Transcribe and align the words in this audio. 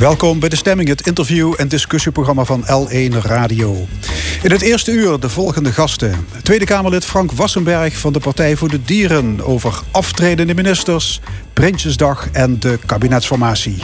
Welkom 0.00 0.38
bij 0.38 0.48
De 0.48 0.56
Stemming, 0.56 0.88
het 0.88 1.06
interview- 1.06 1.54
en 1.56 1.68
discussieprogramma 1.68 2.44
van 2.44 2.64
L1 2.64 3.12
Radio. 3.22 3.86
In 4.42 4.50
het 4.50 4.62
eerste 4.62 4.92
uur 4.92 5.20
de 5.20 5.28
volgende 5.28 5.72
gasten. 5.72 6.26
Tweede 6.42 6.64
Kamerlid 6.64 7.04
Frank 7.04 7.32
Wassenberg 7.32 7.98
van 7.98 8.12
de 8.12 8.18
Partij 8.18 8.56
voor 8.56 8.68
de 8.68 8.82
Dieren... 8.82 9.40
over 9.44 9.80
aftredende 9.90 10.54
ministers, 10.54 11.20
Prinsjesdag 11.52 12.28
en 12.32 12.60
de 12.60 12.78
kabinetsformatie. 12.86 13.76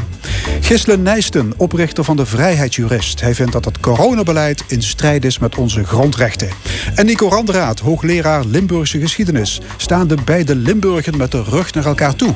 Gisle 0.61 0.97
Nijsten, 0.97 1.53
oprichter 1.57 2.05
van 2.05 2.17
de 2.17 2.27
Vrijheidsjurist. 2.27 3.21
Hij 3.21 3.35
vindt 3.35 3.53
dat 3.53 3.65
het 3.65 3.81
coronabeleid 3.81 4.65
in 4.69 4.83
strijd 4.83 5.25
is 5.25 5.39
met 5.39 5.57
onze 5.57 5.85
grondrechten. 5.85 6.49
En 6.95 7.07
Nico 7.07 7.29
Randraat, 7.29 7.81
hoogleraar 7.81 8.45
Limburgse 8.45 8.99
geschiedenis... 9.01 9.61
staan 9.77 10.07
de 10.07 10.17
beide 10.25 10.55
Limburgen 10.55 11.17
met 11.17 11.31
de 11.31 11.43
rug 11.43 11.75
naar 11.75 11.87
elkaar 11.87 12.17
toe. 12.17 12.35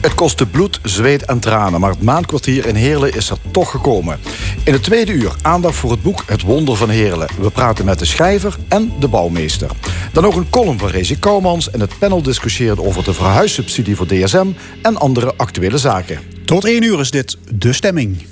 Het 0.00 0.14
kostte 0.14 0.46
bloed, 0.46 0.80
zweet 0.82 1.24
en 1.24 1.40
tranen, 1.40 1.80
maar 1.80 1.90
het 1.90 2.02
maandkwartier 2.02 2.66
in 2.66 2.74
Heerlen 2.74 3.14
is 3.14 3.30
er 3.30 3.36
toch 3.50 3.70
gekomen. 3.70 4.20
In 4.64 4.72
het 4.72 4.82
tweede 4.82 5.12
uur 5.12 5.34
aandacht 5.42 5.76
voor 5.76 5.90
het 5.90 6.02
boek 6.02 6.22
Het 6.26 6.42
Wonder 6.42 6.76
van 6.76 6.88
Heerlen. 6.88 7.28
We 7.40 7.50
praten 7.50 7.84
met 7.84 7.98
de 7.98 8.04
schrijver 8.04 8.56
en 8.68 8.92
de 9.00 9.08
bouwmeester. 9.08 9.70
Dan 10.12 10.24
ook 10.24 10.34
een 10.34 10.50
column 10.50 10.78
van 10.78 10.88
Rezi 10.88 11.18
Kouwmans 11.18 11.70
en 11.70 11.80
het 11.80 11.98
panel 11.98 12.22
discussieert 12.22 12.78
over 12.78 13.04
de 13.04 13.14
verhuissubsidie 13.14 13.96
voor 13.96 14.06
DSM 14.06 14.46
en 14.82 14.96
andere 14.96 15.34
actuele 15.36 15.78
zaken. 15.78 16.18
Tot 16.44 16.64
één 16.64 16.82
uur 16.82 17.00
is 17.00 17.10
dit 17.10 17.36
De 17.52 17.72
Stemming. 17.72 18.26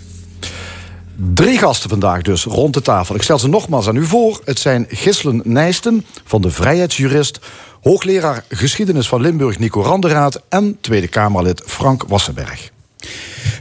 Drie 1.17 1.59
gasten 1.59 1.91
vandaag 1.91 2.23
dus 2.23 2.45
rond 2.45 2.75
de 2.75 2.83
tafel. 2.83 3.15
Ik 3.15 3.23
stel 3.23 3.39
ze 3.39 3.49
nogmaals 3.49 3.89
aan 3.89 3.97
u 3.97 4.05
voor. 4.05 4.41
Het 4.45 4.59
zijn 4.59 4.87
Gislen 4.89 5.41
Nijsten 5.45 6.05
van 6.25 6.43
de 6.43 6.51
Vrijheidsjurist 6.51 7.39
hoogleraar 7.83 8.44
geschiedenis 8.48 9.08
van 9.08 9.20
Limburg 9.20 9.58
Nico 9.58 9.83
Randeraad 9.83 10.42
en 10.48 10.78
Tweede 10.80 11.08
Kamerlid 11.08 11.62
Frank 11.64 12.05
Wassenberg. 12.08 12.70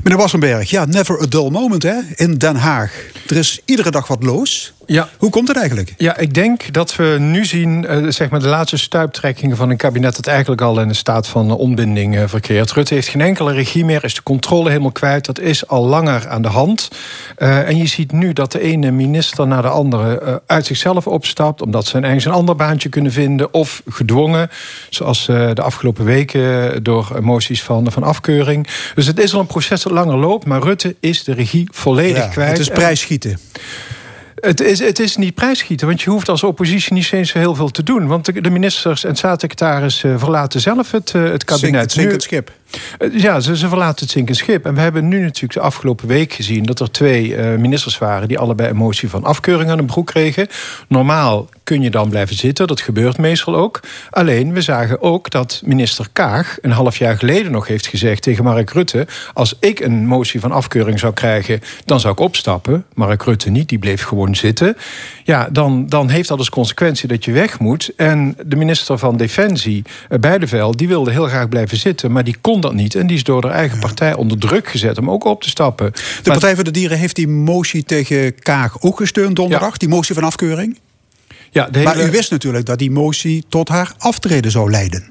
Meneer 0.04 0.20
Wassenberg, 0.20 0.70
ja, 0.70 0.86
never 0.86 1.22
a 1.22 1.26
dull 1.26 1.50
moment 1.50 1.84
hè, 1.84 1.96
in 2.16 2.38
Den 2.38 2.56
Haag. 2.56 2.92
Er 3.28 3.38
is 3.38 3.62
iedere 3.66 3.92
dag 3.92 4.08
wat 4.08 4.24
los. 4.24 4.74
Ja. 4.86 5.10
Hoe 5.18 5.30
komt 5.30 5.48
het 5.48 5.58
eigenlijk? 5.58 5.94
Ja, 5.98 6.18
ik 6.18 6.34
denk 6.34 6.74
dat 6.74 6.96
we 6.96 7.18
nu 7.20 7.46
zien 7.46 7.86
uh, 7.90 8.10
zeg 8.10 8.30
maar 8.30 8.40
de 8.40 8.48
laatste 8.48 8.78
stuiptrekkingen 8.78 9.58
van 9.58 9.70
een 9.70 9.78
kabinet 9.78 10.16
dat 10.16 10.28
eigenlijk 10.28 10.62
al 10.62 10.80
in 10.80 10.90
een 10.90 10.96
staat 10.96 11.28
van 11.28 11.52
ontbinding 11.52 12.16
uh, 12.16 12.24
verkeert. 12.26 12.72
Rutte 12.72 12.94
heeft 12.94 13.08
geen 13.08 13.22
enkele 13.22 13.54
regie 13.54 13.86
meer, 13.86 14.04
is 14.04 14.16
de 14.16 14.24
controle 14.24 14.70
helemaal 14.70 14.92
kwijt. 14.92 15.26
Dat 15.26 15.40
is 15.40 15.68
al 15.68 15.86
langer 15.86 16.28
aan 16.28 16.42
de 16.42 16.48
hand. 16.48 16.90
Uh, 17.38 17.68
en 17.68 17.78
je 17.78 17.88
ziet 17.88 18.12
nu 18.12 18.34
dat 18.34 18.52
de 18.52 18.62
ene 18.62 18.92
minister 18.92 19.48
naar 19.48 19.62
de 19.62 19.68
andere 19.68 20.42
uit 20.46 20.66
zichzelf 20.66 21.08
opstapt, 21.08 21.62
omdat 21.62 21.86
ze 21.86 21.98
een 21.98 22.04
een 22.04 22.32
ander 22.32 22.56
baantje 22.56 22.90
kunnen 22.90 23.12
vinden, 23.12 23.54
of 23.54 23.82
gedwongen, 23.90 24.50
zoals 24.90 25.26
de 25.26 25.62
afgelopen 25.62 26.06
weken 26.06 26.84
door 26.84 27.18
moties 27.22 27.64
van, 27.64 27.92
van 27.92 28.04
afkeuring. 28.04 28.68
Dus 28.96 29.08
het 29.08 29.20
is 29.20 29.34
al 29.34 29.40
een 29.40 29.46
proces 29.46 29.86
langer 29.92 30.18
loopt, 30.18 30.46
maar 30.46 30.62
Rutte 30.62 30.96
is 31.00 31.24
de 31.24 31.34
regie 31.34 31.68
volledig 31.72 32.24
ja, 32.24 32.28
kwijt. 32.28 32.52
Het 32.52 32.60
is 32.60 32.70
prijsschieten. 32.70 33.40
Het 34.36 34.62
is, 34.62 34.80
het 34.80 35.00
is 35.00 35.16
niet 35.16 35.36
prijsschieten, 35.36 35.88
want 35.88 36.02
je 36.02 36.10
hoeft 36.10 36.30
als 36.30 36.44
oppositie 36.44 36.94
niet 36.94 37.12
eens 37.12 37.34
heel 37.34 37.56
veel 37.56 37.70
te 37.70 37.84
doen. 37.84 38.08
Want 38.08 38.44
de, 38.44 38.50
ministers 38.50 39.04
en 39.04 39.16
staatssecretaris 39.16 40.04
uh, 40.04 40.20
verlaten 40.20 40.62
zelf 40.62 40.92
het, 40.92 41.14
uh, 41.16 41.24
het 41.24 41.44
kabinet. 41.44 41.92
Zink, 41.92 42.12
het 42.12 42.24
schip. 42.24 42.52
Uh, 43.00 43.20
ja, 43.20 43.40
ze, 43.40 43.58
ze 43.58 43.68
verlaten 43.68 44.04
het 44.06 44.14
zinkend 44.14 44.38
schip. 44.38 44.66
En 44.66 44.74
we 44.74 44.82
hebben 44.82 45.08
nu 45.08 45.20
natuurlijk 45.20 45.54
de 45.54 45.60
afgelopen 45.60 46.08
week 46.08 46.34
gezien 46.34 46.64
dat 46.64 46.80
er 46.80 46.92
twee 46.92 47.38
ministers 47.38 47.98
waren 47.98 48.28
die 48.28 48.40
allebei 48.40 48.70
een 48.70 48.76
motie 48.76 49.10
van 49.10 49.24
afkeuring 49.24 49.70
aan 49.70 49.78
de 49.78 49.84
broek 49.84 50.08
kregen. 50.08 50.48
Normaal 50.88 51.50
kun 51.64 51.82
je 51.82 51.90
dan 51.90 52.10
blijven 52.10 52.36
zitten, 52.36 52.68
dat 52.68 52.82
gebeurt 52.82 53.18
meestal 53.18 53.56
ook. 53.56 53.80
Alleen, 54.10 54.54
we 54.54 54.62
zagen 54.62 55.02
ook 55.02 55.30
dat 55.30 55.62
minister 55.66 56.08
Kaag 56.14 56.58
een 56.62 56.72
half 56.72 56.98
jaar 56.98 57.18
geleden 57.18 57.52
nog 57.52 57.68
heeft 57.68 57.88
gezegd 57.88 58.22
tegen 58.22 58.44
Mark 58.44 58.70
Rutte: 58.70 59.08
Als 59.34 59.56
ik 59.60 59.80
een 59.80 60.06
motie 60.08 60.40
van 60.40 60.52
afkeuring 60.52 61.00
zou 61.00 61.14
krijgen, 61.14 61.62
dan 61.86 62.00
zou 62.00 62.14
ik 62.14 62.20
opstappen. 62.20 62.86
Mark 62.94 63.24
Rutte 63.24 63.50
niet, 63.50 63.70
die 63.70 63.80
bleef 63.80 64.04
gewoon 64.04 64.36
zitten. 64.36 64.78
Ja, 65.24 65.50
dan, 65.52 65.86
dan 65.88 66.10
heeft 66.10 66.28
dat 66.28 66.38
als 66.38 66.50
consequentie 66.50 67.08
dat 67.08 67.26
je 67.26 67.32
weg 67.32 67.60
moet. 67.60 67.92
En 67.96 68.38
de 68.46 68.56
minister 68.56 68.98
van 68.98 69.18
Defensie, 69.18 69.84
Beideveld, 70.20 70.78
die 70.78 70.88
wilde 70.88 71.12
heel 71.12 71.28
graag 71.28 71.50
blijven 71.50 71.78
zitten, 71.78 72.12
maar 72.12 72.24
die 72.24 72.38
kon 72.42 72.61
dat 72.62 72.74
niet. 72.74 72.96
En 72.96 73.08
die 73.08 73.16
is 73.16 73.24
door 73.24 73.44
haar 73.44 73.54
eigen 73.54 73.80
partij 73.80 74.14
onder 74.14 74.38
druk 74.38 74.68
gezet 74.68 74.98
om 74.98 75.10
ook 75.10 75.24
op 75.24 75.42
te 75.42 75.50
stappen. 75.50 75.92
De 75.92 76.32
Partij 76.32 76.56
voor 76.56 76.64
de 76.64 76.72
Dieren 76.72 76.98
heeft 76.98 77.16
die 77.16 77.28
motie 77.28 77.84
tegen 77.84 78.40
Kaag 78.40 78.82
ook 78.82 78.98
gesteund 78.98 79.36
donderdag, 79.36 79.72
ja. 79.72 79.78
die 79.78 79.90
motie 79.90 80.16
van 80.16 80.24
afkeuring? 80.24 80.80
Ja, 81.52 81.68
hele... 81.72 81.84
Maar 81.84 82.02
u 82.02 82.12
wist 82.12 82.32
natuurlijk 82.32 82.66
dat 82.66 82.80
die 82.80 82.92
motie 82.92 83.44
tot 83.50 83.70
haar 83.70 83.94
aftreden 83.98 84.52
zou 84.52 84.72
leiden. 84.72 85.08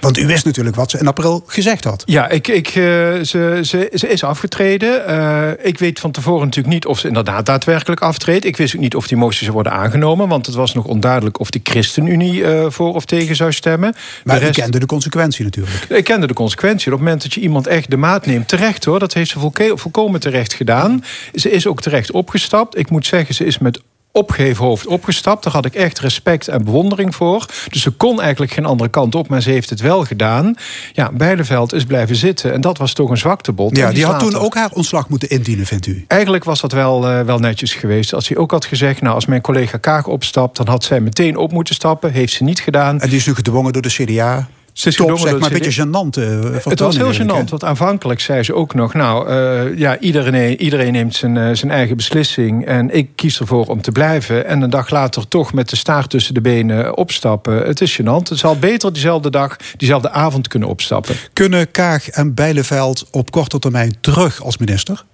Want 0.00 0.18
u 0.18 0.26
wist 0.26 0.44
natuurlijk 0.44 0.76
wat 0.76 0.90
ze 0.90 0.98
in 0.98 1.06
april 1.06 1.42
gezegd 1.46 1.84
had. 1.84 2.02
Ja, 2.06 2.28
ik, 2.28 2.48
ik, 2.48 2.66
uh, 2.68 2.74
ze, 2.74 3.60
ze, 3.62 3.90
ze 3.94 4.08
is 4.08 4.24
afgetreden. 4.24 5.10
Uh, 5.10 5.50
ik 5.62 5.78
weet 5.78 6.00
van 6.00 6.10
tevoren 6.10 6.44
natuurlijk 6.44 6.74
niet 6.74 6.86
of 6.86 6.98
ze 6.98 7.06
inderdaad 7.06 7.46
daadwerkelijk 7.46 8.00
aftreedt. 8.00 8.44
Ik 8.44 8.56
wist 8.56 8.74
ook 8.74 8.80
niet 8.80 8.96
of 8.96 9.06
die 9.06 9.16
motie 9.16 9.42
zou 9.42 9.52
worden 9.52 9.72
aangenomen. 9.72 10.28
Want 10.28 10.46
het 10.46 10.54
was 10.54 10.74
nog 10.74 10.84
onduidelijk 10.84 11.40
of 11.40 11.50
de 11.50 11.60
ChristenUnie 11.62 12.40
uh, 12.40 12.66
voor 12.68 12.94
of 12.94 13.04
tegen 13.04 13.36
zou 13.36 13.52
stemmen. 13.52 13.94
Maar 14.24 14.38
rest... 14.38 14.58
u 14.58 14.60
kende 14.60 14.78
de 14.78 14.86
consequentie 14.86 15.44
natuurlijk. 15.44 15.86
Ik 15.88 16.04
kende 16.04 16.26
de 16.26 16.34
consequentie. 16.34 16.86
Op 16.86 16.92
het 16.92 17.02
moment 17.02 17.22
dat 17.22 17.34
je 17.34 17.40
iemand 17.40 17.66
echt 17.66 17.90
de 17.90 17.96
maat 17.96 18.26
neemt, 18.26 18.48
terecht 18.48 18.84
hoor. 18.84 18.98
Dat 18.98 19.14
heeft 19.14 19.30
ze 19.30 19.50
volkomen 19.74 20.20
terecht 20.20 20.54
gedaan. 20.54 21.04
Ze 21.34 21.50
is 21.50 21.66
ook 21.66 21.80
terecht 21.80 22.10
opgestapt. 22.10 22.78
Ik 22.78 22.90
moet 22.90 23.06
zeggen, 23.06 23.34
ze 23.34 23.44
is 23.44 23.58
met 23.58 23.80
opgeheven 24.12 24.64
hoofd 24.64 24.86
opgestapt. 24.86 25.44
Daar 25.44 25.52
had 25.52 25.64
ik 25.64 25.74
echt 25.74 25.98
respect 25.98 26.48
en 26.48 26.64
bewondering 26.64 27.14
voor. 27.14 27.46
Dus 27.68 27.82
ze 27.82 27.90
kon 27.90 28.20
eigenlijk 28.20 28.52
geen 28.52 28.64
andere 28.64 28.90
kant 28.90 29.14
op, 29.14 29.28
maar 29.28 29.42
ze 29.42 29.50
heeft 29.50 29.70
het 29.70 29.80
wel 29.80 30.04
gedaan. 30.04 30.54
Ja, 30.92 31.10
Bijleveld 31.12 31.72
is 31.72 31.84
blijven 31.84 32.16
zitten 32.16 32.52
en 32.52 32.60
dat 32.60 32.78
was 32.78 32.92
toch 32.92 33.10
een 33.10 33.18
zwaktebod. 33.18 33.76
Ja, 33.76 33.86
die, 33.86 33.94
die 33.94 34.04
had 34.04 34.18
toen 34.18 34.36
ook 34.36 34.54
haar 34.54 34.70
ontslag 34.72 35.08
moeten 35.08 35.28
indienen, 35.28 35.66
vindt 35.66 35.86
u? 35.86 36.04
Eigenlijk 36.06 36.44
was 36.44 36.60
dat 36.60 36.72
wel, 36.72 37.10
uh, 37.10 37.20
wel 37.20 37.38
netjes 37.38 37.74
geweest. 37.74 38.14
Als 38.14 38.28
hij 38.28 38.36
ook 38.36 38.50
had 38.50 38.64
gezegd, 38.64 39.00
nou, 39.00 39.14
als 39.14 39.26
mijn 39.26 39.40
collega 39.40 39.78
Kaag 39.78 40.06
opstapt... 40.06 40.56
dan 40.56 40.68
had 40.68 40.84
zij 40.84 41.00
meteen 41.00 41.36
op 41.36 41.52
moeten 41.52 41.74
stappen. 41.74 42.12
Heeft 42.12 42.32
ze 42.32 42.44
niet 42.44 42.60
gedaan. 42.60 43.00
En 43.00 43.08
die 43.08 43.18
is 43.18 43.26
nu 43.26 43.34
gedwongen 43.34 43.72
door 43.72 43.82
de 43.82 43.88
CDA? 43.88 44.48
Ze 44.78 44.92
Top, 44.94 45.18
zeg 45.18 45.38
maar 45.38 45.52
een 45.52 45.58
beetje 45.58 45.84
gênant. 45.84 46.18
Uh, 46.18 46.54
het 46.64 46.80
was 46.80 46.96
heel 46.96 47.12
gênant, 47.12 47.50
want 47.50 47.64
aanvankelijk 47.64 48.20
zei 48.20 48.42
ze 48.42 48.54
ook 48.54 48.74
nog... 48.74 48.94
nou, 48.94 49.30
uh, 49.30 49.78
ja, 49.78 49.98
iedereen, 49.98 50.60
iedereen 50.60 50.92
neemt 50.92 51.14
zijn, 51.14 51.36
uh, 51.36 51.50
zijn 51.52 51.70
eigen 51.70 51.96
beslissing... 51.96 52.66
en 52.66 52.94
ik 52.94 53.08
kies 53.14 53.40
ervoor 53.40 53.66
om 53.66 53.82
te 53.82 53.92
blijven. 53.92 54.46
En 54.46 54.62
een 54.62 54.70
dag 54.70 54.90
later 54.90 55.28
toch 55.28 55.52
met 55.52 55.68
de 55.70 55.76
staart 55.76 56.10
tussen 56.10 56.34
de 56.34 56.40
benen 56.40 56.96
opstappen. 56.96 57.66
Het 57.66 57.80
is 57.80 58.00
gênant. 58.00 58.28
Het 58.28 58.38
zal 58.38 58.58
beter 58.58 58.92
diezelfde 58.92 59.30
dag, 59.30 59.56
diezelfde 59.76 60.10
avond 60.10 60.48
kunnen 60.48 60.68
opstappen. 60.68 61.16
Kunnen 61.32 61.70
Kaag 61.70 62.08
en 62.08 62.34
Bijleveld 62.34 63.06
op 63.10 63.30
korte 63.30 63.58
termijn 63.58 63.96
terug 64.00 64.42
als 64.42 64.58
minister? 64.58 65.04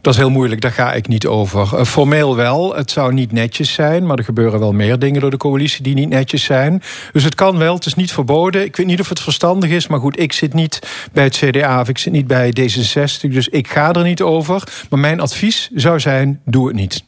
Dat 0.00 0.12
is 0.12 0.18
heel 0.18 0.30
moeilijk, 0.30 0.60
daar 0.60 0.72
ga 0.72 0.92
ik 0.92 1.08
niet 1.08 1.26
over. 1.26 1.70
Uh, 1.74 1.84
formeel 1.84 2.36
wel, 2.36 2.74
het 2.74 2.90
zou 2.90 3.12
niet 3.12 3.32
netjes 3.32 3.72
zijn... 3.72 4.06
maar 4.06 4.18
er 4.18 4.24
gebeuren 4.24 4.60
wel 4.60 4.72
meer 4.72 4.98
dingen 4.98 5.20
door 5.20 5.30
de 5.30 5.36
coalitie 5.36 5.82
die 5.82 5.94
niet 5.94 6.08
netjes 6.08 6.44
zijn. 6.44 6.82
Dus 7.12 7.24
het 7.24 7.34
kan 7.34 7.58
wel, 7.58 7.74
het 7.74 7.86
is 7.86 7.94
niet 7.94 8.12
verboden. 8.12 8.64
Ik 8.64 8.76
weet 8.76 8.86
niet 8.86 9.00
of 9.00 9.08
het 9.08 9.20
verstandig 9.20 9.70
is, 9.70 9.86
maar 9.86 10.00
goed... 10.00 10.20
ik 10.20 10.32
zit 10.32 10.54
niet 10.54 10.78
bij 11.12 11.24
het 11.24 11.36
CDA 11.36 11.80
of 11.80 11.88
ik 11.88 11.98
zit 11.98 12.12
niet 12.12 12.26
bij 12.26 12.52
D66... 12.60 13.30
dus 13.30 13.48
ik 13.48 13.68
ga 13.68 13.92
er 13.92 14.02
niet 14.02 14.22
over. 14.22 14.62
Maar 14.90 15.00
mijn 15.00 15.20
advies 15.20 15.70
zou 15.74 16.00
zijn, 16.00 16.40
doe 16.44 16.66
het 16.66 16.76
niet. 16.76 17.04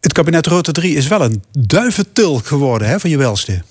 Het 0.00 0.12
kabinet 0.12 0.46
Rutte 0.46 0.72
3 0.72 0.96
is 0.96 1.08
wel 1.08 1.22
een 1.22 1.42
duiventil 1.58 2.34
geworden 2.34 2.88
hè, 2.88 3.00
van 3.00 3.10
je 3.10 3.16
welste. 3.16 3.62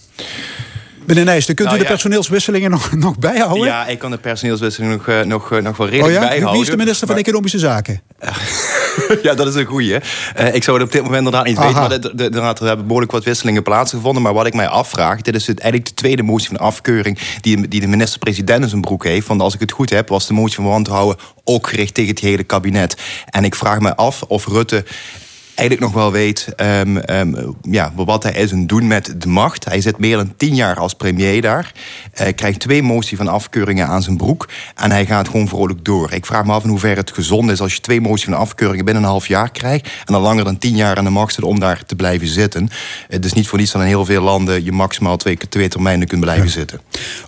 Meneer 1.10 1.26
Nijsten, 1.26 1.56
kunt 1.56 1.68
nou, 1.68 1.80
u 1.80 1.84
de 1.84 1.88
ja. 1.88 1.94
personeelswisselingen 1.96 2.72
nog, 2.72 2.92
nog 2.92 3.20
bijhouden? 3.20 3.66
Ja, 3.68 3.88
ik 3.88 4.00
kan 4.00 4.12
de 4.12 4.18
personeelswisseling 4.18 4.92
nog, 4.92 5.08
uh, 5.08 5.22
nog, 5.22 5.52
uh, 5.52 5.62
nog 5.62 5.78
wel 5.78 5.88
redelijk 5.88 6.18
oh 6.18 6.22
ja? 6.22 6.28
bijhouden. 6.28 6.52
Wie 6.52 6.62
is 6.62 6.70
de 6.70 6.78
minister 6.78 7.08
van. 7.08 7.18
Economische 7.18 7.60
Zaken? 7.60 8.02
ja, 9.24 9.34
dat 9.34 9.48
is 9.48 9.56
een 9.56 9.66
goeie. 9.66 10.00
Uh, 10.40 10.56
ik 10.56 10.64
zou 10.64 10.78
het 10.78 10.86
op 10.86 10.92
dit 10.92 11.02
moment 11.02 11.18
inderdaad 11.18 11.46
niet 11.46 11.58
Aha. 11.58 11.88
weten. 11.88 12.12
Maar 12.12 12.46
er, 12.46 12.62
er 12.62 12.68
hebben 12.68 12.86
behoorlijk 12.86 13.12
wat 13.12 13.24
wisselingen 13.24 13.64
plaatsgevonden. 13.64 14.22
Maar 14.22 14.34
wat 14.34 14.46
ik 14.46 14.54
mij 14.54 14.68
afvraag... 14.68 15.22
dit 15.22 15.36
is 15.36 15.48
het, 15.48 15.60
eigenlijk 15.60 15.90
de 15.90 16.02
tweede 16.02 16.24
motie 16.24 16.48
van 16.48 16.58
afkeuring... 16.58 17.20
die, 17.42 17.68
die 17.68 17.82
de 17.82 17.88
minister-president 17.88 18.64
in 18.64 18.70
zijn 18.70 18.82
broek 18.82 19.04
heeft. 19.04 19.28
Want 19.28 19.42
als 19.42 19.54
ik 19.54 19.60
het 19.60 19.72
goed 19.72 19.90
heb, 19.90 20.10
was 20.10 20.28
de 20.28 20.34
motie 20.34 20.56
van 20.56 20.66
wantrouwen... 20.66 21.16
ook 21.44 21.68
gericht 21.68 21.94
tegen 21.94 22.10
het 22.10 22.20
hele 22.20 22.44
kabinet. 22.44 22.98
En 23.26 23.44
ik 23.44 23.56
vraag 23.56 23.80
me 23.80 23.96
af 23.96 24.22
of 24.28 24.48
Rutte 24.48 24.84
eigenlijk 25.60 25.82
nog 25.82 25.94
wel 25.94 26.12
weet 26.12 26.48
um, 26.58 27.02
um, 27.10 27.56
ja, 27.62 27.92
wat 27.96 28.24
hij 28.24 28.32
is 28.32 28.52
en 28.52 28.68
doen 28.68 28.88
met 28.88 29.22
de 29.22 29.28
macht. 29.28 29.66
Hij 29.66 29.82
zit 29.82 29.98
meer 29.98 30.18
dan 30.18 30.34
tien 30.38 30.56
jaar 30.56 30.80
als 30.80 30.94
premier 30.94 31.42
daar. 31.42 31.72
Uh, 32.22 32.28
krijgt 32.36 32.60
twee 32.60 32.84
moties 32.84 33.18
van 33.18 33.28
afkeuringen 33.28 33.88
aan 33.88 34.02
zijn 34.02 34.18
broek. 34.18 34.48
En 34.76 34.92
hij 34.92 35.06
gaat 35.06 35.28
gewoon 35.28 35.48
vrolijk 35.48 35.86
door. 35.86 36.14
Ik 36.14 36.26
vraag 36.26 36.46
me 36.46 36.54
af 36.54 36.64
in 36.64 36.70
hoeverre 36.70 37.00
het 37.00 37.12
gezond 37.12 37.52
is 37.52 37.62
als 37.62 37.74
je 37.74 37.82
twee 37.82 38.02
moties 38.02 38.24
van 38.24 38.34
afkeuringen 38.34 38.86
binnen 38.86 39.04
een 39.04 39.10
half 39.10 39.28
jaar 39.28 39.52
krijgt. 39.52 39.86
En 39.86 40.14
dan 40.14 40.22
langer 40.22 40.44
dan 40.44 40.58
tien 40.58 40.76
jaar 40.76 40.98
aan 40.98 41.04
de 41.04 41.10
macht 41.10 41.34
zit 41.34 41.44
om 41.44 41.60
daar 41.60 41.86
te 41.86 41.96
blijven 41.96 42.28
zitten. 42.28 42.70
Het 43.08 43.26
is 43.26 43.34
niet 43.34 43.48
voor 43.48 43.58
niets 43.58 43.72
dat 43.72 43.82
in 43.82 43.88
heel 43.88 44.06
veel 44.06 44.22
landen 44.22 44.64
je 44.64 44.72
maximaal 44.72 45.18
twee, 45.18 45.38
twee 45.50 45.68
termijnen 45.68 46.08
kunt 46.08 46.22
blijven 46.22 46.46
ja. 46.46 46.52
zitten. 46.52 46.82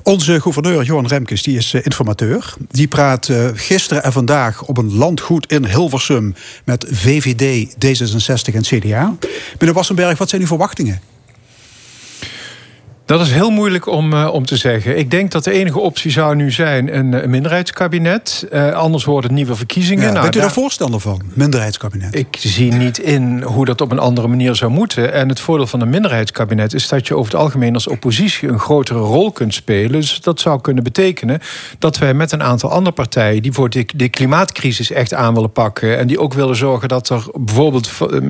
Onze 0.04 0.42
gouverneur 0.42 0.84
Johan 0.84 1.08
Remkes 1.08 1.44
die 1.44 1.58
is 1.58 1.74
uh, 1.74 1.82
informateur. 1.84 2.54
Die 2.70 2.88
praat 2.88 3.28
uh, 3.28 3.48
gisteren 3.54 4.04
en 4.04 4.12
vandaag 4.12 4.64
op 4.64 4.78
een 4.78 4.94
landgoed 4.94 5.52
in 5.52 5.66
Hilversum 5.66 6.36
met 6.64 6.86
VVD, 6.90 7.76
D66 7.86 8.21
en 8.30 8.62
CDA. 8.62 9.16
Meneer 9.60 9.76
Wassenberg, 9.76 10.18
wat 10.18 10.30
zijn 10.30 10.42
uw 10.42 10.48
verwachtingen? 10.48 11.02
Dat 13.06 13.22
is 13.22 13.32
heel 13.32 13.50
moeilijk 13.50 13.88
om, 13.88 14.14
uh, 14.14 14.34
om 14.34 14.46
te 14.46 14.58
zeggen. 14.58 14.98
Ik 14.98 15.12
denk 15.12 15.32
dat 15.32 15.44
de 15.44 15.52
enige 15.52 15.80
optie 15.80 16.12
zou 16.12 16.36
nu 16.36 16.52
zijn 16.52 16.98
een, 16.98 17.24
een 17.24 17.30
minderheidskabinet. 17.30 18.48
Uh, 18.54 18.72
anders 18.72 19.06
worden 19.06 19.34
nieuwe 19.34 19.56
verkiezingen. 19.56 20.04
Ja, 20.04 20.12
nou, 20.12 20.22
bent 20.22 20.36
u 20.36 20.40
daar 20.40 20.52
voorstander 20.52 21.00
van, 21.00 21.22
minderheidskabinet? 21.34 22.16
Ik 22.16 22.38
zie 22.40 22.74
niet 22.74 22.98
in 22.98 23.42
hoe 23.42 23.66
dat 23.66 23.82
op 23.82 23.92
een 23.92 24.00
andere 24.00 24.28
manier 24.28 24.56
zou 24.56 24.72
moeten. 24.72 25.14
En 25.14 25.30
het 25.30 25.40
voordeel 25.40 25.68
van 25.68 25.82
een 25.82 25.90
minderheidskabinet 25.90 26.74
is 26.74 26.88
dat 26.88 27.08
je 27.08 27.16
over 27.16 27.32
het 27.32 27.42
algemeen 27.42 27.74
als 27.74 27.88
oppositie 27.88 28.50
een 28.50 28.60
grotere 28.60 29.00
rol 29.00 29.32
kunt 29.32 29.54
spelen. 29.54 29.92
Dus 29.92 30.22
dat 30.22 30.40
zou 30.40 30.62
kunnen 30.62 30.84
betekenen 30.84 31.40
dat 31.80 31.98
wij 31.98 32.14
met 32.14 32.32
een 32.32 32.44
aantal 32.44 32.72
andere 32.72 32.96
partijen 32.96 33.42
die 33.42 33.52
voor 33.52 33.70
de, 33.70 33.86
de 33.96 34.10
klimaatcrisis 34.10 34.92
echt 34.92 35.14
aan 35.14 35.34
willen 35.34 35.52
pakken. 35.52 35.98
En 35.98 36.08
die 36.08 36.20
ook 36.20 36.34
willen 36.34 36.56
zorgen 36.56 36.88
dat 36.88 37.10
er 37.10 37.24
bijvoorbeeld 37.40 37.90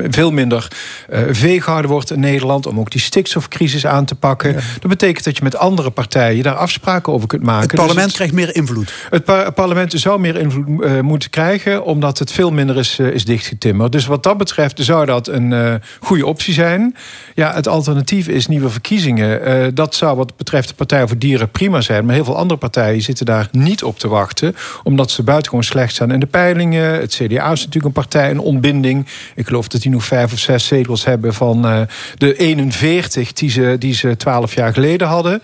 veel 0.09 0.31
minder 0.31 0.67
uh, 1.09 1.19
vee 1.31 1.61
gehouden 1.61 1.91
wordt 1.91 2.11
in 2.11 2.19
Nederland. 2.19 2.65
Om 2.65 2.79
ook 2.79 2.91
die 2.91 3.01
stikstofcrisis 3.01 3.85
aan 3.85 4.05
te 4.05 4.15
pakken. 4.15 4.60
Dat 4.79 4.89
betekent 4.89 5.23
dat 5.23 5.37
je 5.37 5.43
met 5.43 5.55
andere 5.55 5.89
partijen 5.89 6.43
daar 6.43 6.55
afspraken 6.55 7.13
over 7.13 7.27
kunt 7.27 7.43
maken. 7.43 7.67
Het 7.67 7.79
parlement 7.79 8.05
dus 8.05 8.15
krijgt 8.15 8.33
meer 8.33 8.55
invloed. 8.55 8.93
Het 9.09 9.53
parlement 9.53 9.93
zou 9.95 10.19
meer 10.19 10.37
invloed 10.37 10.67
uh, 10.67 10.99
moeten 10.99 11.29
krijgen, 11.29 11.83
omdat 11.83 12.19
het 12.19 12.31
veel 12.31 12.51
minder 12.51 12.77
is, 12.77 12.99
uh, 12.99 13.07
is 13.07 13.25
dichtgetimmerd. 13.25 13.91
Dus 13.91 14.05
wat 14.05 14.23
dat 14.23 14.37
betreft 14.37 14.79
zou 14.83 15.05
dat 15.05 15.27
een 15.27 15.51
uh, 15.51 15.73
goede 15.99 16.25
optie 16.25 16.53
zijn. 16.53 16.95
Ja, 17.35 17.53
het 17.53 17.67
alternatief 17.67 18.27
is 18.27 18.47
nieuwe 18.47 18.69
verkiezingen. 18.69 19.75
dat 19.75 19.95
zou 19.95 20.17
wat 20.17 20.37
betreft 20.37 20.67
de 20.67 20.73
Partij 20.73 21.07
voor 21.07 21.17
Dieren 21.17 21.49
prima 21.49 21.81
zijn. 21.81 22.05
Maar 22.05 22.15
heel 22.15 22.23
veel 22.23 22.37
andere 22.37 22.59
partijen 22.59 23.01
zitten 23.01 23.25
daar 23.25 23.47
niet 23.51 23.83
op 23.83 23.99
te 23.99 24.07
wachten. 24.07 24.55
Omdat 24.83 25.11
ze 25.11 25.23
buitengewoon 25.23 25.63
slecht 25.63 25.95
zijn 25.95 26.11
in 26.11 26.19
de 26.19 26.25
peilingen. 26.25 26.93
Het 26.93 27.13
CDA 27.13 27.51
is 27.51 27.59
natuurlijk 27.59 27.85
een 27.85 27.91
partij, 27.91 28.29
een 28.29 28.39
ontbinding. 28.39 29.07
Ik 29.35 29.47
geloof 29.47 29.67
dat 29.67 29.81
die 29.81 29.91
nog 29.91 30.05
vijf 30.05 30.33
of 30.33 30.39
zes 30.39 30.65
zetels 30.65 31.05
hebben 31.05 31.33
van 31.33 31.87
de 32.17 32.35
41 32.35 33.33
die 33.33 33.49
ze, 33.49 33.75
die 33.79 33.93
ze 33.93 34.17
12 34.17 34.50
jaar 34.53 34.73
geleden 34.73 35.07
hadden. 35.07 35.41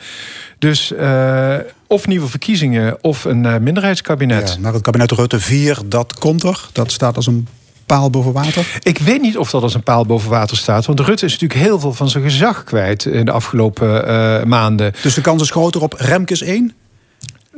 Dus 0.60 0.92
uh, 0.92 1.56
of 1.88 2.08
nieuwe 2.08 2.28
verkiezingen 2.28 2.98
of 3.02 3.26
een 3.26 3.44
uh, 3.44 3.58
minderheidskabinet. 3.58 4.50
Ja, 4.54 4.60
maar 4.62 4.74
het 4.74 4.82
kabinet 4.82 5.12
Rutte 5.12 5.40
4, 5.40 5.80
dat 5.86 6.14
komt 6.14 6.44
er. 6.44 6.68
Dat 6.72 6.92
staat 6.92 7.16
als 7.16 7.28
een 7.28 7.48
paal 7.86 8.10
boven 8.10 8.32
water? 8.32 8.80
Ik 8.82 8.98
weet 8.98 9.22
niet 9.22 9.38
of 9.38 9.50
dat 9.50 9.62
als 9.62 9.74
een 9.74 9.84
paal 9.84 10.06
boven 10.06 10.30
water 10.30 10.58
staat. 10.58 10.86
Want 10.86 11.00
Rutte 11.00 11.26
is 11.26 11.32
natuurlijk 11.32 11.60
heel 11.60 11.80
veel 11.80 11.94
van 11.94 12.10
zijn 12.10 12.24
gezag 12.24 12.64
kwijt 12.64 13.06
in 13.06 13.26
de 13.26 13.32
afgelopen 13.32 14.10
uh, 14.10 14.44
maanden. 14.44 14.94
Dus 15.02 15.14
de 15.14 15.22
kans 15.22 15.42
is 15.42 15.50
groter 15.50 15.82
op 15.82 15.94
Remkes 15.94 16.42
1? 16.42 16.74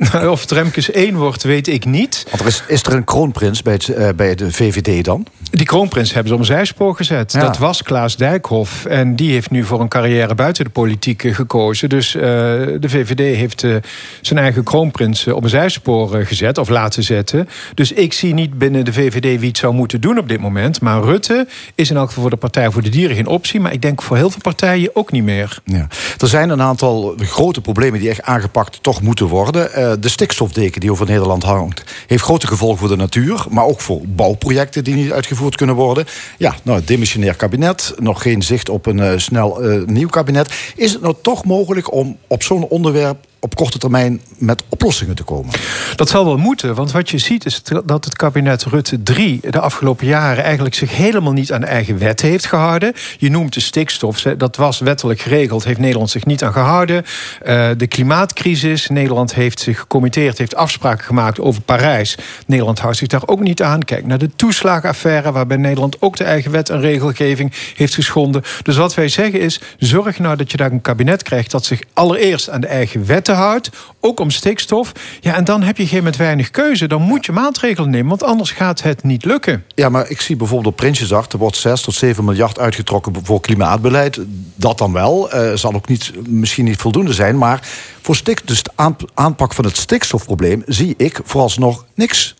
Of 0.30 0.40
het 0.40 0.50
Remkes 0.50 0.90
1 0.90 1.16
wordt, 1.16 1.42
weet 1.42 1.68
ik 1.68 1.84
niet. 1.84 2.26
Want 2.28 2.40
er 2.40 2.46
is, 2.46 2.62
is 2.66 2.82
er 2.82 2.92
een 2.92 3.04
kroonprins 3.04 3.62
bij, 3.62 3.72
het, 3.72 3.88
uh, 3.88 4.08
bij 4.16 4.34
de 4.34 4.52
VVD 4.52 5.04
dan? 5.04 5.26
Die 5.50 5.66
kroonprins 5.66 6.12
hebben 6.12 6.32
ze 6.32 6.38
om 6.38 6.44
zijspoor 6.44 6.96
gezet. 6.96 7.32
Ja. 7.32 7.40
Dat 7.40 7.58
was 7.58 7.82
Klaas 7.82 8.16
Dijkhoff. 8.16 8.84
En 8.84 9.16
die 9.16 9.32
heeft 9.32 9.50
nu 9.50 9.64
voor 9.64 9.80
een 9.80 9.88
carrière 9.88 10.34
buiten 10.34 10.64
de 10.64 10.70
politiek 10.70 11.22
gekozen. 11.34 11.88
Dus 11.88 12.14
uh, 12.14 12.22
de 12.22 12.88
VVD 12.88 13.36
heeft 13.36 13.62
uh, 13.62 13.76
zijn 14.20 14.38
eigen 14.38 14.64
kroonprins 14.64 15.26
op 15.26 15.42
een 15.42 15.48
zijspoor 15.48 16.24
gezet. 16.24 16.58
Of 16.58 16.68
laten 16.68 17.02
zetten. 17.02 17.48
Dus 17.74 17.92
ik 17.92 18.12
zie 18.12 18.34
niet 18.34 18.58
binnen 18.58 18.84
de 18.84 18.92
VVD 18.92 19.38
wie 19.38 19.48
het 19.48 19.58
zou 19.58 19.74
moeten 19.74 20.00
doen 20.00 20.18
op 20.18 20.28
dit 20.28 20.40
moment. 20.40 20.80
Maar 20.80 21.02
Rutte 21.02 21.46
is 21.74 21.90
in 21.90 21.96
elk 21.96 22.06
geval 22.06 22.22
voor 22.22 22.30
de 22.30 22.36
Partij 22.36 22.70
voor 22.70 22.82
de 22.82 22.88
Dieren 22.88 23.16
geen 23.16 23.26
optie. 23.26 23.60
Maar 23.60 23.72
ik 23.72 23.82
denk 23.82 24.02
voor 24.02 24.16
heel 24.16 24.30
veel 24.30 24.40
partijen 24.42 24.90
ook 24.96 25.12
niet 25.12 25.24
meer. 25.24 25.58
Ja. 25.64 25.86
Er 26.18 26.28
zijn 26.28 26.50
een 26.50 26.62
aantal 26.62 27.14
grote 27.18 27.60
problemen 27.60 28.00
die 28.00 28.08
echt 28.08 28.22
aangepakt 28.22 28.82
toch 28.82 29.02
moeten 29.02 29.26
worden 29.26 29.89
de 30.00 30.08
stikstofdeken 30.08 30.80
die 30.80 30.90
over 30.90 31.06
Nederland 31.06 31.42
hangt, 31.42 31.84
heeft 32.06 32.22
grote 32.22 32.46
gevolgen 32.46 32.78
voor 32.78 32.88
de 32.88 32.96
natuur, 32.96 33.46
maar 33.50 33.64
ook 33.64 33.80
voor 33.80 34.00
bouwprojecten 34.06 34.84
die 34.84 34.94
niet 34.94 35.12
uitgevoerd 35.12 35.56
kunnen 35.56 35.74
worden. 35.74 36.06
Ja, 36.38 36.54
nou, 36.62 36.78
het 36.78 36.86
demissionair 36.86 37.34
kabinet, 37.34 37.94
nog 37.98 38.22
geen 38.22 38.42
zicht 38.42 38.68
op 38.68 38.86
een 38.86 38.98
uh, 38.98 39.12
snel 39.16 39.64
uh, 39.64 39.86
nieuw 39.86 40.08
kabinet. 40.08 40.52
Is 40.76 40.92
het 40.92 41.02
nou 41.02 41.14
toch 41.22 41.44
mogelijk 41.44 41.92
om 41.92 42.16
op 42.26 42.42
zo'n 42.42 42.68
onderwerp 42.68 43.28
op 43.40 43.54
korte 43.54 43.78
termijn 43.78 44.20
met 44.38 44.62
oplossingen 44.68 45.14
te 45.14 45.22
komen? 45.22 45.54
Dat 45.96 46.08
zal 46.08 46.24
wel 46.24 46.36
moeten, 46.36 46.74
want 46.74 46.92
wat 46.92 47.10
je 47.10 47.18
ziet 47.18 47.44
is 47.44 47.62
dat 47.84 48.04
het 48.04 48.16
kabinet 48.16 48.64
Rutte 48.64 49.02
3 49.02 49.40
de 49.50 49.60
afgelopen 49.60 50.06
jaren 50.06 50.44
eigenlijk 50.44 50.74
zich 50.74 50.96
helemaal 50.96 51.32
niet 51.32 51.52
aan 51.52 51.64
eigen 51.64 51.98
wet 51.98 52.20
heeft 52.20 52.46
gehouden. 52.46 52.92
Je 53.18 53.30
noemt 53.30 53.54
de 53.54 53.60
stikstof, 53.60 54.22
dat 54.22 54.56
was 54.56 54.78
wettelijk 54.78 55.20
geregeld, 55.20 55.64
heeft 55.64 55.78
Nederland 55.78 56.10
zich 56.10 56.26
niet 56.26 56.44
aan 56.44 56.52
gehouden. 56.52 57.04
Uh, 57.46 57.68
de 57.76 57.86
klimaatcrisis, 57.86 58.88
Nederland 58.88 59.34
heeft 59.34 59.60
zich 59.60 59.78
gecommitteerd, 59.78 60.38
heeft 60.38 60.54
afspraken 60.54 61.04
gemaakt 61.04 61.40
over 61.40 61.62
Parijs. 61.62 62.16
Nederland 62.46 62.78
houdt 62.78 62.96
zich 62.96 63.08
daar 63.08 63.26
ook 63.26 63.40
niet 63.40 63.62
aan. 63.62 63.84
Kijk 63.84 64.06
naar 64.06 64.18
de 64.18 64.30
toeslagenaffaire, 64.36 65.32
waarbij 65.32 65.56
Nederland 65.56 66.02
ook 66.02 66.16
de 66.16 66.24
eigen 66.24 66.50
wet 66.50 66.70
en 66.70 66.80
regelgeving 66.80 67.52
heeft 67.76 67.94
geschonden. 67.94 68.42
Dus 68.62 68.76
wat 68.76 68.94
wij 68.94 69.08
zeggen 69.08 69.40
is, 69.40 69.60
zorg 69.78 70.18
nou 70.18 70.36
dat 70.36 70.50
je 70.50 70.56
daar 70.56 70.72
een 70.72 70.80
kabinet 70.80 71.22
krijgt 71.22 71.50
dat 71.50 71.64
zich 71.64 71.82
allereerst 71.92 72.50
aan 72.50 72.60
de 72.60 72.66
eigen 72.66 73.06
wet 73.06 73.28
houdt, 73.32 73.70
ook 74.00 74.20
om 74.20 74.30
stikstof. 74.30 74.92
Ja, 75.20 75.34
en 75.34 75.44
dan 75.44 75.62
heb 75.62 75.76
je 75.76 75.86
geen 75.86 76.02
met 76.02 76.16
weinig 76.16 76.50
keuze. 76.50 76.88
Dan 76.88 77.02
moet 77.02 77.26
je 77.26 77.32
maatregelen 77.32 77.90
nemen, 77.90 78.08
want 78.08 78.22
anders 78.22 78.50
gaat 78.50 78.82
het 78.82 79.02
niet 79.02 79.24
lukken. 79.24 79.64
Ja, 79.74 79.88
maar 79.88 80.10
ik 80.10 80.20
zie 80.20 80.36
bijvoorbeeld 80.36 80.72
op 80.72 80.76
Prinsjesdag... 80.76 81.28
er 81.28 81.38
wordt 81.38 81.56
6 81.56 81.80
tot 81.80 81.94
7 81.94 82.24
miljard 82.24 82.58
uitgetrokken 82.58 83.14
voor 83.22 83.40
klimaatbeleid. 83.40 84.18
Dat 84.54 84.78
dan 84.78 84.92
wel. 84.92 85.34
Uh, 85.34 85.54
zal 85.54 85.74
ook 85.74 85.88
niet, 85.88 86.12
misschien 86.28 86.64
niet 86.64 86.76
voldoende 86.76 87.12
zijn. 87.12 87.38
Maar 87.38 87.68
voor 88.02 88.16
stik, 88.16 88.46
dus 88.46 88.62
de 88.62 88.70
aanpak 89.14 89.54
van 89.54 89.64
het 89.64 89.76
stikstofprobleem... 89.76 90.62
zie 90.66 90.94
ik 90.96 91.20
vooralsnog 91.24 91.84
niks 91.94 92.34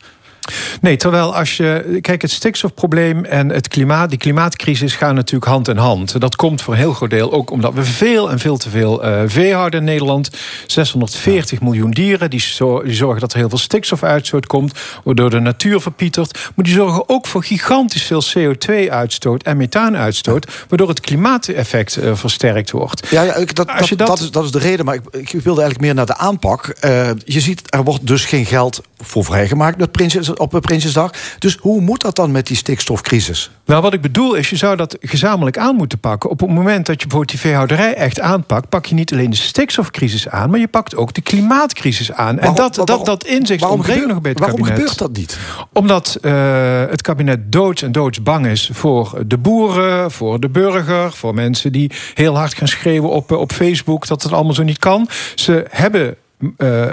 Nee, 0.81 0.97
terwijl 0.97 1.35
als 1.35 1.57
je. 1.57 1.99
Kijk, 2.01 2.23
het 2.23 2.31
stikstofprobleem 2.31 3.25
en 3.25 3.49
het 3.49 3.69
klimaat, 3.69 4.09
die 4.09 4.19
klimaatcrisis 4.19 4.95
gaan 4.95 5.15
natuurlijk 5.15 5.51
hand 5.51 5.69
in 5.69 5.77
hand. 5.77 6.21
Dat 6.21 6.37
komt 6.37 6.63
voor 6.63 6.75
een 6.75 6.81
heel 6.81 6.93
groot 6.93 7.11
deel 7.11 7.33
ook 7.33 7.51
omdat 7.51 7.75
we 7.75 7.85
veel 7.85 8.31
en 8.31 8.39
veel 8.39 8.57
te 8.57 8.71
veel 8.71 9.05
uh, 9.05 9.23
vee 9.27 9.55
houden 9.55 9.81
in 9.81 9.87
Nederland. 9.87 10.31
640 10.67 11.61
miljoen 11.61 11.91
dieren 11.91 12.31
die, 12.31 12.41
zo, 12.41 12.83
die, 12.83 12.95
zorgen 12.95 13.21
dat 13.21 13.33
er 13.33 13.39
heel 13.39 13.49
veel 13.49 13.59
stikstofuitstoot 13.59 14.47
komt, 14.47 14.79
waardoor 15.05 15.31
de 15.31 15.41
natuur 15.41 15.81
verpietert. 15.81 16.39
Maar 16.55 16.65
die 16.65 16.75
zorgen 16.75 17.09
ook 17.09 17.27
voor 17.27 17.45
gigantisch 17.45 18.03
veel 18.03 18.23
CO2-uitstoot 18.39 19.43
en 19.43 19.57
methaanuitstoot, 19.57 20.47
waardoor 20.69 20.89
het 20.89 21.01
klimaateffect 21.01 21.99
uh, 21.99 22.15
versterkt 22.15 22.71
wordt. 22.71 23.09
Ja, 23.11 23.23
ja 23.23 23.35
dat, 23.35 23.57
dat, 23.57 23.67
dat... 23.67 23.99
dat, 23.99 24.21
is, 24.21 24.31
dat 24.31 24.45
is 24.45 24.51
de 24.51 24.59
reden, 24.59 24.85
maar 24.85 24.95
ik, 24.95 25.03
ik 25.11 25.31
wilde 25.31 25.61
eigenlijk 25.61 25.81
meer 25.81 25.95
naar 25.95 26.07
de 26.07 26.17
aanpak. 26.17 26.75
Uh, 26.85 27.11
je 27.25 27.41
ziet, 27.41 27.63
er 27.75 27.85
wordt 27.85 28.07
dus 28.07 28.25
geen 28.25 28.47
geld 28.47 28.81
voor 28.99 29.25
vrijgemaakt 29.25 29.79
met 29.79 29.93
Prinses 29.93 30.39
op 30.41 30.59
Prinsjesdag. 30.61 31.13
Dus 31.39 31.57
hoe 31.61 31.81
moet 31.81 32.01
dat 32.01 32.17
dan 32.17 32.31
met 32.31 32.47
die 32.47 32.57
stikstofcrisis? 32.57 33.51
Nou, 33.65 33.83
wat 33.83 33.93
ik 33.93 34.01
bedoel 34.01 34.35
is, 34.35 34.51
je 34.51 34.57
zou 34.57 34.77
dat 34.77 34.97
gezamenlijk 35.01 35.59
aan 35.59 35.77
moeten 35.77 35.99
pakken. 35.99 36.31
Op 36.31 36.41
het 36.41 36.51
moment 36.51 36.87
dat 36.87 37.01
je 37.01 37.07
bijvoorbeeld 37.07 37.31
die 37.31 37.41
veehouderij 37.41 37.95
echt 37.95 38.21
aanpakt, 38.21 38.69
pak 38.69 38.87
je 38.87 38.95
niet 38.95 39.13
alleen 39.13 39.31
de 39.31 39.37
stikstofcrisis 39.37 40.29
aan, 40.29 40.51
maar 40.51 40.61
je 40.61 40.69
pakt 40.69 40.97
ook 40.97 41.15
de 41.15 41.21
klimaatcrisis 41.21 42.13
aan. 42.13 42.37
Waarom, 42.37 42.57
en 42.57 42.63
dat, 42.63 42.77
waarom, 42.77 42.97
dat, 42.97 43.07
dat 43.07 43.25
inzicht 43.25 43.65
ontbreekt 43.65 44.07
nog 44.07 44.21
bij 44.21 44.31
het 44.31 44.41
waarom 44.41 44.59
kabinet. 44.61 44.79
Waarom 44.79 44.97
gebeurt 44.97 44.99
dat 44.99 45.17
niet? 45.17 45.39
Omdat 45.73 46.19
uh, 46.23 46.91
het 46.91 47.03
kabinet 47.03 47.53
doods 47.53 47.83
en 47.83 47.93
doods 47.93 48.23
bang 48.23 48.47
is 48.47 48.71
voor 48.73 49.23
de 49.27 49.39
boeren, 49.39 50.11
voor 50.11 50.41
de 50.41 50.49
burger, 50.49 51.13
voor 51.13 51.35
mensen 51.35 51.73
die 51.73 51.91
heel 52.15 52.37
hard 52.37 52.55
gaan 52.55 52.69
schreeuwen 52.69 53.11
op, 53.11 53.31
op 53.31 53.53
Facebook 53.53 54.07
dat 54.07 54.23
het 54.23 54.33
allemaal 54.33 54.55
zo 54.55 54.63
niet 54.63 54.79
kan. 54.79 55.09
Ze 55.35 55.67
hebben 55.71 56.17
uh, 56.41 56.49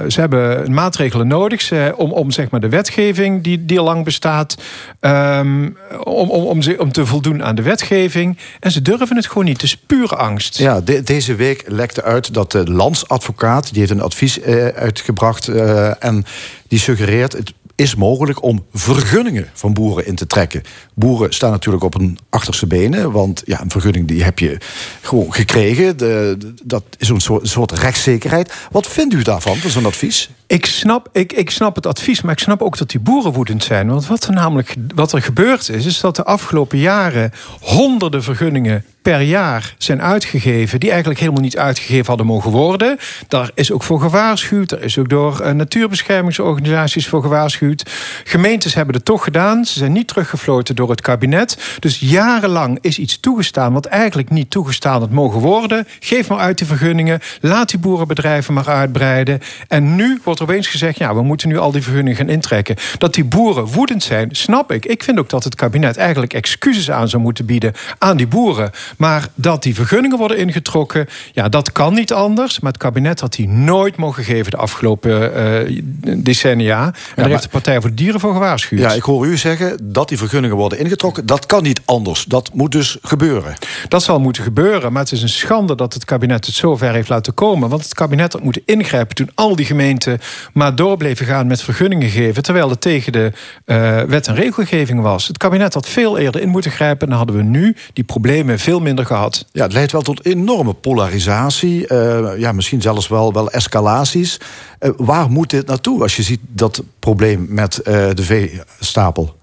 ze 0.07 0.19
hebben 0.19 0.73
maatregelen 0.73 1.27
nodig 1.27 1.71
om, 1.95 2.11
om 2.11 2.31
zeg 2.31 2.49
maar 2.49 2.59
de 2.59 2.69
wetgeving 2.69 3.43
die, 3.43 3.65
die 3.65 3.79
al 3.79 3.85
lang 3.85 4.03
bestaat, 4.03 4.57
um, 5.01 5.77
om, 6.03 6.29
om, 6.29 6.43
om, 6.43 6.59
om 6.77 6.91
te 6.91 7.05
voldoen 7.05 7.43
aan 7.43 7.55
de 7.55 7.61
wetgeving. 7.61 8.37
En 8.59 8.71
ze 8.71 8.81
durven 8.81 9.15
het 9.15 9.27
gewoon 9.27 9.45
niet. 9.45 9.61
Het 9.61 9.63
is 9.63 9.77
pure 9.77 10.15
angst. 10.15 10.57
Ja, 10.57 10.81
de, 10.81 11.03
deze 11.03 11.35
week 11.35 11.63
lekte 11.67 12.03
uit 12.03 12.33
dat 12.33 12.51
de 12.51 12.71
landsadvocaat, 12.71 13.69
die 13.69 13.79
heeft 13.79 13.91
een 13.91 14.01
advies 14.01 14.39
uh, 14.39 14.67
uitgebracht 14.67 15.47
uh, 15.47 16.03
en 16.03 16.25
die 16.67 16.79
suggereert 16.79 17.33
het 17.33 17.53
is 17.77 17.95
mogelijk 17.95 18.43
om 18.43 18.65
vergunningen 18.73 19.47
van 19.53 19.73
boeren 19.73 20.05
in 20.05 20.15
te 20.15 20.27
trekken. 20.27 20.63
Boeren 20.93 21.33
staan 21.33 21.51
natuurlijk 21.51 21.83
op 21.83 21.93
hun 21.93 22.17
achterste 22.29 22.67
benen, 22.67 23.11
want 23.11 23.41
ja, 23.45 23.61
een 23.61 23.69
vergunning 23.69 24.07
die 24.07 24.23
heb 24.23 24.39
je 24.39 24.57
gewoon 25.01 25.33
gekregen. 25.33 25.97
De, 25.97 26.37
dat 26.63 26.83
is 26.97 27.09
een 27.09 27.21
soort, 27.21 27.47
soort 27.47 27.71
rechtszekerheid. 27.71 28.53
Wat 28.71 28.87
vindt 28.87 29.13
u 29.13 29.21
daarvan, 29.21 29.55
van 29.55 29.69
zo'n 29.69 29.85
advies? 29.85 30.29
Ik 30.47 30.65
snap, 30.65 31.09
ik, 31.11 31.33
ik 31.33 31.49
snap 31.49 31.75
het 31.75 31.85
advies, 31.85 32.21
maar 32.21 32.33
ik 32.33 32.39
snap 32.39 32.61
ook 32.61 32.77
dat 32.77 32.89
die 32.89 32.99
boeren 32.99 33.31
woedend 33.31 33.63
zijn. 33.63 33.87
Want 33.87 34.07
wat 34.07 34.23
er 34.23 34.33
namelijk 34.33 34.75
wat 34.95 35.13
er 35.13 35.21
gebeurd 35.21 35.69
is, 35.69 35.85
is 35.85 35.99
dat 35.99 36.15
de 36.15 36.23
afgelopen 36.23 36.77
jaren 36.77 37.31
honderden 37.59 38.23
vergunningen 38.23 38.85
per 39.07 39.21
jaar 39.21 39.75
zijn 39.77 40.01
uitgegeven... 40.01 40.79
die 40.79 40.89
eigenlijk 40.89 41.19
helemaal 41.19 41.41
niet 41.41 41.57
uitgegeven 41.57 42.05
hadden 42.05 42.25
mogen 42.25 42.51
worden. 42.51 42.97
Daar 43.27 43.51
is 43.53 43.71
ook 43.71 43.83
voor 43.83 43.99
gewaarschuwd. 44.01 44.71
Er 44.71 44.83
is 44.83 44.97
ook 44.97 45.09
door 45.09 45.41
uh, 45.41 45.51
natuurbeschermingsorganisaties 45.51 47.07
voor 47.07 47.21
gewaarschuwd. 47.21 47.89
Gemeentes 48.23 48.73
hebben 48.73 48.95
het 48.95 49.05
toch 49.05 49.23
gedaan. 49.23 49.65
Ze 49.65 49.79
zijn 49.79 49.91
niet 49.91 50.07
teruggefloten 50.07 50.75
door 50.75 50.89
het 50.89 51.01
kabinet. 51.01 51.57
Dus 51.79 51.99
jarenlang 51.99 52.77
is 52.81 52.99
iets 52.99 53.19
toegestaan... 53.19 53.73
wat 53.73 53.85
eigenlijk 53.85 54.29
niet 54.29 54.49
toegestaan 54.49 54.99
had 54.99 55.11
mogen 55.11 55.39
worden. 55.39 55.87
Geef 55.99 56.29
maar 56.29 56.39
uit 56.39 56.57
die 56.57 56.67
vergunningen. 56.67 57.19
Laat 57.41 57.69
die 57.69 57.79
boerenbedrijven 57.79 58.53
maar 58.53 58.69
uitbreiden. 58.69 59.39
En 59.67 59.95
nu 59.95 60.19
wordt 60.23 60.39
er 60.39 60.45
opeens 60.45 60.67
gezegd... 60.67 60.97
ja, 60.97 61.15
we 61.15 61.21
moeten 61.21 61.49
nu 61.49 61.57
al 61.57 61.71
die 61.71 61.81
vergunningen 61.81 62.17
gaan 62.17 62.29
intrekken. 62.29 62.75
Dat 62.97 63.13
die 63.13 63.25
boeren 63.25 63.65
woedend 63.65 64.03
zijn, 64.03 64.29
snap 64.31 64.71
ik. 64.71 64.85
Ik 64.85 65.03
vind 65.03 65.19
ook 65.19 65.29
dat 65.29 65.43
het 65.43 65.55
kabinet 65.55 65.97
eigenlijk 65.97 66.33
excuses 66.33 66.91
aan 66.91 67.09
zou 67.09 67.21
moeten 67.21 67.45
bieden... 67.45 67.73
aan 67.97 68.17
die 68.17 68.27
boeren. 68.27 68.71
Maar 68.97 69.27
dat 69.35 69.63
die 69.63 69.75
vergunningen 69.75 70.17
worden 70.17 70.37
ingetrokken, 70.37 71.07
ja, 71.33 71.49
dat 71.49 71.71
kan 71.71 71.93
niet 71.93 72.13
anders. 72.13 72.59
Maar 72.59 72.71
het 72.71 72.81
kabinet 72.81 73.19
had 73.19 73.33
die 73.33 73.47
nooit 73.47 73.95
mogen 73.95 74.23
geven 74.23 74.51
de 74.51 74.57
afgelopen 74.57 75.31
uh, 75.67 75.81
decennia. 76.17 76.85
En 76.85 76.93
daar 77.15 77.29
heeft 77.29 77.43
de 77.43 77.49
Partij 77.49 77.81
voor 77.81 77.89
de 77.89 77.95
Dieren 77.95 78.19
voor 78.19 78.33
gewaarschuwd. 78.33 78.79
Ja, 78.79 78.91
ik 78.91 79.03
hoor 79.03 79.27
u 79.27 79.37
zeggen 79.37 79.77
dat 79.83 80.09
die 80.09 80.17
vergunningen 80.17 80.57
worden 80.57 80.79
ingetrokken. 80.79 81.25
Dat 81.25 81.45
kan 81.45 81.63
niet 81.63 81.81
anders. 81.85 82.23
Dat 82.23 82.49
moet 82.53 82.71
dus 82.71 82.97
gebeuren. 83.01 83.55
Dat 83.87 84.03
zal 84.03 84.19
moeten 84.19 84.43
gebeuren. 84.43 84.93
Maar 84.93 85.03
het 85.03 85.11
is 85.11 85.21
een 85.21 85.29
schande 85.29 85.75
dat 85.75 85.93
het 85.93 86.05
kabinet 86.05 86.45
het 86.45 86.55
zover 86.55 86.93
heeft 86.93 87.09
laten 87.09 87.33
komen. 87.33 87.69
Want 87.69 87.83
het 87.83 87.93
kabinet 87.93 88.33
had 88.33 88.43
moeten 88.43 88.61
ingrijpen 88.65 89.15
toen 89.15 89.29
al 89.35 89.55
die 89.55 89.65
gemeenten 89.65 90.19
maar 90.53 90.75
door 90.75 90.97
bleven 90.97 91.25
gaan 91.25 91.47
met 91.47 91.61
vergunningen 91.61 92.09
geven. 92.09 92.43
Terwijl 92.43 92.69
het 92.69 92.81
tegen 92.81 93.11
de 93.11 93.31
uh, 93.65 94.01
wet 94.01 94.27
en 94.27 94.35
regelgeving 94.35 95.01
was. 95.01 95.27
Het 95.27 95.37
kabinet 95.37 95.73
had 95.73 95.87
veel 95.87 96.17
eerder 96.17 96.41
in 96.41 96.49
moeten 96.49 96.71
grijpen. 96.71 97.01
En 97.01 97.07
dan 97.07 97.17
hadden 97.17 97.35
we 97.35 97.43
nu 97.43 97.75
die 97.93 98.03
problemen 98.03 98.59
veel 98.59 98.79
gehad. 98.95 99.45
Ja, 99.51 99.63
het 99.63 99.73
leidt 99.73 99.91
wel 99.91 100.01
tot 100.01 100.25
enorme 100.25 100.73
polarisatie. 100.73 101.91
Uh, 101.91 102.37
ja, 102.37 102.51
misschien 102.51 102.81
zelfs 102.81 103.07
wel, 103.07 103.33
wel 103.33 103.51
escalaties. 103.51 104.39
Uh, 104.79 104.91
waar 104.97 105.29
moet 105.29 105.49
dit 105.49 105.67
naartoe 105.67 106.01
als 106.01 106.15
je 106.15 106.23
ziet 106.23 106.41
dat 106.49 106.83
probleem 106.99 107.45
met 107.49 107.79
de 107.83 108.23
veestapel? 108.23 109.35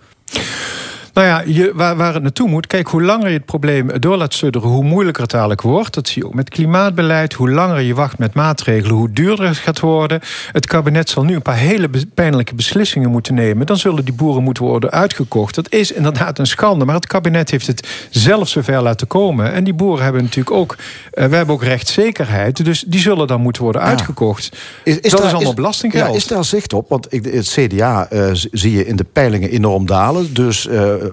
Nou 1.15 1.27
ja, 1.27 1.43
je, 1.47 1.73
waar, 1.75 1.97
waar 1.97 2.15
het 2.15 2.23
naartoe 2.23 2.49
moet. 2.49 2.67
Kijk, 2.67 2.87
hoe 2.87 3.03
langer 3.03 3.29
je 3.29 3.37
het 3.37 3.45
probleem 3.45 4.01
door 4.01 4.17
laat 4.17 4.35
sudderen, 4.35 4.69
hoe 4.69 4.85
moeilijker 4.85 5.23
het 5.23 5.33
eigenlijk 5.33 5.63
wordt. 5.63 5.95
Dat 5.95 6.09
zie 6.09 6.23
je 6.23 6.29
ook 6.29 6.35
met 6.35 6.49
klimaatbeleid. 6.49 7.33
Hoe 7.33 7.51
langer 7.51 7.81
je 7.81 7.95
wacht 7.95 8.19
met 8.19 8.35
maatregelen, 8.35 8.97
hoe 8.97 9.13
duurder 9.13 9.47
het 9.47 9.57
gaat 9.57 9.81
worden. 9.81 10.21
Het 10.53 10.67
kabinet 10.67 11.11
zal 11.11 11.25
nu 11.25 11.35
een 11.35 11.43
paar 11.43 11.57
hele 11.57 11.89
pijnlijke 12.15 12.55
beslissingen 12.55 13.11
moeten 13.11 13.35
nemen. 13.35 13.67
Dan 13.67 13.77
zullen 13.77 14.05
die 14.05 14.15
boeren 14.15 14.43
moeten 14.43 14.65
worden 14.65 14.91
uitgekocht. 14.91 15.55
Dat 15.55 15.73
is 15.73 15.93
inderdaad 15.93 16.39
een 16.39 16.47
schande. 16.47 16.85
Maar 16.85 16.95
het 16.95 17.07
kabinet 17.07 17.51
heeft 17.51 17.67
het 17.67 17.89
zelf 18.11 18.49
zover 18.49 18.83
laten 18.83 19.07
komen. 19.07 19.53
En 19.53 19.65
die 19.65 19.75
boeren 19.75 20.05
hebben 20.05 20.23
natuurlijk 20.23 20.57
ook. 20.57 20.77
Uh, 21.15 21.25
we 21.25 21.37
hebben 21.37 21.55
ook 21.55 21.63
rechtszekerheid. 21.63 22.65
Dus 22.65 22.85
die 22.87 23.01
zullen 23.01 23.27
dan 23.27 23.41
moeten 23.41 23.63
worden 23.63 23.83
uitgekocht. 23.83 24.57
Is, 24.85 24.99
is 24.99 25.11
dat 25.11 25.25
is 25.25 25.33
allemaal 25.33 25.55
belastinggeld. 25.55 26.11
Ja, 26.11 26.17
is 26.17 26.27
daar 26.27 26.45
zicht 26.45 26.73
op? 26.73 26.89
Want 26.89 27.07
het 27.11 27.49
CDA 27.49 28.09
uh, 28.13 28.29
eh, 28.29 28.37
zie 28.53 28.73
je 28.73 28.87
in 28.87 28.97
de 28.97 29.07
peilingen 29.13 29.51
enorm 29.51 29.87
dalen. 29.87 30.35
Dus. 30.35 30.67
Uh, 30.67 31.04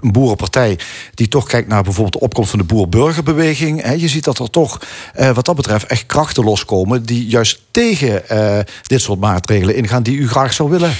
een 0.00 0.12
boerenpartij 0.12 0.78
die 1.14 1.28
toch 1.28 1.46
kijkt 1.46 1.68
naar 1.68 1.82
bijvoorbeeld 1.82 2.14
de 2.14 2.20
opkomst 2.20 2.50
van 2.50 2.58
de 2.58 2.64
boer-burgerbeweging. 2.64 4.00
Je 4.00 4.08
ziet 4.08 4.24
dat 4.24 4.38
er 4.38 4.50
toch 4.50 4.80
eh, 5.14 5.30
wat 5.30 5.44
dat 5.44 5.56
betreft 5.56 5.86
echt 5.86 6.06
krachten 6.06 6.44
loskomen 6.44 7.02
die 7.02 7.26
juist 7.26 7.62
tegen 7.70 8.28
eh, 8.28 8.58
dit 8.82 9.00
soort 9.00 9.20
maatregelen 9.20 9.74
ingaan 9.74 10.02
die 10.02 10.16
u 10.16 10.28
graag 10.28 10.52
zou 10.52 10.70
willen. 10.70 10.92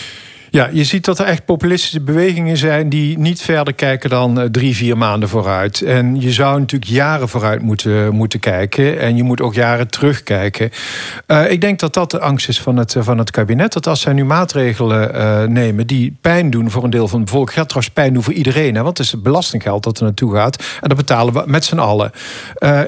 Ja, 0.51 0.69
je 0.73 0.85
ziet 0.85 1.05
dat 1.05 1.19
er 1.19 1.27
echt 1.27 1.45
populistische 1.45 2.01
bewegingen 2.01 2.57
zijn 2.57 2.89
die 2.89 3.19
niet 3.19 3.43
verder 3.43 3.75
kijken 3.75 4.11
dan 4.11 4.41
eh, 4.41 4.47
drie, 4.51 4.77
vier 4.77 4.99
maanden 4.99 5.29
vooruit. 5.29 5.83
En 5.83 6.21
je 6.21 6.33
zou 6.33 6.59
natuurlijk 6.59 6.91
jaren 6.91 7.29
vooruit 7.29 7.63
moeten, 7.63 8.15
moeten 8.15 8.41
kijken. 8.41 9.01
En 9.01 9.17
je 9.17 9.23
moet 9.23 9.41
ook 9.41 9.55
jaren 9.55 9.89
terugkijken. 9.89 10.71
Uh, 11.27 11.51
ik 11.51 11.61
denk 11.61 11.79
dat 11.79 11.95
dat 11.95 12.11
de 12.11 12.21
angst 12.21 12.49
is 12.49 12.61
van 12.61 12.77
het, 12.77 12.97
van 12.99 13.19
het 13.19 13.31
kabinet. 13.31 13.73
Dat 13.73 13.87
als 13.87 14.01
zij 14.01 14.13
nu 14.13 14.25
maatregelen 14.25 15.53
nemen 15.53 15.87
die 15.87 16.17
pijn 16.21 16.51
doen 16.51 16.71
voor 16.71 16.85
een 16.85 16.91
deel 16.91 17.09
van 17.09 17.21
het 17.21 17.31
volk, 17.31 17.53
gaat 17.53 17.69
trouwens 17.69 17.95
pijn 17.95 18.13
doen 18.13 18.23
voor 18.23 18.33
iedereen. 18.33 18.75
Hè, 18.75 18.83
want 18.83 18.99
het 18.99 19.07
is 19.07 19.13
het 19.13 19.23
belastinggeld 19.23 19.83
dat 19.83 19.99
er 19.99 20.05
naartoe 20.05 20.35
gaat. 20.35 20.63
En 20.81 20.89
dat 20.89 20.97
betalen 20.97 21.35
we 21.35 21.43
met 21.47 21.65
z'n 21.65 21.79
allen. 21.79 22.11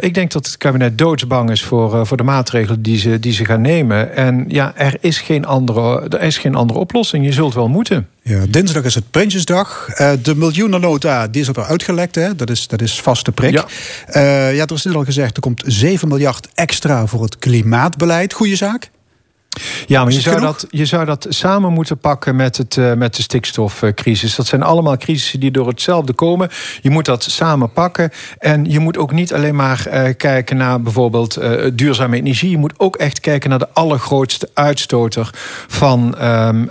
Ik 0.00 0.14
denk 0.14 0.30
dat 0.30 0.46
het 0.46 0.56
kabinet 0.56 0.98
doodsbang 0.98 1.50
is 1.50 1.62
voor, 1.62 2.06
voor 2.06 2.16
de 2.16 2.22
maatregelen 2.22 2.82
die 2.82 2.98
ze, 2.98 3.20
die 3.20 3.32
ze 3.32 3.44
gaan 3.44 3.60
nemen. 3.60 4.16
En 4.16 4.44
ja, 4.48 4.72
er 4.76 4.96
is 5.00 5.20
geen 5.20 5.46
andere, 5.46 6.08
er 6.08 6.22
is 6.22 6.38
geen 6.38 6.54
andere 6.54 6.78
oplossing. 6.78 7.24
Je 7.24 7.32
zult 7.32 7.49
wel 7.54 7.68
moeten. 7.68 8.08
Ja, 8.22 8.44
dinsdag 8.48 8.84
is 8.84 8.94
het 8.94 9.10
Prinsjesdag. 9.10 9.88
Uh, 9.88 10.12
de 10.22 10.34
miljoenennota 10.34 11.28
die 11.28 11.40
is 11.40 11.48
er 11.48 11.64
uitgelekt. 11.64 12.14
Hè? 12.14 12.36
Dat, 12.36 12.50
is, 12.50 12.68
dat 12.68 12.80
is 12.80 13.00
vaste 13.00 13.32
prik. 13.32 13.52
Ja. 13.52 13.66
Uh, 14.08 14.54
ja, 14.56 14.66
er 14.66 14.72
is 14.72 14.84
net 14.84 14.94
al 14.94 15.04
gezegd, 15.04 15.36
er 15.36 15.42
komt 15.42 15.62
7 15.66 16.08
miljard 16.08 16.48
extra 16.54 17.06
voor 17.06 17.22
het 17.22 17.38
klimaatbeleid. 17.38 18.32
Goeie 18.32 18.56
zaak? 18.56 18.90
Ja, 19.86 20.04
maar 20.04 20.12
je 20.12 20.20
zou, 20.20 20.40
dat, 20.40 20.66
je 20.70 20.84
zou 20.84 21.04
dat 21.04 21.26
samen 21.28 21.72
moeten 21.72 21.98
pakken 21.98 22.36
met, 22.36 22.56
het, 22.56 22.76
uh, 22.76 22.92
met 22.92 23.16
de 23.16 23.22
stikstofcrisis. 23.22 24.34
Dat 24.34 24.46
zijn 24.46 24.62
allemaal 24.62 24.96
crisissen 24.96 25.40
die 25.40 25.50
door 25.50 25.68
hetzelfde 25.68 26.12
komen. 26.12 26.48
Je 26.82 26.90
moet 26.90 27.04
dat 27.04 27.22
samen 27.22 27.72
pakken. 27.72 28.10
En 28.38 28.70
je 28.70 28.78
moet 28.78 28.98
ook 28.98 29.12
niet 29.12 29.34
alleen 29.34 29.54
maar 29.54 29.86
uh, 29.88 30.02
kijken 30.16 30.56
naar 30.56 30.82
bijvoorbeeld 30.82 31.38
uh, 31.38 31.70
duurzame 31.72 32.16
energie. 32.16 32.50
Je 32.50 32.58
moet 32.58 32.72
ook 32.76 32.96
echt 32.96 33.20
kijken 33.20 33.50
naar 33.50 33.58
de 33.58 33.68
allergrootste 33.72 34.48
uitstoter 34.54 35.30
van 35.66 36.24
um, 36.24 36.68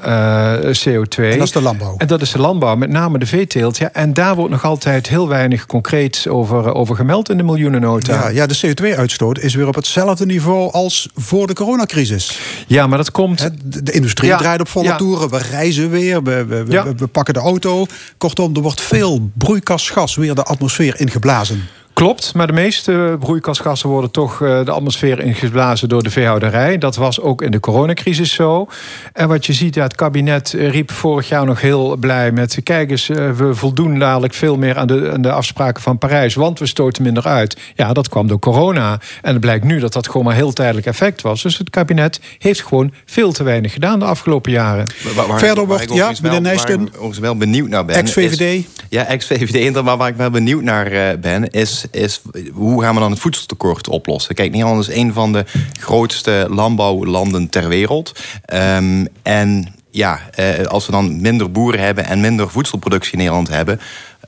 CO2. 0.88 1.24
En 1.24 1.38
dat 1.38 1.48
is 1.48 1.52
de 1.52 1.62
landbouw. 1.62 1.96
En 1.98 2.08
dat 2.08 2.22
is 2.22 2.32
de 2.32 2.40
landbouw, 2.40 2.76
met 2.76 2.90
name 2.90 3.20
de 3.20 3.26
veeteelt. 3.26 3.78
Ja, 3.78 3.90
en 3.94 4.14
daar 4.14 4.36
wordt 4.36 4.52
nog 4.52 4.66
altijd 4.66 5.08
heel 5.10 5.28
weinig 5.28 5.66
concreet 5.66 6.26
over, 6.30 6.74
over 6.74 6.96
gemeld 6.96 7.30
in 7.30 7.38
de 7.38 7.44
miljoenennota. 7.44 8.14
Ja, 8.14 8.30
ja 8.30 8.46
de 8.46 8.60
CO2-uitstoot 8.68 9.40
is 9.40 9.56
weer 9.56 9.68
op 9.68 9.76
hetzelfde 9.76 10.26
niveau 10.26 10.72
als 10.72 11.10
voor 11.16 11.48
de 11.48 11.54
coronacrisis. 11.54 12.40
Ja, 12.70 12.88
maar 12.88 12.98
dat 12.98 13.12
komt. 13.12 13.50
de 13.84 13.92
industrie 13.92 14.36
draait 14.36 14.60
op 14.60 14.68
volle 14.68 14.96
toeren. 14.96 15.30
We 15.30 15.38
reizen 15.38 15.90
weer. 15.90 16.24
We, 16.24 16.46
we, 16.46 16.64
we, 16.64 16.94
we, 16.98 17.08
pakken 17.08 17.34
de 17.34 17.40
auto. 17.40 17.86
Kortom, 18.18 18.56
er 18.56 18.62
wordt 18.62 18.82
veel 18.82 19.30
broeikasgas 19.34 20.16
weer 20.16 20.36
de 20.36 20.44
atmosfeer 20.44 21.00
ingeblazen. 21.00 21.68
Klopt, 22.00 22.34
maar 22.34 22.48
de 22.48 22.54
meeste 22.54 23.16
broeikasgassen 23.20 23.90
worden 23.90 24.12
toch 24.12 24.42
eh, 24.42 24.66
de 24.66 24.72
atmosfeer 24.72 25.20
ingeblazen 25.20 25.90
door 25.90 26.04
de 26.04 26.10
veehouderij. 26.10 26.78
Dat 26.78 26.96
was 26.96 27.22
ook 27.22 27.42
in 27.42 27.52
de 27.52 27.60
coronacrisis 27.60 28.34
zo. 28.34 28.68
En 29.14 29.28
wat 29.28 29.46
je 29.46 29.54
ziet, 29.54 29.76
ja, 29.76 29.84
het 29.84 29.96
kabinet 29.96 30.50
riep 30.58 30.92
vorig 30.92 31.30
jaar 31.30 31.46
nog 31.46 31.62
heel 31.62 31.96
blij 31.96 32.32
met... 32.32 32.58
kijk 32.64 32.92
eens, 32.92 33.10
eh, 33.10 33.32
we 33.32 33.56
voldoen 33.56 34.00
dadelijk 34.00 34.34
veel 34.34 34.58
meer 34.58 34.78
aan 34.78 34.88
de, 34.88 35.12
aan 35.14 35.22
de 35.22 35.32
afspraken 35.32 35.82
van 35.82 35.98
Parijs... 35.98 36.36
want 36.36 36.60
we 36.60 36.66
stoten 36.66 37.04
minder 37.04 37.24
uit. 37.24 37.58
Ja, 37.76 37.94
dat 37.94 38.10
kwam 38.10 38.28
door 38.28 38.40
corona. 38.40 39.00
En 39.22 39.32
het 39.32 39.42
blijkt 39.42 39.64
nu 39.64 39.80
dat 39.80 39.94
dat 39.94 40.08
gewoon 40.08 40.26
maar 40.26 40.36
heel 40.36 40.54
tijdelijk 40.54 40.86
effect 40.86 41.22
was. 41.22 41.42
Dus 41.42 41.58
het 41.58 41.70
kabinet 41.70 42.20
heeft 42.38 42.64
gewoon 42.64 42.94
veel 43.06 43.32
te 43.32 43.44
weinig 43.44 43.74
gedaan 43.74 44.00
de 44.00 44.06
afgelopen 44.06 44.52
jaren. 44.52 44.88
Verder 45.38 45.66
wordt, 45.66 45.94
ja, 45.94 46.12
meneer 46.22 46.42
Nijsten... 46.42 46.90
Waar 47.00 47.10
ik 47.10 47.16
wel 47.16 47.36
benieuwd 47.36 47.70
naar 47.70 47.86
ben... 47.86 47.96
Ex-VVD? 47.96 48.66
Ja, 48.90 49.06
ex-VVD. 49.06 49.84
Maar 49.84 49.98
waar 49.98 50.10
ik 50.10 50.16
wel 50.16 50.30
benieuwd 50.30 50.64
naar 50.64 50.92
eh, 50.92 51.18
ben, 51.18 51.50
is 51.50 51.88
is 51.92 52.22
hoe 52.54 52.82
gaan 52.82 52.94
we 52.94 53.00
dan 53.00 53.12
het 53.12 53.20
voedseltekort 53.20 53.88
oplossen? 53.88 54.36
Kijk, 54.36 54.52
Nederland 54.52 54.88
is 54.88 54.96
een 54.96 55.14
van 55.14 55.34
de 55.34 55.46
grootste 55.80 56.48
landbouwlanden 56.50 57.50
ter 57.50 57.68
wereld. 57.68 58.20
Um, 58.54 59.08
en 59.22 59.74
ja, 59.92 60.20
eh, 60.32 60.66
als 60.66 60.86
we 60.86 60.92
dan 60.92 61.22
minder 61.22 61.52
boeren 61.52 61.80
hebben 61.80 62.06
en 62.06 62.20
minder 62.20 62.50
voedselproductie 62.50 63.12
in 63.12 63.18
Nederland 63.18 63.48
hebben, 63.48 63.80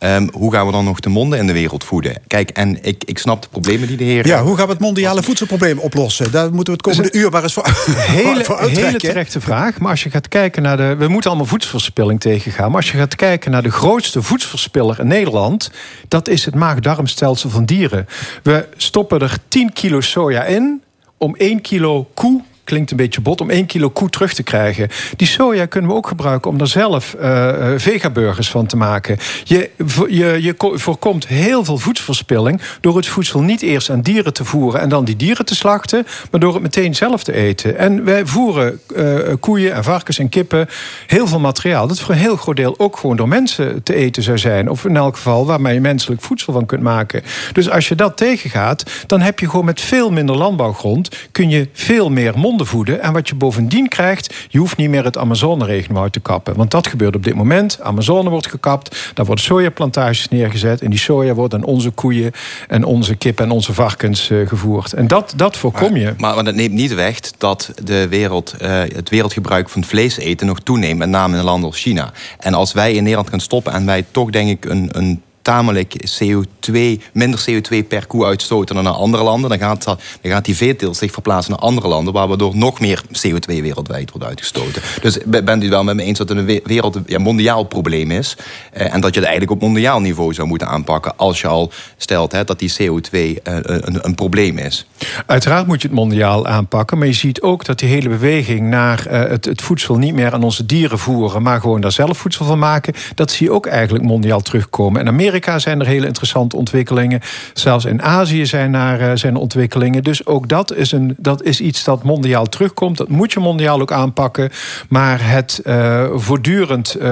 Um, 0.04 0.30
hoe 0.34 0.54
gaan 0.54 0.66
we 0.66 0.72
dan 0.72 0.86
nog 0.86 1.00
de 1.00 1.10
monden 1.10 1.40
in 1.40 1.48
de 1.48 1.54
wereld 1.54 1.84
voeden? 1.84 2.16
Kijk, 2.28 2.50
en 2.50 2.84
ik, 2.84 3.04
ik 3.04 3.18
snap 3.18 3.42
de 3.42 3.48
problemen 3.52 3.88
die 3.88 3.98
de 3.98 4.04
heer. 4.04 4.28
Ja, 4.28 4.44
hoe 4.44 4.58
gaan 4.58 4.66
we 4.66 4.72
het 4.72 4.82
mondiale 4.82 5.24
voedselprobleem 5.24 5.80
oplossen? 5.80 6.32
Daar 6.32 6.54
moeten 6.54 6.74
we 6.74 6.80
het 6.80 6.82
komende 6.82 7.18
uur 7.18 7.32
maar 7.32 7.44
eens 7.44 7.54
voor, 7.54 7.68
hele, 7.96 8.44
voor 8.44 8.62
Hele 8.62 8.98
terechte 8.98 9.42
vraag. 9.42 9.80
Maar 9.80 9.90
als 9.90 10.04
je 10.04 10.10
gaat 10.10 10.28
kijken 10.28 10.62
naar 10.62 10.78
de. 10.78 10.96
We 10.96 11.08
moeten 11.08 11.30
allemaal 11.30 11.48
voedselverspilling 11.48 12.20
tegengaan. 12.20 12.68
Maar 12.68 12.82
als 12.82 12.92
je 12.92 12.98
gaat 12.98 13.16
kijken 13.16 13.52
naar 13.52 13.64
de 13.64 13.72
grootste 13.72 14.22
voedselverspiller 14.22 15.00
in 15.00 15.08
Nederland. 15.08 15.72
dat 16.08 16.28
is 16.28 16.46
het 16.46 16.56
maag-darmstelsel 16.56 17.50
van 17.50 17.66
dieren. 17.66 18.08
We 18.44 18.68
stoppen 18.78 19.20
er 19.20 19.38
10 19.48 19.74
kilo 19.74 20.02
soja 20.02 20.44
in 20.44 20.84
om 21.18 21.36
1 21.36 21.62
kilo 21.62 22.10
koe 22.14 22.42
klinkt 22.72 22.92
een 22.92 22.98
beetje 22.98 23.22
bot, 23.22 23.42
om 23.42 23.50
1 23.50 23.66
kilo 23.66 23.90
koe 23.90 24.10
terug 24.10 24.34
te 24.34 24.44
krijgen. 24.44 24.88
Die 25.16 25.28
soja 25.28 25.66
kunnen 25.66 25.90
we 25.90 25.96
ook 25.96 26.08
gebruiken 26.08 26.52
om 26.52 26.58
daar 26.58 26.68
zelf 26.68 27.16
uh, 27.22 27.54
vegaburgers 27.76 28.50
van 28.50 28.66
te 28.66 28.78
maken. 28.78 29.18
Je, 29.44 29.70
je, 30.08 30.38
je 30.42 30.56
voorkomt 30.58 31.28
heel 31.28 31.66
veel 31.66 31.78
voedselverspilling 31.78 32.62
door 32.82 32.96
het 32.96 33.08
voedsel 33.08 33.42
niet 33.42 33.62
eerst 33.62 33.90
aan 33.90 34.02
dieren 34.02 34.34
te 34.34 34.46
voeren 34.46 34.82
en 34.82 34.90
dan 34.90 35.06
die 35.06 35.16
dieren 35.16 35.46
te 35.46 35.56
slachten, 35.56 36.08
maar 36.32 36.40
door 36.40 36.54
het 36.54 36.62
meteen 36.62 36.96
zelf 36.96 37.24
te 37.24 37.34
eten. 37.34 37.78
En 37.78 38.04
wij 38.04 38.26
voeren 38.26 38.80
uh, 38.96 39.20
koeien 39.40 39.74
en 39.74 39.84
varkens 39.84 40.20
en 40.20 40.30
kippen 40.30 40.68
heel 41.08 41.28
veel 41.28 41.40
materiaal 41.40 41.88
dat 41.88 42.00
voor 42.00 42.14
een 42.14 42.22
heel 42.22 42.36
groot 42.36 42.56
deel 42.56 42.76
ook 42.78 42.98
gewoon 42.98 43.16
door 43.16 43.28
mensen 43.28 43.84
te 43.84 43.96
eten 43.96 44.24
zou 44.24 44.38
zijn. 44.38 44.70
Of 44.70 44.86
in 44.86 44.98
elk 44.98 45.16
geval 45.16 45.46
waarmee 45.46 45.74
je 45.74 45.82
menselijk 45.82 46.22
voedsel 46.22 46.54
van 46.54 46.66
kunt 46.66 46.82
maken. 46.82 47.24
Dus 47.54 47.70
als 47.70 47.88
je 47.88 47.96
dat 47.96 48.18
tegengaat, 48.18 48.84
dan 49.08 49.22
heb 49.22 49.40
je 49.40 49.50
gewoon 49.50 49.66
met 49.66 49.82
veel 49.82 50.12
minder 50.12 50.38
landbouwgrond 50.38 51.10
kun 51.32 51.50
je 51.50 51.68
veel 51.74 52.10
meer 52.10 52.38
monden 52.38 52.61
voeden. 52.66 53.02
En 53.02 53.14
wat 53.14 53.28
je 53.30 53.36
bovendien 53.36 53.88
krijgt, 53.88 54.34
je 54.50 54.58
hoeft 54.58 54.78
niet 54.78 54.90
meer 54.90 55.04
het 55.04 55.18
Amazone-regenwoud 55.18 56.14
te 56.14 56.20
kappen. 56.20 56.56
Want 56.56 56.72
dat 56.72 56.88
gebeurt 56.88 57.16
op 57.16 57.24
dit 57.24 57.36
moment. 57.36 57.80
Amazone 57.82 58.30
wordt 58.30 58.48
gekapt, 58.48 59.12
daar 59.14 59.26
worden 59.26 59.46
sojaplantages 59.46 60.28
neergezet. 60.28 60.82
En 60.82 60.90
die 60.90 61.00
soja 61.00 61.34
wordt 61.34 61.54
aan 61.54 61.64
onze 61.64 61.90
koeien 61.90 62.32
en 62.68 62.84
onze 62.84 63.16
kip 63.16 63.40
en 63.40 63.52
onze 63.52 63.74
varkens 63.74 64.30
uh, 64.30 64.48
gevoerd. 64.48 64.94
En 64.94 65.08
dat, 65.08 65.34
dat 65.36 65.58
voorkom 65.58 65.96
je. 65.98 66.14
Maar, 66.18 66.36
maar, 66.36 66.44
dat 66.44 66.56
neemt 66.56 66.74
niet 66.74 66.94
weg 66.94 67.20
dat 67.38 67.72
de 67.84 68.08
wereld, 68.08 68.56
uh, 68.62 68.68
het 68.70 69.10
wereldgebruik 69.10 69.70
van 69.70 69.84
vlees 69.84 70.18
eten 70.18 70.48
nog 70.48 70.60
toeneemt. 70.60 70.98
Met 70.98 71.10
name 71.10 71.38
in 71.38 71.44
landen 71.44 71.70
als 71.70 71.80
China. 71.80 72.12
En 72.40 72.54
als 72.54 72.74
wij 72.74 72.94
in 72.94 73.02
Nederland 73.02 73.30
gaan 73.30 73.40
stoppen 73.40 73.74
en 73.74 73.86
wij 73.86 74.06
toch 74.12 74.30
denk 74.30 74.50
ik 74.50 74.66
een, 74.66 74.90
een 74.92 75.22
tamelijk 75.42 76.22
CO2, 76.22 76.72
minder 77.14 77.46
CO2 77.50 77.88
per 77.88 78.08
koe 78.08 78.26
uitstoten 78.26 78.76
dan 78.76 78.84
naar 78.84 78.94
andere 78.94 79.24
landen. 79.24 79.50
Dan 79.50 79.60
gaat, 79.60 79.84
dan 79.84 79.98
gaat 80.22 80.46
die 80.46 80.56
veeteelt 80.56 80.98
zich 80.98 81.12
verplaatsen 81.12 81.52
naar 81.52 81.62
andere 81.62 81.88
landen, 81.88 82.14
waardoor 82.14 82.56
nog 82.56 82.80
meer 82.80 83.02
CO2 83.28 83.46
wereldwijd 83.46 84.12
wordt 84.12 84.28
uitgestoten. 84.28 84.82
Dus 85.02 85.18
bent 85.26 85.64
u 85.64 85.70
wel 85.70 85.84
met 85.84 85.96
me 85.96 86.04
eens 86.04 86.18
dat 86.18 86.30
het 86.30 86.38
een 86.38 86.62
wereld, 86.64 87.00
ja, 87.06 87.20
mondiaal 87.20 87.64
probleem 87.64 88.12
is. 88.12 88.38
Eh, 88.72 88.94
en 88.94 89.02
dat 89.02 89.14
je 89.14 89.20
het 89.20 89.30
eigenlijk 89.30 89.52
op 89.52 89.68
mondiaal 89.68 90.00
niveau 90.02 90.34
zou 90.34 90.48
moeten 90.48 90.68
aanpakken 90.68 91.18
als 91.18 91.42
je 91.42 91.48
al 91.48 91.72
stelt 91.98 92.32
hè, 92.32 92.44
dat 92.44 92.60
die 92.60 92.74
CO2 92.82 93.12
eh, 93.12 93.34
een, 93.44 94.06
een, 94.06 94.16
probleem 94.16 94.58
is. 94.58 94.88
Uiteraard 95.26 95.68
moet 95.68 95.82
je 95.82 95.88
het 95.88 95.98
mondiaal 95.98 96.48
aanpakken, 96.48 96.98
maar 96.98 97.08
je 97.08 97.14
ziet 97.14 97.42
ook 97.42 97.66
dat 97.66 97.80
die 97.80 97.90
hele 97.90 98.10
beweging 98.10 98.70
naar 98.70 99.08
uh, 99.08 99.30
het, 99.30 99.46
het 99.46 99.62
voedsel 99.62 99.98
niet 99.98 100.14
meer 100.14 100.34
aan 100.34 100.44
onze 100.44 100.66
dieren 100.66 101.00
voeren, 101.00 101.42
maar 101.42 101.60
gewoon 101.60 101.82
daar 101.82 101.92
zelf 101.92 102.18
voedsel 102.18 102.46
van 102.46 102.60
maken, 102.60 102.94
dat 103.16 103.32
zie 103.32 103.46
je 103.46 103.54
ook 103.54 103.66
eigenlijk 103.66 104.04
mondiaal 104.04 104.42
terugkomen. 104.42 105.02
En 105.02 105.08
Amerika 105.08 105.31
Amerika 105.32 105.60
zijn 105.60 105.80
er 105.80 105.86
hele 105.86 106.08
interessante 106.08 106.56
ontwikkelingen. 106.56 107.20
Zelfs 107.54 107.86
in 107.86 108.02
Azië 108.02 108.46
zijn 108.46 108.76
er, 108.76 109.02
uh, 109.02 109.12
zijn 109.14 109.36
ontwikkelingen. 109.36 110.04
Dus 110.04 110.26
ook 110.26 110.48
dat 110.48 110.76
is, 110.76 110.92
een, 110.92 111.16
dat 111.18 111.44
is 111.44 111.62
iets 111.62 111.84
dat 111.84 112.04
mondiaal 112.04 112.46
terugkomt. 112.46 112.98
Dat 112.98 113.10
moet 113.10 113.34
je 113.34 113.40
mondiaal 113.40 113.82
ook 113.82 113.92
aanpakken. 113.92 114.50
Maar 114.90 115.30
het 115.30 115.62
uh, 115.66 116.06
voortdurend 116.14 116.96
uh, 117.00 117.04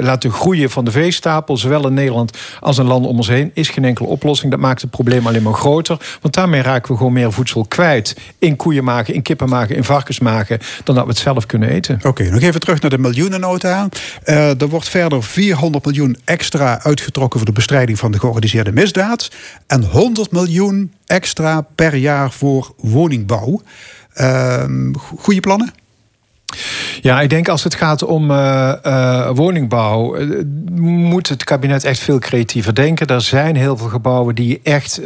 laten 0.00 0.30
groeien 0.30 0.70
van 0.70 0.84
de 0.84 0.90
veestapel... 0.90 1.56
zowel 1.56 1.86
in 1.86 1.94
Nederland 1.94 2.38
als 2.60 2.78
in 2.78 2.84
landen 2.84 3.10
om 3.10 3.16
ons 3.16 3.28
heen... 3.28 3.50
is 3.54 3.68
geen 3.68 3.84
enkele 3.84 4.08
oplossing. 4.08 4.50
Dat 4.50 4.60
maakt 4.60 4.80
het 4.80 4.90
probleem 4.90 5.26
alleen 5.26 5.42
maar 5.42 5.54
groter. 5.54 5.98
Want 6.20 6.34
daarmee 6.34 6.62
raken 6.62 6.92
we 6.92 6.98
gewoon 6.98 7.12
meer 7.12 7.32
voedsel 7.32 7.64
kwijt. 7.68 8.16
In 8.38 8.56
koeien 8.56 8.84
maken, 8.84 9.14
in 9.14 9.22
kippen 9.22 9.48
maken, 9.48 9.76
in 9.76 9.84
varkens 9.84 10.18
maken... 10.18 10.58
dan 10.84 10.94
dat 10.94 11.04
we 11.04 11.10
het 11.10 11.18
zelf 11.18 11.46
kunnen 11.46 11.68
eten. 11.68 12.00
Oké, 12.02 12.30
nog 12.30 12.42
even 12.42 12.60
terug 12.60 12.80
naar 12.80 12.90
de 12.90 12.98
miljoenennota. 12.98 13.88
er 14.24 14.68
wordt 14.68 14.88
verder 14.88 15.22
400 15.22 15.84
miljoen 15.84 16.16
extra 16.24 16.80
uitgetrokken 16.82 17.40
de 17.46 17.52
bestrijding 17.52 17.98
van 17.98 18.12
de 18.12 18.18
georganiseerde 18.18 18.72
misdaad. 18.72 19.30
En 19.66 19.84
100 19.84 20.32
miljoen 20.32 20.92
extra 21.06 21.60
per 21.74 21.94
jaar 21.94 22.32
voor 22.32 22.74
woningbouw. 22.76 23.62
Uh, 24.20 24.64
goede 25.18 25.40
plannen? 25.40 25.72
Ja, 27.00 27.20
ik 27.20 27.30
denk 27.30 27.48
als 27.48 27.64
het 27.64 27.74
gaat 27.74 28.02
om 28.02 28.30
uh, 28.30 28.72
uh, 28.82 29.30
woningbouw, 29.34 30.16
uh, 30.16 30.42
moet 30.80 31.28
het 31.28 31.44
kabinet 31.44 31.84
echt 31.84 31.98
veel 31.98 32.18
creatiever 32.18 32.74
denken. 32.74 33.06
Er 33.06 33.20
zijn 33.20 33.56
heel 33.56 33.76
veel 33.76 33.88
gebouwen 33.88 34.34
die 34.34 34.48
je 34.48 34.60
echt 34.62 35.00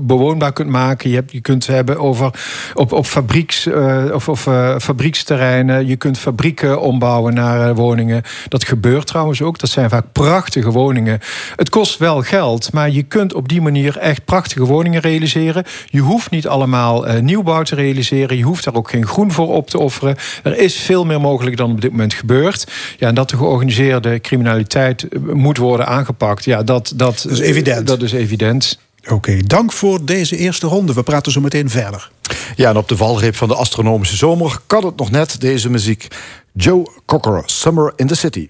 bewoonbaar 0.00 0.52
kunt 0.52 0.70
maken. 0.70 1.10
Je, 1.10 1.16
hebt, 1.16 1.32
je 1.32 1.40
kunt 1.40 1.66
hebben 1.66 1.98
over 1.98 2.30
op, 2.74 2.92
op 2.92 3.06
fabrieks, 3.06 3.68
of, 4.12 4.28
of 4.28 4.48
fabrieksterreinen. 4.78 5.86
Je 5.86 5.96
kunt 5.96 6.18
fabrieken 6.18 6.80
ombouwen 6.80 7.34
naar 7.34 7.74
woningen. 7.74 8.22
Dat 8.48 8.64
gebeurt 8.64 9.06
trouwens 9.06 9.42
ook. 9.42 9.58
Dat 9.58 9.70
zijn 9.70 9.90
vaak 9.90 10.12
prachtige 10.12 10.70
woningen. 10.70 11.20
Het 11.56 11.68
kost 11.68 11.98
wel 11.98 12.22
geld, 12.22 12.72
maar 12.72 12.90
je 12.90 13.02
kunt 13.02 13.34
op 13.34 13.48
die 13.48 13.60
manier 13.60 13.98
echt 13.98 14.24
prachtige 14.24 14.64
woningen 14.64 15.00
realiseren. 15.00 15.64
Je 15.86 16.00
hoeft 16.00 16.30
niet 16.30 16.48
allemaal 16.48 17.04
nieuwbouw 17.20 17.62
te 17.62 17.74
realiseren. 17.74 18.36
Je 18.36 18.44
hoeft 18.44 18.64
daar 18.64 18.74
ook 18.74 18.90
geen 18.90 19.06
groen 19.06 19.32
voor 19.32 19.48
op 19.54 19.70
te 19.70 19.78
offeren. 19.78 20.16
Er 20.42 20.58
is 20.58 20.84
veel 20.90 21.04
meer 21.04 21.20
mogelijk 21.20 21.56
dan 21.56 21.70
op 21.70 21.80
dit 21.80 21.90
moment 21.90 22.14
gebeurt. 22.14 22.66
Ja, 22.98 23.08
en 23.08 23.14
dat 23.14 23.30
de 23.30 23.36
georganiseerde 23.36 24.20
criminaliteit 24.20 25.08
eh, 25.08 25.20
moet 25.20 25.56
worden 25.56 25.86
aangepakt. 25.86 26.44
Ja, 26.44 26.62
dat, 26.62 26.92
dat, 26.96 27.22
dat 27.22 27.32
is 27.32 27.38
evident. 27.38 27.86
Dat 27.86 28.02
is 28.02 28.12
evident. 28.12 28.78
Oké, 29.08 29.36
dank 29.46 29.72
voor 29.72 30.04
deze 30.04 30.36
eerste 30.36 30.66
ronde. 30.66 30.94
We 30.94 31.02
praten 31.02 31.32
zo 31.32 31.40
meteen 31.40 31.70
verder. 31.70 32.10
Ja, 32.56 32.70
en 32.70 32.76
op 32.76 32.88
de 32.88 32.96
valreep 32.96 33.36
van 33.36 33.48
de 33.48 33.54
astronomische 33.54 34.16
zomer 34.16 34.58
kan 34.66 34.84
het 34.84 34.96
nog 34.96 35.10
net 35.10 35.40
deze 35.40 35.70
muziek. 35.70 36.08
Joe 36.52 36.86
Cocker, 37.06 37.42
Summer 37.46 37.92
in 37.96 38.06
the 38.06 38.14
City. 38.14 38.48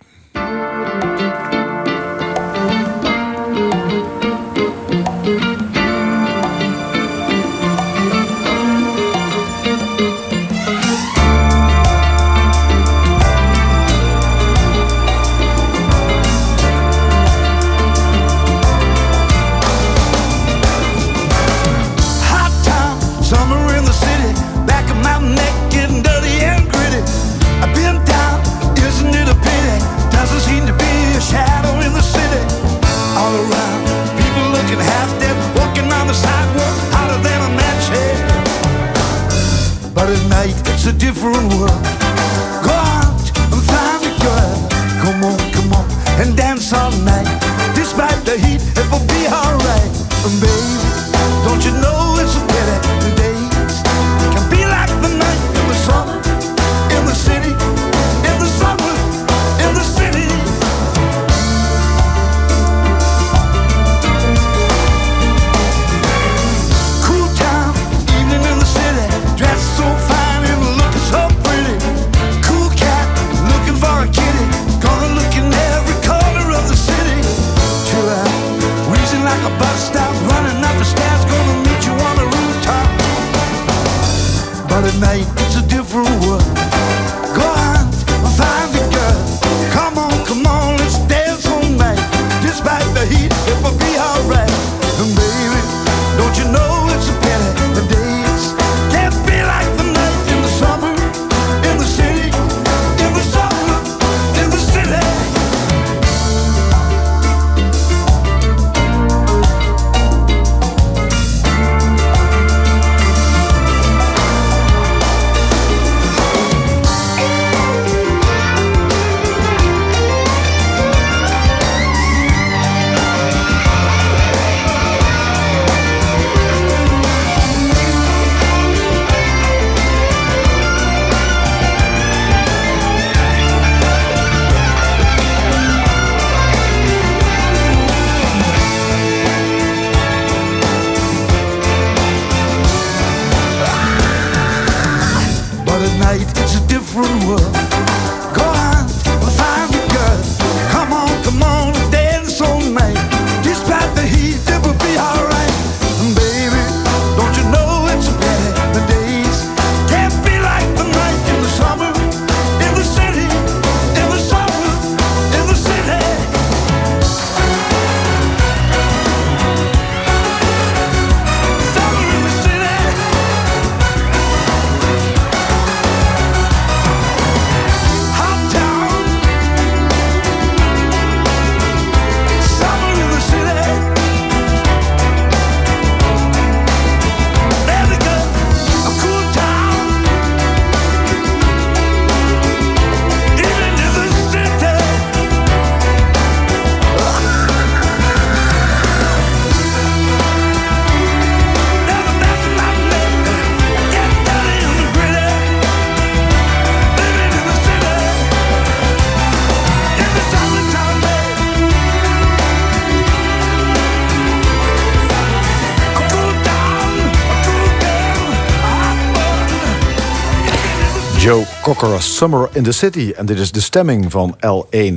Summer 221.99 222.49
in 222.53 222.63
the 222.63 222.73
City. 222.73 223.13
En 223.17 223.27
dit 223.27 223.39
is 223.39 223.53
de 223.53 223.61
stemming 223.61 224.11
van 224.11 224.37
L1. 224.47 224.95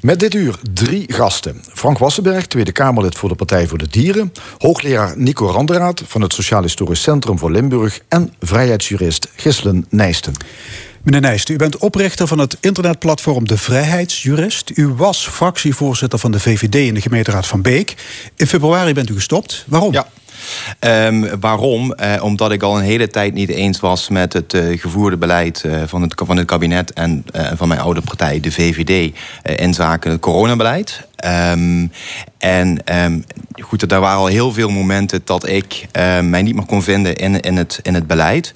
Met 0.00 0.20
dit 0.20 0.34
uur 0.34 0.58
drie 0.72 1.12
gasten. 1.12 1.62
Frank 1.72 1.98
Wassenberg, 1.98 2.46
Tweede 2.46 2.72
Kamerlid 2.72 3.14
voor 3.14 3.28
de 3.28 3.34
Partij 3.34 3.66
voor 3.66 3.78
de 3.78 3.88
Dieren. 3.88 4.32
Hoogleraar 4.58 5.12
Nico 5.16 5.50
Randeraad 5.50 6.02
van 6.06 6.20
het 6.20 6.32
Sociaal 6.32 6.62
Historisch 6.62 7.02
Centrum 7.02 7.38
voor 7.38 7.50
Limburg. 7.50 8.00
En 8.08 8.32
vrijheidsjurist 8.40 9.28
Gislen 9.36 9.86
Nijsten. 9.90 10.32
Meneer 11.02 11.20
Nijsten, 11.20 11.54
u 11.54 11.58
bent 11.58 11.76
oprichter 11.76 12.26
van 12.26 12.38
het 12.38 12.56
internetplatform 12.60 13.46
De 13.46 13.58
Vrijheidsjurist. 13.58 14.70
U 14.74 14.88
was 14.88 15.28
fractievoorzitter 15.28 16.18
van 16.18 16.30
de 16.30 16.40
VVD 16.40 16.74
in 16.74 16.94
de 16.94 17.00
gemeenteraad 17.00 17.46
van 17.46 17.62
Beek. 17.62 17.94
In 18.36 18.46
februari 18.46 18.92
bent 18.92 19.10
u 19.10 19.14
gestopt. 19.14 19.64
Waarom? 19.66 19.92
Ja. 19.92 20.06
Um, 20.80 21.40
waarom? 21.40 21.94
Uh, 22.00 22.22
omdat 22.22 22.52
ik 22.52 22.62
al 22.62 22.76
een 22.78 22.84
hele 22.84 23.08
tijd 23.08 23.34
niet 23.34 23.48
eens 23.48 23.80
was 23.80 24.08
met 24.08 24.32
het 24.32 24.54
uh, 24.54 24.80
gevoerde 24.80 25.16
beleid 25.16 25.62
uh, 25.66 25.82
van, 25.86 26.02
het, 26.02 26.22
van 26.26 26.36
het 26.36 26.46
kabinet 26.46 26.92
en 26.92 27.24
van 27.54 27.68
mijn 27.68 27.80
oude 27.80 28.00
partij, 28.00 28.40
de 28.40 28.52
VVD, 28.52 29.16
in 29.42 29.74
zaken 29.74 30.10
het 30.10 30.20
coronabeleid. 30.20 31.06
Um, 31.50 31.92
en 32.38 32.96
um, 33.04 33.24
goed, 33.60 33.92
er 33.92 34.00
waren 34.00 34.18
al 34.18 34.26
heel 34.26 34.52
veel 34.52 34.70
momenten 34.70 35.20
dat 35.24 35.48
ik 35.48 35.86
mij 36.22 36.42
niet 36.42 36.54
meer 36.54 36.64
kon 36.64 36.82
vinden 36.82 37.16
in, 37.16 37.40
in, 37.40 37.56
het, 37.56 37.78
in 37.82 37.94
het 37.94 38.06
beleid. 38.06 38.54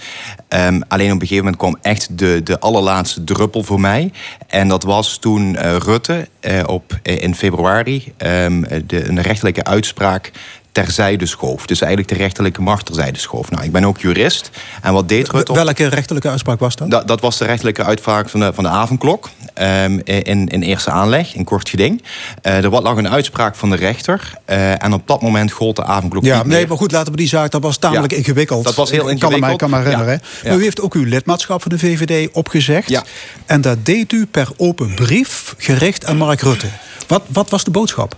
alleen 0.89 1.13
op 1.13 1.21
een 1.21 1.27
gegeven 1.27 1.37
moment 1.37 1.57
kwam 1.57 1.77
echt 1.83 2.19
de, 2.19 2.41
de 2.45 2.61
allerlaatste 2.61 3.25
druppel 3.25 3.63
voor 3.63 3.81
mij. 3.81 4.13
En 4.47 4.69
dat 4.69 4.83
was 4.83 5.19
toen 5.19 5.57
Rutte 5.79 6.29
op, 6.67 6.99
in 7.03 7.35
februari 7.35 8.13
de, 8.17 9.09
een 9.09 9.21
rechtelijke 9.21 9.65
uitspraak 9.65 10.31
terzijde 10.73 11.27
schoof. 11.27 11.67
Dus 11.67 11.81
eigenlijk 11.81 12.13
de 12.13 12.19
rechterlijke 12.19 12.63
macht 12.63 12.87
terzijde 12.87 13.19
schoof. 13.19 13.51
Nou, 13.51 13.65
ik 13.65 13.73
ben 13.73 13.85
ook 13.85 13.99
jurist. 13.99 14.51
En 14.83 14.93
wat 14.93 15.09
deed 15.09 15.29
Rutte... 15.29 15.53
Welke 15.53 15.87
rechterlijke 15.87 16.29
uitspraak 16.29 16.61
was 16.61 16.77
dat? 16.77 16.91
Dat, 16.91 17.09
dat 17.09 17.21
was 17.21 17.39
de 17.39 17.45
rechterlijke 17.45 17.85
uitspraak 17.85 18.29
van 18.29 18.41
de, 18.41 18.53
van 18.53 18.65
de 18.65 18.71
avondklok. 18.71 19.31
Um, 19.61 20.01
in, 20.05 20.49
in 20.49 20.63
eerste 20.63 20.91
aanleg, 20.91 21.35
in 21.35 21.45
kort 21.45 21.69
geding. 21.69 22.03
Uh, 22.43 22.65
er 22.65 22.71
lag 22.71 22.97
een 22.97 23.09
uitspraak 23.09 23.57
van 23.57 23.71
de 23.71 23.77
rechter. 23.77 24.33
Uh, 24.51 24.83
en 24.83 24.93
op 24.93 25.07
dat 25.07 25.23
moment 25.23 25.53
gold 25.53 25.77
de 25.77 25.85
avondklok 25.85 26.25
Ja, 26.25 26.43
nee, 26.43 26.67
maar 26.67 26.77
goed, 26.77 26.93
laten 26.93 27.13
we 27.13 27.19
die 27.19 27.29
zaak... 27.29 27.51
Dat 27.51 27.63
was 27.63 27.77
tamelijk 27.77 28.13
ingewikkeld. 28.13 28.65
Dat 28.65 28.75
was 28.75 28.91
heel 28.91 29.09
ingewikkeld. 29.09 29.33
Ik 29.33 29.41
kan 29.41 29.51
me, 29.51 29.57
kan 29.57 29.71
me 29.71 29.77
herinneren. 29.77 30.21
Ja. 30.43 30.49
Maar 30.49 30.59
u 30.59 30.63
heeft 30.63 30.81
ook 30.81 30.95
uw 30.95 31.05
lidmaatschap 31.05 31.63
van 31.63 31.71
de 31.71 31.79
VVD 31.79 32.33
opgezegd. 32.33 33.03
En 33.47 33.61
dat 33.61 33.85
deed 33.85 34.13
u 34.13 34.27
per 34.27 34.49
open 34.57 34.95
brief 34.95 35.55
gericht 35.59 36.07
aan 36.07 36.17
Mark 36.17 36.41
Rutte. 36.41 36.67
Wat, 37.07 37.23
wat 37.29 37.51
was 37.51 37.65
de 37.65 37.71
boodschap? 37.71 38.17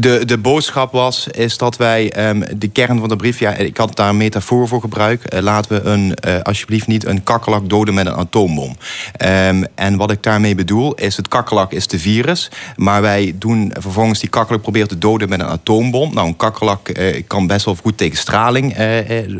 De, 0.00 0.24
de 0.24 0.38
boodschap 0.38 0.92
was 0.92 1.26
is 1.28 1.58
dat 1.58 1.76
wij 1.76 2.28
um, 2.28 2.44
de 2.56 2.68
kern 2.68 2.98
van 2.98 3.08
de 3.08 3.16
brief, 3.16 3.38
ja, 3.38 3.52
ik 3.54 3.76
had 3.76 3.96
daar 3.96 4.08
een 4.08 4.16
metafoor 4.16 4.68
voor 4.68 4.80
gebruikt. 4.80 5.34
Uh, 5.34 5.40
laten 5.40 5.82
we 5.82 5.88
een, 5.88 6.16
uh, 6.28 6.40
alsjeblieft 6.42 6.86
niet 6.86 7.06
een 7.06 7.22
kakkelak 7.22 7.68
doden 7.68 7.94
met 7.94 8.06
een 8.06 8.14
atoombom. 8.14 8.76
Um, 9.24 9.66
en 9.74 9.96
wat 9.96 10.10
ik 10.10 10.22
daarmee 10.22 10.54
bedoel 10.54 10.94
is, 10.94 11.16
het 11.16 11.28
kakkelak 11.28 11.72
is 11.72 11.86
de 11.86 11.98
virus, 11.98 12.50
maar 12.76 13.02
wij 13.02 13.34
doen 13.38 13.72
vervolgens 13.78 14.20
die 14.20 14.28
kakkelak 14.28 14.62
proberen 14.62 14.88
te 14.88 14.98
doden 14.98 15.28
met 15.28 15.40
een 15.40 15.46
atoombom. 15.46 16.14
Nou, 16.14 16.26
een 16.26 16.36
kakkelak 16.36 16.88
uh, 16.88 17.22
kan 17.26 17.46
best 17.46 17.64
wel 17.64 17.76
goed 17.82 17.98
tegen 17.98 18.18
straling, 18.18 18.76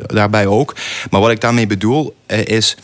daarbij 0.06 0.46
ook. 0.46 0.74
Maar 1.10 1.20
wat 1.20 1.30
ik 1.30 1.40
daarmee 1.40 1.66
bedoel 1.66 2.14
is 2.26 2.76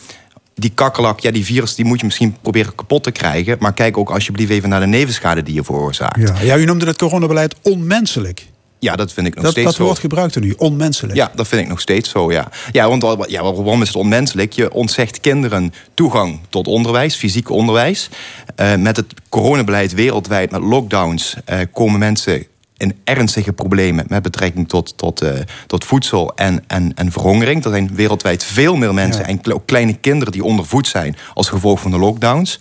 die 0.55 0.71
kakkelak, 0.73 1.19
ja, 1.19 1.31
die 1.31 1.45
virus, 1.45 1.75
die 1.75 1.85
moet 1.85 1.99
je 1.99 2.05
misschien 2.05 2.35
proberen 2.41 2.75
kapot 2.75 3.03
te 3.03 3.11
krijgen. 3.11 3.57
Maar 3.59 3.73
kijk 3.73 3.97
ook 3.97 4.09
alsjeblieft 4.09 4.51
even 4.51 4.69
naar 4.69 4.79
de 4.79 4.87
nevenschade 4.87 5.43
die 5.43 5.53
je 5.53 5.63
veroorzaakt. 5.63 6.19
Ja, 6.19 6.41
ja 6.41 6.57
u 6.57 6.65
noemde 6.65 6.85
het 6.85 6.97
coronabeleid 6.97 7.55
onmenselijk. 7.61 8.49
Ja, 8.79 8.95
dat 8.95 9.13
vind 9.13 9.27
ik 9.27 9.35
nog 9.35 9.43
dat, 9.43 9.51
steeds 9.51 9.67
dat 9.67 9.75
zo. 9.75 9.79
Dat 9.79 9.87
woord 9.87 10.01
gebruikt 10.01 10.35
er 10.35 10.41
nu, 10.41 10.53
onmenselijk. 10.57 11.15
Ja, 11.15 11.31
dat 11.35 11.47
vind 11.47 11.61
ik 11.61 11.67
nog 11.67 11.79
steeds 11.79 12.09
zo, 12.09 12.31
ja. 12.31 12.47
Ja, 12.71 12.87
want 12.87 13.29
ja, 13.29 13.43
waarom 13.43 13.81
is 13.81 13.87
het 13.87 13.97
onmenselijk? 13.97 14.53
Je 14.53 14.73
ontzegt 14.73 15.19
kinderen 15.19 15.73
toegang 15.93 16.39
tot 16.49 16.67
onderwijs, 16.67 17.15
fysiek 17.15 17.49
onderwijs. 17.49 18.09
Uh, 18.57 18.75
met 18.75 18.95
het 18.95 19.13
coronabeleid 19.29 19.93
wereldwijd, 19.93 20.51
met 20.51 20.61
lockdowns... 20.61 21.35
Uh, 21.49 21.59
komen 21.73 21.99
mensen 21.99 22.45
in 22.81 22.97
ernstige 23.03 23.53
problemen 23.53 24.05
met 24.07 24.21
betrekking 24.21 24.69
tot, 24.69 24.97
tot, 24.97 25.23
uh, 25.23 25.29
tot 25.67 25.85
voedsel 25.85 26.35
en, 26.35 26.63
en, 26.67 26.91
en 26.95 27.11
verhongering. 27.11 27.65
Er 27.65 27.71
zijn 27.71 27.95
wereldwijd 27.95 28.43
veel 28.43 28.75
meer 28.75 28.93
mensen, 28.93 29.21
ja. 29.21 29.27
en 29.27 29.53
ook 29.53 29.65
kleine 29.65 29.93
kinderen 29.93 30.33
die 30.33 30.43
ondervoed 30.43 30.87
zijn 30.87 31.15
als 31.33 31.49
gevolg 31.49 31.79
van 31.79 31.91
de 31.91 31.97
lockdowns. 31.97 32.59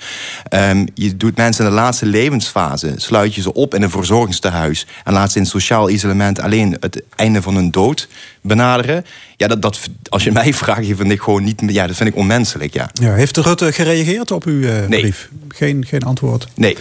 Um, 0.54 0.86
je 0.94 1.16
doet 1.16 1.36
mensen 1.36 1.64
in 1.64 1.70
de 1.70 1.76
laatste 1.76 2.06
levensfase, 2.06 2.92
sluit 2.96 3.34
je 3.34 3.40
ze 3.40 3.52
op 3.52 3.74
in 3.74 3.82
een 3.82 3.90
verzorgingstehuis 3.90 4.86
en 5.04 5.12
laat 5.12 5.32
ze 5.32 5.38
in 5.38 5.46
sociaal 5.46 5.90
isolement 5.90 6.40
alleen 6.40 6.76
het 6.80 7.02
einde 7.16 7.42
van 7.42 7.54
hun 7.54 7.70
dood 7.70 8.08
benaderen. 8.40 9.04
Ja, 9.40 9.46
dat, 9.46 9.62
dat, 9.62 9.88
als 10.08 10.24
je 10.24 10.32
mij 10.40 10.54
vraagt, 10.54 10.86
vind 10.86 11.10
ik 11.10 11.20
gewoon 11.20 11.44
niet. 11.44 11.62
Ja, 11.66 11.86
dat 11.86 11.96
vind 11.96 12.08
ik 12.08 12.16
onmenselijk. 12.16 12.74
Ja. 12.74 12.90
Ja, 12.92 13.14
heeft 13.14 13.34
de 13.34 13.40
Rutte 13.40 13.72
gereageerd 13.72 14.30
op 14.30 14.44
uw 14.44 14.60
uh, 14.60 14.86
nee. 14.86 15.00
brief? 15.00 15.28
Geen, 15.48 15.86
geen 15.86 16.02
antwoord. 16.02 16.46
Nee. 16.54 16.76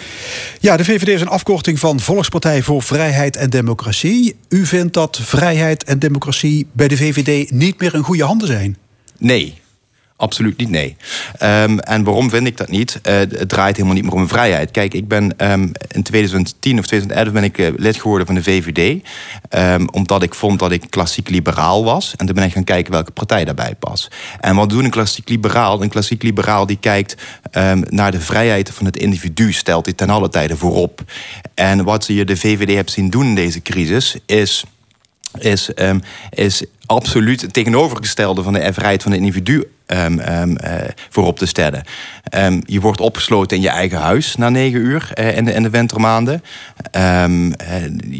Ja, 0.59 0.77
de 0.77 0.83
VVD 0.83 1.07
is 1.07 1.21
een 1.21 1.27
afkorting 1.27 1.79
van 1.79 1.99
Volkspartij 1.99 2.61
voor 2.61 2.83
Vrijheid 2.83 3.35
en 3.35 3.49
Democratie. 3.49 4.35
U 4.49 4.65
vindt 4.65 4.93
dat 4.93 5.19
vrijheid 5.21 5.83
en 5.83 5.99
democratie 5.99 6.67
bij 6.71 6.87
de 6.87 6.97
VVD 6.97 7.51
niet 7.51 7.79
meer 7.79 7.93
in 7.93 8.03
goede 8.03 8.23
handen 8.23 8.47
zijn? 8.47 8.77
Nee. 9.17 9.61
Absoluut 10.19 10.57
niet, 10.57 10.69
nee. 10.69 10.95
Um, 11.43 11.79
en 11.79 12.03
waarom 12.03 12.29
vind 12.29 12.47
ik 12.47 12.57
dat 12.57 12.69
niet? 12.69 12.99
Uh, 13.03 13.13
het 13.13 13.49
draait 13.49 13.75
helemaal 13.75 13.95
niet 13.95 14.03
meer 14.03 14.13
om 14.13 14.27
vrijheid. 14.27 14.71
Kijk, 14.71 14.93
ik 14.93 15.07
ben 15.07 15.51
um, 15.51 15.71
in 15.87 16.03
2010 16.03 16.79
of 16.79 16.85
2011 16.85 17.33
ben 17.33 17.43
ik 17.43 17.57
uh, 17.57 17.67
lid 17.75 18.01
geworden 18.01 18.25
van 18.25 18.35
de 18.35 18.43
VVD. 18.43 19.03
Um, 19.49 19.89
omdat 19.89 20.23
ik 20.23 20.35
vond 20.35 20.59
dat 20.59 20.71
ik 20.71 20.89
klassiek 20.89 21.29
liberaal 21.29 21.83
was. 21.83 22.13
En 22.17 22.25
toen 22.25 22.35
ben 22.35 22.43
ik 22.43 22.53
gaan 22.53 22.63
kijken 22.63 22.91
welke 22.91 23.11
partij 23.11 23.45
daarbij 23.45 23.75
past. 23.75 24.07
En 24.39 24.55
wat 24.55 24.69
doet 24.69 24.83
een 24.83 24.89
klassiek 24.89 25.29
liberaal? 25.29 25.81
Een 25.81 25.89
klassiek 25.89 26.23
liberaal 26.23 26.65
die 26.65 26.77
kijkt 26.79 27.15
naar 27.89 28.11
de 28.11 28.21
vrijheid 28.21 28.69
van 28.69 28.85
het 28.85 28.97
individu. 28.97 29.53
Stelt 29.53 29.85
dit 29.85 29.97
ten 29.97 30.09
alle 30.09 30.29
tijden 30.29 30.57
voorop. 30.57 31.01
En 31.53 31.83
wat 31.83 32.05
je 32.07 32.25
de 32.25 32.37
VVD 32.37 32.73
hebt 32.73 32.91
zien 32.91 33.09
doen 33.09 33.25
in 33.25 33.35
deze 33.35 33.61
crisis 33.61 34.17
is 34.25 34.63
is, 35.37 35.69
is 36.29 36.63
absoluut 36.89 37.41
het 37.41 37.53
tegenovergestelde 37.53 38.43
van 38.43 38.53
de 38.53 38.73
vrijheid 38.73 39.03
van 39.03 39.11
het 39.11 39.21
individu 39.21 39.67
um, 39.87 40.19
um, 40.19 40.57
uh, 40.63 40.73
voorop 41.09 41.37
te 41.37 41.45
stellen. 41.45 41.83
Um, 42.35 42.61
je 42.65 42.79
wordt 42.79 42.99
opgesloten 42.99 43.57
in 43.57 43.63
je 43.63 43.69
eigen 43.69 43.97
huis 43.97 44.35
na 44.35 44.49
negen 44.49 44.79
uur 44.79 45.11
uh, 45.19 45.37
in, 45.37 45.45
de, 45.45 45.53
in 45.53 45.63
de 45.63 45.69
wintermaanden. 45.69 46.43
Uh, 46.95 47.25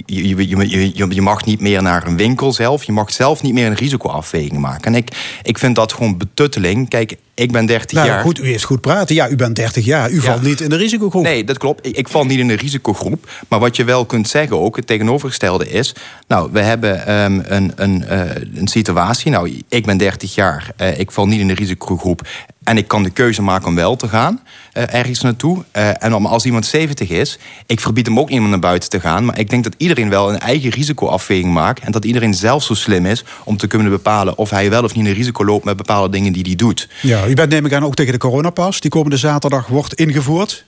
je, 0.05 0.37
je, 0.37 0.69
je, 0.93 1.07
je, 1.09 1.21
mag 1.21 1.45
niet 1.45 1.59
meer 1.59 1.81
naar 1.81 2.07
een 2.07 2.17
winkel 2.17 2.53
zelf. 2.53 2.83
Je 2.83 2.91
mag 2.91 3.13
zelf 3.13 3.41
niet 3.41 3.53
meer 3.53 3.65
een 3.65 3.75
risicoafweging 3.75 4.59
maken. 4.59 4.83
En 4.83 4.95
ik, 4.95 5.39
ik 5.43 5.57
vind 5.57 5.75
dat 5.75 5.93
gewoon 5.93 6.17
betutteling. 6.17 6.89
Kijk, 6.89 7.15
ik 7.33 7.51
ben 7.51 7.65
30 7.65 7.91
nou, 7.91 8.07
jaar. 8.07 8.21
Goed, 8.21 8.39
u 8.39 8.47
heeft 8.47 8.63
goed 8.63 8.81
praten. 8.81 9.15
Ja, 9.15 9.29
u 9.29 9.35
bent 9.35 9.55
30 9.55 9.85
jaar. 9.85 10.09
U 10.11 10.15
ja. 10.15 10.21
valt 10.21 10.41
niet 10.41 10.61
in 10.61 10.69
de 10.69 10.75
risicogroep. 10.75 11.23
Nee, 11.23 11.43
dat 11.43 11.57
klopt. 11.57 11.85
Ik, 11.85 11.97
ik 11.97 12.07
val 12.07 12.25
niet 12.25 12.39
in 12.39 12.47
de 12.47 12.55
risicogroep. 12.55 13.29
Maar 13.47 13.59
wat 13.59 13.75
je 13.75 13.83
wel 13.83 14.05
kunt 14.05 14.27
zeggen 14.27 14.59
ook, 14.59 14.75
het 14.75 14.87
tegenovergestelde 14.87 15.69
is... 15.69 15.95
nou, 16.27 16.49
we 16.51 16.59
hebben 16.59 17.13
um, 17.13 17.43
een, 17.47 17.71
een, 17.75 18.03
uh, 18.11 18.21
een 18.59 18.67
situatie. 18.67 19.31
Nou, 19.31 19.61
ik 19.69 19.85
ben 19.85 19.97
30 19.97 20.35
jaar. 20.35 20.71
Uh, 20.81 20.99
ik 20.99 21.11
val 21.11 21.27
niet 21.27 21.39
in 21.39 21.47
de 21.47 21.53
risicogroep. 21.53 22.27
En 22.63 22.77
ik 22.77 22.87
kan 22.87 23.03
de 23.03 23.09
keuze 23.09 23.41
maken 23.41 23.67
om 23.67 23.75
wel 23.75 23.95
te 23.95 24.07
gaan 24.07 24.41
uh, 24.73 24.93
ergens 24.93 25.21
naartoe. 25.21 25.63
Uh, 25.77 26.03
en 26.03 26.13
als 26.25 26.45
iemand 26.45 26.65
70 26.65 27.09
is, 27.09 27.39
ik 27.65 27.79
verbied 27.79 28.05
hem 28.05 28.19
ook 28.19 28.29
om 28.29 28.49
naar 28.49 28.59
buiten 28.59 28.89
te 28.89 28.99
gaan. 28.99 29.25
Maar 29.25 29.39
ik 29.39 29.49
denk 29.49 29.63
dat 29.63 29.73
iedereen 29.77 30.09
wel 30.09 30.29
een 30.29 30.39
eigen 30.39 30.69
risicoafweging 30.69 31.53
maakt. 31.53 31.83
En 31.83 31.91
dat 31.91 32.05
iedereen 32.05 32.33
zelf 32.33 32.63
zo 32.63 32.73
slim 32.73 33.05
is 33.05 33.23
om 33.43 33.57
te 33.57 33.67
kunnen 33.67 33.91
bepalen 33.91 34.37
of 34.37 34.49
hij 34.49 34.69
wel 34.69 34.83
of 34.83 34.95
niet 34.95 35.05
een 35.05 35.13
risico 35.13 35.45
loopt 35.45 35.65
met 35.65 35.77
bepaalde 35.77 36.09
dingen 36.09 36.33
die 36.33 36.43
hij 36.43 36.55
doet. 36.55 36.89
Ja, 37.01 37.27
u 37.27 37.33
bent 37.33 37.49
neem 37.49 37.65
ik 37.65 37.73
aan 37.73 37.85
ook 37.85 37.95
tegen 37.95 38.13
de 38.13 38.19
coronapas. 38.19 38.79
Die 38.79 38.91
komende 38.91 39.17
zaterdag 39.17 39.67
wordt 39.67 39.93
ingevoerd. 39.93 40.65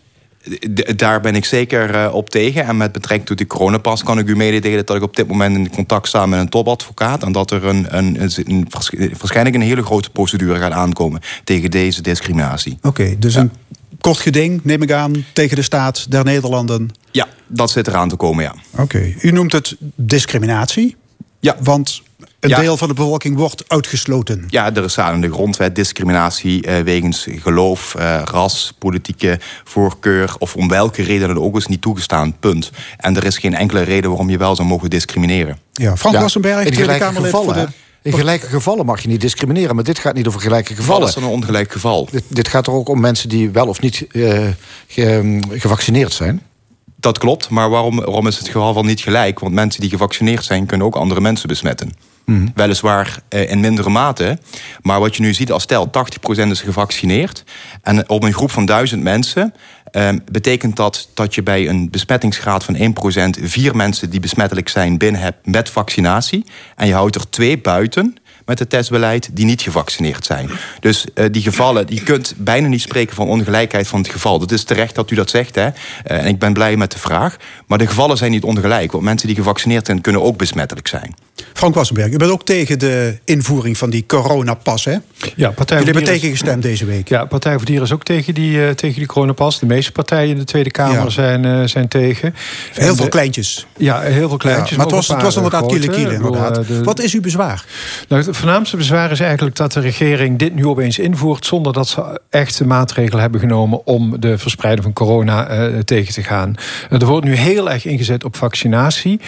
Daar 0.96 1.22
ben 1.22 1.36
ik 1.36 1.46
zeker 1.46 1.96
uh, 1.96 2.14
op 2.14 2.30
tegen. 2.30 2.66
En 2.66 2.78
met 2.78 2.92
betrekking 2.92 3.28
tot 3.28 3.38
die 3.38 3.48
coronapas 3.48 4.04
kan 4.04 4.20
ik 4.20 4.28
u 4.28 4.36
mededelen 4.36 4.86
dat 4.86 4.96
ik 4.96 5.02
op 5.02 5.16
dit 5.16 5.28
moment 5.28 5.56
in 5.56 5.70
contact 5.70 6.08
sta 6.08 6.26
met 6.26 6.40
een 6.40 6.50
topadvocaat. 6.50 7.24
En 7.24 7.32
dat 7.32 7.52
er 7.52 7.66
een, 7.66 7.98
een, 7.98 8.22
een, 8.22 8.32
een 8.46 8.68
waarschijnlijk 9.18 9.56
een 9.56 9.62
hele 9.62 9.84
grote 9.84 10.10
procedure 10.10 10.60
gaat 10.60 10.72
aankomen 10.72 11.22
tegen 11.44 11.72
deze 11.72 12.02
discriminatie. 12.02 12.78
Oké, 12.78 12.88
okay, 12.88 13.16
dus 13.20 13.34
ja. 13.34 13.40
een 13.40 13.52
kort 14.00 14.20
geding, 14.20 14.60
neem 14.64 14.82
ik 14.82 14.92
aan, 14.92 15.26
tegen 15.34 15.56
de 15.56 15.62
staat 15.62 16.12
der 16.12 16.24
Nederlanden. 16.24 16.90
Ja, 17.12 17.28
dat 17.48 17.72
zit 17.72 17.88
eraan 17.88 18.10
te 18.10 18.16
komen, 18.16 18.44
ja. 18.44 18.56
Oké, 18.72 18.82
okay. 18.82 19.16
u 19.22 19.32
noemt 19.32 19.52
het 19.52 19.76
discriminatie. 19.96 20.96
Ja. 21.40 21.56
Want 21.60 22.02
een 22.42 22.50
ja. 22.50 22.60
deel 22.60 22.78
van 22.78 22.88
de 22.88 22.94
bevolking 22.94 23.36
wordt 23.36 23.64
uitgesloten. 23.68 24.46
Ja, 24.48 24.76
er 24.76 24.90
staat 24.90 25.14
in 25.14 25.22
de 25.22 25.32
grondwet 25.32 25.76
discriminatie 25.76 26.68
uh, 26.68 26.80
wegens 26.80 27.28
geloof, 27.30 27.96
uh, 28.00 28.22
ras, 28.26 28.74
politieke 28.80 29.40
voorkeur 29.64 30.36
of 30.40 30.56
om 30.56 30.68
welke 30.68 31.04
reden 31.04 31.28
dan 31.28 31.40
ook 31.40 31.58
is 31.58 31.68
niet 31.68 31.82
toegestaan. 31.82 32.36
Punt. 32.40 32.72
En 32.98 33.16
er 33.16 33.26
is 33.26 33.38
geen 33.38 33.56
enkele 33.56 33.82
reden 33.82 34.10
waarom 34.10 34.30
je 34.30 34.38
wel 34.38 34.56
zou 34.56 34.68
mogen 34.68 34.90
discrimineren. 34.90 35.58
Ja, 35.72 35.98
Frank 35.98 36.16
ja, 36.16 36.22
Wassenberg, 36.22 36.70
Tweede 36.70 36.98
Kamerlid 36.98 37.32
voor 37.32 37.54
de... 37.54 37.68
In 38.04 38.14
gelijke 38.14 38.48
gevallen 38.48 38.86
mag 38.86 39.02
je 39.02 39.08
niet 39.08 39.22
discrimineren, 39.22 39.76
maar 39.76 39.84
dit 39.84 40.00
gaat 40.00 40.14
niet 40.16 40.28
over 40.28 40.42
gelijke 40.42 40.76
gevallen. 40.76 41.02
Dat 41.02 41.10
is 41.10 41.16
een 41.16 41.30
ongelijk 41.30 41.72
geval. 41.72 42.08
Dit, 42.12 42.24
dit 42.28 42.48
gaat 42.48 42.68
er 42.68 42.74
ook 42.74 42.90
om 42.90 43.00
mensen 43.00 43.30
die 43.30 43.50
wel 43.50 43.68
of 43.68 43.82
niet 43.82 44.06
uh, 44.12 44.48
ge, 44.88 45.40
gevaccineerd 45.50 46.14
zijn. 46.14 46.42
Dat 47.02 47.18
klopt, 47.18 47.50
maar 47.50 47.70
waarom, 47.70 47.96
waarom 47.96 48.28
is 48.28 48.38
het 48.38 48.48
geval 48.48 48.74
van 48.74 48.86
niet 48.86 49.02
gelijk? 49.02 49.40
Want 49.40 49.54
mensen 49.54 49.82
die 49.82 49.90
gevaccineerd 49.90 50.44
zijn, 50.44 50.66
kunnen 50.66 50.88
ook 50.88 50.96
andere 50.96 51.22
mensen 51.22 51.48
besmetten. 51.48 51.92
Mhm. 52.26 52.48
Weliswaar 52.56 53.20
eh, 53.30 53.52
in 53.52 53.60
mindere 53.60 53.90
mate. 53.90 54.40
Maar 54.82 55.00
wat 55.00 55.16
je 55.16 55.22
nu 55.22 55.34
ziet 55.34 55.52
als 55.52 55.64
stel, 55.64 55.90
80% 55.90 56.50
is 56.50 56.62
gevaccineerd. 56.62 57.44
En 57.82 58.10
op 58.10 58.24
een 58.24 58.34
groep 58.34 58.52
van 58.52 58.66
1000 58.66 59.04
mensen 59.04 59.54
ehm, 59.92 60.20
betekent 60.32 60.76
dat 60.76 61.10
dat 61.14 61.36
je 61.36 61.44
bij 61.44 61.70
een 61.70 61.90
besmettingsgraad 61.90 62.64
van 62.64 62.76
1% 62.76 63.44
vier 63.44 63.76
mensen 63.76 64.10
die 64.10 64.20
besmettelijk 64.20 64.70
zijn 64.70 64.98
binnen 64.98 65.22
hebt 65.22 65.46
met 65.46 65.70
vaccinatie. 65.70 66.46
En 66.76 66.88
je 66.88 66.94
houdt 66.94 67.16
er 67.16 67.30
twee 67.30 67.62
buiten 67.62 68.16
met 68.46 68.60
het 68.60 68.70
testbeleid 68.70 69.30
die 69.34 69.46
niet 69.46 69.62
gevaccineerd 69.62 70.26
zijn. 70.26 70.50
Dus 70.80 71.06
uh, 71.16 71.26
die 71.32 71.42
gevallen, 71.42 71.86
je 71.90 72.04
kunt 72.04 72.34
bijna 72.38 72.68
niet 72.68 72.82
spreken 72.82 73.16
van 73.16 73.28
ongelijkheid 73.28 73.88
van 73.88 74.00
het 74.00 74.10
geval. 74.10 74.40
Dat 74.40 74.52
is 74.52 74.64
terecht 74.64 74.96
dat 74.96 75.12
u 75.12 75.16
dat 75.16 75.30
zegt. 75.30 75.56
Hè? 75.56 75.66
Uh, 75.68 75.72
en 76.04 76.26
ik 76.26 76.40
ben 76.40 76.54
blij 76.54 76.78
met 76.78 76.92
de 76.92 77.00
vraag. 77.00 77.38
Maar 77.68 77.78
de 77.78 77.88
gevallen 77.88 78.18
zijn 78.18 78.32
niet 78.32 78.44
ongelijk. 78.44 78.92
Want 78.92 79.04
mensen 79.04 79.28
die 79.28 79.36
gevaccineerd 79.36 79.86
zijn, 79.86 80.02
kunnen 80.02 80.22
ook 80.22 80.38
besmettelijk 80.38 80.88
zijn. 80.88 81.16
Frank 81.54 81.76
Wassenberg, 81.76 82.12
u 82.12 82.18
bent 82.18 82.32
ook 82.32 82.46
tegen 82.46 82.80
de 82.80 83.18
invoering 83.24 83.78
van 83.78 83.90
die 83.90 84.06
coronapas, 84.06 84.86
hè? 84.86 84.98
Ja, 85.36 85.50
Partij 85.50 85.78
Jullie 85.78 85.94
hebben 85.94 86.14
tegen 86.14 86.30
gestemd 86.30 86.62
deze 86.62 86.86
week. 86.86 87.10
Ja, 87.10 87.26
Partij 87.26 87.58
voor 87.58 87.66
Dieren 87.66 87.86
is 87.86 87.92
ook 87.94 88.04
tegen 88.04 88.34
die, 88.34 88.58
uh, 88.58 88.70
tegen 88.70 88.98
die 88.98 89.08
coronapas. 89.08 89.60
De 89.60 89.66
meeste 89.66 89.92
partijen 89.92 90.30
in 90.30 90.38
de 90.38 90.44
Tweede 90.44 90.72
Kamer 90.72 91.12
zijn, 91.12 91.44
uh, 91.44 91.64
zijn 91.64 91.88
tegen. 91.88 92.36
Heel 92.74 92.96
veel 92.96 93.10
kleintjes. 93.10 93.68
Ja, 93.78 94.02
heel 94.02 94.28
veel 94.28 94.38
kleintjes. 94.38 94.70
Ja, 94.70 94.76
maar 94.76 94.86
het 94.86 94.96
was, 94.96 95.08
het 95.08 95.22
was 95.22 95.36
inderdaad 95.36 95.66
kiele 95.66 95.88
kiele. 95.88 96.84
Wat 96.84 97.00
is 97.00 97.14
uw 97.14 97.22
bezwaar? 97.22 97.66
Nou, 98.08 98.34
voornaamste 98.42 98.78
bezwaar 98.78 99.12
is 99.12 99.20
eigenlijk 99.20 99.56
dat 99.56 99.72
de 99.72 99.80
regering 99.80 100.40
dit 100.40 100.56
nu 100.56 100.66
opeens 100.66 101.00
invoert... 101.00 101.46
zonder 101.46 101.74
dat 101.74 101.88
ze 101.88 102.20
echte 102.30 102.66
maatregelen 102.66 103.22
hebben 103.22 103.40
genomen... 103.40 103.86
om 103.86 104.20
de 104.20 104.38
verspreiding 104.38 104.84
van 104.84 104.94
corona 104.94 105.52
uh, 105.52 105.80
tegen 105.80 106.14
te 106.14 106.24
gaan. 106.24 106.56
er 106.90 107.06
wordt 107.06 107.26
nu 107.26 107.36
heel 107.36 107.72
erg 107.72 107.86
ingezet 107.86 108.24
op 108.24 108.36
vaccinatie. 108.36 109.20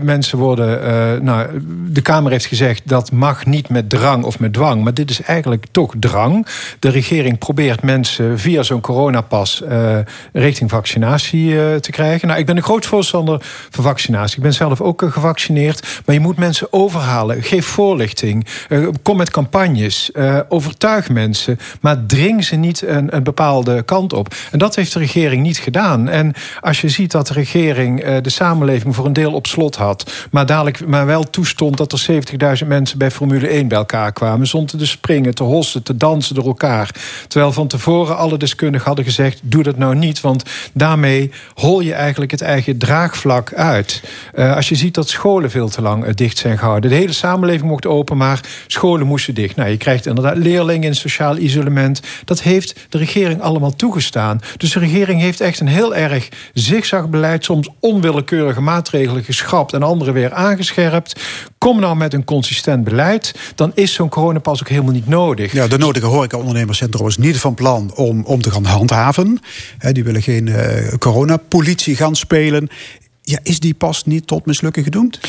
mensen 0.00 0.38
worden 0.38 1.24
nou, 1.24 1.48
de 1.88 2.00
Kamer 2.00 2.30
heeft 2.30 2.46
gezegd 2.46 2.82
dat 2.84 3.12
mag 3.12 3.46
niet 3.46 3.68
met 3.68 3.90
drang 3.90 4.24
of 4.24 4.38
met 4.38 4.52
dwang. 4.52 4.82
Maar 4.82 4.94
dit 4.94 5.10
is 5.10 5.22
eigenlijk 5.22 5.66
toch 5.70 5.94
drang. 5.98 6.46
De 6.78 6.88
regering 6.88 7.38
probeert 7.38 7.82
mensen 7.82 8.38
via 8.38 8.62
zo'n 8.62 8.80
coronapas 8.80 9.62
richting 10.32 10.70
vaccinatie 10.70 11.80
te 11.80 11.90
krijgen. 11.90 12.28
Nou, 12.28 12.40
ik 12.40 12.46
ben 12.46 12.56
een 12.56 12.62
groot 12.62 12.86
voorstander 12.86 13.38
van 13.70 13.84
vaccinatie. 13.84 14.36
Ik 14.36 14.42
ben 14.42 14.54
zelf 14.54 14.80
ook 14.80 15.04
gevaccineerd. 15.08 16.02
Maar 16.04 16.14
je 16.14 16.20
moet 16.20 16.36
mensen 16.36 16.72
overhalen. 16.72 17.42
Geef 17.42 17.66
voorlichting. 17.66 18.03
Kom 19.02 19.16
met 19.16 19.30
campagnes. 19.30 20.10
overtuig 20.48 21.08
mensen. 21.08 21.58
Maar 21.80 22.06
dring 22.06 22.44
ze 22.44 22.56
niet 22.56 22.82
een, 22.82 23.16
een, 23.16 23.22
bepaalde 23.22 23.82
kant 23.82 24.12
op. 24.12 24.34
En 24.50 24.58
dat 24.58 24.74
heeft 24.74 24.92
de 24.92 24.98
regering 24.98 25.42
niet 25.42 25.58
gedaan. 25.58 26.08
En 26.08 26.32
als 26.60 26.80
je 26.80 26.88
ziet 26.88 27.10
dat 27.10 27.26
de 27.26 27.34
regering 27.34 28.18
de 28.20 28.30
samenleving 28.30 28.94
voor 28.94 29.06
een 29.06 29.12
deel 29.12 29.32
op 29.32 29.46
slot 29.46 29.76
had. 29.76 30.12
Maar 30.30 30.46
dadelijk 30.46 30.86
maar 30.86 31.06
wel 31.06 31.30
toestond 31.30 31.76
dat 31.76 31.92
er 31.92 32.06
70.000 32.62 32.66
mensen 32.66 32.98
bij 32.98 33.10
Formule 33.10 33.48
1 33.48 33.68
bij 33.68 33.78
elkaar 33.78 34.12
kwamen. 34.12 34.46
Zonder 34.46 34.78
te 34.78 34.86
springen, 34.86 35.34
te 35.34 35.42
hossen, 35.42 35.82
te 35.82 35.96
dansen 35.96 36.34
door 36.34 36.46
elkaar. 36.46 36.90
Terwijl 37.28 37.52
van 37.52 37.66
tevoren 37.66 38.16
alle 38.16 38.36
deskundigen 38.36 38.86
hadden 38.86 39.04
gezegd: 39.04 39.40
doe 39.42 39.62
dat 39.62 39.76
nou 39.76 39.94
niet. 39.94 40.20
Want 40.20 40.42
daarmee 40.72 41.30
hol 41.54 41.80
je 41.80 41.94
eigenlijk 41.94 42.30
het 42.30 42.42
eigen 42.42 42.78
draagvlak 42.78 43.54
uit. 43.54 44.02
Als 44.36 44.68
je 44.68 44.74
ziet 44.74 44.94
dat 44.94 45.08
scholen 45.08 45.50
veel 45.50 45.68
te 45.68 45.82
lang 45.82 46.14
dicht 46.14 46.38
zijn 46.38 46.58
gehouden. 46.58 46.90
De 46.90 46.96
hele 46.96 47.12
samenleving 47.12 47.68
mocht 47.70 47.86
maar 48.16 48.40
scholen 48.66 49.06
moesten 49.06 49.34
dicht. 49.34 49.56
Nou, 49.56 49.70
je 49.70 49.76
krijgt 49.76 50.06
inderdaad 50.06 50.36
leerlingen 50.36 50.88
in 50.88 50.94
sociaal 50.94 51.36
isolement. 51.36 52.00
Dat 52.24 52.42
heeft 52.42 52.86
de 52.88 52.98
regering 52.98 53.40
allemaal 53.40 53.76
toegestaan. 53.76 54.40
Dus 54.56 54.72
de 54.72 54.78
regering 54.78 55.20
heeft 55.20 55.40
echt 55.40 55.60
een 55.60 55.66
heel 55.66 55.94
erg 55.94 56.28
zigzagbeleid, 56.54 57.44
soms 57.44 57.68
onwillekeurige 57.80 58.60
maatregelen 58.60 59.24
geschrapt 59.24 59.72
en 59.72 59.82
andere 59.82 60.12
weer 60.12 60.32
aangescherpt. 60.32 61.20
Kom 61.58 61.80
nou 61.80 61.96
met 61.96 62.14
een 62.14 62.24
consistent 62.24 62.84
beleid, 62.84 63.34
dan 63.54 63.72
is 63.74 63.92
zo'n 63.92 64.08
coronapas 64.08 64.60
ook 64.60 64.68
helemaal 64.68 64.92
niet 64.92 65.08
nodig. 65.08 65.52
Ja, 65.52 65.66
de 65.66 65.78
nodige 65.78 66.06
horecaondernemers 66.06 66.78
zijn 66.78 66.90
trouwens 66.90 67.18
niet 67.18 67.38
van 67.38 67.54
plan 67.54 67.94
om, 67.94 68.24
om 68.24 68.42
te 68.42 68.50
gaan 68.50 68.64
handhaven. 68.64 69.40
die 69.92 70.04
willen 70.04 70.22
geen 70.22 70.46
uh, 70.46 70.92
coronapolitie 70.98 71.96
gaan 71.96 72.16
spelen. 72.16 72.68
Ja, 73.22 73.38
is 73.42 73.60
die 73.60 73.74
pas 73.74 74.04
niet 74.04 74.26
tot 74.26 74.46
mislukken 74.46 74.82
gedoemd? 74.82 75.20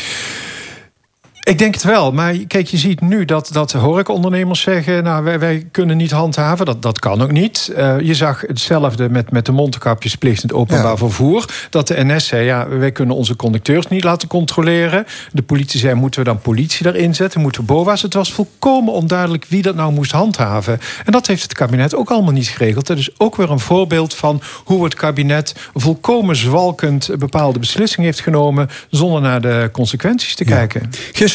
Ik 1.46 1.58
denk 1.58 1.74
het 1.74 1.84
wel. 1.84 2.12
Maar 2.12 2.34
kijk, 2.48 2.68
je 2.68 2.78
ziet 2.78 3.02
nu 3.02 3.26
dat, 3.26 3.50
dat 3.52 3.72
horecaondernemers 3.72 4.62
zeggen... 4.62 5.04
nou, 5.04 5.24
wij, 5.24 5.40
wij 5.40 5.68
kunnen 5.72 5.98
niet 5.98 6.12
handhaven. 6.12 6.66
Dat, 6.66 6.82
dat 6.82 7.00
kan 7.00 7.22
ook 7.22 7.32
niet. 7.32 7.72
Uh, 7.78 8.00
je 8.00 8.14
zag 8.14 8.42
hetzelfde 8.42 9.10
met, 9.10 9.32
met 9.32 9.46
de 9.46 9.52
mondkapjesplicht 9.52 10.44
in 10.44 10.50
het 10.50 10.58
openbaar 10.58 10.92
ja. 10.92 10.98
vervoer. 10.98 11.46
Dat 11.70 11.88
de 11.88 12.04
NS 12.04 12.28
zei, 12.28 12.46
ja, 12.46 12.68
wij 12.68 12.92
kunnen 12.92 13.16
onze 13.16 13.36
conducteurs 13.36 13.88
niet 13.88 14.04
laten 14.04 14.28
controleren. 14.28 15.06
De 15.32 15.42
politie 15.42 15.80
zei, 15.80 15.94
moeten 15.94 16.20
we 16.20 16.26
dan 16.26 16.40
politie 16.40 16.86
erin 16.86 17.16
zetten? 17.16 17.42
Moeten 17.42 17.62
we 17.62 17.68
BOA's? 17.68 18.02
Het 18.02 18.14
was 18.14 18.34
volkomen 18.34 18.94
onduidelijk 18.94 19.46
wie 19.46 19.62
dat 19.62 19.76
nou 19.76 19.92
moest 19.94 20.12
handhaven. 20.12 20.80
En 21.06 21.12
dat 21.12 21.28
heeft 21.28 21.44
het 21.44 21.54
kabinet 21.54 21.96
ook 21.96 22.10
allemaal 22.10 22.34
niet 22.34 22.48
geregeld. 22.48 22.88
Dat 22.88 22.98
is 22.98 23.20
ook 23.20 23.36
weer 23.36 23.52
een 23.52 23.60
voorbeeld 23.60 24.14
van 24.14 24.42
hoe 24.64 24.84
het 24.84 24.94
kabinet... 24.94 25.56
volkomen 25.74 26.36
zwalkend 26.36 27.10
bepaalde 27.18 27.60
beslissingen 27.60 28.06
heeft 28.06 28.22
genomen... 28.22 28.70
zonder 28.90 29.22
naar 29.22 29.42
de 29.42 29.70
consequenties 29.72 30.36
te 30.36 30.44
ja. 30.48 30.56
kijken. 30.56 30.90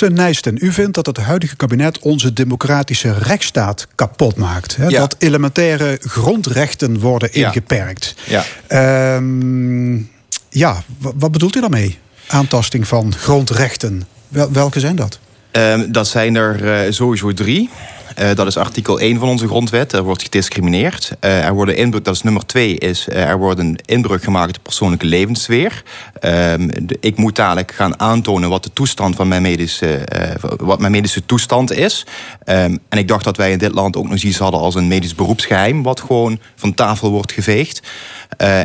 Nijsten, 0.08 0.58
u 0.60 0.72
vindt 0.72 0.94
dat 0.94 1.06
het 1.06 1.16
huidige 1.16 1.56
kabinet 1.56 1.98
onze 1.98 2.32
democratische 2.32 3.12
rechtsstaat 3.12 3.86
kapot 3.94 4.36
maakt. 4.36 4.76
Hè? 4.76 4.88
Dat 4.88 5.16
elementaire 5.18 5.98
grondrechten 6.00 6.98
worden 6.98 7.32
ingeperkt. 7.32 8.14
Ja, 8.26 8.44
ja. 8.68 9.16
Um, 9.16 10.10
ja 10.48 10.82
wat 10.98 11.32
bedoelt 11.32 11.56
u 11.56 11.60
daarmee? 11.60 11.98
Aantasting 12.26 12.88
van 12.88 13.14
grondrechten. 13.16 14.02
Wel, 14.28 14.52
welke 14.52 14.80
zijn 14.80 14.96
dat? 14.96 15.18
Um, 15.52 15.92
dat 15.92 16.08
zijn 16.08 16.34
er 16.34 16.84
uh, 16.86 16.92
sowieso 16.92 17.32
drie. 17.32 17.70
Uh, 18.18 18.34
dat 18.34 18.46
is 18.46 18.56
artikel 18.56 19.00
1 19.00 19.18
van 19.18 19.28
onze 19.28 19.46
grondwet. 19.46 19.92
Er 19.92 20.02
wordt 20.02 20.22
gediscrimineerd. 20.22 21.12
Uh, 21.20 21.44
er 21.44 21.54
worden 21.54 21.76
inbreuk, 21.76 22.04
dat 22.04 22.14
is 22.14 22.22
nummer 22.22 22.46
2, 22.46 22.78
is 22.78 23.06
uh, 23.08 23.28
er 23.28 23.38
wordt 23.38 23.60
een 23.60 23.78
inbreuk 23.84 24.22
gemaakt 24.22 24.48
op 24.48 24.54
de 24.54 24.60
persoonlijke 24.60 25.06
levenssfeer. 25.06 25.82
Ehm, 26.20 26.68
ik 27.00 27.16
moet 27.16 27.36
dadelijk 27.36 27.72
gaan 27.72 28.00
aantonen 28.00 28.48
wat 28.48 28.62
de 28.62 28.72
toestand 28.72 29.16
van 29.16 29.28
mijn 29.28 29.42
medische, 29.42 30.00
wat 30.56 30.78
mijn 30.78 30.92
medische 30.92 31.26
toestand 31.26 31.72
is. 31.72 32.06
Um, 32.44 32.78
en 32.88 32.98
ik 32.98 33.08
dacht 33.08 33.24
dat 33.24 33.36
wij 33.36 33.52
in 33.52 33.58
dit 33.58 33.74
land 33.74 33.96
ook 33.96 34.08
nog 34.08 34.18
iets 34.18 34.38
hadden 34.38 34.60
als 34.60 34.74
een 34.74 34.88
medisch 34.88 35.14
beroepsgeheim, 35.14 35.82
wat 35.82 36.00
gewoon 36.00 36.38
van 36.56 36.74
tafel 36.74 37.10
wordt 37.10 37.32
geveegd. 37.32 37.82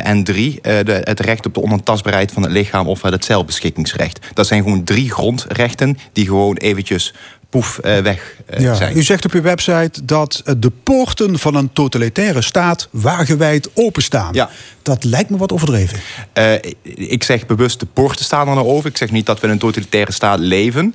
en 0.02 0.24
drie, 0.24 0.58
het 0.62 1.20
recht 1.20 1.46
op 1.46 1.54
de 1.54 1.62
onontastbaarheid 1.62 2.32
van 2.32 2.42
het 2.42 2.52
lichaam 2.52 2.88
of 2.88 3.02
het 3.02 3.24
zelfbeschikkingsrecht. 3.24 4.18
Dat 4.34 4.46
zijn 4.46 4.62
gewoon 4.62 4.84
drie 4.84 5.10
grondrechten 5.10 5.98
die 6.12 6.26
gewoon 6.26 6.56
eventjes 6.56 7.14
poef 7.48 7.80
uh, 7.84 7.98
weg 7.98 8.36
uh, 8.54 8.60
ja. 8.60 8.74
zijn. 8.74 8.96
U 8.96 9.02
zegt 9.02 9.24
op 9.24 9.32
uw 9.32 9.42
website 9.42 10.04
dat 10.04 10.42
de 10.58 10.72
poorten 10.82 11.38
van 11.38 11.54
een 11.54 11.72
totalitaire 11.72 12.42
staat 12.42 12.88
wagenwijd 12.90 13.70
openstaan. 13.74 14.34
Ja. 14.34 14.50
Dat 14.82 15.04
lijkt 15.04 15.30
me 15.30 15.36
wat 15.36 15.52
overdreven. 15.52 15.98
Uh, 16.38 16.54
ik 16.82 17.22
zeg 17.22 17.46
bewust 17.46 17.80
de 17.80 17.86
poorten 17.86 18.24
staan 18.24 18.48
er 18.48 18.54
nou 18.54 18.66
over. 18.66 18.90
Ik 18.90 18.96
zeg 18.96 19.10
niet 19.10 19.26
dat 19.26 19.40
we 19.40 19.46
in 19.46 19.52
een 19.52 19.58
totalitaire 19.58 20.12
staat 20.12 20.38
leven. 20.38 20.94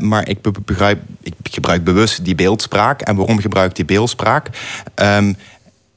maar 0.00 0.28
ik, 0.28 0.64
begrijp, 0.64 1.00
ik 1.22 1.34
gebruik 1.42 1.84
bewust 1.84 2.24
die 2.24 2.34
beeldspraak. 2.34 3.00
En 3.00 3.16
waarom 3.16 3.40
gebruik 3.40 3.70
ik 3.70 3.76
die 3.76 3.84
beeldspraak? 3.84 4.48
Um, 4.94 5.36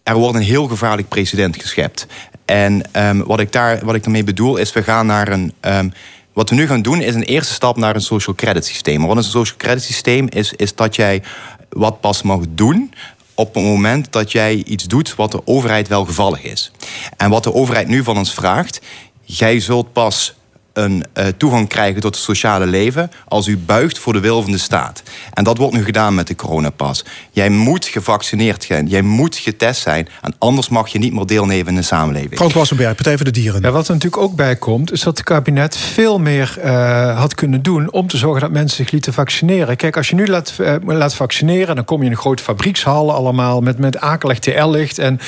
er 0.04 0.16
wordt 0.16 0.36
een 0.36 0.42
heel 0.42 0.68
gevaarlijk 0.68 1.08
precedent 1.08 1.62
geschept. 1.62 2.08
En 2.46 2.82
um, 2.94 3.24
wat, 3.26 3.40
ik 3.40 3.52
daar, 3.52 3.86
wat 3.86 3.96
ik 3.96 4.04
daarmee 4.04 4.24
bedoel 4.24 4.58
is, 4.58 4.74
we 4.74 4.84
gaan 4.84 5.06
naar 5.06 5.28
een... 5.28 5.54
Um, 5.62 5.94
wat 6.40 6.50
we 6.50 6.56
nu 6.56 6.68
gaan 6.68 6.82
doen 6.82 7.02
is 7.02 7.16
een 7.16 7.24
eerste 7.24 7.54
stap 7.54 7.78
naar 7.78 7.96
een 7.96 8.02
social 8.02 8.36
credit 8.36 8.66
systeem. 8.66 9.06
Wat 9.06 9.18
een 9.18 9.24
social 9.24 9.58
credit 9.58 9.84
systeem? 9.84 10.28
Is, 10.30 10.54
is 10.54 10.76
dat 10.76 10.96
jij 10.96 11.24
wat 11.70 12.00
pas 12.00 12.22
mag 12.22 12.40
doen 12.50 12.94
op 13.34 13.54
het 13.54 13.64
moment 13.64 14.12
dat 14.12 14.32
jij 14.32 14.56
iets 14.56 14.84
doet 14.84 15.16
wat 15.16 15.32
de 15.32 15.42
overheid 15.46 15.88
wel 15.88 16.06
gevallig 16.06 16.44
is. 16.44 16.72
En 17.18 17.30
wat 17.30 17.44
de 17.44 17.54
overheid 17.54 17.88
nu 17.88 18.04
van 18.04 18.18
ons 18.18 18.34
vraagt, 18.34 18.82
jij 19.24 19.60
zult 19.60 19.94
pas 19.94 20.34
een 20.80 21.06
uh, 21.14 21.26
toegang 21.38 21.68
krijgen 21.68 22.02
tot 22.02 22.16
het 22.16 22.24
sociale 22.24 22.66
leven 22.66 23.12
als 23.28 23.48
u 23.48 23.58
buigt 23.58 24.00
voor 24.00 24.14
de 24.14 24.20
wil 24.20 24.42
van 24.42 24.52
de 24.52 24.58
staat. 24.58 25.04
En 25.34 25.44
dat 25.44 25.58
wordt 25.58 25.74
nu 25.74 25.84
gedaan 25.84 26.16
met 26.16 26.28
de 26.28 26.36
coronapas. 26.36 27.06
Jij 27.32 27.50
moet 27.50 27.86
gevaccineerd 27.86 28.64
zijn, 28.64 28.88
jij 28.88 29.02
moet 29.02 29.36
getest 29.36 29.82
zijn 29.82 30.08
en 30.22 30.34
anders 30.38 30.70
mag 30.70 30.88
je 30.88 31.00
niet 31.00 31.14
meer 31.14 31.26
deelnemen 31.26 31.68
in 31.68 31.76
de 31.76 31.82
samenleving. 31.82 32.36
Frank 32.36 32.54
Wassenberg, 32.54 32.96
Partij 32.96 33.16
voor 33.16 33.26
de 33.26 33.32
Dieren. 33.32 33.62
Ja, 33.62 33.72
wat 33.72 33.88
er 33.88 33.94
natuurlijk 33.94 34.22
ook 34.22 34.36
bij 34.36 34.56
komt, 34.56 34.92
is 34.92 35.02
dat 35.02 35.18
het 35.18 35.26
kabinet 35.26 35.78
veel 35.78 36.20
meer 36.20 36.58
uh, 36.64 37.20
had 37.20 37.36
kunnen 37.36 37.62
doen 37.62 37.92
om 37.92 38.08
te 38.08 38.18
zorgen 38.18 38.42
dat 38.42 38.52
mensen 38.52 38.78
zich 38.78 38.92
lieten 38.92 39.14
vaccineren. 39.14 39.76
Kijk, 39.76 39.98
als 39.98 40.10
je 40.10 40.16
nu 40.16 40.28
laat, 40.28 40.54
uh, 40.62 40.76
laat 40.86 41.16
vaccineren, 41.16 41.76
dan 41.76 41.86
kom 41.86 42.00
je 42.00 42.06
in 42.06 42.12
een 42.12 42.18
grote 42.18 42.44
fabriekshallen 42.44 43.16
allemaal 43.16 43.62
met, 43.62 43.78
met 43.78 44.00
akelig 44.00 44.40
TL-licht 44.40 44.98
en 44.98 45.20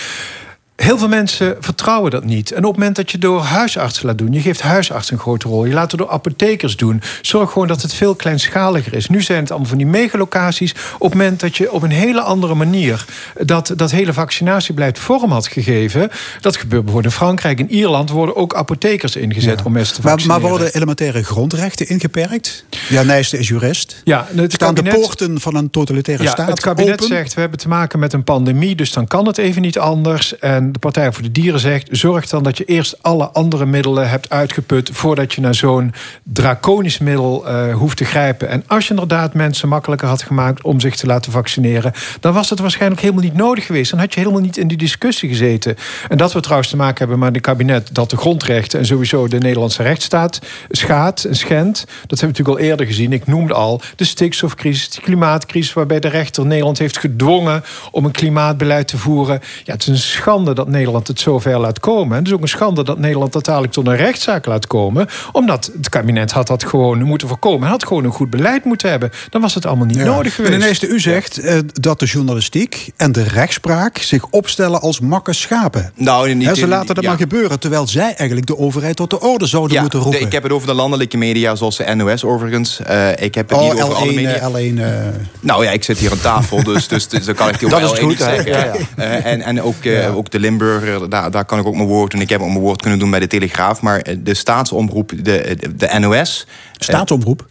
Heel 0.82 0.98
veel 0.98 1.08
mensen 1.08 1.56
vertrouwen 1.60 2.12
dat 2.12 2.24
niet. 2.24 2.52
En 2.52 2.58
op 2.58 2.64
het 2.64 2.78
moment 2.78 2.96
dat 2.96 3.12
je 3.12 3.18
door 3.18 3.42
huisartsen 3.42 4.06
laat 4.06 4.18
doen, 4.18 4.34
je 4.34 4.42
geeft 4.42 4.62
huisartsen 4.62 5.14
een 5.14 5.20
grote 5.20 5.48
rol, 5.48 5.66
je 5.66 5.74
laat 5.74 5.92
het 5.92 6.00
door 6.00 6.10
apothekers 6.10 6.78
doen, 6.78 7.02
zorg 7.22 7.52
gewoon 7.52 7.68
dat 7.68 7.82
het 7.82 7.94
veel 7.94 8.16
kleinschaliger 8.16 8.94
is. 8.94 9.10
Nu 9.10 9.22
zijn 9.22 9.40
het 9.40 9.50
allemaal 9.50 9.70
van 9.70 9.78
die 9.78 9.88
megalocaties. 9.88 10.76
Op 10.98 11.10
het 11.10 11.14
moment 11.14 11.40
dat 11.40 11.58
je 11.58 11.72
op 11.72 11.84
een 11.84 11.92
hele 11.92 12.22
andere 12.22 12.56
manier 12.56 13.06
dat, 13.40 13.74
dat 13.76 13.92
hele 13.92 14.14
vaccinatiebeleid 14.14 15.00
vorm 15.00 15.32
had 15.32 15.48
gegeven, 15.48 16.10
dat 16.40 16.58
gebeurt 16.58 16.84
bijvoorbeeld 16.84 17.14
in 17.14 17.20
Frankrijk, 17.20 17.60
in 17.60 17.72
Ierland 17.72 18.10
worden 18.10 18.36
ook 18.36 18.56
apothekers 18.56 19.16
ingezet 19.16 19.64
om 19.64 19.72
mensen 19.72 19.96
te 19.96 20.02
vaccineren. 20.02 20.42
Maar, 20.42 20.42
maar, 20.42 20.50
worden 20.50 20.76
elementaire 20.76 21.24
grondrechten 21.24 21.90
ingeperkt? 21.90 22.66
Ja, 22.90 23.04
Nijste 23.04 23.38
is 23.38 23.48
jurist. 23.48 24.02
Ja, 24.04 24.28
het 24.36 24.54
Staan 24.54 24.76
de 24.76 24.84
poorten 24.84 25.40
van 25.40 25.56
een 25.56 25.70
totalitaire 25.70 26.24
ja, 26.24 26.30
staat 26.30 26.48
Het 26.48 26.60
kabinet 26.60 26.94
open? 26.94 27.06
zegt, 27.06 27.34
we 27.34 27.42
hebben 27.42 27.60
te 27.60 27.68
maken 27.68 28.00
met 28.00 28.14
een 28.14 28.24
pandemie, 28.24 28.76
dus 28.76 28.94
dan 28.94 29.08
kan 29.08 29.28
het 29.28 29.38
even 29.38 29.62
niet 29.62 29.80
anders. 29.80 30.40
En 30.40 30.71
de 30.72 30.80
Partij 30.80 31.12
voor 31.12 31.24
de 31.24 31.32
Dieren 31.32 31.60
zegt, 31.60 31.88
zorg 31.92 32.28
dan 32.28 32.44
dat 32.44 32.58
je 32.58 32.66
eerst 32.66 33.04
alle 33.04 33.30
andere 33.30 33.66
middelen 33.66 34.10
hebt 34.10 34.30
uitgeput 34.30 34.90
voordat 34.94 35.34
je 35.34 35.42
naar 35.42 35.56
zo'n 35.56 35.94
draconisch 36.24 36.98
middel 36.98 37.48
uh, 37.48 37.76
hoeft 37.76 37.98
te 37.98 38.06
grijpen. 38.06 38.50
En 38.50 38.64
als 38.68 38.84
je 38.84 38.90
inderdaad 38.90 39.34
mensen 39.34 39.70
makkelijker 39.70 40.08
had 40.08 40.24
gemaakt 40.24 40.64
om 40.64 40.80
zich 40.80 40.96
te 40.96 41.06
laten 41.06 41.32
vaccineren, 41.32 41.94
dan 42.20 42.34
was 42.34 42.50
het 42.50 42.60
waarschijnlijk 42.60 43.02
helemaal 43.02 43.24
niet 43.24 43.36
nodig 43.36 43.66
geweest. 43.66 43.92
Dan 43.92 44.00
had 44.00 44.14
je 44.14 44.20
helemaal 44.20 44.42
niet 44.42 44.58
in 44.58 44.68
die 44.68 44.78
discussie 44.78 45.30
gezeten. 45.30 45.76
En 46.10 46.18
dat 46.18 46.34
we 46.34 46.40
trouwens 46.40 46.70
te 46.70 46.76
maken 46.76 46.98
hebben 46.98 47.20
met 47.20 47.36
een 47.36 47.42
kabinet 47.42 47.90
dat 47.92 48.10
de 48.10 48.18
grondrechten 48.18 48.80
en 48.80 48.86
sowieso 48.86 49.28
de 49.28 49.38
Nederlandse 49.38 49.84
rechtsstaat 49.84 50.40
schaadt 50.70 51.26
en 51.26 51.36
schendt. 51.36 51.80
Dat 51.80 51.90
hebben 51.90 52.18
we 52.20 52.26
natuurlijk 52.26 52.58
al 52.58 52.66
eerder 52.66 52.86
gezien. 52.86 53.14
Ik 53.14 53.28
noemde 53.28 53.54
al 53.54 53.82
de 53.96 54.04
stikstofcrisis, 54.04 54.90
de 54.90 55.02
klimaatcrisis, 55.02 55.74
waarbij 55.74 56.00
de 56.00 56.08
rechter 56.08 56.46
Nederland 56.46 56.78
heeft 56.78 56.98
gedwongen 56.98 57.64
om 57.92 58.06
een 58.06 58.12
klimaatbeleid 58.12 58.88
te 58.88 58.98
voeren. 58.98 59.40
Ja, 59.64 59.74
het 59.74 59.82
is 59.82 59.88
een 59.88 59.98
schande 59.98 60.54
dat 60.66 60.74
Nederland 60.74 61.08
het 61.08 61.20
zo 61.20 61.40
ver 61.40 61.60
laat 61.60 61.80
komen. 61.80 62.12
En 62.12 62.18
het 62.18 62.28
is 62.28 62.34
ook 62.34 62.42
een 62.42 62.48
schande 62.48 62.84
dat 62.84 63.00
Nederland 63.00 63.34
uiteindelijk 63.34 63.74
tot 63.74 63.88
een 63.88 63.96
rechtszaak 63.96 64.46
laat 64.46 64.68
komen. 64.68 65.08
Omdat 65.32 65.72
het 65.78 65.90
kabinet 65.90 66.32
had 66.32 66.48
dat 66.48 66.64
gewoon 66.64 67.04
moeten 67.04 67.28
voorkomen. 67.28 67.62
Het 67.62 67.70
had 67.70 67.86
gewoon 67.86 68.04
een 68.04 68.12
goed 68.12 68.30
beleid 68.30 68.66
moeten 68.66 68.90
hebben. 68.90 69.12
Dan 69.30 69.42
was 69.42 69.54
het 69.54 69.66
allemaal 69.66 69.86
niet 69.86 69.98
nodig 69.98 70.36
geweest. 70.36 70.54
Meneer 70.54 70.68
Neeste, 70.68 70.88
u 70.88 71.00
zegt 71.00 71.44
uh, 71.44 71.58
dat 71.74 72.00
de 72.00 72.06
journalistiek 72.06 72.92
en 72.98 73.12
de 73.12 73.24
rechtspraak 73.24 73.98
zich 73.98 74.26
opstellen 74.30 74.82
als 74.82 75.00
makke 75.00 75.34
schapen. 75.34 75.92
Nou, 75.96 76.34
niet, 76.34 76.48
He, 76.48 76.56
ze 76.56 76.68
laten 76.68 76.96
dat 76.96 77.04
ja. 77.04 77.10
maar 77.10 77.20
gebeuren, 77.20 77.60
terwijl 77.60 77.88
zij 77.88 78.14
eigenlijk 78.16 78.48
de 78.48 78.58
overheid 78.58 78.96
tot 78.96 79.10
de 79.10 79.20
orde 79.20 79.46
zouden 79.46 79.76
ja, 79.76 79.82
moeten 79.82 80.00
roepen. 80.00 80.20
De, 80.20 80.26
ik 80.26 80.32
heb 80.32 80.44
het 80.44 80.52
over 80.52 80.68
de 80.68 80.74
landelijke 80.74 81.18
media, 81.18 81.56
zoals 81.56 81.78
de 81.78 81.96
NOS 81.96 82.24
overigens. 82.24 82.80
Uh, 82.90 83.10
ik 83.18 83.36
heb 83.36 83.50
het 83.50 83.60
oh, 83.60 83.74
niet 83.74 83.82
over 83.82 83.96
L1, 83.96 83.98
alle 83.98 84.14
media. 84.14 84.50
L1, 84.50 84.80
uh... 84.80 85.08
Nou 85.40 85.64
ja, 85.64 85.72
ik 85.72 85.84
zit 85.84 85.98
hier 85.98 86.12
aan 86.12 86.20
tafel, 86.20 86.64
dus, 86.64 86.88
dus, 86.88 87.08
dus 87.08 87.26
dan 87.26 87.36
kan 87.36 87.50
ik 87.50 87.60
die 87.60 87.70
dat 87.80 87.84
over 87.84 87.96
is 87.98 88.04
L1 88.04 88.04
goed, 88.04 88.18
zeggen. 88.18 88.52
Ja, 88.52 88.64
ja. 88.64 88.74
Uh, 88.98 89.26
en 89.26 89.42
en 89.42 89.62
ook, 89.62 89.84
ja. 89.84 90.08
ook 90.08 90.32
de 90.32 90.40
Limburger, 90.58 91.10
daar, 91.10 91.32
daar 91.32 91.46
kan 91.46 91.60
ik 91.60 91.66
ook 91.66 91.76
mijn 91.76 91.88
woord 91.88 92.12
doen. 92.12 92.22
Ik 92.22 92.30
heb 92.30 92.42
ook 92.42 92.48
mijn 92.48 92.60
woord 92.60 92.82
kunnen 92.82 93.00
doen 93.00 93.10
bij 93.10 93.20
de 93.20 93.28
Telegraaf. 93.28 93.82
Maar 93.82 94.04
de 94.24 94.34
staatsomroep, 94.34 95.10
de, 95.10 95.22
de, 95.22 95.76
de 95.76 96.00
NOS... 96.00 96.48
Staatsomroep? 96.74 97.48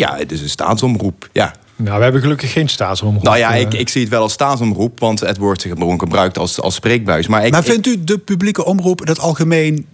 ja, 0.00 0.16
het 0.16 0.32
is 0.32 0.40
een 0.40 0.48
staatsomroep, 0.48 1.28
ja. 1.32 1.54
Nou, 1.76 1.96
we 1.96 2.02
hebben 2.02 2.20
gelukkig 2.20 2.52
geen 2.52 2.68
staatsomroep. 2.68 3.22
Nou 3.22 3.38
ja, 3.38 3.54
ik, 3.54 3.74
ik 3.74 3.88
zie 3.88 4.00
het 4.00 4.10
wel 4.10 4.22
als 4.22 4.32
staatsomroep, 4.32 5.00
want 5.00 5.20
het 5.20 5.36
wordt 5.36 5.66
gebruikt 5.98 6.38
als, 6.38 6.60
als 6.60 6.74
spreekbuis. 6.74 7.26
Maar, 7.26 7.46
ik, 7.46 7.52
maar 7.52 7.62
vindt 7.62 7.86
u 7.86 8.04
de 8.04 8.18
publieke 8.18 8.64
omroep 8.64 9.00
in 9.00 9.08
het 9.08 9.18
algemeen 9.18 9.86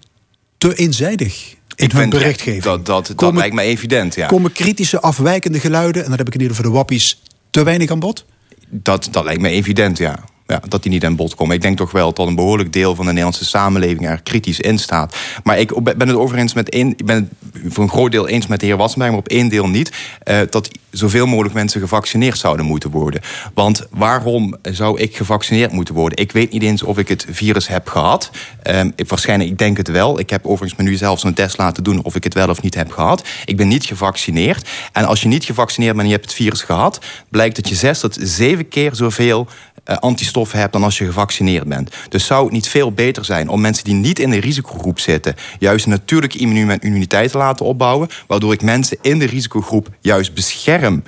te 0.58 0.74
eenzijdig? 0.74 1.54
In 1.74 1.90
hun 1.92 2.10
berichtgeving. 2.10 2.62
Dat, 2.62 2.86
dat, 2.86 3.12
dat 3.16 3.34
lijkt 3.34 3.54
me 3.54 3.62
evident, 3.62 4.14
ja. 4.14 4.26
Komen 4.26 4.52
kritische, 4.52 5.00
afwijkende 5.00 5.60
geluiden, 5.60 6.02
en 6.02 6.08
dan 6.08 6.18
heb 6.18 6.26
ik 6.26 6.34
in 6.34 6.40
ieder 6.40 6.56
geval 6.56 6.70
de 6.70 6.76
wappies, 6.76 7.22
te 7.50 7.62
weinig 7.62 7.90
aan 7.90 7.98
bod? 7.98 8.24
Dat, 8.68 9.08
dat 9.10 9.24
lijkt 9.24 9.40
me 9.40 9.48
evident, 9.48 9.98
ja. 9.98 10.18
Ja, 10.46 10.60
dat 10.68 10.82
die 10.82 10.92
niet 10.92 11.04
aan 11.04 11.16
bod 11.16 11.34
komen. 11.34 11.54
Ik 11.54 11.62
denk 11.62 11.76
toch 11.76 11.90
wel 11.90 12.12
dat 12.12 12.26
een 12.26 12.34
behoorlijk 12.34 12.72
deel 12.72 12.94
van 12.94 13.04
de 13.04 13.10
Nederlandse 13.10 13.44
samenleving 13.44 14.08
er 14.08 14.22
kritisch 14.22 14.60
in 14.60 14.78
staat. 14.78 15.16
Maar 15.44 15.58
ik 15.58 15.82
ben 15.82 16.08
het 16.08 16.16
overigens 16.16 16.54
met 16.54 16.68
één, 16.68 16.90
ik 16.90 17.06
ben 17.06 17.30
het 17.52 17.74
voor 17.74 17.84
een 17.84 17.90
groot 17.90 18.10
deel 18.10 18.28
eens 18.28 18.46
met 18.46 18.60
de 18.60 18.66
heer 18.66 18.76
Wassenberg, 18.76 19.10
maar 19.10 19.20
op 19.20 19.28
één 19.28 19.48
deel 19.48 19.68
niet. 19.68 19.92
Uh, 20.24 20.38
dat 20.50 20.70
zoveel 20.90 21.26
mogelijk 21.26 21.54
mensen 21.54 21.80
gevaccineerd 21.80 22.38
zouden 22.38 22.66
moeten 22.66 22.90
worden. 22.90 23.20
Want 23.54 23.86
waarom 23.90 24.56
zou 24.62 25.00
ik 25.00 25.16
gevaccineerd 25.16 25.72
moeten 25.72 25.94
worden? 25.94 26.18
Ik 26.18 26.32
weet 26.32 26.52
niet 26.52 26.62
eens 26.62 26.82
of 26.82 26.98
ik 26.98 27.08
het 27.08 27.26
virus 27.30 27.68
heb 27.68 27.88
gehad. 27.88 28.30
Um, 28.70 28.92
ik, 28.96 29.08
waarschijnlijk, 29.08 29.50
ik 29.50 29.58
denk 29.58 29.76
het 29.76 29.88
wel. 29.88 30.18
Ik 30.18 30.30
heb 30.30 30.46
overigens 30.46 30.80
me 30.80 30.88
nu 30.88 30.96
zelfs 30.96 31.24
een 31.24 31.34
test 31.34 31.58
laten 31.58 31.84
doen 31.84 32.04
of 32.04 32.14
ik 32.14 32.24
het 32.24 32.34
wel 32.34 32.48
of 32.48 32.62
niet 32.62 32.74
heb 32.74 32.92
gehad. 32.92 33.26
Ik 33.44 33.56
ben 33.56 33.68
niet 33.68 33.84
gevaccineerd. 33.84 34.68
En 34.92 35.04
als 35.04 35.22
je 35.22 35.28
niet 35.28 35.44
gevaccineerd 35.44 35.92
bent 35.92 36.02
en 36.02 36.10
je 36.10 36.16
hebt 36.16 36.30
het 36.30 36.38
virus 36.38 36.62
gehad, 36.62 37.00
blijkt 37.28 37.56
dat 37.56 37.68
je 37.68 37.74
zes 37.74 38.00
tot 38.00 38.18
zeven 38.20 38.68
keer 38.68 38.94
zoveel 38.94 39.48
uh, 39.86 39.96
antistoffen 39.96 40.58
hebt 40.58 40.72
dan 40.72 40.84
als 40.84 40.98
je 40.98 41.04
gevaccineerd 41.04 41.64
bent. 41.64 41.94
Dus 42.08 42.26
zou 42.26 42.44
het 42.44 42.52
niet 42.52 42.68
veel 42.68 42.92
beter 42.92 43.24
zijn 43.24 43.48
om 43.48 43.60
mensen 43.60 43.84
die 43.84 43.94
niet 43.94 44.18
in 44.18 44.30
de 44.30 44.40
risicogroep 44.40 45.00
zitten, 45.00 45.34
juist 45.58 45.84
een 45.84 45.90
natuurlijke 45.90 46.38
immuniteit 46.38 47.30
te 47.30 47.38
laten 47.38 47.66
opbouwen, 47.66 48.08
waardoor 48.26 48.52
ik 48.52 48.62
mensen 48.62 48.96
in 49.00 49.18
de 49.18 49.26
risicogroep 49.26 49.88
juist 50.00 50.34
bescherm 50.34 51.02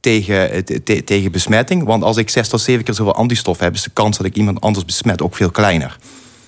tegen, 0.00 0.64
te, 0.64 1.04
tegen 1.04 1.32
besmetting. 1.32 1.84
Want 1.84 2.02
als 2.02 2.16
ik 2.16 2.30
zes 2.30 2.48
tot 2.48 2.60
zeven 2.60 2.84
keer 2.84 2.94
zoveel 2.94 3.14
antistof 3.14 3.58
heb, 3.58 3.74
is 3.74 3.82
de 3.82 3.90
kans 3.92 4.16
dat 4.16 4.26
ik 4.26 4.36
iemand 4.36 4.60
anders 4.60 4.84
besmet 4.84 5.22
ook 5.22 5.36
veel 5.36 5.50
kleiner. 5.50 5.96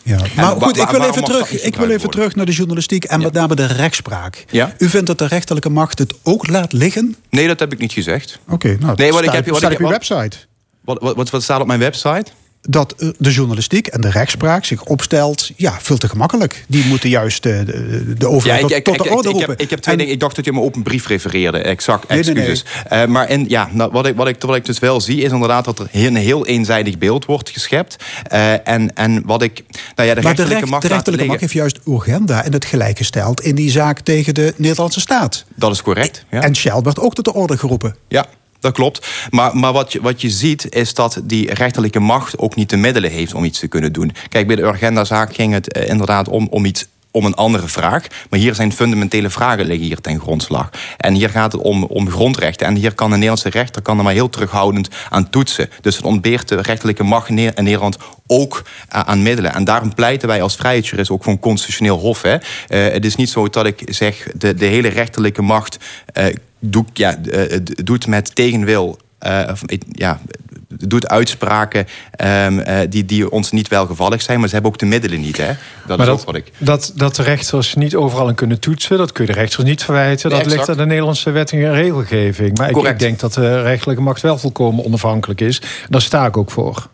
Ja. 0.02 0.18
Maar 0.36 0.56
goed, 0.60 0.76
ik 0.76 0.88
wil 0.88 1.02
even, 1.02 1.24
terug, 1.24 1.62
ik 1.62 1.76
wil 1.76 1.90
even 1.90 2.10
terug 2.10 2.34
naar 2.34 2.46
de 2.46 2.52
journalistiek 2.52 3.04
en 3.04 3.20
met 3.20 3.32
name 3.32 3.54
de 3.54 3.66
rechtspraak. 3.66 4.44
Ja? 4.50 4.74
U 4.78 4.88
vindt 4.88 5.06
dat 5.06 5.18
de 5.18 5.26
rechterlijke 5.26 5.70
macht 5.70 5.98
het 5.98 6.14
ook 6.22 6.48
laat 6.48 6.72
liggen? 6.72 7.16
Nee, 7.30 7.46
dat 7.46 7.60
heb 7.60 7.72
ik 7.72 7.78
niet 7.78 7.92
gezegd. 7.92 8.38
Oké, 8.44 8.54
okay, 8.54 8.76
nou, 8.80 8.96
nee, 8.96 9.12
wat 9.12 9.22
staat, 9.22 9.34
ik 9.34 9.40
heb, 9.40 9.48
wat 9.48 9.58
staat 9.58 9.72
ik, 9.72 9.78
op 9.78 9.84
uw 9.84 9.90
website. 9.90 10.36
Wat, 10.86 11.14
wat, 11.14 11.30
wat 11.30 11.42
staat 11.42 11.60
op 11.60 11.66
mijn 11.66 11.80
website? 11.80 12.30
dat 12.68 12.94
de 13.18 13.30
journalistiek 13.30 13.86
en 13.86 14.00
de 14.00 14.10
rechtspraak 14.10 14.64
zich 14.64 14.84
opstelt, 14.84 15.50
ja, 15.56 15.78
veel 15.80 15.96
te 15.96 16.08
gemakkelijk. 16.08 16.64
Die 16.68 16.84
moeten 16.84 17.08
juist 17.08 17.42
de, 17.42 17.64
de, 17.64 18.14
de 18.14 18.28
overheid 18.28 18.68
ja, 18.68 18.76
ik, 18.76 18.84
tot, 18.84 18.96
tot 18.96 19.06
de 19.06 19.14
orde 19.14 19.28
roepen. 19.28 19.42
Ik 19.42 19.48
heb, 19.48 19.60
ik 19.60 19.70
heb 19.70 19.80
twee 19.80 19.94
en, 19.94 20.00
dingen. 20.00 20.14
Ik 20.14 20.20
dacht 20.20 20.36
dat 20.36 20.44
je 20.44 20.52
me 20.52 20.60
op 20.60 20.76
een 20.76 20.82
brief 20.82 21.06
refereerde. 21.06 21.58
Exact, 21.58 22.08
Nee, 22.08 22.22
nee, 22.22 22.34
excuses. 22.34 22.64
Uh, 22.92 23.04
maar 23.04 23.26
en, 23.26 23.48
ja, 23.48 23.68
nou, 23.72 23.90
wat, 23.92 24.06
ik, 24.06 24.16
wat, 24.16 24.28
ik, 24.28 24.36
wat 24.38 24.56
ik 24.56 24.64
dus 24.64 24.78
wel 24.78 25.00
zie, 25.00 25.20
is 25.20 25.32
inderdaad 25.32 25.64
dat 25.64 25.78
er 25.78 25.88
een 25.92 26.16
heel 26.16 26.46
eenzijdig 26.46 26.98
beeld 26.98 27.24
wordt 27.24 27.50
geschept. 27.50 27.96
Uh, 28.32 28.68
en, 28.68 28.94
en 28.94 29.22
wat 29.26 29.42
ik. 29.42 29.64
Nou 29.94 30.08
ja, 30.08 30.14
de 30.14 30.22
maar 30.22 30.34
de, 30.34 30.42
rechterlijke 30.42 30.54
recht, 30.54 30.70
macht, 30.70 30.82
de 30.82 30.88
rechterlijke 30.88 31.26
macht 31.26 31.40
heeft 31.40 31.52
juist 31.52 31.80
agenda 31.88 32.44
in 32.44 32.52
het 32.52 32.64
gelijk 32.64 32.96
gesteld 32.96 33.40
in 33.40 33.54
die 33.54 33.70
zaak 33.70 34.00
tegen 34.00 34.34
de 34.34 34.54
Nederlandse 34.56 35.00
staat. 35.00 35.44
Dat 35.54 35.72
is 35.72 35.82
correct. 35.82 36.24
Ja. 36.30 36.42
En 36.42 36.56
Shell 36.56 36.80
werd 36.80 37.00
ook 37.00 37.14
tot 37.14 37.24
de 37.24 37.34
orde 37.34 37.58
geroepen. 37.58 37.96
Ja, 38.08 38.26
dat 38.60 38.72
klopt. 38.72 39.06
Maar, 39.30 39.56
maar 39.56 39.72
wat, 39.72 39.92
je, 39.92 40.00
wat 40.00 40.20
je 40.20 40.30
ziet 40.30 40.74
is 40.74 40.94
dat 40.94 41.20
die 41.24 41.54
rechterlijke 41.54 42.00
macht 42.00 42.38
ook 42.38 42.54
niet 42.54 42.70
de 42.70 42.76
middelen 42.76 43.10
heeft 43.10 43.34
om 43.34 43.44
iets 43.44 43.58
te 43.58 43.68
kunnen 43.68 43.92
doen. 43.92 44.12
Kijk, 44.28 44.46
bij 44.46 44.56
de 44.56 44.62
Urgenda-zaak 44.62 45.34
ging 45.34 45.52
het 45.52 45.76
uh, 45.76 45.88
inderdaad 45.88 46.28
om, 46.28 46.46
om 46.50 46.64
iets 46.64 46.86
om 47.16 47.24
een 47.24 47.34
andere 47.34 47.68
vraag. 47.68 48.06
Maar 48.30 48.38
hier 48.38 48.54
zijn 48.54 48.72
fundamentele 48.72 49.30
vragen 49.30 49.66
liggen 49.66 49.86
hier 49.86 50.00
ten 50.00 50.20
grondslag. 50.20 50.70
En 50.96 51.14
hier 51.14 51.28
gaat 51.28 51.52
het 51.52 51.60
om, 51.60 51.84
om 51.84 52.10
grondrechten. 52.10 52.66
En 52.66 52.74
hier 52.74 52.94
kan 52.94 53.06
de 53.06 53.14
Nederlandse 53.14 53.50
rechter 53.50 53.82
kan 53.82 53.98
er 53.98 54.04
maar 54.04 54.12
heel 54.12 54.28
terughoudend 54.28 54.88
aan 55.10 55.30
toetsen. 55.30 55.70
Dus 55.80 55.96
het 55.96 56.04
ontbeert 56.04 56.48
de 56.48 56.62
rechterlijke 56.62 57.02
macht 57.02 57.28
in 57.28 57.34
Nederland 57.34 57.96
ook 58.26 58.62
uh, 58.94 59.00
aan 59.00 59.22
middelen. 59.22 59.54
En 59.54 59.64
daarom 59.64 59.94
pleiten 59.94 60.28
wij 60.28 60.42
als 60.42 60.56
vrijheidsjurist 60.56 61.10
ook 61.10 61.22
voor 61.22 61.32
een 61.32 61.38
constitutioneel 61.38 61.98
hof. 61.98 62.22
Hè. 62.22 62.34
Uh, 62.34 62.92
het 62.92 63.04
is 63.04 63.16
niet 63.16 63.30
zo 63.30 63.48
dat 63.48 63.66
ik 63.66 63.82
zeg, 63.86 64.28
de, 64.34 64.54
de 64.54 64.66
hele 64.66 64.88
rechterlijke 64.88 65.42
macht 65.42 65.78
doet, 66.58 66.88
ja, 66.92 67.16
doet 67.84 68.06
met 68.06 68.34
tegenwil 68.34 68.98
uh, 69.26 69.50
ja, 69.92 70.20
doet 70.68 71.08
uitspraken 71.08 71.86
um, 72.24 72.58
uh, 72.58 72.78
die, 72.88 73.04
die 73.04 73.30
ons 73.30 73.50
niet 73.50 73.68
welgevallig 73.68 74.22
zijn, 74.22 74.38
maar 74.38 74.48
ze 74.48 74.54
hebben 74.54 74.72
ook 74.72 74.78
de 74.78 74.86
middelen 74.86 75.20
niet. 75.20 75.36
Hè? 75.36 75.52
Dat 75.86 75.98
maar 75.98 76.06
is 76.06 76.16
dat, 76.16 76.24
wat 76.24 76.34
ik. 76.34 76.52
Dat, 76.58 76.92
dat 76.96 77.16
de 77.16 77.22
rechters 77.22 77.74
niet 77.74 77.94
overal 77.94 78.28
aan 78.28 78.34
kunnen 78.34 78.60
toetsen, 78.60 78.98
dat 78.98 79.12
kun 79.12 79.26
je 79.26 79.32
de 79.32 79.38
rechters 79.38 79.64
niet 79.64 79.84
verwijten. 79.84 80.30
Nee, 80.30 80.38
dat 80.38 80.52
ligt 80.52 80.68
aan 80.68 80.76
de 80.76 80.86
Nederlandse 80.86 81.30
wet 81.30 81.52
en 81.52 81.72
regelgeving. 81.72 82.58
Maar 82.58 82.70
ik, 82.70 82.76
ik, 82.76 82.98
denk 82.98 83.20
dat 83.20 83.34
de 83.34 83.62
rechterlijke 83.62 84.02
macht 84.02 84.22
wel 84.22 84.38
volkomen 84.38 84.84
onafhankelijk 84.84 85.40
is. 85.40 85.62
Daar 85.88 86.02
sta 86.02 86.26
ik 86.26 86.36
ook 86.36 86.50
voor. 86.50 86.88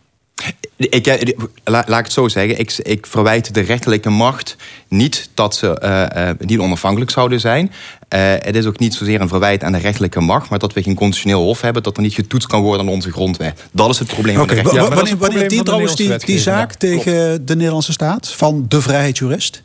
Ik, 0.75 1.07
ik, 1.07 1.35
laat 1.63 1.89
ik 1.89 1.95
het 1.95 2.11
zo 2.11 2.27
zeggen. 2.27 2.59
Ik, 2.59 2.77
ik 2.77 3.07
verwijt 3.07 3.53
de 3.53 3.61
rechterlijke 3.61 4.09
macht 4.09 4.55
niet 4.87 5.29
dat 5.33 5.55
ze 5.55 5.79
uh, 5.83 6.23
uh, 6.23 6.29
niet 6.39 6.59
onafhankelijk 6.59 7.11
zouden 7.11 7.39
zijn. 7.39 7.65
Uh, 7.65 8.19
het 8.19 8.55
is 8.55 8.65
ook 8.65 8.79
niet 8.79 8.93
zozeer 8.93 9.21
een 9.21 9.27
verwijt 9.27 9.63
aan 9.63 9.71
de 9.71 9.77
rechterlijke 9.77 10.19
macht, 10.19 10.49
maar 10.49 10.59
dat 10.59 10.73
we 10.73 10.83
geen 10.83 10.95
constitutioneel 10.95 11.45
hof 11.45 11.61
hebben, 11.61 11.83
dat 11.83 11.97
er 11.97 12.03
niet 12.03 12.13
getoetst 12.13 12.47
kan 12.47 12.61
worden 12.61 12.87
aan 12.87 12.93
onze 12.93 13.11
grondwet. 13.11 13.63
Dat 13.71 13.89
is 13.89 13.99
het 13.99 14.07
probleem 14.07 14.39
okay. 14.39 14.55
van 14.55 14.73
de 14.73 14.81
ja, 14.81 14.89
wanneer, 14.89 15.17
wanneer 15.17 15.49
dient 15.49 15.65
trouwens 15.65 15.95
die, 15.95 16.17
die 16.17 16.39
zaak 16.39 16.71
ja, 16.71 16.77
tegen 16.77 17.45
de 17.45 17.55
Nederlandse 17.55 17.91
staat 17.91 18.31
van 18.31 18.65
de 18.67 18.81
vrijheidsjurist? 18.81 19.61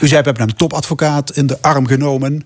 U 0.00 0.08
zei, 0.08 0.20
we 0.20 0.26
hebben 0.26 0.48
een 0.48 0.56
topadvocaat 0.56 1.36
in 1.36 1.46
de 1.46 1.62
arm 1.62 1.86
genomen. 1.86 2.44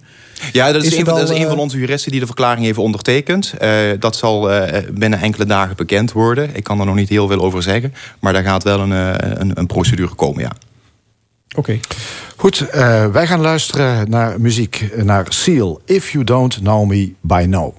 Ja, 0.53 0.73
dat 0.73 0.83
is, 0.83 0.91
Is 0.91 0.99
een, 0.99 1.05
dat 1.05 1.19
is 1.23 1.29
wel, 1.29 1.39
een 1.39 1.47
van 1.47 1.57
uh, 1.57 1.61
onze 1.61 1.79
juristen 1.79 2.11
die 2.11 2.21
de 2.21 2.27
verklaring 2.27 2.65
heeft 2.65 2.79
ondertekend. 2.79 3.55
Uh, 3.63 3.71
dat 3.99 4.17
zal 4.17 4.53
uh, 4.53 4.63
binnen 4.93 5.21
enkele 5.21 5.47
dagen 5.47 5.77
bekend 5.77 6.13
worden. 6.13 6.51
Ik 6.53 6.65
kan 6.65 6.81
er 6.81 6.87
nog 6.87 6.95
niet 6.95 7.09
heel 7.09 7.29
veel 7.29 7.41
over 7.41 7.63
zeggen. 7.63 7.95
Maar 8.19 8.33
daar 8.33 8.43
gaat 8.43 8.63
wel 8.63 8.81
een, 8.81 8.91
uh, 8.91 9.15
een, 9.19 9.51
een 9.55 9.67
procedure 9.67 10.15
komen, 10.15 10.43
ja. 10.43 10.53
Oké. 11.57 11.59
Okay. 11.59 11.81
Goed, 12.37 12.67
uh, 12.75 13.07
wij 13.07 13.27
gaan 13.27 13.41
luisteren 13.41 14.11
naar 14.11 14.41
muziek. 14.41 14.91
Naar 14.97 15.27
Seal, 15.29 15.81
If 15.85 16.11
You 16.11 16.25
Don't 16.25 16.59
Know 16.59 16.87
Me 16.87 17.13
By 17.21 17.47
Now. 17.49 17.75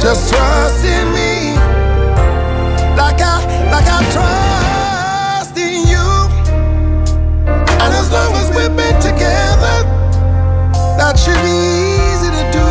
Just 0.00 0.32
trust 0.32 0.84
in 0.84 1.12
me, 1.12 1.54
like 2.96 3.20
I, 3.20 3.42
like 3.70 3.88
I 3.88 4.00
trust 4.14 5.58
in 5.58 5.86
you. 5.86 6.08
And 7.82 7.92
as 7.92 8.10
long 8.10 8.32
as 8.36 8.48
we've 8.56 8.74
been 8.76 8.98
together, 9.02 9.84
that 10.96 11.18
should 11.18 11.42
be 11.42 11.50
easy 12.08 12.30
to 12.30 12.44
do. 12.54 12.68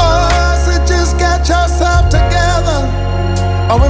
Oh, 0.00 0.54
so 0.64 0.72
just 0.86 1.18
get 1.18 1.40
yourself 1.48 2.08
together. 2.08 2.86
Or 3.68 3.80
we 3.82 3.88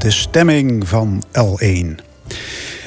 de 0.00 0.10
stemming 0.10 0.88
van 0.88 1.24
L1. 1.38 2.04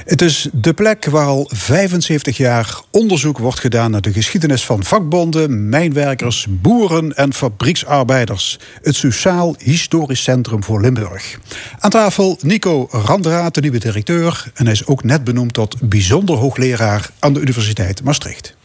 Het 0.05 0.21
is 0.21 0.47
de 0.51 0.73
plek 0.73 1.05
waar 1.05 1.25
al 1.25 1.49
75 1.53 2.37
jaar 2.37 2.81
onderzoek 2.91 3.37
wordt 3.37 3.59
gedaan 3.59 3.91
naar 3.91 4.01
de 4.01 4.13
geschiedenis 4.13 4.65
van 4.65 4.83
vakbonden, 4.83 5.69
mijnwerkers, 5.69 6.47
boeren 6.49 7.15
en 7.15 7.33
fabrieksarbeiders. 7.33 8.59
Het 8.81 8.95
Sociaal 8.95 9.55
Historisch 9.57 10.23
Centrum 10.23 10.63
voor 10.63 10.81
Limburg. 10.81 11.39
Aan 11.79 11.89
tafel 11.89 12.37
Nico 12.41 12.87
Randraat, 12.91 13.53
de 13.53 13.61
nieuwe 13.61 13.79
directeur. 13.79 14.51
En 14.53 14.63
hij 14.63 14.73
is 14.73 14.85
ook 14.85 15.03
net 15.03 15.23
benoemd 15.23 15.53
tot 15.53 15.89
bijzonder 15.89 16.35
hoogleraar 16.35 17.09
aan 17.19 17.33
de 17.33 17.39
Universiteit 17.39 18.03
Maastricht. 18.03 18.55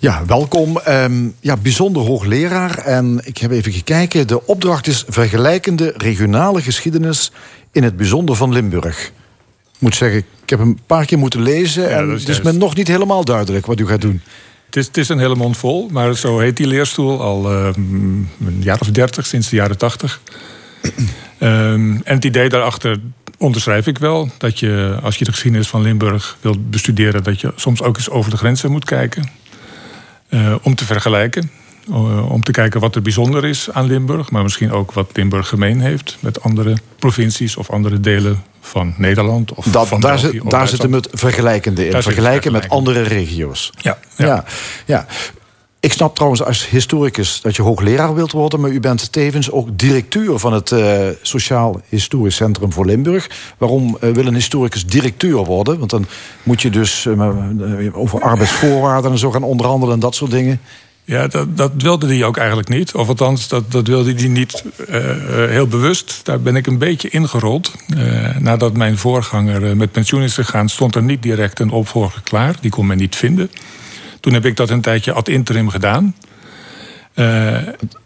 Ja, 0.00 0.24
welkom. 0.26 0.80
Um, 0.88 1.34
ja, 1.40 1.56
bijzonder 1.56 2.02
hoogleraar. 2.02 2.78
En 2.78 3.20
ik 3.24 3.38
heb 3.38 3.50
even 3.50 3.72
gekeken. 3.72 4.26
De 4.26 4.46
opdracht 4.46 4.86
is 4.86 5.04
vergelijkende 5.08 5.94
regionale 5.96 6.62
geschiedenis 6.62 7.32
in 7.72 7.82
het 7.82 7.96
bijzonder 7.96 8.36
van 8.36 8.52
Limburg. 8.52 9.04
Ik 9.74 9.78
moet 9.78 9.94
zeggen, 9.94 10.18
ik 10.18 10.50
heb 10.50 10.58
een 10.58 10.78
paar 10.86 11.04
keer 11.04 11.18
moeten 11.18 11.42
lezen. 11.42 11.90
En 11.90 12.08
het 12.08 12.28
is 12.28 12.42
me 12.42 12.52
nog 12.52 12.76
niet 12.76 12.88
helemaal 12.88 13.24
duidelijk 13.24 13.66
wat 13.66 13.80
u 13.80 13.86
gaat 13.86 14.00
doen. 14.00 14.20
Het 14.66 14.76
is, 14.76 14.86
het 14.86 14.96
is 14.96 15.08
een 15.08 15.18
hele 15.18 15.34
mond 15.34 15.56
vol, 15.56 15.88
maar 15.90 16.14
zo 16.14 16.38
heet 16.38 16.56
die 16.56 16.66
leerstoel 16.66 17.20
al 17.20 17.50
eh, 17.50 17.68
een 17.74 18.28
jaar 18.60 18.80
of 18.80 18.90
dertig, 18.90 19.26
sinds 19.26 19.48
de 19.48 19.56
jaren 19.56 19.78
tachtig. 19.78 20.20
Ehm, 21.38 21.92
en 22.04 22.14
het 22.14 22.24
idee 22.24 22.48
daarachter 22.48 23.00
onderschrijf 23.38 23.86
ik 23.86 23.98
wel. 23.98 24.28
Dat 24.38 24.58
je, 24.58 24.98
als 25.02 25.16
je 25.16 25.24
de 25.24 25.30
geschiedenis 25.30 25.68
van 25.68 25.82
Limburg 25.82 26.36
wilt 26.40 26.70
bestuderen... 26.70 27.22
dat 27.22 27.40
je 27.40 27.52
soms 27.56 27.82
ook 27.82 27.96
eens 27.96 28.10
over 28.10 28.30
de 28.30 28.36
grenzen 28.36 28.70
moet 28.70 28.84
kijken. 28.84 29.30
Eh, 30.28 30.54
om 30.62 30.74
te 30.74 30.84
vergelijken. 30.84 31.50
Eh, 31.88 32.30
om 32.30 32.42
te 32.42 32.52
kijken 32.52 32.80
wat 32.80 32.94
er 32.94 33.02
bijzonder 33.02 33.44
is 33.44 33.68
aan 33.72 33.86
Limburg... 33.86 34.30
maar 34.30 34.42
misschien 34.42 34.72
ook 34.72 34.92
wat 34.92 35.10
Limburg 35.12 35.48
gemeen 35.48 35.80
heeft... 35.80 36.16
met 36.20 36.42
andere 36.42 36.76
provincies 36.98 37.56
of 37.56 37.70
andere 37.70 38.00
delen 38.00 38.42
van 38.60 38.94
Nederland. 38.96 39.52
Of 39.52 39.64
Dat, 39.64 39.88
van 39.88 40.00
daar 40.00 40.10
België 40.10 40.30
zit, 40.32 40.42
of 40.42 40.50
daar 40.50 40.68
zit 40.68 40.82
hem 40.82 40.92
het 40.92 41.08
vergelijkende 41.12 41.86
in. 41.86 41.92
Daar 41.92 42.02
Vergelijken 42.02 42.52
met 42.52 42.68
andere 42.68 43.02
regio's. 43.02 43.72
Ja, 43.76 43.98
ja. 44.16 44.26
Ja, 44.26 44.44
ja. 44.86 45.06
Ik 45.80 45.92
snap 45.92 46.14
trouwens 46.14 46.42
als 46.42 46.68
historicus 46.68 47.40
dat 47.40 47.56
je 47.56 47.62
hoogleraar 47.62 48.14
wilt 48.14 48.32
worden, 48.32 48.60
maar 48.60 48.70
u 48.70 48.80
bent 48.80 49.12
tevens 49.12 49.50
ook 49.50 49.78
directeur 49.78 50.38
van 50.38 50.52
het 50.52 50.72
eh, 50.72 51.08
Sociaal 51.22 51.80
Historisch 51.88 52.36
Centrum 52.36 52.72
voor 52.72 52.86
Limburg. 52.86 53.30
Waarom 53.58 53.96
eh, 54.00 54.10
wil 54.10 54.26
een 54.26 54.34
historicus 54.34 54.86
directeur 54.86 55.44
worden? 55.44 55.78
Want 55.78 55.90
dan 55.90 56.06
moet 56.42 56.62
je 56.62 56.70
dus 56.70 57.06
eh, 57.06 57.96
over 57.96 58.20
arbeidsvoorwaarden 58.20 59.10
en 59.10 59.18
zo 59.18 59.30
gaan 59.30 59.42
onderhandelen 59.42 59.94
en 59.94 60.00
dat 60.00 60.14
soort 60.14 60.30
dingen. 60.30 60.60
Ja, 61.04 61.26
dat, 61.26 61.56
dat 61.56 61.72
wilde 61.78 62.06
hij 62.06 62.24
ook 62.24 62.36
eigenlijk 62.36 62.68
niet. 62.68 62.94
Of 62.94 63.08
althans, 63.08 63.48
dat, 63.48 63.72
dat 63.72 63.86
wilde 63.86 64.14
hij 64.14 64.28
niet 64.28 64.64
heel 65.48 65.66
bewust. 65.66 66.20
Daar 66.22 66.40
ben 66.40 66.56
ik 66.56 66.66
een 66.66 66.78
beetje 66.78 67.08
ingerold. 67.08 67.72
Eh, 67.96 68.36
nadat 68.36 68.76
mijn 68.76 68.98
voorganger 68.98 69.76
met 69.76 69.92
pensioen 69.92 70.22
is 70.22 70.34
gegaan... 70.34 70.68
stond 70.68 70.94
er 70.94 71.02
niet 71.02 71.22
direct 71.22 71.60
een 71.60 71.70
opvolger 71.70 72.20
klaar. 72.22 72.56
Die 72.60 72.70
kon 72.70 72.86
men 72.86 72.96
niet 72.96 73.16
vinden. 73.16 73.50
Toen 74.28 74.36
heb 74.36 74.46
ik 74.46 74.56
dat 74.56 74.70
een 74.70 74.80
tijdje 74.80 75.12
ad 75.12 75.28
interim 75.28 75.68
gedaan. 75.68 76.14
Uh, 77.14 77.54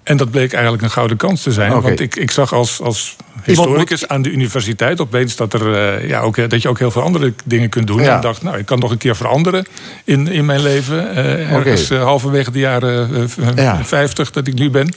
en 0.03 0.16
dat 0.16 0.31
bleek 0.31 0.53
eigenlijk 0.53 0.83
een 0.83 0.91
gouden 0.91 1.16
kans 1.16 1.43
te 1.43 1.53
zijn. 1.53 1.81
Want 1.81 2.01
ik, 2.01 2.16
ik 2.16 2.31
zag 2.31 2.53
als, 2.53 2.81
als 2.81 3.16
historicus 3.45 4.09
aan 4.09 4.23
de 4.23 4.31
universiteit 4.31 5.01
opeens 5.01 5.37
dat, 5.37 5.53
er, 5.55 5.75
eh, 5.75 6.09
ja, 6.09 6.20
ook, 6.20 6.51
dat 6.51 6.62
je 6.62 6.68
ook 6.68 6.79
heel 6.79 6.91
veel 6.91 7.03
andere 7.03 7.33
dingen 7.45 7.68
kunt 7.68 7.87
doen. 7.87 8.03
Ja. 8.03 8.11
En 8.11 8.16
ik 8.16 8.23
dacht, 8.23 8.43
nou, 8.43 8.59
ik 8.59 8.66
kan 8.66 8.79
nog 8.79 8.91
een 8.91 8.99
keer 8.99 9.16
veranderen 9.16 9.66
in, 10.05 10.29
in 10.29 10.45
mijn 10.45 10.62
leven. 10.62 11.14
eh, 11.14 11.53
ergens 11.53 11.91
eh, 11.91 12.03
halverwege 12.03 12.51
de 12.51 12.59
jaren 12.59 13.14
eh, 13.14 13.23
v- 13.27 13.39
Ja. 13.57 13.85
50 13.85 14.31
dat 14.31 14.47
ik 14.47 14.55
nu 14.55 14.70
ben. 14.70 14.95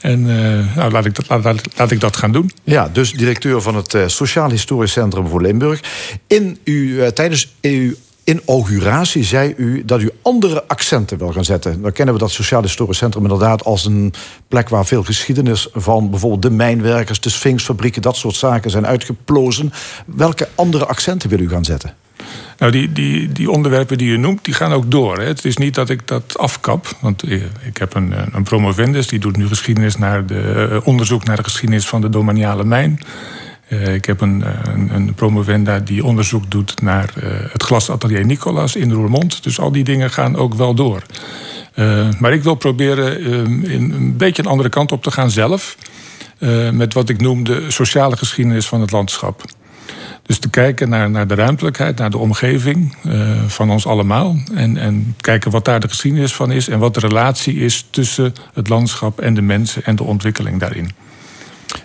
En 0.00 0.18
eh, 0.30 0.76
nou, 0.76 0.92
laat, 0.92 1.04
ik 1.04 1.14
dat, 1.14 1.28
laat, 1.28 1.60
laat- 1.76 1.90
ik 1.90 2.00
dat 2.00 2.16
gaan 2.16 2.32
doen. 2.32 2.50
Ja, 2.64 2.88
dus 2.92 3.12
directeur 3.12 3.60
van 3.60 3.74
het 3.76 3.94
eh, 3.94 4.02
Sociaal 4.06 4.50
Historisch 4.50 4.92
Centrum 4.92 5.28
voor 5.28 5.42
Limburg. 5.42 5.80
In 6.26 6.58
uw, 6.64 7.00
eh, 7.00 7.08
tijdens 7.08 7.52
uw 7.60 7.94
inauguratie 8.24 9.24
zei 9.24 9.54
u 9.56 9.84
dat 9.84 10.00
u 10.00 10.10
andere 10.22 10.64
accenten 10.66 11.18
wil 11.18 11.32
gaan 11.32 11.44
zetten. 11.44 11.82
Dan 11.82 11.92
kennen 11.92 12.14
we 12.14 12.20
dat 12.20 12.30
Sociaal 12.30 12.62
Historisch 12.62 12.98
Centrum 12.98 13.22
inderdaad 13.22 13.64
als 13.64 13.84
een 13.84 14.14
plek 14.48 14.68
waar 14.68 14.86
veel 14.86 15.02
geschiedenis 15.02 15.68
van 15.72 16.10
bijvoorbeeld 16.10 16.42
de 16.42 16.50
mijnwerkers, 16.50 17.20
de 17.20 17.30
Sphinxfabrieken, 17.30 18.02
dat 18.02 18.16
soort 18.16 18.34
zaken 18.34 18.70
zijn 18.70 18.86
uitgeplozen. 18.86 19.72
Welke 20.06 20.48
andere 20.54 20.86
accenten 20.86 21.28
wil 21.28 21.40
u 21.40 21.48
gaan 21.48 21.64
zetten? 21.64 21.94
Nou, 22.58 22.72
die, 22.72 22.92
die, 22.92 23.32
die 23.32 23.50
onderwerpen 23.50 23.98
die 23.98 24.10
je 24.10 24.16
noemt, 24.16 24.44
die 24.44 24.54
gaan 24.54 24.72
ook 24.72 24.90
door. 24.90 25.18
Hè. 25.18 25.24
Het 25.24 25.44
is 25.44 25.56
niet 25.56 25.74
dat 25.74 25.88
ik 25.90 26.08
dat 26.08 26.38
afkap. 26.38 26.86
Want 27.00 27.22
eh, 27.22 27.42
ik 27.66 27.76
heb 27.76 27.94
een, 27.94 28.12
eh, 28.12 28.22
een 28.32 28.42
promovendus, 28.42 29.06
die 29.06 29.18
doet 29.18 29.36
nu 29.36 29.46
geschiedenis 29.46 29.96
naar 29.96 30.26
de, 30.26 30.68
eh, 30.70 30.86
onderzoek 30.86 31.24
naar 31.24 31.36
de 31.36 31.44
geschiedenis 31.44 31.86
van 31.86 32.00
de 32.00 32.08
domaniale 32.08 32.64
mijn. 32.64 33.00
Eh, 33.72 33.94
ik 33.94 34.04
heb 34.04 34.20
een, 34.20 34.44
eh, 34.44 34.50
een, 34.74 34.94
een 34.94 35.14
promovenda 35.14 35.78
die 35.78 36.04
onderzoek 36.04 36.50
doet 36.50 36.80
naar 36.80 37.12
eh, 37.16 37.30
het 37.52 37.62
glasatelier 37.62 38.24
Nicolas 38.24 38.76
in 38.76 38.92
Roermond. 38.92 39.42
Dus 39.42 39.60
al 39.60 39.72
die 39.72 39.84
dingen 39.84 40.10
gaan 40.10 40.36
ook 40.36 40.54
wel 40.54 40.74
door. 40.74 41.02
Maar 42.18 42.32
ik 42.32 42.42
wil 42.42 42.54
proberen 42.54 43.20
in 43.64 43.92
een 43.92 44.16
beetje 44.16 44.42
een 44.42 44.48
andere 44.48 44.68
kant 44.68 44.92
op 44.92 45.02
te 45.02 45.10
gaan 45.10 45.30
zelf. 45.30 45.76
Met 46.72 46.94
wat 46.94 47.08
ik 47.08 47.20
noem 47.20 47.44
de 47.44 47.70
sociale 47.70 48.16
geschiedenis 48.16 48.66
van 48.66 48.80
het 48.80 48.90
landschap. 48.90 49.44
Dus 50.22 50.38
te 50.38 50.50
kijken 50.50 50.88
naar, 50.88 51.10
naar 51.10 51.26
de 51.26 51.34
ruimtelijkheid, 51.34 51.98
naar 51.98 52.10
de 52.10 52.18
omgeving 52.18 52.96
van 53.46 53.70
ons 53.70 53.86
allemaal. 53.86 54.36
En, 54.54 54.76
en 54.76 55.16
kijken 55.20 55.50
wat 55.50 55.64
daar 55.64 55.80
de 55.80 55.88
geschiedenis 55.88 56.34
van 56.34 56.50
is 56.50 56.68
en 56.68 56.78
wat 56.78 56.94
de 56.94 57.00
relatie 57.00 57.54
is 57.54 57.86
tussen 57.90 58.34
het 58.54 58.68
landschap 58.68 59.20
en 59.20 59.34
de 59.34 59.42
mensen 59.42 59.84
en 59.84 59.96
de 59.96 60.04
ontwikkeling 60.04 60.60
daarin. 60.60 60.90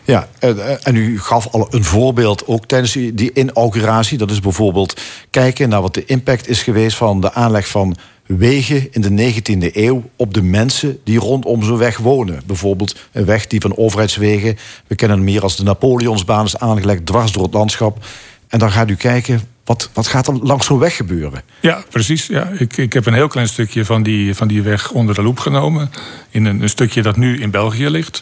Ja, 0.03 0.27
eh, 0.39 0.49
eh, 0.49 0.77
en 0.83 0.95
u 0.95 1.19
gaf 1.19 1.47
al 1.47 1.67
een 1.69 1.83
voorbeeld 1.83 2.47
ook 2.47 2.65
tijdens 2.65 2.91
die 2.91 3.31
inauguratie. 3.33 4.17
Dat 4.17 4.31
is 4.31 4.39
bijvoorbeeld 4.39 5.01
kijken 5.29 5.69
naar 5.69 5.81
wat 5.81 5.93
de 5.93 6.05
impact 6.05 6.47
is 6.49 6.63
geweest 6.63 6.97
van 6.97 7.21
de 7.21 7.33
aanleg 7.33 7.67
van 7.67 7.95
wegen 8.25 8.87
in 8.91 9.01
de 9.01 9.09
19e 9.09 9.69
eeuw 9.73 10.03
op 10.15 10.33
de 10.33 10.41
mensen 10.41 10.99
die 11.03 11.19
rondom 11.19 11.63
zo'n 11.63 11.77
weg 11.77 11.97
wonen. 11.97 12.41
Bijvoorbeeld 12.45 12.95
een 13.11 13.25
weg 13.25 13.47
die 13.47 13.61
van 13.61 13.77
overheidswegen, 13.77 14.57
we 14.87 14.95
kennen 14.95 15.17
hem 15.17 15.27
hier 15.27 15.41
als 15.41 15.55
de 15.55 15.63
Napoleonsbaan, 15.63 16.45
is 16.45 16.57
aangelegd 16.57 17.05
dwars 17.05 17.31
door 17.31 17.43
het 17.43 17.53
landschap. 17.53 18.05
En 18.47 18.59
dan 18.59 18.71
gaat 18.71 18.89
u 18.89 18.95
kijken, 18.95 19.41
wat, 19.67 19.89
wat 19.93 20.07
gaat 20.07 20.27
er 20.27 20.33
langs 20.41 20.65
zo'n 20.65 20.79
weg 20.79 20.95
gebeuren? 20.95 21.41
Ja, 21.59 21.83
precies. 21.89 22.27
Ja. 22.27 22.49
Ik, 22.57 22.77
ik 22.77 22.93
heb 22.93 23.05
een 23.05 23.13
heel 23.13 23.27
klein 23.27 23.47
stukje 23.47 23.85
van 23.85 24.03
die, 24.03 24.35
van 24.35 24.47
die 24.47 24.61
weg 24.61 24.91
onder 24.91 25.15
de 25.15 25.21
loep 25.21 25.39
genomen. 25.39 25.91
In 26.29 26.45
een, 26.45 26.61
een 26.61 26.69
stukje 26.69 27.01
dat 27.01 27.17
nu 27.17 27.41
in 27.41 27.51
België 27.51 27.89
ligt. 27.89 28.21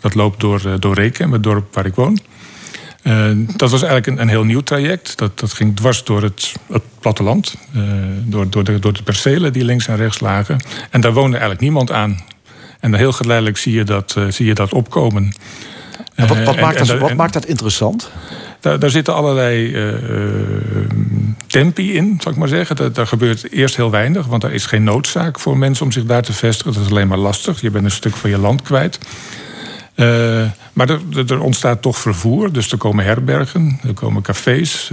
Dat 0.00 0.14
loopt 0.14 0.40
door, 0.40 0.62
eh, 0.66 0.72
door 0.78 0.94
Reken, 0.94 1.30
het 1.30 1.42
dorp 1.42 1.74
waar 1.74 1.86
ik 1.86 1.94
woon. 1.94 2.18
Eh, 3.02 3.30
dat 3.56 3.70
was 3.70 3.82
eigenlijk 3.82 4.06
een, 4.06 4.20
een 4.20 4.28
heel 4.28 4.44
nieuw 4.44 4.60
traject. 4.60 5.18
Dat, 5.18 5.38
dat 5.38 5.52
ging 5.52 5.76
dwars 5.76 6.04
door 6.04 6.22
het, 6.22 6.52
het 6.72 6.82
platteland. 7.00 7.54
eh, 7.74 7.82
door, 8.24 8.50
door, 8.50 8.64
de, 8.64 8.78
door 8.78 8.92
de 8.92 9.02
percelen 9.02 9.52
die 9.52 9.64
links 9.64 9.86
en 9.86 9.96
rechts 9.96 10.20
lagen. 10.20 10.56
En 10.90 11.00
daar 11.00 11.12
woonde 11.12 11.32
eigenlijk 11.32 11.60
niemand 11.60 11.92
aan. 11.92 12.20
En 12.80 12.90
dan 12.90 13.00
heel 13.00 13.12
geleidelijk 13.12 13.56
zie 13.56 13.72
je 13.74 13.84
dat, 13.84 14.16
zie 14.28 14.46
je 14.46 14.54
dat 14.54 14.72
opkomen. 14.72 15.34
En 16.14 16.26
wat, 16.26 16.42
wat, 16.44 16.60
maakt, 16.60 16.76
en- 16.76 16.86
dat, 16.86 16.98
wat 16.98 17.14
maakt 17.14 17.32
dat 17.32 17.46
interessant? 17.46 18.10
Daar, 18.60 18.78
daar 18.78 18.90
zitten 18.90 19.14
allerlei 19.14 19.74
eh, 19.74 19.88
eh, 19.88 20.30
tempi 21.46 21.94
in, 21.94 22.18
zal 22.20 22.32
ik 22.32 22.38
maar 22.38 22.48
zeggen. 22.48 22.92
Daar, 22.92 23.06
gebeurt 23.06 23.52
eerst 23.52 23.76
heel 23.76 23.90
weinig, 23.90 24.26
want 24.26 24.44
er 24.44 24.52
is 24.52 24.66
geen 24.66 24.84
noodzaak 24.84 25.40
voor 25.40 25.58
mensen 25.58 25.84
om 25.84 25.92
zich 25.92 26.04
daar 26.04 26.22
te 26.22 26.32
vestigen. 26.32 26.72
Dat 26.72 26.82
is 26.82 26.90
alleen 26.90 27.08
maar 27.08 27.18
lastig. 27.18 27.60
Je 27.60 27.70
bent 27.70 27.84
een 27.84 27.90
stuk 27.90 28.16
van 28.16 28.30
je 28.30 28.38
land 28.38 28.62
kwijt. 28.62 28.98
Eh, 29.94 30.06
maar 30.72 30.88
er, 31.26 31.40
ontstaat 31.40 31.82
toch 31.82 31.98
vervoer. 31.98 32.52
Dus 32.52 32.72
er 32.72 32.78
komen 32.78 33.04
herbergen, 33.04 33.80
er 33.86 33.94
komen 33.94 34.22
cafés, 34.22 34.90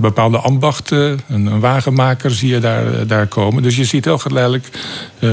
bepaalde 0.00 0.38
ambachten, 0.38 1.20
een, 1.28 1.60
wagenmaker 1.60 2.30
zie 2.30 2.48
je 2.48 2.58
daar, 2.58 3.06
daar 3.06 3.26
komen. 3.26 3.62
Dus 3.62 3.76
je 3.76 3.84
ziet 3.84 4.04
heel 4.04 4.18
geleidelijk 4.18 4.68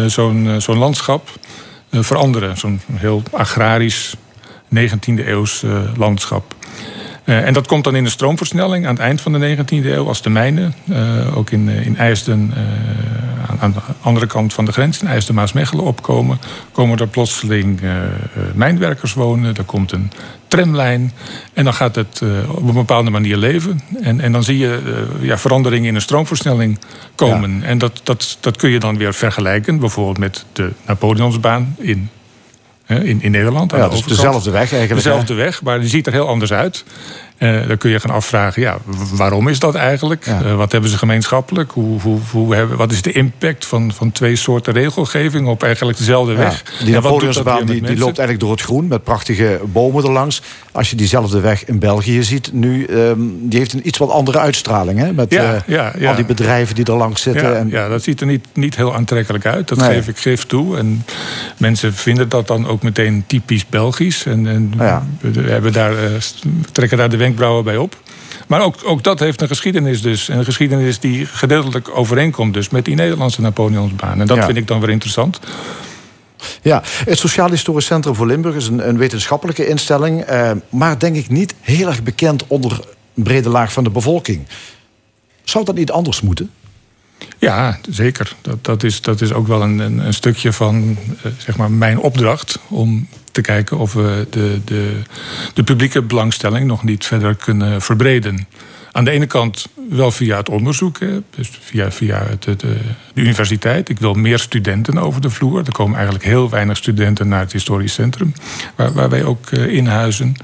zo'n 0.07 0.55
zo'n 0.57 0.77
landschap 0.77 1.29
veranderen. 1.91 2.57
Zo'n 2.57 2.81
heel 2.91 3.23
agrarisch 3.31 4.15
19e 4.75 5.25
eeuws 5.25 5.63
eh, 5.63 5.81
landschap. 5.97 6.55
Eh, 7.29 7.45
en 7.45 7.53
dat 7.53 7.67
komt 7.67 7.83
dan 7.83 7.95
in 7.95 8.03
de 8.03 8.09
stroomversnelling 8.09 8.85
aan 8.85 8.93
het 8.93 9.03
eind 9.03 9.21
van 9.21 9.31
de 9.31 9.39
19e 9.39 9.91
eeuw, 9.91 10.07
als 10.07 10.21
de 10.21 10.29
mijnen, 10.29 10.73
eh, 10.91 11.37
ook 11.37 11.49
in, 11.49 11.69
eh, 11.69 11.85
in 11.85 11.97
IJsden, 11.97 12.53
aan, 13.47 13.59
aan 13.59 13.71
de 13.71 13.79
andere 14.01 14.25
kant 14.25 14.53
van 14.53 14.65
de 14.65 14.71
grens, 14.71 15.01
in 15.01 15.07
IJsden-Maasmechelen 15.07 15.83
opkomen, 15.83 16.39
komen 16.71 16.97
er 16.97 17.07
plotseling 17.07 17.79
mijnwerkers 18.53 19.13
wonen. 19.13 19.55
Er 19.55 19.63
komt 19.63 19.91
een 19.91 20.11
tramlijn 20.47 21.11
en 21.53 21.63
dan 21.63 21.73
gaat 21.73 21.95
het 21.95 22.21
op 22.47 22.67
een 22.67 22.73
bepaalde 22.73 23.09
manier 23.09 23.37
leven. 23.37 23.81
En, 24.01 24.19
en 24.19 24.31
dan 24.31 24.43
zie 24.43 24.57
je 24.57 25.05
ja, 25.21 25.37
veranderingen 25.37 25.87
in 25.87 25.93
de 25.93 25.99
stroomversnelling 25.99 26.79
komen. 27.15 27.63
En 27.63 27.77
dat, 27.77 28.01
dat, 28.03 28.37
dat 28.39 28.57
kun 28.57 28.69
je 28.69 28.79
dan 28.79 28.97
weer 28.97 29.13
vergelijken, 29.13 29.79
bijvoorbeeld 29.79 30.17
met 30.17 30.45
de 30.53 30.71
Napoleonsbaan 30.85 31.75
in, 31.77 32.09
in, 32.89 33.21
in 33.21 33.31
Nederland. 33.31 33.71
Ja, 33.71 33.89
dus 33.89 34.03
dezelfde 34.03 34.51
weg 34.51 34.71
eigenlijk. 34.71 34.89
hè? 34.89 34.95
Dezelfde 34.95 35.33
weg, 35.33 35.61
maar 35.61 35.79
die 35.79 35.89
ziet 35.89 36.07
er 36.07 36.13
heel 36.13 36.27
anders 36.27 36.53
uit. 36.53 36.83
Eh, 37.39 37.67
dan 37.67 37.77
kun 37.77 37.89
je 37.91 37.99
gaan 37.99 38.11
afvragen, 38.15 38.61
ja, 38.61 38.77
waarom 39.13 39.47
is 39.47 39.59
dat 39.59 39.75
eigenlijk? 39.75 40.25
Ja. 40.25 40.41
Eh, 40.41 40.55
wat 40.55 40.71
hebben 40.71 40.89
ze 40.89 40.97
gemeenschappelijk? 40.97 41.71
Hoe, 41.71 42.01
hoe, 42.01 42.19
hoe 42.31 42.55
hebben, 42.55 42.77
wat 42.77 42.91
is 42.91 43.01
de 43.01 43.11
impact 43.11 43.65
van, 43.65 43.91
van 43.93 44.11
twee 44.11 44.35
soorten 44.35 44.73
regelgeving 44.73 45.47
op 45.47 45.63
eigenlijk 45.63 45.97
dezelfde 45.97 46.31
Ja, 46.31 46.37
weg? 46.37 46.63
die 46.83 46.93
Napoleonsbaan 46.93 47.65
die, 47.65 47.81
die 47.81 47.97
loopt 47.97 48.17
eigenlijk 48.17 48.39
door 48.39 48.51
het 48.51 48.61
groen 48.61 48.87
met 48.87 49.03
prachtige 49.03 49.59
bomen 49.71 50.03
erlangs. 50.03 50.41
Als 50.71 50.89
je 50.89 50.95
diezelfde 50.95 51.39
weg 51.39 51.65
in 51.65 51.79
België 51.79 52.23
ziet 52.23 52.53
nu, 52.53 52.85
ehm, 52.85 53.19
die 53.41 53.59
heeft 53.59 53.73
een 53.73 53.87
iets 53.87 53.97
wat 53.97 54.09
andere 54.09 54.39
uitstraling. 54.39 54.99
Hè? 54.99 55.13
Met 55.13 55.31
Ja, 55.33 55.63
eh, 55.65 56.09
al 56.09 56.15
die 56.15 56.25
bedrijven 56.25 56.75
die 56.75 56.85
er 56.85 56.93
langs 56.97 57.21
zitten. 57.21 57.49
Ja, 57.51 57.55
en, 57.57 57.69
ja, 57.69 57.87
dat 57.87 58.03
ziet 58.03 58.21
er 58.21 58.27
niet, 58.27 58.45
niet 58.53 58.75
heel 58.75 58.95
aantrekkelijk 58.95 59.45
uit. 59.45 59.67
Dat 59.67 59.77
Nee. 59.77 59.89
geef 59.89 60.07
ik 60.07 60.17
geef 60.17 60.45
toe. 60.45 60.77
En 60.77 61.05
mensen 61.57 61.93
vinden 61.93 62.29
dat 62.29 62.47
dan 62.47 62.67
ook 62.67 62.83
meteen 62.83 63.23
typisch 63.27 63.65
Belgisch. 63.65 64.25
En, 64.25 64.47
en 64.47 64.73
we 65.19 65.41
hebben 65.41 65.73
daar, 65.73 65.93
trekken 66.71 66.97
daar 66.97 67.09
de 67.09 67.17
wenkbrauwen 67.29 67.63
bij 67.63 67.77
op. 67.77 67.97
Maar 68.47 68.61
ook, 68.61 68.75
ook 68.83 69.03
dat 69.03 69.19
heeft 69.19 69.41
een 69.41 69.47
geschiedenis 69.47 70.01
dus. 70.01 70.29
En 70.29 70.37
een 70.37 70.43
geschiedenis 70.43 70.99
die 70.99 71.25
gedeeltelijk 71.25 71.89
overeenkomt 71.97 72.53
dus 72.53 72.69
met 72.69 72.85
die 72.85 72.95
Nederlandse 72.95 73.41
Napoleonsbaan. 73.41 74.19
En 74.21 74.27
dat 74.27 74.37
Ja. 74.37 74.45
vind 74.45 74.57
ik 74.57 74.67
dan 74.67 74.79
weer 74.79 74.89
interessant. 74.89 75.39
Ja, 76.61 76.81
het 77.05 77.17
Sociaal 77.17 77.49
Historisch 77.49 77.85
Centrum 77.85 78.15
voor 78.15 78.27
Limburg 78.27 78.55
is 78.55 78.67
een, 78.67 78.87
een 78.87 78.97
wetenschappelijke 78.97 79.67
instelling. 79.67 80.21
eh, 80.21 80.51
maar 80.69 80.99
denk 80.99 81.15
ik 81.15 81.29
niet 81.29 81.53
heel 81.61 81.87
erg 81.87 82.03
bekend 82.03 82.47
onder 82.47 82.71
een 83.15 83.23
brede 83.23 83.49
laag 83.49 83.73
van 83.73 83.83
de 83.83 83.89
bevolking. 83.89 84.47
Zou 85.43 85.65
dat 85.65 85.75
niet 85.75 85.91
anders 85.91 86.21
moeten? 86.21 86.51
Ja, 87.37 87.79
zeker. 87.89 88.35
Dat, 88.41 88.63
dat, 88.65 88.83
is, 88.83 89.01
dat 89.01 89.21
is 89.21 89.31
ook 89.33 89.47
wel 89.47 89.61
een, 89.61 89.79
een, 89.79 89.97
een 89.99 90.13
stukje 90.13 90.53
van 90.53 90.97
eh, 91.23 91.31
zeg 91.37 91.57
maar 91.57 91.71
mijn 91.71 91.99
opdracht. 91.99 92.59
Om 92.67 93.07
te 93.31 93.41
kijken 93.41 93.77
of 93.77 93.93
we 93.93 94.27
de, 94.29 94.61
de, 94.65 95.01
de 95.53 95.63
publieke 95.63 96.01
belangstelling 96.01 96.67
nog 96.67 96.83
niet 96.83 97.05
verder 97.05 97.35
kunnen 97.35 97.81
verbreden. 97.81 98.47
Aan 98.91 99.03
de 99.05 99.11
ene 99.11 99.25
kant 99.25 99.65
wel 99.89 100.11
via 100.11 100.37
het 100.37 100.49
onderzoek, 100.49 100.99
hè, 100.99 101.19
dus 101.35 101.49
via, 101.61 101.91
via 101.91 102.23
het, 102.29 102.45
het, 102.45 102.63
eh, 102.63 102.69
de 103.13 103.21
universiteit. 103.21 103.89
Ik 103.89 103.99
wil 103.99 104.13
meer 104.13 104.39
studenten 104.39 104.97
over 104.97 105.21
de 105.21 105.29
vloer. 105.29 105.63
Er 105.65 105.71
komen 105.71 105.95
eigenlijk 105.95 106.25
heel 106.25 106.49
weinig 106.49 106.77
studenten 106.77 107.27
naar 107.27 107.39
het 107.39 107.51
historisch 107.51 107.93
centrum, 107.93 108.33
waar, 108.75 108.93
waar 108.93 109.09
wij 109.09 109.23
ook 109.23 109.49
eh, 109.51 109.73
inhuizen. 109.73 110.35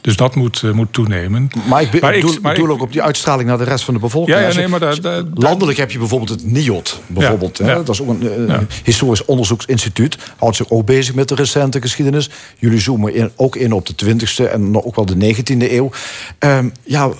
Dus 0.00 0.16
dat 0.16 0.34
moet, 0.34 0.62
eh, 0.62 0.70
moet 0.70 0.92
toenemen. 0.92 1.48
Maar 1.68 1.82
ik, 1.82 1.90
be- 1.90 1.98
Maar 2.00 2.14
ik- 2.14 2.20
bedoel, 2.20 2.38
maar 2.42 2.56
ik- 2.58 2.68
ook 2.68 2.82
op 2.82 2.92
die 2.92 3.02
uitstraling 3.02 3.48
naar 3.48 3.58
de 3.58 3.64
rest 3.64 3.84
van 3.84 3.94
de 3.94 4.00
bevolking. 4.00 4.38
Ja, 4.38 4.52
nee, 4.54 4.68
maar 4.68 4.80
daar- 4.80 5.00
daar- 5.00 5.22
landelijk 5.34 5.78
heb 5.78 5.90
je 5.90 5.98
bijvoorbeeld 5.98 6.30
het 6.30 6.50
NIOT. 6.52 7.00
Bijvoorbeeld, 7.06 7.58
Ja, 7.58 7.64
hè? 7.64 7.70
ja. 7.70 7.76
Dat 7.76 7.88
is 7.88 8.02
ook 8.02 8.08
een, 8.08 8.68
historisch 8.84 9.24
onderzoeksinstituut. 9.24 10.18
Houdt 10.36 10.56
zich 10.56 10.70
ook 10.70 10.86
bezig 10.86 11.14
met 11.14 11.28
de 11.28 11.34
recente 11.34 11.80
geschiedenis. 11.80 12.30
Jullie 12.58 12.80
zoomen 12.80 13.14
in, 13.14 13.30
ook 13.36 13.56
in 13.56 13.72
op 13.72 13.86
de 13.86 13.94
20e 13.94 14.48
en 14.48 14.84
ook 14.84 14.96
wel 14.96 15.04
de 15.06 15.16
19e 15.16 15.72
eeuw. 15.76 15.90
Ehm, 16.38 16.68
ja, 16.84 17.10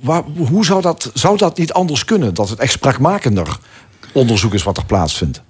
waar- 0.00 0.24
hoe 0.48 0.64
zou 0.64 0.82
dat, 0.82 1.10
zou 1.14 1.36
dat 1.36 1.58
niet 1.58 1.72
anders 1.72 2.04
kunnen? 2.04 2.34
Dat 2.34 2.48
het 2.48 2.58
echt 2.58 2.72
spraakmakender 2.72 3.58
onderzoek 4.12 4.54
is 4.54 4.62
wat 4.62 4.76
er 4.76 4.84
plaatsvindt? 4.84 5.42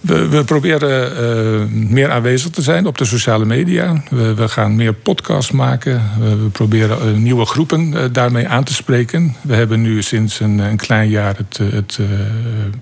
We, 0.00 0.28
we 0.28 0.44
proberen 0.44 1.12
uh, 1.12 1.90
meer 1.90 2.10
aanwezig 2.10 2.50
te 2.50 2.62
zijn 2.62 2.86
op 2.86 2.98
de 2.98 3.04
sociale 3.04 3.44
media. 3.44 4.02
We, 4.10 4.34
we 4.34 4.48
gaan 4.48 4.76
meer 4.76 4.92
podcasts 4.92 5.50
maken. 5.50 6.02
We, 6.20 6.36
we 6.36 6.48
proberen 6.48 7.08
uh, 7.08 7.16
nieuwe 7.16 7.44
groepen 7.44 7.92
uh, 7.92 8.00
daarmee 8.12 8.48
aan 8.48 8.64
te 8.64 8.74
spreken. 8.74 9.36
We 9.40 9.54
hebben 9.54 9.82
nu 9.82 10.02
sinds 10.02 10.40
een, 10.40 10.58
een 10.58 10.76
klein 10.76 11.08
jaar 11.08 11.36
het, 11.36 11.60
het 11.72 11.98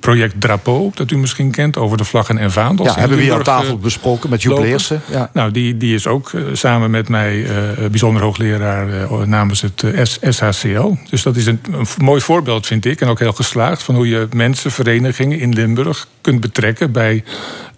project 0.00 0.34
Drapeau, 0.40 0.90
dat 0.94 1.10
u 1.10 1.18
misschien 1.18 1.50
kent, 1.50 1.76
over 1.76 1.96
de 1.96 2.04
vlaggen 2.04 2.38
en 2.38 2.52
vaandels. 2.52 2.88
Ja, 2.88 2.98
hebben 2.98 3.16
we 3.16 3.22
hier 3.22 3.32
aan 3.32 3.42
tafel 3.42 3.78
besproken 3.78 4.30
met 4.30 4.42
Joep 4.42 4.58
Leersen. 4.58 5.00
Ja. 5.10 5.30
Nou, 5.32 5.50
die, 5.50 5.76
die 5.76 5.94
is 5.94 6.06
ook 6.06 6.30
samen 6.52 6.90
met 6.90 7.08
mij 7.08 7.46
bijzonder 7.90 8.22
hoogleraar 8.22 8.88
namens 9.28 9.60
het 9.60 9.84
SHCL. 10.28 10.92
Dus 11.10 11.22
dat 11.22 11.36
is 11.36 11.46
een, 11.46 11.60
een 11.72 11.86
mooi 11.98 12.20
voorbeeld, 12.20 12.66
vind 12.66 12.84
ik, 12.84 13.00
en 13.00 13.08
ook 13.08 13.18
heel 13.18 13.32
geslaagd, 13.32 13.82
van 13.82 13.94
hoe 13.94 14.08
je 14.08 14.28
mensen, 14.32 14.70
verenigingen 14.70 15.38
in 15.38 15.52
Limburg 15.52 16.06
kunt 16.20 16.40
betrekken 16.40 16.92
bij 16.96 17.24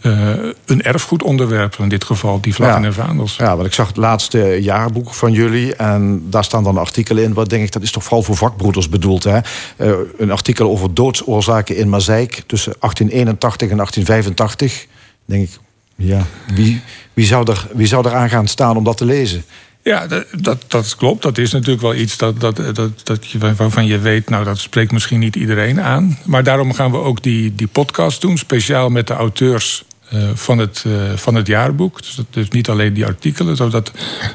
uh, 0.02 0.30
een 0.66 0.82
erfgoedonderwerp. 0.82 1.76
In 1.78 1.88
dit 1.88 2.04
geval 2.04 2.40
die 2.40 2.54
vlaggen 2.54 2.84
en 2.84 2.94
vaandels. 2.94 3.36
Ja, 3.36 3.54
want 3.54 3.66
ik 3.66 3.72
zag 3.72 3.86
het 3.86 3.96
laatste 3.96 4.38
jaarboek 4.60 5.14
van 5.14 5.32
jullie. 5.32 5.74
En 5.74 6.26
daar 6.30 6.44
staan 6.44 6.64
dan 6.64 6.78
artikelen 6.78 7.22
in. 7.22 7.32
Wat 7.32 7.50
denk 7.50 7.64
ik, 7.64 7.72
dat 7.72 7.82
is 7.82 7.90
toch 7.90 8.02
vooral 8.02 8.22
voor 8.22 8.36
vakbroeders 8.36 8.88
bedoeld. 8.88 9.24
Hè? 9.24 9.38
Uh, 9.76 9.96
een 10.16 10.30
artikel 10.30 10.70
over 10.70 10.94
doodsoorzaken 10.94 11.76
in 11.76 11.88
Mazeik 11.88 12.42
tussen 12.46 12.74
1881 12.78 13.70
en 13.70 13.76
1885. 13.76 14.86
Denk 15.24 15.48
ik, 15.48 15.58
ja, 15.96 16.22
wie, 16.54 16.80
wie, 17.12 17.26
zou 17.26 17.50
er, 17.50 17.66
wie 17.72 17.86
zou 17.86 18.06
er 18.06 18.14
aan 18.14 18.28
gaan 18.28 18.48
staan 18.48 18.76
om 18.76 18.84
dat 18.84 18.96
te 18.96 19.04
lezen? 19.04 19.44
Ja, 19.88 20.06
dat, 20.40 20.64
dat, 20.68 20.96
klopt. 20.96 21.22
Dat 21.22 21.38
is 21.38 21.52
natuurlijk 21.52 21.80
wel 21.80 21.94
iets 21.94 22.16
dat, 22.16 22.40
dat, 22.40 22.56
dat, 22.74 22.90
dat 23.04 23.30
je, 23.30 23.38
waarvan 23.38 23.86
je 23.86 23.98
weet, 23.98 24.28
nou 24.28 24.44
dat 24.44 24.58
spreekt 24.58 24.92
misschien 24.92 25.18
niet 25.18 25.36
iedereen 25.36 25.80
aan. 25.80 26.18
Maar 26.24 26.42
daarom 26.42 26.72
gaan 26.72 26.90
we 26.90 26.96
ook 26.96 27.22
die, 27.22 27.54
die 27.54 27.66
podcast 27.66 28.20
doen, 28.20 28.36
speciaal 28.36 28.88
met 28.88 29.06
de 29.06 29.14
auteurs 29.14 29.84
uh, 30.14 30.28
van, 30.34 30.58
het, 30.58 30.84
uh, 30.86 30.94
van 31.14 31.34
het 31.34 31.46
jaarboek. 31.46 32.02
Dus 32.02 32.14
dat 32.14 32.26
is 32.30 32.48
niet 32.48 32.68
alleen 32.68 32.94
die 32.94 33.06
artikelen, 33.06 33.56
zodat 33.56 33.92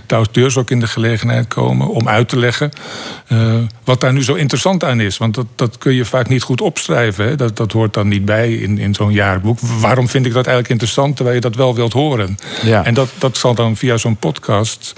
de 0.07 0.15
auteurs 0.15 0.57
ook 0.57 0.69
in 0.69 0.79
de 0.79 0.87
gelegenheid 0.87 1.47
komen 1.47 1.87
om 1.87 2.07
uit 2.07 2.29
te 2.29 2.39
leggen 2.39 2.71
uh, 3.31 3.55
wat 3.83 4.01
daar 4.01 4.13
nu 4.13 4.23
zo 4.23 4.33
interessant 4.33 4.83
aan 4.83 4.99
is. 4.99 5.17
Want 5.17 5.35
dat, 5.35 5.45
dat 5.55 5.77
kun 5.77 5.93
je 5.93 6.05
vaak 6.05 6.29
niet 6.29 6.41
goed 6.41 6.61
opschrijven. 6.61 7.25
Hè? 7.25 7.35
Dat, 7.35 7.57
dat 7.57 7.71
hoort 7.71 7.93
dan 7.93 8.07
niet 8.07 8.25
bij 8.25 8.53
in, 8.53 8.77
in 8.77 8.93
zo'n 8.93 9.11
jaarboek. 9.11 9.59
Waarom 9.59 10.09
vind 10.09 10.25
ik 10.25 10.33
dat 10.33 10.45
eigenlijk 10.45 10.69
interessant 10.69 11.15
terwijl 11.15 11.35
je 11.35 11.41
dat 11.41 11.55
wel 11.55 11.75
wilt 11.75 11.93
horen? 11.93 12.37
Ja. 12.63 12.85
En 12.85 12.93
dat, 12.93 13.09
dat 13.17 13.37
zal 13.37 13.55
dan 13.55 13.75
via 13.75 13.97
zo'n 13.97 14.17
podcast 14.17 14.93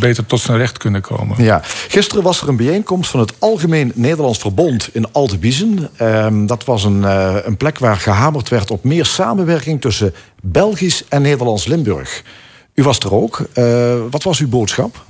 beter 0.00 0.26
tot 0.26 0.40
zijn 0.40 0.58
recht 0.58 0.78
kunnen 0.78 1.00
komen. 1.00 1.44
Ja. 1.44 1.60
Gisteren 1.88 2.22
was 2.22 2.40
er 2.40 2.48
een 2.48 2.56
bijeenkomst 2.56 3.10
van 3.10 3.20
het 3.20 3.32
Algemeen 3.38 3.92
Nederlands 3.94 4.38
Verbond 4.38 4.88
in 4.92 5.12
Altebiezen. 5.12 5.90
Ehm, 5.96 6.46
dat 6.46 6.64
was 6.64 6.84
een, 6.84 7.02
een 7.46 7.56
plek 7.56 7.78
waar 7.78 7.96
gehamerd 7.96 8.48
werd 8.48 8.70
op 8.70 8.84
meer 8.84 9.06
samenwerking 9.06 9.80
tussen 9.80 9.97
Belgisch 10.42 11.04
en 11.08 11.22
Nederlands 11.22 11.66
Limburg. 11.66 12.22
U 12.74 12.82
was 12.82 12.98
er 12.98 13.14
ook. 13.14 13.48
Uh, 13.54 13.96
wat 14.10 14.22
was 14.22 14.40
uw 14.40 14.48
boodschap? 14.48 15.04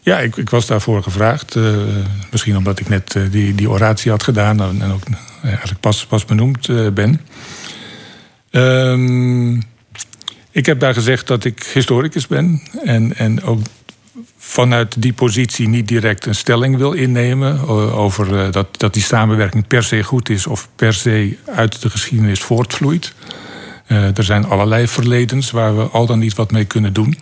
Ja, 0.00 0.18
ik, 0.18 0.36
ik 0.36 0.50
was 0.50 0.66
daarvoor 0.66 1.02
gevraagd. 1.02 1.54
Uh, 1.54 1.76
misschien 2.30 2.56
omdat 2.56 2.80
ik 2.80 2.88
net 2.88 3.14
uh, 3.14 3.30
die, 3.30 3.54
die 3.54 3.70
oratie 3.70 4.10
had 4.10 4.22
gedaan 4.22 4.60
en 4.60 4.92
ook 4.92 5.02
eigenlijk 5.42 5.80
pas, 5.80 6.06
pas 6.06 6.24
benoemd 6.24 6.94
ben. 6.94 7.20
Um, 8.50 9.62
ik 10.50 10.66
heb 10.66 10.80
daar 10.80 10.94
gezegd 10.94 11.26
dat 11.26 11.44
ik 11.44 11.70
historicus 11.72 12.26
ben 12.26 12.62
en, 12.84 13.16
en 13.16 13.42
ook 13.42 13.60
vanuit 14.36 15.02
die 15.02 15.12
positie 15.12 15.68
niet 15.68 15.88
direct 15.88 16.26
een 16.26 16.34
stelling 16.34 16.76
wil 16.76 16.92
innemen 16.92 17.68
over 17.92 18.52
dat, 18.52 18.66
dat 18.78 18.94
die 18.94 19.02
samenwerking 19.02 19.66
per 19.66 19.82
se 19.82 20.02
goed 20.02 20.28
is 20.28 20.46
of 20.46 20.68
per 20.76 20.94
se 20.94 21.36
uit 21.46 21.82
de 21.82 21.90
geschiedenis 21.90 22.40
voortvloeit. 22.40 23.14
Uh, 23.88 24.16
er 24.16 24.24
zijn 24.24 24.46
allerlei 24.46 24.88
verledens 24.88 25.50
waar 25.50 25.76
we 25.76 25.82
al 25.82 26.06
dan 26.06 26.18
niet 26.18 26.34
wat 26.34 26.50
mee 26.50 26.64
kunnen 26.64 26.92
doen. 26.92 27.18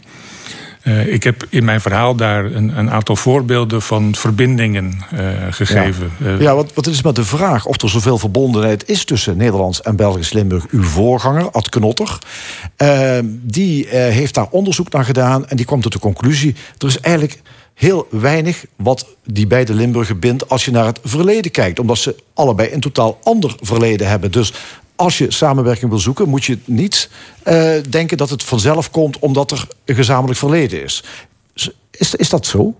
Uh, 0.83 1.13
ik 1.13 1.23
heb 1.23 1.47
in 1.49 1.65
mijn 1.65 1.81
verhaal 1.81 2.15
daar 2.15 2.45
een, 2.45 2.79
een 2.79 2.91
aantal 2.91 3.17
voorbeelden 3.17 3.83
van 3.83 4.15
verbindingen 4.15 5.05
uh, 5.15 5.21
gegeven. 5.51 6.11
Ja, 6.19 6.37
ja 6.39 6.55
wat, 6.55 6.73
wat 6.75 6.87
is 6.87 7.03
met 7.03 7.17
de 7.17 7.25
vraag 7.25 7.67
of 7.67 7.83
er 7.83 7.91
zoveel 7.91 8.19
verbondenheid 8.19 8.89
is 8.89 9.05
tussen 9.05 9.37
Nederlands 9.37 9.83
en 9.83 9.97
Belgisch 9.97 10.33
Limburg? 10.33 10.67
Uw 10.71 10.83
voorganger, 10.83 11.51
Ad 11.51 11.69
Knotter, 11.69 12.19
die 13.31 13.87
heeft 13.89 14.35
daar 14.35 14.49
onderzoek 14.51 14.93
naar 14.93 15.05
gedaan 15.05 15.49
en 15.49 15.57
die 15.57 15.67
kwam 15.67 15.81
tot 15.81 15.93
de 15.93 15.99
conclusie: 15.99 16.55
er 16.79 16.87
is 16.87 17.01
eigenlijk 17.01 17.41
heel 17.75 18.07
weinig 18.11 18.65
wat 18.77 19.07
die 19.25 19.47
beide 19.47 19.75
Limburgen 19.75 20.19
bindt 20.19 20.49
als 20.49 20.65
je 20.65 20.71
naar 20.71 20.87
het 20.87 21.01
verleden 21.05 21.51
kijkt. 21.51 21.79
Omdat 21.79 21.99
ze 21.99 22.17
allebei 22.35 22.73
een 22.73 22.81
totaal 22.81 23.19
ander 23.23 23.57
verleden 23.61 24.09
hebben. 24.09 24.31
Dus 24.31 24.53
als 24.97 25.19
je 25.19 25.33
samenwerking 25.33 25.91
wil 25.91 26.01
zoeken, 26.01 26.29
moet 26.29 26.45
je 26.45 26.59
niet 26.65 27.11
uh, 27.45 27.75
denken 27.89 28.17
dat 28.17 28.31
het 28.31 28.43
vanzelf 28.43 28.91
komt 28.91 29.19
omdat 29.19 29.51
er 29.51 29.67
een 29.85 29.95
gezamenlijk 29.95 30.39
verleden 30.39 30.83
is. 30.83 31.03
Is, 31.91 32.15
is 32.15 32.29
dat 32.29 32.47
zo? 32.47 32.75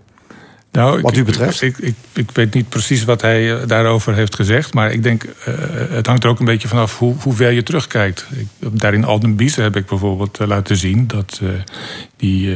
Nou, 0.71 1.01
wat 1.01 1.17
u 1.17 1.23
betreft? 1.23 1.61
Ik, 1.61 1.77
ik, 1.77 1.95
ik, 2.13 2.31
weet 2.31 2.53
niet 2.53 2.69
precies 2.69 3.03
wat 3.03 3.21
hij 3.21 3.53
eh, 3.53 3.67
daarover 3.67 4.15
heeft 4.15 4.35
gezegd. 4.35 4.73
Maar 4.73 4.91
ik 4.91 5.03
denk, 5.03 5.23
uh, 5.23 5.33
het 5.89 6.07
hangt 6.07 6.23
er 6.23 6.29
ook 6.29 6.39
een 6.39 6.45
beetje 6.45 6.67
vanaf 6.67 6.97
hoe, 6.97 7.15
hoe 7.19 7.33
ver 7.33 7.51
je 7.51 7.63
terugkijkt. 7.63 8.25
Ik, 8.37 8.47
daar 8.79 8.93
in 8.93 9.05
Aldenbiesen 9.05 9.63
heb 9.63 9.75
ik 9.75 9.85
bijvoorbeeld 9.85 10.39
uh, 10.39 10.47
laten 10.47 10.77
zien 10.77 11.07
dat 11.07 11.39
uh, 11.43 11.49
die, 12.17 12.55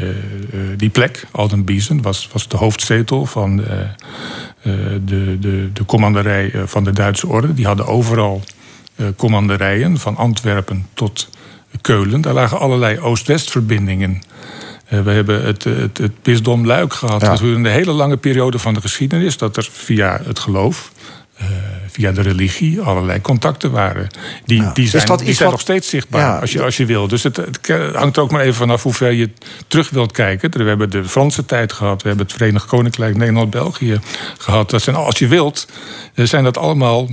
die 0.78 0.89
plek, 0.89 1.26
Aldenbiesen, 1.32 2.01
was, 2.01 2.30
was 2.32 2.47
de 2.47 2.57
hoofdzetel 2.57 3.26
van 3.26 3.57
de, 3.57 3.88
de, 5.05 5.38
de, 5.39 5.70
de 5.74 5.86
commanderij 5.86 6.51
van 6.66 6.84
de 6.84 6.91
Duitse 6.91 7.28
orde. 7.28 7.53
Die 7.53 7.66
hadden 7.66 7.88
overal 7.88 8.41
eh, 8.43 8.59
commanderijen, 9.16 9.97
van 9.97 10.16
Antwerpen 10.16 10.88
tot 10.93 11.30
Keulen. 11.82 12.22
Daar 12.22 12.34
lagen 12.34 12.60
allerlei 12.60 13.00
Oost-West-verbindingen. 13.00 14.22
Uh, 14.93 15.02
we 15.02 15.12
hebben 15.12 15.45
het, 15.45 15.64
het, 15.64 15.97
het 15.97 16.22
bisdom 16.22 16.66
Luik 16.66 16.93
gehad 16.93 17.22
ja. 17.22 17.36
gedurende 17.36 17.70
een 17.70 17.76
hele 17.76 17.91
lange 17.91 18.18
periode 18.18 18.60
van 18.60 18.74
de 18.74 18.82
geschiedenis. 18.82 19.38
Dat 19.38 19.58
er 19.58 19.70
via 19.72 20.22
het 20.24 20.39
geloof 20.39 20.91
via 21.92 22.12
de 22.12 22.22
religie 22.22 22.82
allerlei 22.82 23.22
contacten 23.22 23.72
waren. 23.72 24.08
Die, 24.46 24.62
ja. 24.62 24.72
die 24.74 24.88
zijn, 24.88 25.06
die 25.18 25.26
zijn 25.26 25.38
wat... 25.38 25.52
nog 25.52 25.60
steeds 25.60 25.90
zichtbaar 25.90 26.22
ja. 26.22 26.40
als, 26.40 26.52
je, 26.52 26.64
als 26.64 26.78
je 26.78 26.86
wil. 26.86 27.08
Dus 27.08 27.24
het, 27.24 27.36
het, 27.38 27.60
hangt 27.94 28.18
er 28.18 28.24
ook 28.24 28.32
maar 28.32 28.42
even 28.42 28.54
vanaf 28.54 28.84
hoe 28.84 28.94
ver 28.94 29.12
je 29.12 29.30
terug 29.68 29.90
wilt 29.90 30.12
kijken. 30.12 30.52
We 30.52 30.64
hebben 30.64 30.90
de 30.90 31.04
Franse 31.04 31.46
tijd 31.46 31.74
gehad. 31.74 32.02
We 32.02 32.08
hebben 32.08 32.26
het 32.26 32.36
Verenigd 32.36 32.66
Koninkrijk, 32.66 33.18
Nederland, 33.18 33.50
België 33.50 34.00
gehad. 34.38 34.70
Dat 34.70 34.82
zijn, 34.82 34.96
als 34.96 35.20
je 35.20 35.28
wilt, 35.28 35.68
zijn 36.14 36.44
dat 36.44 36.58
allemaal 36.58 37.08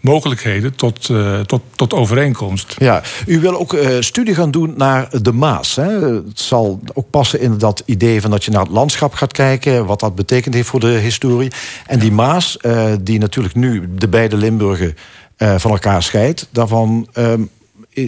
mogelijkheden 0.00 0.74
tot, 0.74 1.08
uh, 1.08 1.40
tot, 1.40 1.62
tot 1.74 1.94
overeenkomst. 1.94 2.74
Ja, 2.78 3.02
u 3.26 3.40
wil 3.40 3.58
ook 3.58 3.72
uh, 3.72 3.88
studie 4.00 4.34
gaan 4.34 4.50
doen 4.50 4.74
naar 4.76 5.08
de 5.22 5.32
Maas. 5.32 5.76
Hè? 5.76 6.14
Het 6.14 6.40
zal 6.40 6.80
ook 6.94 7.10
passen 7.10 7.40
in 7.40 7.58
dat 7.58 7.82
idee 7.84 8.20
van 8.20 8.30
dat 8.30 8.44
je 8.44 8.50
naar 8.50 8.62
het 8.62 8.70
landschap 8.70 9.14
gaat 9.14 9.32
kijken. 9.32 9.86
Wat 9.86 10.00
dat 10.00 10.14
betekend 10.14 10.54
heeft 10.54 10.68
voor 10.68 10.80
de 10.80 10.86
historie. 10.86 11.50
En 11.86 11.98
die 11.98 12.12
Maas, 12.12 12.58
uh, 12.62 12.92
die 13.00 13.18
natuurlijk 13.18 13.54
nu 13.54 13.88
de 13.94 14.08
beide 14.16 14.36
Limburgen 14.36 14.96
van 15.36 15.70
elkaar 15.70 16.02
scheidt. 16.02 16.48
Daarvan 16.50 17.08
um, 17.14 17.50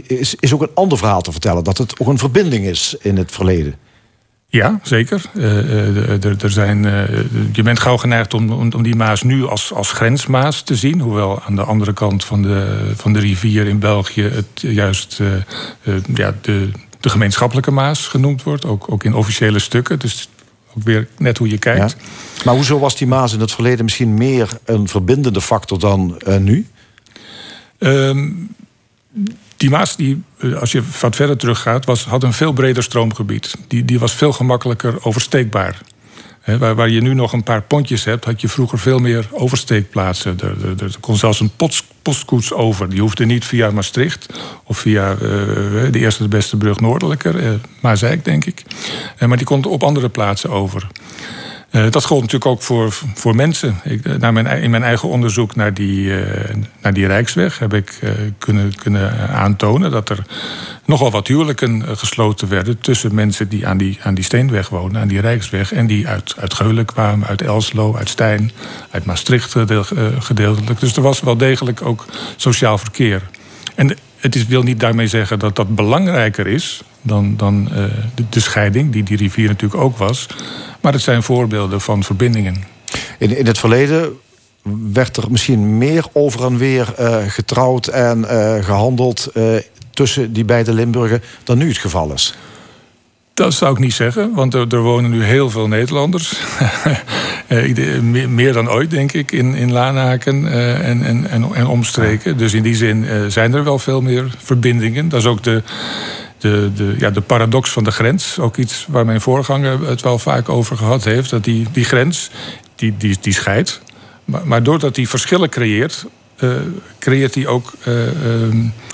is, 0.06 0.34
is 0.34 0.54
ook 0.54 0.62
een 0.62 0.74
ander 0.74 0.98
verhaal 0.98 1.20
te 1.20 1.32
vertellen. 1.32 1.64
Dat 1.64 1.78
het 1.78 2.00
ook 2.00 2.08
een 2.08 2.18
verbinding 2.18 2.64
is 2.64 2.96
in 3.00 3.16
het 3.16 3.32
verleden. 3.32 3.74
Ja, 4.50 4.80
zeker. 4.82 5.22
Uh, 5.34 6.24
er 6.24 6.50
zijn, 6.50 6.84
uh, 6.84 7.02
je 7.52 7.62
bent 7.62 7.80
gauw 7.80 7.96
geneigd 7.96 8.34
om, 8.34 8.50
om, 8.50 8.82
die 8.82 8.96
Maas 8.96 9.22
nu 9.22 9.46
als, 9.46 9.72
als 9.72 9.92
grensmaas 9.92 10.62
te 10.62 10.76
zien. 10.76 11.00
Hoewel 11.00 11.42
aan 11.42 11.56
de 11.56 11.62
andere 11.62 11.92
kant 11.92 12.24
van 12.24 12.42
de, 12.42 12.90
van 12.96 13.12
de 13.12 13.18
rivier 13.18 13.66
in 13.66 13.78
België 13.78 14.22
het 14.22 14.60
juist 14.60 15.20
ja, 16.14 16.34
de, 16.40 16.70
de 17.00 17.08
gemeenschappelijke 17.08 17.70
Maas 17.70 18.06
genoemd 18.06 18.42
wordt. 18.42 18.64
Ook, 18.64 18.92
ook 18.92 19.04
in 19.04 19.14
officiële 19.14 19.58
stukken. 19.58 19.98
Dus 19.98 20.28
weer 20.84 21.08
net 21.18 21.38
hoe 21.38 21.48
je 21.48 21.58
kijkt. 21.58 21.96
Ja. 21.98 22.44
Maar 22.44 22.54
hoezo 22.54 22.78
was 22.78 22.96
die 22.96 23.06
Maas 23.06 23.32
in 23.32 23.40
het 23.40 23.52
verleden 23.52 23.84
misschien 23.84 24.14
meer 24.14 24.48
een 24.64 24.88
verbindende 24.88 25.40
factor 25.40 25.78
dan 25.78 26.20
nu? 26.38 26.66
Um, 27.78 28.50
die 29.58 29.70
Maas, 29.70 29.96
die, 29.96 30.22
eh, 30.38 30.54
als 30.54 30.72
je 30.72 30.82
wat 31.00 31.16
verder 31.16 31.36
teruggaat, 31.36 31.84
was, 31.84 32.04
had 32.04 32.22
een 32.22 32.32
veel 32.32 32.52
breder 32.52 32.82
stroomgebied. 32.82 33.54
Die, 33.68 33.84
die 33.84 33.98
was 33.98 34.14
veel 34.14 34.32
gemakkelijker 34.32 35.04
oversteekbaar. 35.04 35.80
He, 36.40 36.58
waar, 36.58 36.74
waar, 36.74 36.88
je 36.88 37.00
nu 37.00 37.14
nog 37.14 37.32
een 37.32 37.42
paar 37.42 37.62
pontjes 37.62 38.04
hebt, 38.04 38.24
had 38.24 38.40
je 38.40 38.48
vroeger 38.48 38.78
veel 38.78 38.98
meer 38.98 39.28
oversteekplaatsen. 39.30 40.38
Er, 40.40 40.68
er, 40.68 40.82
er 40.82 40.96
kon 41.00 41.16
zelfs 41.16 41.40
een 41.40 41.50
post, 41.56 41.84
postkoets 42.02 42.52
over. 42.52 42.90
Die 42.90 43.00
hoefde 43.00 43.26
niet 43.26 43.44
via 43.44 43.70
Maastricht 43.70 44.26
of 44.64 44.78
via 44.78 45.12
uh, 45.12 45.18
de 45.90 45.98
eerste 45.98 46.22
de 46.22 46.28
beste 46.28 46.56
brug 46.56 46.80
noordelijker, 46.80 47.60
uh, 47.82 48.22
denk 48.24 48.44
ik. 48.44 48.62
Maar 49.26 49.36
die 49.36 49.46
kon 49.46 49.64
op 49.64 49.82
andere 49.82 50.08
plaatsen 50.08 50.50
over. 50.50 50.86
Uh, 51.70 51.90
dat 51.90 52.04
gold 52.04 52.20
natuurlijk 52.20 52.50
ook 52.50 52.62
voor, 52.62 52.92
voor 53.14 53.34
mensen. 53.34 53.80
Ik, 53.84 54.18
naar 54.18 54.32
mijn, 54.32 54.46
in 54.46 54.70
mijn 54.70 54.82
eigen 54.82 55.08
onderzoek 55.08 55.56
naar 55.56 55.74
die, 55.74 56.06
uh, 56.06 56.54
naar 56.82 56.92
die 56.92 57.06
Rijksweg 57.06 57.58
heb 57.58 57.74
ik 57.74 57.98
kunnen, 58.38 58.74
kunnen 58.74 59.28
aantonen 59.28 59.90
dat 59.90 60.08
er 60.08 60.18
nogal 60.84 61.10
wat 61.10 61.26
huwelijken 61.26 61.98
gesloten 61.98 62.48
werden 62.48 62.78
tussen 62.78 63.14
mensen 63.14 63.48
die 63.48 63.66
aan 63.66 63.78
die, 63.78 63.98
aan 64.02 64.14
die 64.14 64.24
Steenweg 64.24 64.68
wonen, 64.68 65.00
aan 65.00 65.08
die 65.08 65.20
Rijksweg, 65.20 65.72
en 65.72 65.86
die 65.86 66.08
uit, 66.08 66.34
uit 66.38 66.54
Geulen 66.54 66.84
kwamen, 66.84 67.28
uit 67.28 67.42
Elslo, 67.42 67.96
uit 67.96 68.08
Stijn, 68.08 68.52
uit 68.90 69.04
Maastricht 69.04 69.54
gedeeltelijk. 70.18 70.80
Dus 70.80 70.96
er 70.96 71.02
was 71.02 71.20
wel 71.20 71.36
degelijk 71.36 71.82
ook 71.82 72.04
sociaal 72.36 72.78
verkeer. 72.78 73.22
En 73.74 73.96
het 74.18 74.34
is, 74.34 74.46
wil 74.46 74.62
niet 74.62 74.80
daarmee 74.80 75.06
zeggen 75.06 75.38
dat 75.38 75.56
dat 75.56 75.74
belangrijker 75.74 76.46
is 76.46 76.82
dan, 77.02 77.36
dan 77.36 77.64
de, 78.14 78.24
de 78.30 78.40
scheiding, 78.40 78.92
die 78.92 79.02
die 79.02 79.16
rivier 79.16 79.48
natuurlijk 79.48 79.82
ook 79.82 79.96
was. 79.96 80.26
Maar 80.80 80.92
het 80.92 81.02
zijn 81.02 81.22
voorbeelden 81.22 81.80
van 81.80 82.02
verbindingen. 82.02 82.64
In, 83.18 83.36
in 83.36 83.46
het 83.46 83.58
verleden 83.58 84.12
werd 84.92 85.16
er 85.16 85.30
misschien 85.30 85.78
meer 85.78 86.04
over 86.12 86.44
en 86.44 86.56
weer 86.56 86.94
uh, 87.00 87.16
getrouwd 87.26 87.86
en 87.86 88.18
uh, 88.18 88.64
gehandeld 88.64 89.32
tussen 89.90 90.32
die 90.32 90.44
beide 90.44 90.72
Limburgen 90.72 91.22
dan 91.44 91.58
nu 91.58 91.68
het 91.68 91.78
geval 91.78 92.12
is. 92.12 92.34
Dat 93.38 93.54
zou 93.54 93.72
ik 93.72 93.78
niet 93.78 93.92
zeggen, 93.92 94.34
want 94.34 94.54
er, 94.54 94.80
wonen 94.80 95.10
nu 95.10 95.22
heel 95.22 95.50
veel 95.50 95.68
Nederlanders. 95.68 96.32
meer, 98.02 98.30
meer, 98.30 98.52
dan 98.52 98.70
ooit, 98.70 98.90
denk 98.90 99.12
ik, 99.12 99.32
in, 99.32 99.54
in 99.54 99.72
Laanaken 99.72 100.52
en, 100.52 101.02
en, 101.02 101.30
en, 101.30 101.54
en, 101.54 101.66
omstreken. 101.66 102.36
Dus 102.36 102.54
in 102.54 102.62
die 102.62 102.74
zin 102.74 103.06
zijn 103.28 103.54
er 103.54 103.64
wel 103.64 103.78
veel 103.78 104.00
meer 104.00 104.34
verbindingen. 104.38 105.08
Dat 105.08 105.20
is 105.20 105.26
ook 105.26 105.42
de, 105.42 105.62
de, 106.38 106.70
de, 106.74 106.94
ja, 106.98 107.10
de 107.10 107.20
paradox 107.20 107.70
van 107.70 107.84
de 107.84 107.90
grens. 107.90 108.38
Ook 108.38 108.56
iets 108.56 108.86
waar 108.88 109.04
mijn 109.04 109.20
voorganger 109.20 109.88
het 109.88 110.02
wel 110.02 110.18
vaak 110.18 110.48
over 110.48 110.76
gehad 110.76 111.04
heeft. 111.04 111.30
Dat 111.30 111.44
die, 111.44 111.66
die 111.72 111.84
grens, 111.84 112.30
die, 112.74 112.94
die, 112.96 113.16
die 113.20 113.34
scheidt. 113.34 113.80
Maar, 114.24 114.46
maar 114.46 114.62
doordat 114.62 114.96
hij 114.96 115.06
verschillen 115.06 115.48
creëert, 115.48 116.06
creëert 116.98 117.34
hij 117.34 117.46
ook, 117.46 117.72
uh, 117.88 117.94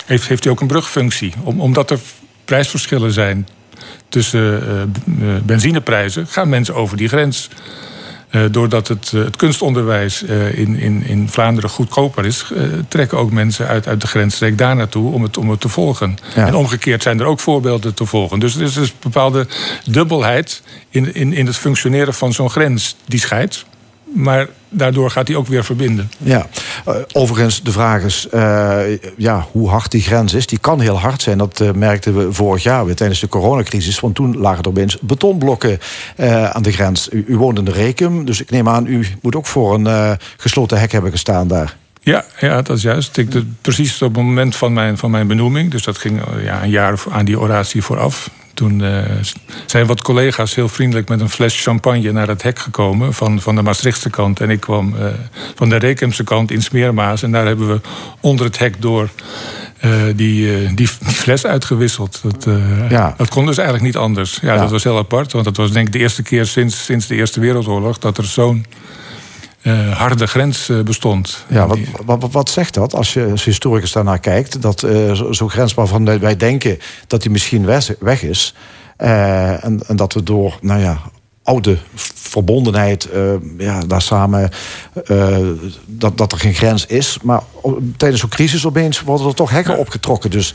heeft, 0.05 0.27
heeft 0.27 0.43
hij 0.43 0.53
ook 0.53 0.61
een 0.61 0.67
brugfunctie. 0.67 1.33
Om, 1.43 1.61
omdat 1.61 1.91
er 1.91 1.99
prijsverschillen 2.45 3.11
zijn 3.11 3.47
tussen 4.09 4.93
benzineprijzen, 5.43 6.27
gaan 6.27 6.49
mensen 6.49 6.75
over 6.75 6.97
die 6.97 7.07
grens. 7.07 7.49
doordat 8.51 8.87
het, 8.87 9.11
het 9.11 9.35
kunstonderwijs 9.35 10.23
in, 10.53 10.79
in, 10.79 11.03
in 11.03 11.29
Vlaanderen 11.29 11.69
goedkoper 11.69 12.25
is, 12.25 12.51
trekken 12.87 13.17
ook 13.17 13.31
mensen 13.31 13.67
uit, 13.67 13.87
uit 13.87 14.01
de 14.01 14.07
grensstreek 14.07 14.57
daar 14.57 14.75
naartoe 14.75 15.13
om 15.13 15.23
het, 15.23 15.37
om 15.37 15.49
het 15.49 15.61
te 15.61 15.69
volgen. 15.69 16.17
Ja. 16.35 16.47
En 16.47 16.55
omgekeerd 16.55 17.03
zijn 17.03 17.19
er 17.19 17.25
ook 17.25 17.39
voorbeelden 17.39 17.93
te 17.93 18.05
volgen. 18.05 18.39
Dus 18.39 18.55
er 18.55 18.61
is 18.61 18.73
dus 18.73 18.87
een 18.89 18.95
bepaalde 18.99 19.47
dubbelheid 19.85 20.61
in, 20.89 21.13
in, 21.13 21.33
in 21.33 21.45
het 21.45 21.57
functioneren 21.57 22.13
van 22.13 22.33
zo'n 22.33 22.49
grens 22.49 22.95
die 23.05 23.19
scheidt. 23.19 23.65
Maar 24.13 24.47
daardoor 24.69 25.11
gaat 25.11 25.27
hij 25.27 25.37
ook 25.37 25.47
weer 25.47 25.63
verbinden. 25.63 26.11
Ja, 26.17 26.47
uh, 26.87 26.95
overigens, 27.11 27.63
de 27.63 27.71
vraag 27.71 28.03
is 28.03 28.27
uh, 28.33 28.79
ja, 29.17 29.47
hoe 29.51 29.69
hard 29.69 29.91
die 29.91 30.01
grens 30.01 30.33
is. 30.33 30.47
Die 30.47 30.59
kan 30.59 30.79
heel 30.79 30.99
hard 30.99 31.21
zijn. 31.21 31.37
Dat 31.37 31.59
uh, 31.59 31.71
merkten 31.71 32.17
we 32.17 32.33
vorig 32.33 32.63
jaar 32.63 32.85
weer 32.85 32.95
tijdens 32.95 33.19
de 33.19 33.27
coronacrisis. 33.27 33.99
Want 33.99 34.15
toen 34.15 34.37
lagen 34.37 34.63
er 34.63 34.69
opeens 34.69 34.97
betonblokken 35.01 35.79
aan 36.51 36.63
de 36.63 36.71
grens. 36.71 37.09
U, 37.11 37.25
u, 37.27 37.37
woont 37.37 37.57
in 37.57 37.65
de 37.65 37.71
Rekum, 37.71 38.25
dus 38.25 38.41
ik 38.41 38.49
neem 38.49 38.69
aan... 38.69 38.87
u 38.87 39.07
moet 39.21 39.35
ook 39.35 39.45
voor 39.45 39.73
een 39.73 40.17
gesloten 40.37 40.79
hek 40.79 40.91
hebben 40.91 41.11
gestaan 41.11 41.47
daar. 41.47 41.75
Ja, 42.01 42.25
ja, 42.39 42.61
dat 42.61 42.77
is 42.77 42.83
juist. 42.83 43.17
Ik, 43.17 43.29
precies 43.61 44.01
op 44.01 44.15
het 44.15 44.23
moment 44.23 44.55
van 44.55 44.73
mijn, 44.73 44.97
van 44.97 45.11
mijn 45.11 45.27
benoeming. 45.27 45.71
Dus 45.71 45.83
dat 45.83 45.97
ging 45.97 46.21
ja, 46.43 46.63
een 46.63 46.69
jaar 46.69 47.03
aan 47.11 47.25
die 47.25 47.39
oratie 47.39 47.81
vooraf. 47.81 48.29
Toen 48.55 48.79
uh, 48.79 48.99
zijn 49.65 49.85
wat 49.85 50.01
collega's 50.01 50.55
heel 50.55 50.69
vriendelijk 50.69 51.09
met 51.09 51.21
een 51.21 51.29
fles 51.29 51.61
champagne 51.61 52.11
naar 52.11 52.27
het 52.27 52.43
hek 52.43 52.59
gekomen 52.59 53.13
van, 53.13 53.41
van 53.41 53.55
de 53.55 53.61
Maastrichtse 53.61 54.09
kant. 54.09 54.39
En 54.39 54.49
ik 54.49 54.59
kwam 54.59 54.93
uh, 54.95 55.05
van 55.55 55.69
de 55.69 55.75
Rekemse 55.75 56.23
kant 56.23 56.51
in 56.51 56.61
Smeermaas. 56.61 57.23
En 57.23 57.31
daar 57.31 57.45
hebben 57.45 57.67
we 57.67 57.81
onder 58.19 58.45
het 58.45 58.57
hek 58.57 58.81
door 58.81 59.09
uh, 59.85 59.91
die, 60.05 60.15
die, 60.15 60.75
die, 60.75 60.87
fles 60.87 61.45
uitgewisseld. 61.45 62.21
Dat, 62.23 62.47
ja. 62.89 63.13
dat 63.17 63.29
kon 63.29 63.45
dus 63.45 63.57
eigenlijk 63.57 63.87
niet 63.87 63.97
anders. 63.97 64.39
Ja, 64.41 64.53
ja, 64.53 64.59
dat 64.59 64.71
was 64.71 64.83
heel 64.83 64.97
apart. 64.97 65.31
Want 65.31 65.45
dat 65.45 65.57
was 65.57 65.71
denk 65.71 65.87
ik 65.87 65.93
de 65.93 65.99
eerste 65.99 66.23
keer 66.23 66.45
sinds, 66.45 66.85
sinds 66.85 67.07
de 67.07 67.15
Eerste 67.15 67.39
Wereldoorlog 67.39 67.97
dat 67.97 68.17
er 68.17 68.25
zo'n 68.25 68.65
uh, 69.65 69.91
harde 69.91 70.27
grens 70.27 70.69
uh, 70.69 70.81
bestond. 70.81 71.45
Ja, 71.49 71.67
wat, 71.67 71.79
wat, 72.05 72.31
wat, 72.31 72.49
zegt 72.49 72.73
dat 72.73 72.93
als 72.93 73.13
je 73.13 73.27
als 73.31 73.43
historicus 73.43 73.91
daarnaar 73.91 74.19
kijkt? 74.19 74.61
Dat 74.61 74.83
uh, 74.83 75.13
zo'n 75.29 75.49
grens 75.49 75.73
waarvan 75.73 76.19
wij 76.19 76.37
denken 76.37 76.77
dat 77.07 77.21
die 77.21 77.31
misschien 77.31 77.65
weg 77.99 78.23
is. 78.23 78.53
en, 78.97 79.81
en 79.87 79.95
dat 79.95 80.13
we 80.13 80.23
door 80.23 80.57
nou 80.61 80.79
ja, 80.81 80.97
oude 81.45 81.77
verbondenheid, 81.95 83.09
uh, 83.13 83.33
ja, 83.57 83.79
daar 83.79 84.01
samen, 84.01 84.49
uh, 85.11 85.37
dat, 85.85 86.17
dat 86.17 86.31
er 86.31 86.39
geen 86.39 86.53
grens 86.53 86.85
is. 86.85 87.17
Maar 87.23 87.41
tijdens 87.97 88.21
zo'n 88.21 88.29
crisis 88.29 88.65
opeens 88.65 89.01
worden 89.01 89.27
er 89.27 89.35
toch 89.35 89.49
hekken 89.49 89.73
ja. 89.73 89.79
opgetrokken. 89.79 90.31
Dus... 90.31 90.53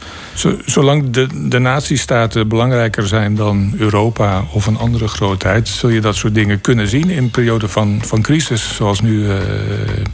Zolang 0.65 1.11
de, 1.11 1.49
de 1.49 1.59
natiestaten 1.59 2.49
belangrijker 2.49 3.07
zijn 3.07 3.35
dan 3.35 3.75
Europa 3.79 4.45
of 4.53 4.67
een 4.67 4.79
andere 4.79 5.09
grootheid, 5.09 5.69
zul 5.69 5.89
je 5.89 6.01
dat 6.01 6.15
soort 6.15 6.35
dingen 6.35 6.61
kunnen 6.61 6.89
zien 6.89 7.11
in 7.11 7.31
perioden 7.31 7.71
van, 7.71 7.99
van 8.05 8.23
crisis, 8.23 8.75
zoals 8.75 9.01
nu 9.01 9.19
uh, 9.19 9.35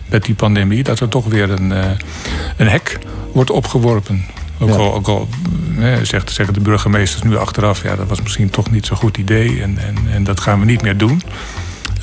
met 0.08 0.24
die 0.24 0.34
pandemie, 0.34 0.82
dat 0.82 1.00
er 1.00 1.08
toch 1.08 1.26
weer 1.26 1.50
een, 1.50 1.72
een 2.56 2.68
hek 2.68 2.98
wordt 3.32 3.50
opgeworpen. 3.50 4.24
Ook, 4.59 4.68
ja. 4.68 4.74
al, 4.74 4.94
ook 4.94 5.09
al 5.09 5.28
hè, 5.74 6.04
zegt, 6.04 6.32
zeggen 6.32 6.54
de 6.54 6.61
burgemeesters 6.61 7.22
nu 7.22 7.36
achteraf... 7.36 7.82
ja, 7.82 7.96
dat 7.96 8.09
was 8.09 8.22
misschien 8.22 8.50
toch 8.50 8.70
niet 8.70 8.86
zo'n 8.86 8.96
goed 8.96 9.16
idee 9.16 9.62
en, 9.62 9.78
en, 9.78 9.96
en 10.12 10.24
dat 10.24 10.40
gaan 10.40 10.61
we 10.61 10.66
niet 10.66 10.82
meer 10.82 10.96
doen. 10.96 11.22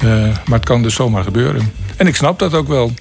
Uh, 0.03 0.09
maar 0.45 0.59
het 0.59 0.65
kan 0.65 0.81
dus 0.81 0.95
zomaar 0.95 1.23
gebeuren. 1.23 1.71
En 1.97 2.07
ik 2.07 2.15
snap 2.15 2.39
dat 2.39 2.53
ook 2.53 2.67
wel. 2.67 2.93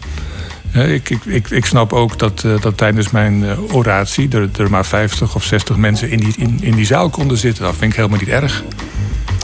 Ik, 0.73 1.11
ik, 1.11 1.25
ik, 1.25 1.51
ik, 1.51 1.65
snap 1.65 1.93
ook 1.93 2.19
dat, 2.19 2.43
uh, 2.47 2.61
dat 2.61 2.77
tijdens 2.77 3.11
mijn 3.11 3.59
oratie... 3.59 4.29
Er, 4.29 4.49
er 4.59 4.71
maar 4.71 4.87
50 4.87 5.35
of 5.35 5.45
60 5.45 5.77
mensen 5.77 6.11
in 6.11 6.19
die, 6.19 6.35
in, 6.37 6.59
in 6.61 6.75
die 6.75 6.87
zaal 6.87 7.09
konden 7.09 7.37
zitten. 7.37 7.65
Dat 7.65 7.77
vind 7.77 7.91
ik 7.91 7.97
helemaal 7.97 8.19
niet 8.19 8.29
erg. 8.29 8.65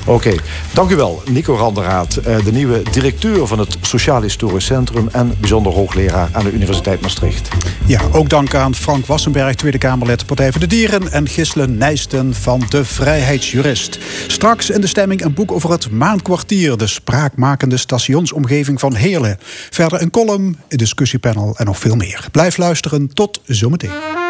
Oké, 0.09 0.34
dank 0.72 0.90
u 0.90 0.96
wel, 0.96 1.22
Nico 1.30 1.56
Randeraad, 1.56 2.14
de 2.44 2.52
nieuwe 2.52 2.82
directeur 2.90 3.46
van 3.46 3.59
het 3.59 3.76
Sociaal 3.80 4.22
Historisch 4.22 4.64
Centrum 4.64 5.09
en 5.12 5.34
bijzonder 5.40 5.72
hoogleraar 5.72 6.28
aan 6.32 6.44
de 6.44 6.52
Universiteit 6.52 7.00
Maastricht. 7.00 7.48
Ja, 7.86 8.00
ook 8.12 8.28
dank 8.28 8.54
aan 8.54 8.74
Frank 8.74 9.06
Wassenberg, 9.06 9.54
Tweede 9.54 9.78
Kamerlid 9.78 10.26
Partij 10.26 10.50
voor 10.50 10.61
de 10.61 10.66
Dieren 10.66 11.12
en 11.12 11.28
Gisle 11.28 11.66
Nijsten 11.66 12.34
van 12.34 12.62
de 12.68 12.84
Vrijheidsjurist. 12.84 13.98
Straks 14.26 14.70
in 14.70 14.80
de 14.80 14.86
stemming 14.86 15.24
een 15.24 15.34
boek 15.34 15.52
over 15.52 15.70
het 15.70 15.90
Maankwartier, 15.90 16.76
de 16.76 16.86
spraakmakende 16.86 17.76
stationsomgeving 17.76 18.80
van 18.80 18.94
Heerlen. 18.94 19.38
Verder 19.70 20.02
een 20.02 20.11
column, 20.11 20.59
een 20.68 20.78
discussiepanel 20.78 21.54
en 21.56 21.66
nog 21.66 21.78
veel 21.78 21.96
meer. 21.96 22.28
Blijf 22.32 22.56
luisteren, 22.56 23.14
tot 23.14 23.40
zometeen. 23.44 24.27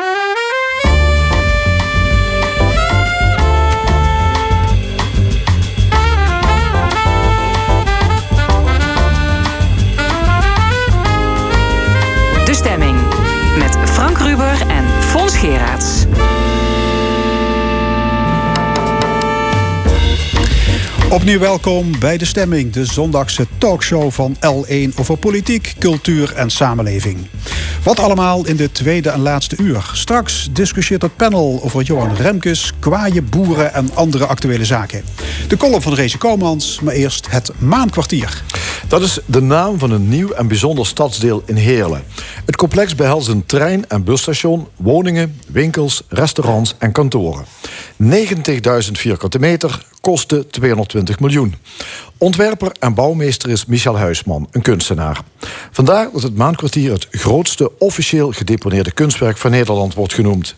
Fons 15.39 16.28
Opnieuw 21.11 21.39
welkom 21.39 21.99
bij 21.99 22.19
De 22.19 22.25
Stemming, 22.25 22.73
de 22.73 22.85
zondagse 22.85 23.47
talkshow 23.59 24.11
van 24.11 24.37
L1 24.37 24.95
over 24.97 25.17
politiek, 25.17 25.75
cultuur 25.79 26.35
en 26.35 26.51
samenleving. 26.51 27.19
Wat 27.83 27.99
allemaal 27.99 28.47
in 28.47 28.57
de 28.57 28.73
tweede 28.73 29.11
en 29.11 29.21
laatste 29.21 29.57
uur. 29.61 29.91
Straks 29.93 30.49
discussieert 30.53 31.03
het 31.03 31.17
panel 31.17 31.61
over 31.63 31.83
Johan 31.83 32.15
Remkes, 32.17 32.73
kwaaie 32.79 33.23
boeren 33.23 33.75
en 33.75 33.91
andere 33.95 34.27
actuele 34.27 34.65
zaken. 34.65 35.03
De 35.49 35.57
column 35.57 35.83
van 35.83 35.95
Reze 35.95 36.19
Komans, 36.19 36.81
maar 36.81 36.95
eerst 36.95 37.31
het 37.31 37.51
Maankwartier. 37.59 38.43
Dat 38.89 39.03
is 39.03 39.19
de 39.27 39.41
naam 39.41 39.79
van 39.79 39.91
een 39.91 40.09
nieuw 40.09 40.31
en 40.31 40.49
bijzonder 40.49 40.87
stadsdeel 40.87 41.43
in 41.47 41.57
Heerlen. 41.57 42.05
Het 42.45 42.57
complex 42.57 42.95
behelst 42.95 43.29
een 43.29 43.47
trein- 43.47 43.89
en 43.89 44.05
busstation, 44.05 44.69
woningen, 44.77 45.41
winkels, 45.47 46.03
restaurants 46.09 46.75
en 46.79 46.93
kantoren. 46.93 47.45
90.000 47.97 48.99
vierkante 48.99 49.39
meter, 49.39 49.83
kostte 50.01 50.47
220 50.47 50.98
miljoen. 51.19 51.55
Ontwerper 52.19 52.73
en 52.79 52.95
bouwmeester 52.95 53.51
is 53.51 53.67
Michel 53.67 53.99
Huisman, 53.99 54.49
een 54.51 54.63
kunstenaar. 54.63 55.21
Vandaar 55.71 56.09
dat 56.13 56.23
het 56.23 56.37
Maankwartier 56.37 56.93
het 56.93 57.07
grootste 57.11 57.79
officieel 57.79 58.33
gedeponeerde 58.33 58.93
kunstwerk 58.93 59.37
van 59.37 59.51
Nederland 59.51 59.95
wordt 59.95 60.15
genoemd. 60.15 60.55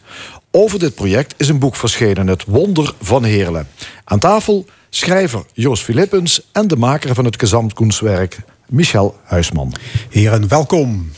Over 0.51 0.79
dit 0.79 0.95
project 0.95 1.35
is 1.37 1.49
een 1.49 1.59
boek 1.59 1.77
verschenen, 1.77 2.27
Het 2.27 2.45
Wonder 2.45 2.95
van 3.03 3.25
Heerlen. 3.25 3.69
Aan 4.05 4.19
tafel 4.19 4.67
schrijver 4.91 5.43
Joost 5.53 5.83
Philippens 5.83 6.41
en 6.53 6.69
de 6.69 6.77
maker 6.77 7.15
van 7.15 7.25
het 7.25 7.41
gezamtkunstwerk 7.41 8.39
Michel 8.67 9.17
Huisman. 9.25 9.73
Heren, 10.11 10.49
welkom. 10.49 11.11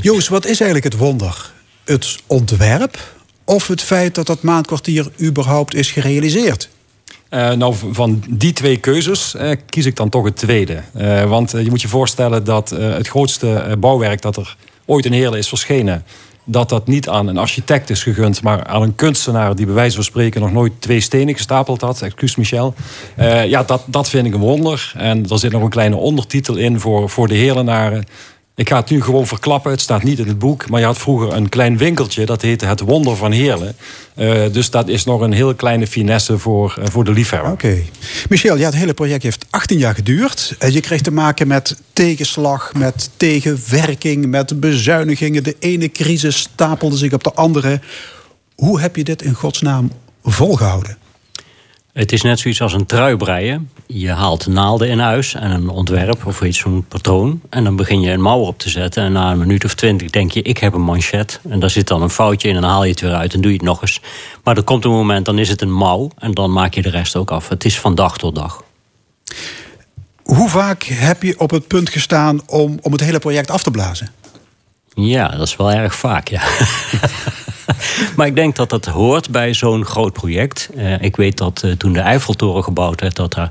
Joost, 0.00 0.28
wat 0.28 0.44
is 0.44 0.60
eigenlijk 0.60 0.92
het 0.92 1.02
wonder? 1.02 1.52
Het 1.84 2.18
ontwerp 2.26 2.98
of 3.44 3.66
het 3.66 3.82
feit 3.82 4.14
dat 4.14 4.26
dat 4.26 4.42
maandkwartier 4.42 5.08
überhaupt 5.20 5.74
is 5.74 5.90
gerealiseerd? 5.90 6.68
Uh, 7.30 7.52
nou, 7.52 7.74
van 7.90 8.22
die 8.28 8.52
twee 8.52 8.76
keuzes 8.76 9.34
uh, 9.34 9.50
kies 9.68 9.86
ik 9.86 9.96
dan 9.96 10.08
toch 10.08 10.24
het 10.24 10.36
tweede. 10.36 10.82
Uh, 10.96 11.24
want 11.24 11.50
je 11.50 11.66
moet 11.68 11.82
je 11.82 11.88
voorstellen 11.88 12.44
dat 12.44 12.70
het 12.70 13.08
grootste 13.08 13.76
bouwwerk 13.78 14.22
dat 14.22 14.36
er 14.36 14.56
ooit 14.84 15.04
in 15.04 15.12
Heerlen 15.12 15.38
is 15.38 15.48
verschenen 15.48 16.04
dat 16.44 16.68
dat 16.68 16.86
niet 16.86 17.08
aan 17.08 17.26
een 17.26 17.38
architect 17.38 17.90
is 17.90 18.02
gegund, 18.02 18.42
maar 18.42 18.66
aan 18.66 18.82
een 18.82 18.94
kunstenaar 18.94 19.56
die 19.56 19.66
bij 19.66 19.74
wijze 19.74 19.94
van 19.94 20.04
spreken 20.04 20.40
nog 20.40 20.52
nooit 20.52 20.72
twee 20.78 21.00
stenen 21.00 21.34
gestapeld 21.34 21.80
had. 21.80 22.02
Excuus 22.02 22.36
Michel. 22.36 22.74
ja, 23.46 23.62
dat, 23.62 23.82
dat 23.86 24.08
vind 24.08 24.26
ik 24.26 24.34
een 24.34 24.40
wonder. 24.40 24.92
En 24.96 25.28
er 25.28 25.38
zit 25.38 25.52
nog 25.52 25.62
een 25.62 25.68
kleine 25.68 25.96
ondertitel 25.96 26.56
in 26.56 26.80
voor, 26.80 27.10
voor 27.10 27.28
de 27.28 27.34
Heerlenaren. 27.34 28.04
Ik 28.60 28.68
ga 28.68 28.76
het 28.76 28.90
nu 28.90 29.02
gewoon 29.02 29.26
verklappen. 29.26 29.70
Het 29.70 29.80
staat 29.80 30.02
niet 30.02 30.18
in 30.18 30.28
het 30.28 30.38
boek. 30.38 30.68
Maar 30.68 30.80
je 30.80 30.86
had 30.86 30.98
vroeger 30.98 31.32
een 31.32 31.48
klein 31.48 31.76
winkeltje. 31.76 32.26
Dat 32.26 32.42
heette 32.42 32.66
Het 32.66 32.80
Wonder 32.80 33.16
van 33.16 33.32
Heerlen. 33.32 33.76
Uh, 34.16 34.52
dus 34.52 34.70
dat 34.70 34.88
is 34.88 35.04
nog 35.04 35.20
een 35.20 35.32
heel 35.32 35.54
kleine 35.54 35.86
finesse 35.86 36.38
voor, 36.38 36.76
uh, 36.78 36.84
voor 36.86 37.04
de 37.04 37.10
liefhebber. 37.12 37.52
Oké. 37.52 37.66
Okay. 37.66 37.90
Michel, 38.28 38.56
ja, 38.56 38.64
het 38.64 38.74
hele 38.74 38.94
project 38.94 39.22
heeft 39.22 39.46
18 39.50 39.78
jaar 39.78 39.94
geduurd. 39.94 40.56
Uh, 40.62 40.68
je 40.68 40.80
kreeg 40.80 41.00
te 41.00 41.10
maken 41.10 41.46
met 41.46 41.76
tegenslag, 41.92 42.74
met 42.74 43.10
tegenwerking, 43.16 44.26
met 44.26 44.60
bezuinigingen. 44.60 45.42
De 45.42 45.56
ene 45.58 45.90
crisis 45.90 46.38
stapelde 46.38 46.96
zich 46.96 47.12
op 47.12 47.24
de 47.24 47.32
andere. 47.32 47.80
Hoe 48.54 48.80
heb 48.80 48.96
je 48.96 49.04
dit 49.04 49.22
in 49.22 49.34
godsnaam 49.34 49.92
volgehouden? 50.22 50.98
Het 51.92 52.12
is 52.12 52.22
net 52.22 52.38
zoiets 52.38 52.60
als 52.60 52.72
een 52.72 52.86
trui 52.86 53.16
breien. 53.16 53.70
Je 53.92 54.10
haalt 54.10 54.46
naalden 54.46 54.88
in 54.88 54.98
huis 54.98 55.34
en 55.34 55.50
een 55.50 55.68
ontwerp 55.68 56.26
of 56.26 56.42
iets 56.42 56.58
zo'n 56.58 56.84
patroon. 56.88 57.40
En 57.48 57.64
dan 57.64 57.76
begin 57.76 58.00
je 58.00 58.10
een 58.10 58.20
mouw 58.20 58.40
op 58.40 58.58
te 58.58 58.68
zetten. 58.68 59.02
En 59.02 59.12
na 59.12 59.30
een 59.30 59.38
minuut 59.38 59.64
of 59.64 59.74
twintig 59.74 60.10
denk 60.10 60.30
je, 60.30 60.42
ik 60.42 60.58
heb 60.58 60.74
een 60.74 60.80
manchet. 60.80 61.40
En 61.48 61.60
daar 61.60 61.70
zit 61.70 61.88
dan 61.88 62.02
een 62.02 62.10
foutje 62.10 62.48
in 62.48 62.54
en 62.54 62.60
dan 62.60 62.70
haal 62.70 62.84
je 62.84 62.90
het 62.90 63.00
weer 63.00 63.14
uit 63.14 63.34
en 63.34 63.40
doe 63.40 63.50
je 63.50 63.56
het 63.56 63.66
nog 63.66 63.82
eens. 63.82 64.00
Maar 64.44 64.56
er 64.56 64.62
komt 64.62 64.84
een 64.84 64.90
moment, 64.90 65.24
dan 65.24 65.38
is 65.38 65.48
het 65.48 65.62
een 65.62 65.72
mouw. 65.72 66.10
En 66.18 66.32
dan 66.32 66.52
maak 66.52 66.74
je 66.74 66.82
de 66.82 66.90
rest 66.90 67.16
ook 67.16 67.30
af. 67.30 67.48
Het 67.48 67.64
is 67.64 67.80
van 67.80 67.94
dag 67.94 68.18
tot 68.18 68.34
dag. 68.34 68.64
Hoe 70.22 70.48
vaak 70.48 70.82
heb 70.82 71.22
je 71.22 71.38
op 71.38 71.50
het 71.50 71.66
punt 71.66 71.90
gestaan 71.90 72.40
om, 72.46 72.78
om 72.82 72.92
het 72.92 73.00
hele 73.00 73.18
project 73.18 73.50
af 73.50 73.62
te 73.62 73.70
blazen? 73.70 74.08
Ja, 75.06 75.28
dat 75.28 75.46
is 75.46 75.56
wel 75.56 75.72
erg 75.72 75.94
vaak, 75.94 76.28
ja. 76.28 76.42
maar 78.16 78.26
ik 78.26 78.34
denk 78.34 78.56
dat 78.56 78.70
dat 78.70 78.86
hoort 78.86 79.30
bij 79.30 79.54
zo'n 79.54 79.84
groot 79.84 80.12
project. 80.12 80.70
Uh, 80.76 81.02
ik 81.02 81.16
weet 81.16 81.36
dat 81.36 81.62
uh, 81.64 81.72
toen 81.72 81.92
de 81.92 82.00
Eiffeltoren 82.00 82.64
gebouwd 82.64 83.00
werd, 83.00 83.16
dat 83.16 83.34
er 83.34 83.50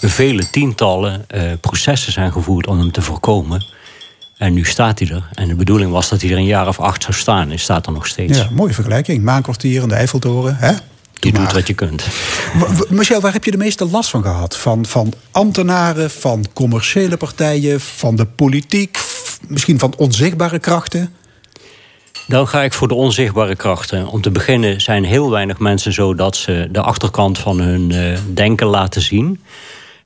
vele 0.00 0.50
tientallen 0.50 1.24
uh, 1.34 1.42
processen 1.60 2.12
zijn 2.12 2.32
gevoerd 2.32 2.66
om 2.66 2.78
hem 2.78 2.92
te 2.92 3.02
voorkomen. 3.02 3.64
En 4.36 4.52
nu 4.52 4.64
staat 4.64 4.98
hij 4.98 5.08
er. 5.08 5.28
En 5.34 5.48
de 5.48 5.54
bedoeling 5.54 5.90
was 5.90 6.08
dat 6.08 6.20
hij 6.20 6.30
er 6.30 6.36
een 6.36 6.44
jaar 6.44 6.68
of 6.68 6.80
acht 6.80 7.02
zou 7.02 7.14
staan. 7.14 7.48
Hij 7.48 7.56
staat 7.56 7.86
er 7.86 7.92
nog 7.92 8.06
steeds. 8.06 8.38
Ja, 8.38 8.48
mooie 8.52 8.74
vergelijking. 8.74 9.22
Maankwartier 9.22 9.82
en 9.82 9.88
de 9.88 9.94
Eiffeltoren. 9.94 10.56
Hè? 10.56 10.72
Je 11.20 11.32
doet 11.32 11.52
wat 11.52 11.66
je 11.66 11.74
kunt. 11.74 12.06
Michel, 12.88 13.20
waar 13.20 13.32
heb 13.32 13.44
je 13.44 13.50
de 13.50 13.56
meeste 13.56 13.88
last 13.88 14.10
van 14.10 14.22
gehad? 14.22 14.56
Van, 14.56 14.86
van 14.86 15.12
ambtenaren, 15.30 16.10
van 16.10 16.46
commerciële 16.52 17.16
partijen, 17.16 17.80
van 17.80 18.16
de 18.16 18.24
politiek, 18.24 18.98
misschien 19.46 19.78
van 19.78 19.94
onzichtbare 19.96 20.58
krachten? 20.58 21.14
Dan 22.26 22.48
ga 22.48 22.62
ik 22.62 22.72
voor 22.72 22.88
de 22.88 22.94
onzichtbare 22.94 23.56
krachten. 23.56 24.06
Om 24.06 24.20
te 24.20 24.30
beginnen 24.30 24.80
zijn 24.80 25.04
heel 25.04 25.30
weinig 25.30 25.58
mensen 25.58 25.92
zo 25.92 26.14
dat 26.14 26.36
ze 26.36 26.68
de 26.72 26.80
achterkant 26.80 27.38
van 27.38 27.60
hun 27.60 27.90
uh, 27.90 28.18
denken 28.34 28.66
laten 28.66 29.02
zien. 29.02 29.40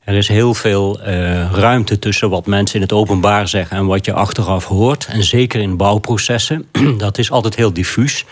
Er 0.05 0.15
is 0.15 0.29
heel 0.29 0.55
veel 0.55 1.01
uh, 1.01 1.53
ruimte 1.53 1.99
tussen 1.99 2.31
wat 2.31 2.47
mensen 2.47 2.75
in 2.75 2.83
het 2.83 2.93
openbaar 2.93 3.49
zeggen 3.49 3.77
en 3.77 3.87
wat 3.87 4.05
je 4.05 4.13
achteraf 4.13 4.65
hoort. 4.65 5.07
En 5.07 5.25
zeker 5.25 5.61
in 5.61 5.77
bouwprocessen. 5.77 6.69
dat 6.99 7.19
is 7.19 7.31
altijd 7.31 7.55
heel 7.55 7.73
diffuus. 7.73 8.25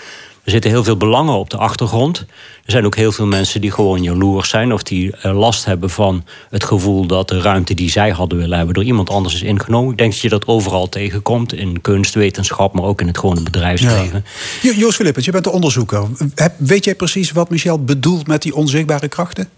Er 0.50 0.56
zitten 0.56 0.74
heel 0.74 0.84
veel 0.84 0.96
belangen 0.96 1.34
op 1.34 1.50
de 1.50 1.56
achtergrond. 1.56 2.18
Er 2.64 2.72
zijn 2.72 2.86
ook 2.86 2.96
heel 2.96 3.12
veel 3.12 3.26
mensen 3.26 3.60
die 3.60 3.70
gewoon 3.70 4.02
jaloers 4.02 4.48
zijn... 4.48 4.72
of 4.72 4.82
die 4.82 5.14
uh, 5.24 5.38
last 5.38 5.64
hebben 5.64 5.90
van 5.90 6.24
het 6.50 6.64
gevoel 6.64 7.06
dat 7.06 7.28
de 7.28 7.40
ruimte 7.40 7.74
die 7.74 7.90
zij 7.90 8.10
hadden 8.10 8.38
willen 8.38 8.56
hebben... 8.56 8.74
door 8.74 8.84
iemand 8.84 9.10
anders 9.10 9.34
is 9.34 9.42
ingenomen. 9.42 9.90
Ik 9.90 9.98
denk 9.98 10.12
dat 10.12 10.20
je 10.20 10.28
dat 10.28 10.46
overal 10.46 10.88
tegenkomt. 10.88 11.52
In 11.52 11.80
kunst, 11.80 12.14
wetenschap, 12.14 12.74
maar 12.74 12.84
ook 12.84 13.00
in 13.00 13.06
het 13.06 13.18
gewone 13.18 13.42
bedrijfsleven. 13.42 14.24
Ja. 14.62 14.72
Joost 14.72 14.96
Philippens, 14.96 15.24
je 15.24 15.32
bent 15.32 15.44
de 15.44 15.50
onderzoeker. 15.50 16.06
Weet 16.56 16.84
jij 16.84 16.94
precies 16.94 17.32
wat 17.32 17.50
Michel 17.50 17.84
bedoelt 17.84 18.26
met 18.26 18.42
die 18.42 18.54
onzichtbare 18.54 19.08
krachten? 19.08 19.48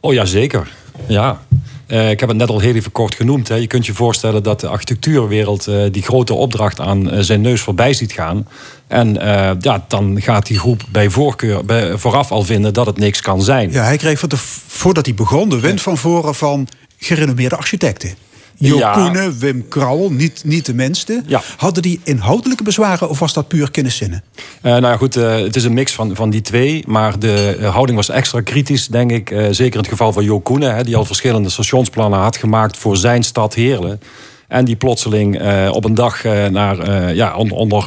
Oh 0.00 0.12
ja, 0.12 0.24
zeker. 0.24 0.68
Ja. 1.06 1.40
Uh, 1.88 2.10
ik 2.10 2.20
heb 2.20 2.28
het 2.28 2.38
net 2.38 2.48
al 2.48 2.60
heel 2.60 2.74
even 2.74 2.92
kort 2.92 3.14
genoemd. 3.14 3.48
Hè. 3.48 3.54
Je 3.54 3.66
kunt 3.66 3.86
je 3.86 3.94
voorstellen 3.94 4.42
dat 4.42 4.60
de 4.60 4.68
architectuurwereld 4.68 5.66
uh, 5.68 5.82
die 5.90 6.02
grote 6.02 6.34
opdracht 6.34 6.80
aan 6.80 7.14
uh, 7.14 7.20
zijn 7.20 7.40
neus 7.40 7.60
voorbij 7.60 7.92
ziet 7.92 8.12
gaan. 8.12 8.48
En 8.86 9.14
ja, 9.60 9.84
dan 9.88 10.20
gaat 10.20 10.46
die 10.46 10.58
groep 10.58 10.82
bij 10.90 11.10
voorkeur 11.10 11.64
bij, 11.64 11.98
vooraf 11.98 12.30
al 12.30 12.42
vinden 12.42 12.74
dat 12.74 12.86
het 12.86 12.98
niks 12.98 13.20
kan 13.20 13.42
zijn. 13.42 13.72
Ja, 13.72 13.84
hij 13.84 13.96
kreeg 13.96 14.24
voordat 14.66 15.06
hij 15.06 15.14
begon 15.14 15.48
de 15.48 15.60
wind 15.60 15.82
van 15.82 15.96
voren 15.96 16.34
van 16.34 16.68
gerenommeerde 16.98 17.56
architecten. 17.56 18.14
Jo 18.58 18.78
ja. 18.78 19.32
Wim 19.38 19.68
Krauwel, 19.68 20.10
niet, 20.10 20.42
niet 20.44 20.66
de 20.66 20.74
minste. 20.74 21.22
Ja. 21.26 21.42
Hadden 21.56 21.82
die 21.82 22.00
inhoudelijke 22.04 22.62
bezwaren 22.62 23.08
of 23.08 23.18
was 23.18 23.32
dat 23.32 23.48
puur 23.48 23.70
kenniszinnen? 23.70 24.22
Uh, 24.36 24.42
nou 24.62 24.82
ja, 24.82 24.96
goed, 24.96 25.16
uh, 25.16 25.36
het 25.36 25.56
is 25.56 25.64
een 25.64 25.72
mix 25.74 25.92
van, 25.92 26.16
van 26.16 26.30
die 26.30 26.40
twee. 26.40 26.84
Maar 26.86 27.18
de 27.18 27.56
uh, 27.60 27.70
houding 27.72 27.96
was 27.96 28.08
extra 28.08 28.40
kritisch, 28.40 28.86
denk 28.86 29.10
ik. 29.10 29.28
zeker 29.50 29.72
in 29.72 29.78
het 29.78 29.88
geval 29.88 30.12
van 30.12 30.24
Jo 30.24 30.42
hè, 30.58 30.84
die 30.84 30.96
al 30.96 31.04
verschillende 31.04 31.48
stationsplannen 31.48 32.18
had 32.18 32.36
gemaakt 32.36 32.76
voor 32.76 32.96
zijn 32.96 33.22
stad 33.22 33.54
Heerlen. 33.54 34.00
En 34.48 34.64
die 34.64 34.76
plotseling 34.76 35.40
op 35.70 35.84
een 35.84 35.94
dag 35.94 36.24
naar, 36.50 37.14
ja, 37.14 37.36
onder, 37.36 37.56
onder, 37.56 37.86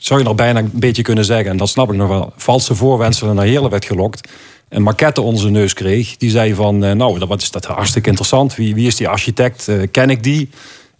zou 0.00 0.20
je 0.20 0.26
nog 0.26 0.34
bijna 0.34 0.58
een 0.58 0.70
beetje 0.74 1.02
kunnen 1.02 1.24
zeggen, 1.24 1.50
en 1.50 1.56
dat 1.56 1.68
snap 1.68 1.90
ik 1.90 1.96
nog 1.96 2.08
wel, 2.08 2.32
valse 2.36 2.74
voorwenselen 2.74 3.34
naar 3.34 3.44
Heerlen 3.44 3.70
werd 3.70 3.84
gelokt 3.84 4.28
een 4.70 4.82
maquette 4.82 5.20
onze 5.20 5.50
neus 5.50 5.74
kreeg. 5.74 6.16
Die 6.16 6.30
zei 6.30 6.54
van, 6.54 6.84
uh, 6.84 6.92
nou, 6.92 7.26
wat 7.26 7.42
is 7.42 7.50
dat 7.50 7.64
hartstikke 7.64 8.08
interessant. 8.08 8.54
Wie, 8.54 8.74
wie 8.74 8.86
is 8.86 8.96
die 8.96 9.08
architect? 9.08 9.68
Uh, 9.68 9.82
ken 9.90 10.10
ik 10.10 10.22
die? 10.22 10.48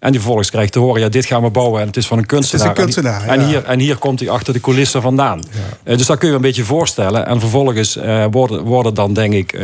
En 0.01 0.11
die 0.11 0.21
vervolgens 0.21 0.51
krijgt 0.51 0.73
te 0.73 0.79
horen, 0.79 1.01
ja, 1.01 1.09
dit 1.09 1.25
gaan 1.25 1.43
we 1.43 1.51
bouwen 1.51 1.81
en 1.81 1.87
het 1.87 1.97
is 1.97 2.07
van 2.07 2.19
een 2.19 2.27
kunstenaar. 2.27 2.69
Het 2.69 2.79
is 2.79 2.83
een 2.83 2.85
kunstenaar, 2.85 3.29
en, 3.29 3.47
hier, 3.47 3.65
en 3.65 3.79
hier 3.79 3.97
komt 3.97 4.21
hij 4.21 4.29
achter 4.29 4.53
de 4.53 4.61
coulissen 4.61 5.03
vandaan. 5.03 5.43
Ja. 5.51 5.93
Uh, 5.93 5.99
dus 5.99 6.07
dat 6.07 6.19
kun 6.19 6.29
je 6.29 6.35
een 6.35 6.41
beetje 6.41 6.65
voorstellen. 6.65 7.27
En 7.27 7.41
vervolgens 7.41 7.99
worden, 8.31 8.63
worden 8.63 8.95
dan, 8.95 9.13
denk 9.13 9.33
ik, 9.33 9.61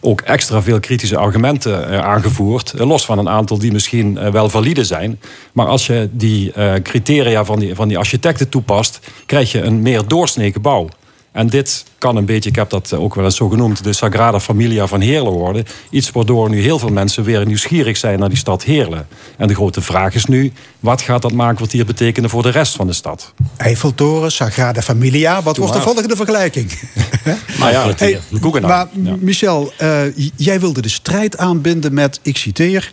ook 0.00 0.20
extra 0.20 0.62
veel 0.62 0.80
kritische 0.80 1.16
argumenten 1.16 2.02
aangevoerd. 2.02 2.74
los 2.76 3.04
van 3.04 3.18
een 3.18 3.28
aantal 3.28 3.58
die 3.58 3.72
misschien 3.72 4.30
wel 4.30 4.48
valide 4.48 4.84
zijn. 4.84 5.20
Maar 5.52 5.66
als 5.66 5.86
je 5.86 6.08
die 6.12 6.52
criteria 6.82 7.44
van 7.44 7.58
die, 7.58 7.74
van 7.74 7.88
die 7.88 7.98
architecten 7.98 8.48
toepast, 8.48 9.00
krijg 9.26 9.52
je 9.52 9.62
een 9.62 9.82
meer 9.82 10.06
doorsnee 10.06 10.52
gebouw. 10.52 10.88
En 11.36 11.46
dit 11.46 11.84
kan 11.98 12.16
een 12.16 12.24
beetje, 12.24 12.50
ik 12.50 12.56
heb 12.56 12.70
dat 12.70 12.92
ook 12.92 13.14
wel 13.14 13.24
eens 13.24 13.36
zo 13.36 13.48
genoemd, 13.48 13.84
de 13.84 13.92
Sagrada 13.92 14.40
Familia 14.40 14.86
van 14.86 15.00
Heerlen 15.00 15.32
worden. 15.32 15.64
Iets 15.90 16.10
waardoor 16.10 16.48
nu 16.48 16.60
heel 16.60 16.78
veel 16.78 16.88
mensen 16.88 17.24
weer 17.24 17.46
nieuwsgierig 17.46 17.96
zijn 17.96 18.18
naar 18.18 18.28
die 18.28 18.38
stad 18.38 18.64
Heerlen. 18.64 19.08
En 19.36 19.48
de 19.48 19.54
grote 19.54 19.80
vraag 19.80 20.14
is 20.14 20.24
nu, 20.24 20.52
wat 20.80 21.02
gaat 21.02 21.22
dat 21.22 21.32
maankwartier 21.32 21.84
betekenen 21.84 22.30
voor 22.30 22.42
de 22.42 22.48
rest 22.48 22.76
van 22.76 22.86
de 22.86 22.92
stad? 22.92 23.34
Eiffeltoren, 23.56 24.32
Sagrada 24.32 24.82
Familia, 24.82 25.42
wat 25.42 25.56
wordt 25.56 25.72
de 25.72 25.80
volgende 25.80 26.16
vergelijking? 26.16 26.72
maar 27.60 27.72
ja, 27.72 27.92
hey, 27.96 28.20
maar 28.60 28.88
Michel, 29.18 29.72
uh, 29.82 30.00
jij 30.36 30.60
wilde 30.60 30.82
de 30.82 30.88
strijd 30.88 31.36
aanbinden 31.36 31.94
met, 31.94 32.20
ik 32.22 32.36
citeer, 32.36 32.92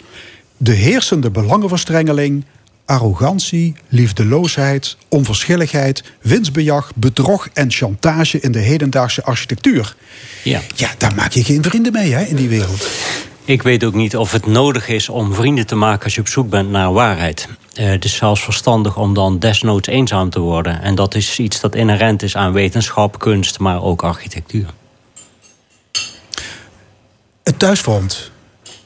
de 0.57 0.73
heersende 0.73 1.31
belangenverstrengeling 1.31 2.45
arrogantie, 2.85 3.75
liefdeloosheid, 3.87 4.97
onverschilligheid, 5.09 6.03
winstbejag, 6.21 6.91
bedrog 6.95 7.47
en 7.53 7.71
chantage 7.71 8.39
in 8.39 8.51
de 8.51 8.59
hedendaagse 8.59 9.23
architectuur. 9.23 9.95
Ja, 10.43 10.61
ja 10.75 10.89
daar 10.97 11.15
maak 11.15 11.31
je 11.31 11.43
geen 11.43 11.63
vrienden 11.63 11.91
mee 11.91 12.13
hè, 12.13 12.23
in 12.23 12.35
die 12.35 12.49
wereld. 12.49 12.87
Ik 13.45 13.61
weet 13.61 13.83
ook 13.83 13.93
niet 13.93 14.17
of 14.17 14.31
het 14.31 14.45
nodig 14.45 14.87
is 14.87 15.09
om 15.09 15.33
vrienden 15.33 15.67
te 15.67 15.75
maken 15.75 16.03
als 16.03 16.15
je 16.15 16.21
op 16.21 16.27
zoek 16.27 16.49
bent 16.49 16.69
naar 16.69 16.93
waarheid. 16.93 17.47
Uh, 17.79 17.85
het 17.85 18.05
is 18.05 18.15
zelfs 18.15 18.43
verstandig 18.43 18.97
om 18.97 19.13
dan 19.13 19.39
desnoods 19.39 19.87
eenzaam 19.87 20.29
te 20.29 20.39
worden. 20.39 20.81
En 20.81 20.95
dat 20.95 21.15
is 21.15 21.39
iets 21.39 21.59
dat 21.59 21.75
inherent 21.75 22.23
is 22.23 22.35
aan 22.35 22.53
wetenschap, 22.53 23.19
kunst, 23.19 23.59
maar 23.59 23.81
ook 23.81 24.03
architectuur. 24.03 24.65
Het 27.43 27.59
thuisfront. 27.59 28.31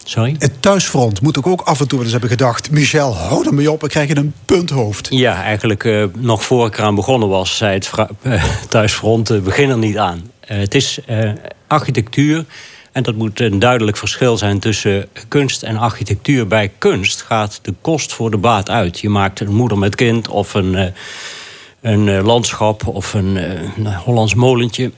Sorry? 0.09 0.35
Het 0.39 0.61
thuisfront 0.61 1.21
moet 1.21 1.37
ik 1.37 1.47
ook 1.47 1.61
af 1.61 1.79
en 1.79 1.87
toe 1.87 2.01
eens 2.01 2.11
hebben 2.11 2.29
gedacht... 2.29 2.71
Michel, 2.71 3.15
hou 3.15 3.45
er 3.45 3.53
mee 3.53 3.71
op, 3.71 3.81
we 3.81 3.87
krijgen 3.87 4.17
een 4.17 4.33
punthoofd. 4.45 5.07
Ja, 5.09 5.43
eigenlijk 5.43 5.83
uh, 5.83 6.05
nog 6.17 6.43
voor 6.43 6.67
ik 6.67 6.77
eraan 6.77 6.95
begonnen 6.95 7.29
was... 7.29 7.57
zei 7.57 7.73
het 7.73 7.91
uh, 8.23 8.43
thuisfront, 8.69 9.31
uh, 9.31 9.41
begin 9.41 9.69
er 9.69 9.77
niet 9.77 9.97
aan. 9.97 10.31
het 10.39 10.75
is 10.75 10.99
architectuur... 11.67 12.45
En 12.91 13.03
dat 13.03 13.15
moet 13.15 13.39
een 13.39 13.59
duidelijk 13.59 13.97
verschil 13.97 14.37
zijn 14.37 14.59
tussen 14.59 15.07
kunst 15.27 15.63
en 15.63 15.77
architectuur. 15.77 16.47
Bij 16.47 16.71
kunst 16.77 17.21
gaat 17.21 17.59
de 17.61 17.73
kost 17.81 18.13
voor 18.13 18.31
de 18.31 18.37
baat 18.37 18.69
uit. 18.69 18.99
Je 18.99 19.09
maakt 19.09 19.39
een 19.39 19.53
moeder 19.53 19.77
met 19.77 19.95
kind 19.95 20.27
of 20.27 20.53
een, 20.53 20.93
een 21.81 22.21
landschap 22.21 22.87
of 22.87 23.13
een, 23.13 23.35
een 23.35 23.93
Hollands 23.93 24.33
molentje. 24.33 24.91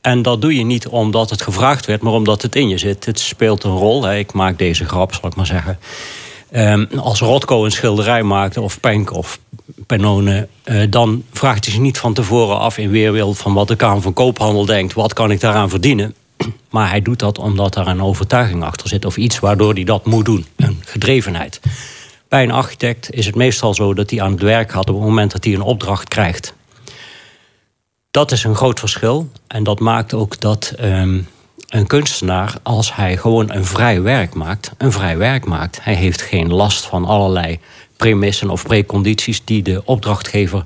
En 0.00 0.22
dat 0.22 0.40
doe 0.40 0.56
je 0.56 0.64
niet 0.64 0.88
omdat 0.88 1.30
het 1.30 1.42
gevraagd 1.42 1.86
werd, 1.86 2.02
maar 2.02 2.12
omdat 2.12 2.42
het 2.42 2.56
in 2.56 2.68
je 2.68 2.78
zit. 2.78 3.04
Het 3.04 3.18
speelt 3.18 3.64
een 3.64 3.76
rol. 3.76 4.12
Ik 4.12 4.32
maak 4.32 4.58
deze 4.58 4.84
grap, 4.84 5.14
zal 5.14 5.28
ik 5.28 5.36
maar 5.36 5.46
zeggen. 5.46 5.78
Um, 6.52 6.88
als 6.96 7.20
Rotko 7.20 7.64
een 7.64 7.70
schilderij 7.70 8.22
maakte, 8.22 8.60
of 8.60 8.80
Penk 8.80 9.12
of 9.12 9.38
Pennone... 9.86 10.48
Uh, 10.64 10.82
dan 10.90 11.24
vraagt 11.32 11.64
hij 11.64 11.72
zich 11.74 11.82
niet 11.82 11.98
van 11.98 12.14
tevoren 12.14 12.58
af 12.58 12.78
in 12.78 12.90
weerwil 12.90 13.34
van 13.34 13.54
wat 13.54 13.68
de 13.68 13.76
Kamer 13.76 14.02
van 14.02 14.12
Koophandel 14.12 14.64
denkt... 14.64 14.92
wat 14.92 15.12
kan 15.12 15.30
ik 15.30 15.40
daaraan 15.40 15.70
verdienen? 15.70 16.14
Maar 16.70 16.90
hij 16.90 17.02
doet 17.02 17.18
dat 17.18 17.38
omdat 17.38 17.76
er 17.76 17.88
een 17.88 18.02
overtuiging 18.02 18.62
achter 18.62 18.88
zit... 18.88 19.04
of 19.04 19.16
iets 19.16 19.38
waardoor 19.38 19.74
hij 19.74 19.84
dat 19.84 20.06
moet 20.06 20.24
doen, 20.24 20.46
een 20.56 20.82
gedrevenheid. 20.84 21.60
Bij 22.28 22.42
een 22.42 22.50
architect 22.50 23.12
is 23.12 23.26
het 23.26 23.34
meestal 23.34 23.74
zo 23.74 23.94
dat 23.94 24.10
hij 24.10 24.22
aan 24.22 24.32
het 24.32 24.42
werk 24.42 24.70
gaat... 24.70 24.88
op 24.88 24.94
het 24.94 25.04
moment 25.04 25.32
dat 25.32 25.44
hij 25.44 25.54
een 25.54 25.62
opdracht 25.62 26.08
krijgt. 26.08 26.54
Dat 28.10 28.32
is 28.32 28.44
een 28.44 28.54
groot 28.54 28.78
verschil. 28.78 29.30
En 29.46 29.62
dat 29.64 29.80
maakt 29.80 30.14
ook 30.14 30.40
dat 30.40 30.74
um, 30.80 31.28
een 31.68 31.86
kunstenaar, 31.86 32.54
als 32.62 32.94
hij 32.94 33.16
gewoon 33.16 33.52
een 33.52 33.64
vrij 33.64 34.02
werk 34.02 34.34
maakt, 34.34 34.72
een 34.78 34.92
vrij 34.92 35.16
werk 35.16 35.44
maakt. 35.44 35.78
Hij 35.82 35.94
heeft 35.94 36.22
geen 36.22 36.52
last 36.52 36.84
van 36.84 37.04
allerlei 37.04 37.58
premissen 37.96 38.50
of 38.50 38.62
precondities 38.62 39.44
die 39.44 39.62
de 39.62 39.82
opdrachtgever 39.84 40.64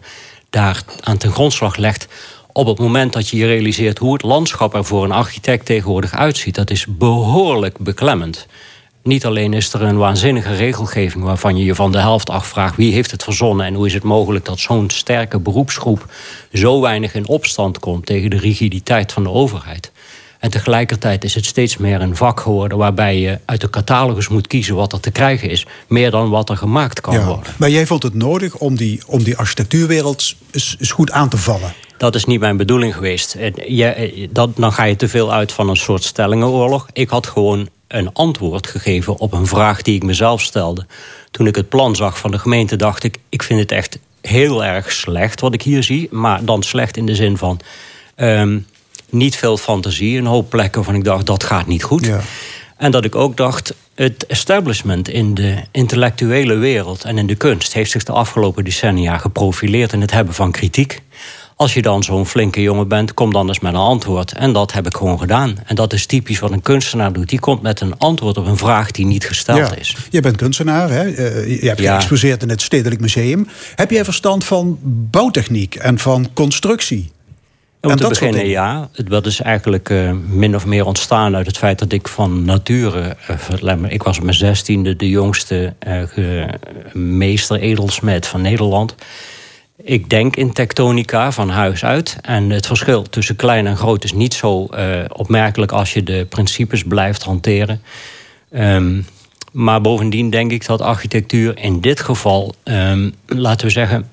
daar 0.50 0.82
aan 1.00 1.16
ten 1.16 1.32
grondslag 1.32 1.76
legt. 1.76 2.08
Op 2.52 2.66
het 2.66 2.78
moment 2.78 3.12
dat 3.12 3.28
je 3.28 3.36
je 3.36 3.46
realiseert 3.46 3.98
hoe 3.98 4.12
het 4.12 4.22
landschap 4.22 4.74
er 4.74 4.84
voor 4.84 5.04
een 5.04 5.12
architect 5.12 5.66
tegenwoordig 5.66 6.14
uitziet, 6.14 6.54
dat 6.54 6.70
is 6.70 6.86
behoorlijk 6.88 7.78
beklemmend. 7.78 8.46
Niet 9.04 9.26
alleen 9.26 9.52
is 9.52 9.72
er 9.72 9.82
een 9.82 9.96
waanzinnige 9.96 10.54
regelgeving 10.54 11.24
waarvan 11.24 11.56
je 11.56 11.64
je 11.64 11.74
van 11.74 11.92
de 11.92 11.98
helft 11.98 12.30
afvraagt 12.30 12.76
wie 12.76 12.92
heeft 12.92 13.10
het 13.10 13.22
verzonnen 13.22 13.66
en 13.66 13.74
hoe 13.74 13.86
is 13.86 13.94
het 13.94 14.02
mogelijk 14.02 14.44
dat 14.44 14.58
zo'n 14.58 14.90
sterke 14.90 15.38
beroepsgroep 15.38 16.06
zo 16.52 16.80
weinig 16.80 17.14
in 17.14 17.28
opstand 17.28 17.78
komt 17.78 18.06
tegen 18.06 18.30
de 18.30 18.36
rigiditeit 18.38 19.12
van 19.12 19.22
de 19.22 19.30
overheid. 19.30 19.92
En 20.38 20.50
tegelijkertijd 20.50 21.24
is 21.24 21.34
het 21.34 21.44
steeds 21.44 21.76
meer 21.76 22.00
een 22.00 22.16
vak 22.16 22.40
geworden 22.40 22.78
waarbij 22.78 23.18
je 23.20 23.38
uit 23.44 23.60
de 23.60 23.70
catalogus 23.70 24.28
moet 24.28 24.46
kiezen 24.46 24.74
wat 24.74 24.92
er 24.92 25.00
te 25.00 25.10
krijgen 25.10 25.50
is, 25.50 25.66
meer 25.88 26.10
dan 26.10 26.30
wat 26.30 26.50
er 26.50 26.56
gemaakt 26.56 27.00
kan 27.00 27.14
Ja. 27.14 27.26
worden. 27.26 27.52
Maar 27.56 27.70
jij 27.70 27.86
vond 27.86 28.02
het 28.02 28.14
nodig 28.14 28.56
om 28.56 28.76
die, 28.76 29.00
om 29.06 29.22
die 29.22 29.36
architectuurwereld 29.36 30.34
eens, 30.50 30.76
goed 30.90 31.10
aan 31.10 31.28
te 31.28 31.36
vallen. 31.36 31.72
Dat 31.96 32.14
is 32.14 32.24
niet 32.24 32.40
mijn 32.40 32.56
bedoeling 32.56 32.94
geweest. 32.94 33.34
En 33.34 33.54
je, 33.66 33.84
eh, 33.86 34.28
dat, 34.30 34.56
dan 34.56 34.72
ga 34.72 34.84
je 34.84 34.96
te 34.96 35.08
veel 35.08 35.32
uit 35.32 35.52
van 35.52 35.68
een 35.68 35.76
soort 35.76 36.04
stellingenoorlog. 36.04 36.86
Ik 36.92 37.08
had 37.08 37.26
gewoon 37.26 37.68
een 37.94 38.12
antwoord 38.12 38.66
gegeven 38.66 39.18
op 39.18 39.32
een 39.32 39.46
vraag 39.46 39.82
die 39.82 39.94
ik 39.94 40.02
mezelf 40.02 40.40
stelde. 40.40 40.86
Toen 41.30 41.46
ik 41.46 41.56
het 41.56 41.68
plan 41.68 41.96
zag 41.96 42.18
van 42.18 42.30
de 42.30 42.38
gemeente, 42.38 42.76
dacht 42.76 43.04
ik: 43.04 43.18
ik 43.28 43.42
vind 43.42 43.60
het 43.60 43.72
echt 43.72 43.98
heel 44.20 44.64
erg 44.64 44.92
slecht 44.92 45.40
wat 45.40 45.54
ik 45.54 45.62
hier 45.62 45.82
zie. 45.82 46.08
Maar 46.10 46.44
dan 46.44 46.62
slecht 46.62 46.96
in 46.96 47.06
de 47.06 47.14
zin 47.14 47.36
van 47.36 47.60
ehm, 48.14 48.58
niet 49.10 49.36
veel 49.36 49.56
fantasie. 49.56 50.18
Een 50.18 50.26
hoop 50.26 50.50
plekken 50.50 50.74
waarvan 50.74 50.94
ik 50.94 51.04
dacht 51.04 51.26
dat 51.26 51.44
gaat 51.44 51.66
niet 51.66 51.82
goed. 51.82 52.06
Ja. 52.06 52.20
En 52.76 52.90
dat 52.90 53.04
ik 53.04 53.14
ook 53.14 53.36
dacht, 53.36 53.74
het 53.94 54.26
establishment 54.26 55.08
in 55.08 55.34
de 55.34 55.56
intellectuele 55.70 56.54
wereld 56.54 57.04
en 57.04 57.18
in 57.18 57.26
de 57.26 57.34
kunst 57.34 57.72
heeft 57.72 57.90
zich 57.90 58.04
de 58.04 58.12
afgelopen 58.12 58.64
decennia 58.64 59.18
geprofileerd 59.18 59.92
in 59.92 60.00
het 60.00 60.10
hebben 60.10 60.34
van 60.34 60.52
kritiek. 60.52 61.02
Als 61.56 61.74
je 61.74 61.82
dan 61.82 62.02
zo'n 62.02 62.26
flinke 62.26 62.62
jongen 62.62 62.88
bent, 62.88 63.14
kom 63.14 63.32
dan 63.32 63.48
eens 63.48 63.60
met 63.60 63.72
een 63.74 63.78
antwoord. 63.80 64.32
En 64.32 64.52
dat 64.52 64.72
heb 64.72 64.86
ik 64.86 64.96
gewoon 64.96 65.18
gedaan. 65.18 65.54
En 65.64 65.74
dat 65.74 65.92
is 65.92 66.06
typisch 66.06 66.38
wat 66.38 66.50
een 66.50 66.62
kunstenaar 66.62 67.12
doet. 67.12 67.28
Die 67.28 67.38
komt 67.40 67.62
met 67.62 67.80
een 67.80 67.98
antwoord 67.98 68.36
op 68.36 68.46
een 68.46 68.56
vraag 68.56 68.90
die 68.90 69.06
niet 69.06 69.24
gesteld 69.26 69.58
Ja. 69.58 69.74
is. 69.74 69.96
Je 70.10 70.20
bent 70.20 70.36
kunstenaar, 70.36 70.90
hè? 70.90 71.10
Eh, 71.10 71.60
je 71.60 71.66
hebt 71.68 71.80
Ja. 71.80 71.92
geëxposeerd 71.94 72.42
in 72.42 72.48
het 72.48 72.62
Stedelijk 72.62 73.00
Museum. 73.00 73.48
Heb 73.74 73.90
jij 73.90 74.04
verstand 74.04 74.44
van 74.44 74.78
bouwtechniek 75.10 75.74
en 75.74 75.98
van 75.98 76.28
constructie? 76.32 77.12
Om 77.80 77.90
En 77.90 77.96
te 77.96 78.02
dat 78.02 78.12
beginnen, 78.12 78.46
ja. 78.48 78.88
Dat 79.04 79.26
is 79.26 79.40
eigenlijk 79.40 79.90
eh, 79.90 80.10
min 80.28 80.54
of 80.54 80.66
meer 80.66 80.84
ontstaan 80.86 81.36
uit 81.36 81.46
het 81.46 81.58
feit 81.58 81.78
dat 81.78 81.92
ik 81.92 82.08
van 82.08 82.44
nature... 82.44 83.16
eh, 83.26 83.74
ik 83.88 84.02
was 84.02 84.16
op 84.18 84.22
mijn 84.24 84.36
zestiende 84.36 84.96
de 84.96 85.08
jongste 85.08 85.74
ge- 85.86 86.48
meester 86.92 87.60
edelsmed 87.60 88.26
van 88.26 88.40
Nederland. 88.42 88.94
Ik 89.76 90.10
denk 90.10 90.36
in 90.36 90.52
tektonica 90.52 91.32
van 91.32 91.48
huis 91.48 91.84
uit. 91.84 92.16
En 92.22 92.50
het 92.50 92.66
verschil 92.66 93.02
tussen 93.02 93.36
klein 93.36 93.66
en 93.66 93.76
groot 93.76 94.04
is 94.04 94.12
niet 94.12 94.34
zo 94.34 94.66
eh, 94.66 95.04
opmerkelijk... 95.12 95.72
als 95.72 95.92
je 95.92 96.02
de 96.02 96.26
principes 96.28 96.84
blijft 96.84 97.22
hanteren. 97.22 97.82
Ehm, 98.50 99.02
maar 99.52 99.80
bovendien 99.80 100.30
denk 100.30 100.50
ik 100.50 100.66
dat 100.66 100.80
architectuur 100.80 101.58
in 101.58 101.80
dit 101.80 102.00
geval... 102.00 102.54
ehm, 102.62 103.10
laten 103.26 103.66
we 103.66 103.72
zeggen 103.72 104.08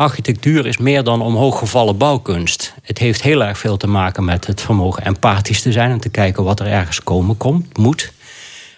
Architectuur 0.00 0.66
is 0.66 0.78
meer 0.78 1.04
dan 1.04 1.22
omhooggevallen 1.22 1.96
bouwkunst. 1.96 2.74
Het 2.82 2.98
heeft 2.98 3.22
heel 3.22 3.44
erg 3.44 3.58
veel 3.58 3.76
te 3.76 3.86
maken 3.86 4.24
met 4.24 4.46
het 4.46 4.60
vermogen 4.60 5.04
empathisch 5.04 5.62
te 5.62 5.72
zijn 5.72 5.90
en 5.90 6.00
te 6.00 6.08
kijken 6.08 6.44
wat 6.44 6.60
er 6.60 6.66
ergens 6.66 7.02
komen 7.02 7.36
komt, 7.36 7.76
moet. 7.78 8.12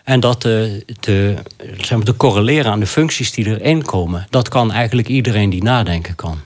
En 0.04 0.20
dat 0.20 0.40
te, 0.40 0.84
te, 1.00 1.34
zeg 1.76 1.90
maar, 1.90 2.06
te 2.06 2.16
correleren 2.16 2.72
aan 2.72 2.80
de 2.80 2.86
functies 2.86 3.32
die 3.32 3.46
erin 3.46 3.82
komen. 3.84 4.26
Dat 4.30 4.48
kan 4.48 4.72
eigenlijk 4.72 5.08
iedereen 5.08 5.50
die 5.50 5.62
nadenken 5.62 6.14
kan. 6.14 6.38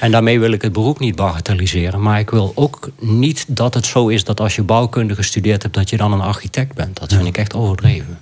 En 0.00 0.10
daarmee 0.10 0.40
wil 0.40 0.52
ik 0.52 0.62
het 0.62 0.72
beroep 0.72 0.98
niet 0.98 1.16
bagatelliseren. 1.16 2.02
Maar 2.02 2.18
ik 2.18 2.30
wil 2.30 2.52
ook 2.54 2.90
niet 3.00 3.44
dat 3.48 3.74
het 3.74 3.86
zo 3.86 4.08
is 4.08 4.24
dat 4.24 4.40
als 4.40 4.54
je 4.54 4.62
bouwkunde 4.62 5.14
gestudeerd 5.14 5.62
hebt... 5.62 5.74
dat 5.74 5.90
je 5.90 5.96
dan 5.96 6.12
een 6.12 6.20
architect 6.20 6.74
bent. 6.74 7.00
Dat 7.00 7.12
vind 7.12 7.26
ik 7.26 7.38
echt 7.38 7.54
overdreven. 7.54 8.18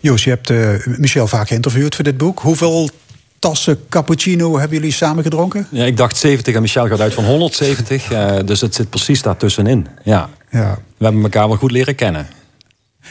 Joost, 0.00 0.24
je 0.24 0.30
hebt 0.30 0.50
eh, 0.50 0.86
Michel 0.98 1.26
vaak 1.26 1.48
geïnterviewd 1.48 1.94
voor 1.94 2.04
dit 2.04 2.16
boek. 2.16 2.40
Hoeveel 2.40 2.88
tassen 3.38 3.78
cappuccino 3.88 4.58
hebben 4.58 4.78
jullie 4.78 4.92
samen 4.92 5.22
gedronken? 5.22 5.66
Ja, 5.70 5.84
ik 5.84 5.96
dacht 5.96 6.16
70 6.16 6.54
en 6.54 6.62
Michel 6.62 6.88
gaat 6.88 7.00
uit 7.00 7.14
van 7.14 7.24
170. 7.24 8.10
eh, 8.10 8.36
dus 8.44 8.60
het 8.60 8.74
zit 8.74 8.90
precies 8.90 9.22
daartussenin. 9.22 9.86
Ja. 10.04 10.28
Ja. 10.50 10.78
We 10.96 11.04
hebben 11.04 11.22
elkaar 11.22 11.48
wel 11.48 11.56
goed 11.56 11.70
leren 11.70 11.94
kennen. 11.94 12.26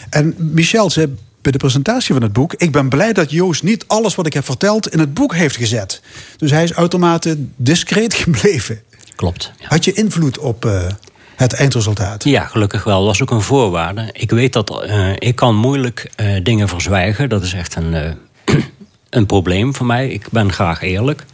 En 0.09 0.35
Michel 0.37 0.89
zei 0.89 1.15
bij 1.41 1.51
de 1.51 1.57
presentatie 1.57 2.13
van 2.13 2.23
het 2.23 2.33
boek... 2.33 2.53
ik 2.53 2.71
ben 2.71 2.89
blij 2.89 3.13
dat 3.13 3.31
Joost 3.31 3.63
niet 3.63 3.83
alles 3.87 4.15
wat 4.15 4.25
ik 4.25 4.33
heb 4.33 4.45
verteld 4.45 4.89
in 4.89 4.99
het 4.99 5.13
boek 5.13 5.35
heeft 5.35 5.55
gezet. 5.55 6.01
Dus 6.37 6.51
hij 6.51 6.63
is 6.63 6.73
uitermate 6.73 7.37
discreet 7.55 8.13
gebleven. 8.23 8.81
Klopt. 9.15 9.51
Ja. 9.59 9.65
Had 9.67 9.85
je 9.85 9.93
invloed 9.93 10.37
op 10.37 10.65
eh, 10.65 10.81
het 11.35 11.53
eindresultaat? 11.53 12.23
Ja, 12.23 12.45
gelukkig 12.45 12.83
wel. 12.83 12.97
Dat 12.97 13.07
was 13.07 13.21
ook 13.21 13.31
een 13.31 13.41
voorwaarde. 13.41 14.09
Ik 14.11 14.31
weet 14.31 14.53
dat 14.53 14.83
eh, 14.83 15.11
ik 15.17 15.35
kan 15.35 15.55
moeilijk 15.55 16.11
eh, 16.15 16.43
dingen 16.43 16.67
verzwijgen. 16.67 17.29
Dat 17.29 17.43
is 17.43 17.53
echt 17.53 17.75
een, 17.75 18.17
een 19.09 19.25
probleem 19.25 19.75
voor 19.75 19.85
mij. 19.85 20.09
Ik 20.09 20.27
ben 20.31 20.53
graag 20.53 20.81
eerlijk. 20.81 21.25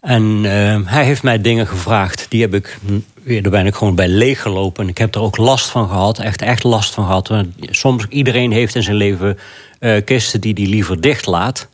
En 0.00 0.40
eh, 0.44 0.80
hij 0.84 1.04
heeft 1.04 1.22
mij 1.22 1.40
dingen 1.40 1.66
gevraagd. 1.66 2.26
Die 2.28 2.40
heb 2.40 2.54
ik, 2.54 2.78
weer, 3.22 3.42
daar 3.42 3.50
ben 3.50 3.66
ik 3.66 3.74
gewoon 3.74 3.94
bij 3.94 4.08
leeggelopen. 4.08 4.82
En 4.82 4.88
ik 4.88 4.98
heb 4.98 5.14
er 5.14 5.20
ook 5.20 5.36
last 5.36 5.70
van 5.70 5.88
gehad. 5.88 6.18
Echt, 6.18 6.42
echt 6.42 6.64
last 6.64 6.94
van 6.94 7.04
gehad. 7.04 7.28
Want 7.28 7.48
soms, 7.60 8.06
iedereen 8.08 8.52
heeft 8.52 8.74
in 8.74 8.82
zijn 8.82 8.96
leven 8.96 9.38
eh, 9.78 10.04
kisten 10.04 10.40
die 10.40 10.54
hij 10.54 10.66
liever 10.66 11.00
dicht 11.00 11.26
laat. 11.26 11.68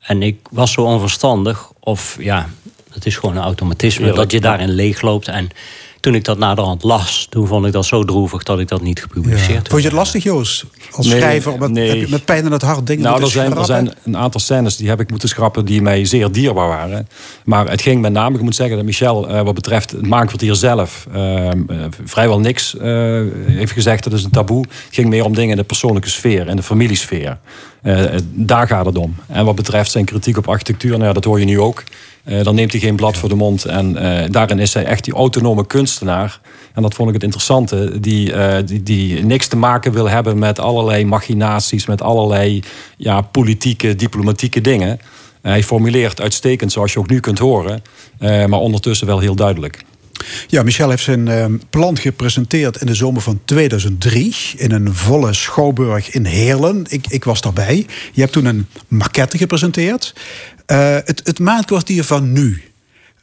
En 0.00 0.22
ik 0.22 0.36
was 0.50 0.72
zo 0.72 0.82
onverstandig. 0.82 1.70
Of 1.80 2.16
ja, 2.20 2.48
het 2.92 3.06
is 3.06 3.16
gewoon 3.16 3.36
een 3.36 3.42
automatisme. 3.42 4.12
Dat 4.12 4.32
je 4.32 4.40
daarin 4.40 4.70
leegloopt. 4.70 5.28
En 5.28 5.48
toen 6.02 6.14
ik 6.14 6.24
dat 6.24 6.38
naderhand 6.38 6.82
las, 6.82 7.26
toen 7.30 7.46
vond 7.46 7.66
ik 7.66 7.72
dat 7.72 7.84
zo 7.84 8.04
droevig 8.04 8.42
dat 8.42 8.58
ik 8.58 8.68
dat 8.68 8.82
niet 8.82 9.00
gepubliceerd 9.02 9.46
Ja. 9.46 9.54
heb. 9.54 9.68
Vond 9.70 9.82
je 9.82 9.88
het 9.88 9.96
lastig, 9.96 10.22
Joost? 10.22 10.64
Als 10.92 11.06
Nee, 11.06 11.16
schrijver, 11.20 11.58
met, 11.58 11.70
nee. 11.70 11.88
heb 11.88 11.98
je 11.98 12.06
met 12.08 12.24
pijn 12.24 12.44
in 12.44 12.52
het 12.52 12.62
hart 12.62 12.86
dingen 12.86 13.02
Nou, 13.02 13.22
er 13.22 13.28
zijn, 13.28 13.44
er 13.46 13.50
schrappen? 13.64 13.74
zijn 13.74 13.92
een 14.04 14.16
aantal 14.16 14.40
scènes 14.40 14.76
die 14.76 14.88
heb 14.88 15.00
ik 15.00 15.10
moeten 15.10 15.28
schrappen 15.28 15.64
die 15.64 15.82
mij 15.82 16.04
zeer 16.04 16.32
dierbaar 16.32 16.68
waren. 16.68 17.08
Maar 17.44 17.70
het 17.70 17.82
ging 17.82 18.00
met 18.00 18.12
name, 18.12 18.36
ik 18.36 18.42
moet 18.42 18.54
zeggen 18.54 18.76
dat 18.76 18.84
Michel, 18.84 19.28
eh, 19.28 19.42
wat 19.42 19.54
betreft 19.54 19.90
het 19.90 20.06
maankwartier 20.06 20.54
zelf, 20.54 21.06
eh, 21.12 21.48
vrijwel 22.04 22.40
niks 22.40 22.76
eh, 22.76 23.20
heeft 23.46 23.72
gezegd. 23.72 24.04
Dat 24.04 24.12
is 24.12 24.24
een 24.24 24.30
taboe. 24.30 24.60
Het 24.68 24.94
ging 24.94 25.08
meer 25.08 25.24
om 25.24 25.34
dingen 25.34 25.50
in 25.50 25.56
de 25.56 25.64
persoonlijke 25.64 26.08
sfeer, 26.08 26.48
in 26.48 26.56
de 26.56 26.62
familiesfeer. 26.62 27.38
Daar 28.22 28.66
gaat 28.66 28.86
het 28.86 28.98
om. 28.98 29.14
En 29.28 29.44
wat 29.44 29.54
betreft 29.54 29.90
zijn 29.90 30.04
kritiek 30.04 30.36
op 30.36 30.48
architectuur, 30.48 30.90
nou 30.90 31.04
ja, 31.04 31.12
dat 31.12 31.24
hoor 31.24 31.38
je 31.38 31.44
nu 31.44 31.60
ook. 31.60 31.82
Eh, 32.24 32.42
dan 32.42 32.54
neemt 32.54 32.72
hij 32.72 32.80
geen 32.80 32.96
blad 32.96 33.16
voor 33.16 33.28
de 33.28 33.34
mond. 33.34 33.64
En 33.64 33.96
eh, 33.96 34.30
daarin 34.30 34.58
is 34.58 34.74
hij 34.74 34.84
echt 34.84 35.04
die 35.04 35.14
autonome 35.14 35.66
kunstenaar. 35.66 36.40
En 36.74 36.82
dat 36.82 36.94
vond 36.94 37.08
ik 37.08 37.14
het 37.14 37.22
interessante. 37.22 38.00
Die, 38.00 38.32
eh, 38.32 38.66
die, 38.66 38.82
die 38.82 39.24
niks 39.24 39.46
te 39.46 39.56
maken 39.56 39.92
wil 39.92 40.08
hebben 40.08 40.38
met 40.38 40.58
allerlei 40.58 41.04
machinaties. 41.04 41.86
Met 41.86 42.02
allerlei 42.02 42.62
ja, 42.96 43.20
politieke, 43.20 43.96
diplomatieke 43.96 44.60
dingen. 44.60 44.98
hij 45.42 45.62
formuleert 45.62 46.20
uitstekend, 46.20 46.72
zoals 46.72 46.92
je 46.92 46.98
ook 46.98 47.10
nu 47.10 47.20
kunt 47.20 47.38
horen. 47.38 47.82
maar 48.20 48.58
ondertussen 48.58 49.06
wel 49.06 49.18
heel 49.18 49.34
duidelijk. 49.34 49.84
Ja, 50.46 50.62
Michel 50.62 50.90
heeft 50.90 51.02
zijn 51.02 51.60
plan 51.70 51.98
gepresenteerd 51.98 52.76
in 52.76 52.86
de 52.86 52.94
zomer 52.94 53.22
van 53.22 53.40
2003 53.44 54.34
in 54.56 54.72
een 54.72 54.94
volle 54.94 55.32
schouwburg 55.32 56.10
in 56.10 56.24
Heerlen. 56.24 56.84
Ik, 56.88 57.06
ik 57.08 57.24
was 57.24 57.40
daarbij. 57.40 57.86
Je 58.12 58.20
hebt 58.20 58.32
toen 58.32 58.44
een 58.44 58.66
maquette 58.88 59.38
gepresenteerd. 59.38 60.14
Eh, 60.72 60.94
het, 61.04 61.20
het 61.24 61.38
maandkwartier 61.38 62.04
van 62.04 62.32
nu, 62.32 62.62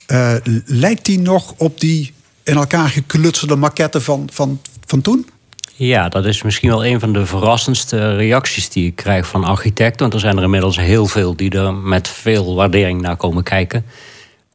eh, 0.06 0.34
lijkt 0.66 1.06
die 1.06 1.20
nog 1.20 1.54
op 1.58 1.80
die 1.80 2.14
in 2.43 2.56
elkaar 2.56 2.89
geklutselde 2.89 3.56
maquette 3.56 4.02
van, 4.02 4.30
van, 4.34 4.62
van 4.86 5.02
toen? 5.02 5.30
Ja, 5.76 6.10
dat 6.10 6.26
is 6.26 6.41
misschien 6.41 6.70
wel 6.70 6.86
een 6.86 7.00
van 7.00 7.14
de 7.14 7.26
verrassendste 7.26 8.16
reacties 8.16 8.70
die 8.70 8.86
ik 8.86 8.95
krijg 8.95 9.28
van 9.28 9.43
architecten. 9.43 10.00
Want 10.00 10.14
er 10.14 10.20
zijn 10.20 10.38
er 10.38 10.43
inmiddels 10.43 10.78
heel 10.78 11.06
veel 11.06 11.36
die 11.36 11.52
er 11.52 11.74
met 11.74 12.08
veel 12.08 12.56
waardering 12.56 13.02
naar 13.02 13.18
komen 13.18 13.43
kijken. 13.43 13.86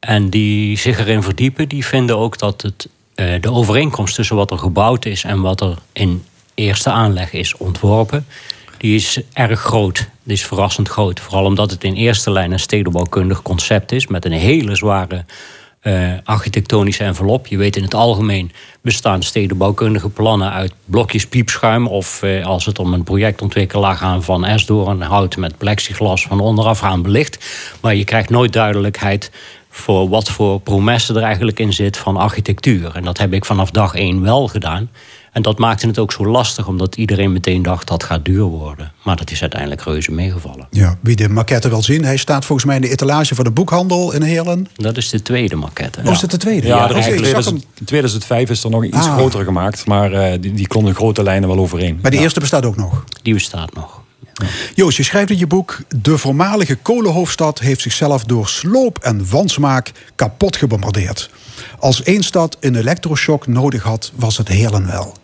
En 0.00 0.30
die 0.30 0.78
zich 0.78 0.98
erin 0.98 1.22
verdiepen, 1.22 1.68
die 1.68 1.86
vinden 1.86 2.18
ook 2.18 2.38
dat 2.38 2.62
het, 2.62 2.88
eh, 3.14 3.40
de 3.40 3.50
overeenkomst 3.50 4.14
tussen 4.14 4.36
wat 4.36 4.50
er 4.50 4.58
gebouwd 4.58 5.04
is 5.04 5.24
en 5.24 5.40
wat 5.40 5.60
er 5.60 5.78
in 5.92 6.24
eerste 6.54 6.90
aanleg 6.90 7.32
is 7.32 7.56
ontworpen, 7.56 8.26
die 8.84 8.94
is 8.94 9.20
erg 9.32 9.60
groot. 9.60 10.08
Die 10.22 10.32
is 10.32 10.44
verrassend 10.44 10.88
groot. 10.88 11.20
Vooral 11.20 11.44
omdat 11.44 11.70
het 11.70 11.84
in 11.84 11.94
eerste 11.94 12.30
lijn 12.30 12.52
een 12.52 12.58
stedenbouwkundig 12.58 13.42
concept 13.42 13.92
is 13.92 14.06
met 14.06 14.24
een 14.24 14.32
hele 14.32 14.74
zware 14.74 15.24
eh, 15.80 16.12
architectonische 16.24 17.04
envelop. 17.04 17.46
Je 17.46 17.56
weet 17.56 17.76
in 17.76 17.82
het 17.82 17.94
algemeen 17.94 18.52
bestaan 18.80 19.22
stedenbouwkundige 19.22 20.08
plannen 20.08 20.52
uit 20.52 20.72
blokjes 20.84 21.26
piepschuim. 21.26 21.86
Of 21.86 22.22
eh, 22.22 22.46
als 22.46 22.66
het 22.66 22.78
om 22.78 22.92
een 22.92 23.04
projectontwikkelaar 23.04 23.96
gaat 23.96 24.24
van 24.24 24.44
esdoorn 24.44 25.00
hout 25.00 25.36
met 25.36 25.58
plexiglas 25.58 26.26
van 26.26 26.40
onderaf 26.40 26.82
aan 26.82 27.02
belicht. 27.02 27.38
Maar 27.80 27.94
je 27.94 28.04
krijgt 28.04 28.30
nooit 28.30 28.52
duidelijkheid 28.52 29.30
voor 29.70 30.08
wat 30.08 30.30
voor 30.30 30.60
promesse 30.60 31.14
er 31.14 31.22
eigenlijk 31.22 31.58
in 31.58 31.72
zit 31.72 31.96
van 31.96 32.16
architectuur. 32.16 32.94
En 32.94 33.04
dat 33.04 33.18
heb 33.18 33.32
ik 33.32 33.44
vanaf 33.44 33.70
dag 33.70 33.94
één 33.94 34.22
wel 34.22 34.48
gedaan. 34.48 34.90
En 35.34 35.42
dat 35.42 35.58
maakte 35.58 35.86
het 35.86 35.98
ook 35.98 36.12
zo 36.12 36.26
lastig, 36.26 36.66
omdat 36.66 36.96
iedereen 36.96 37.32
meteen 37.32 37.62
dacht 37.62 37.88
dat 37.88 38.02
gaat 38.04 38.24
duur 38.24 38.42
worden. 38.42 38.92
Maar 39.04 39.16
dat 39.16 39.30
is 39.30 39.40
uiteindelijk 39.40 39.82
reuze 39.82 40.10
meegevallen. 40.12 40.66
Ja, 40.70 40.96
wie 41.00 41.16
de 41.16 41.28
maquette 41.28 41.68
wil 41.68 41.82
zien, 41.82 42.04
hij 42.04 42.16
staat 42.16 42.44
volgens 42.44 42.66
mij 42.66 42.76
in 42.76 42.82
de 42.82 42.88
etalage 42.88 43.34
van 43.34 43.44
de 43.44 43.50
boekhandel 43.50 44.12
in 44.12 44.22
Heerlen. 44.22 44.66
Dat 44.76 44.96
is 44.96 45.08
de 45.08 45.22
tweede 45.22 45.56
maquette. 45.56 46.00
Oh, 46.04 46.12
is 46.12 46.20
dat 46.20 46.30
de 46.30 46.36
tweede? 46.36 46.66
Ja, 46.66 46.76
Ja, 46.76 46.88
er 46.90 46.96
is 46.96 47.06
in 47.06 47.12
ik 47.12 47.18
zag 47.18 47.42
2000 47.42 47.66
in 47.78 47.84
2005 47.84 48.50
is 48.50 48.64
er 48.64 48.70
nog 48.70 48.84
iets 48.84 48.96
Ah. 48.96 49.16
grotere 49.16 49.44
gemaakt. 49.44 49.86
Maar 49.86 50.12
eh, 50.12 50.40
die, 50.40 50.52
die 50.54 50.66
klonden 50.66 50.94
grote 50.94 51.22
lijnen 51.22 51.48
wel 51.48 51.58
overeen. 51.58 51.98
Maar 52.02 52.10
de 52.10 52.18
eerste 52.18 52.40
bestaat 52.40 52.64
ook 52.64 52.76
nog. 52.76 53.04
Die 53.22 53.34
bestaat 53.34 53.74
nog. 53.74 54.02
Joost, 54.74 54.96
je 54.96 55.02
schrijft 55.02 55.30
in 55.30 55.38
je 55.38 55.46
boek... 55.46 55.78
de 55.96 56.18
voormalige 56.18 56.74
kolenhoofdstad 56.74 57.58
heeft 57.58 57.80
zichzelf 57.80 58.24
door 58.24 58.48
sloop 58.48 58.98
en 58.98 59.28
wansmaak 59.30 59.92
kapot 60.14 60.56
gebombardeerd. 60.56 61.30
Als 61.78 62.02
één 62.02 62.22
stad 62.22 62.56
een 62.60 62.74
elektroshock 62.74 63.46
nodig 63.46 63.82
had, 63.82 64.12
was 64.14 64.36
het 64.36 64.48
Heerlen 64.48 64.86
wel. 64.86 65.14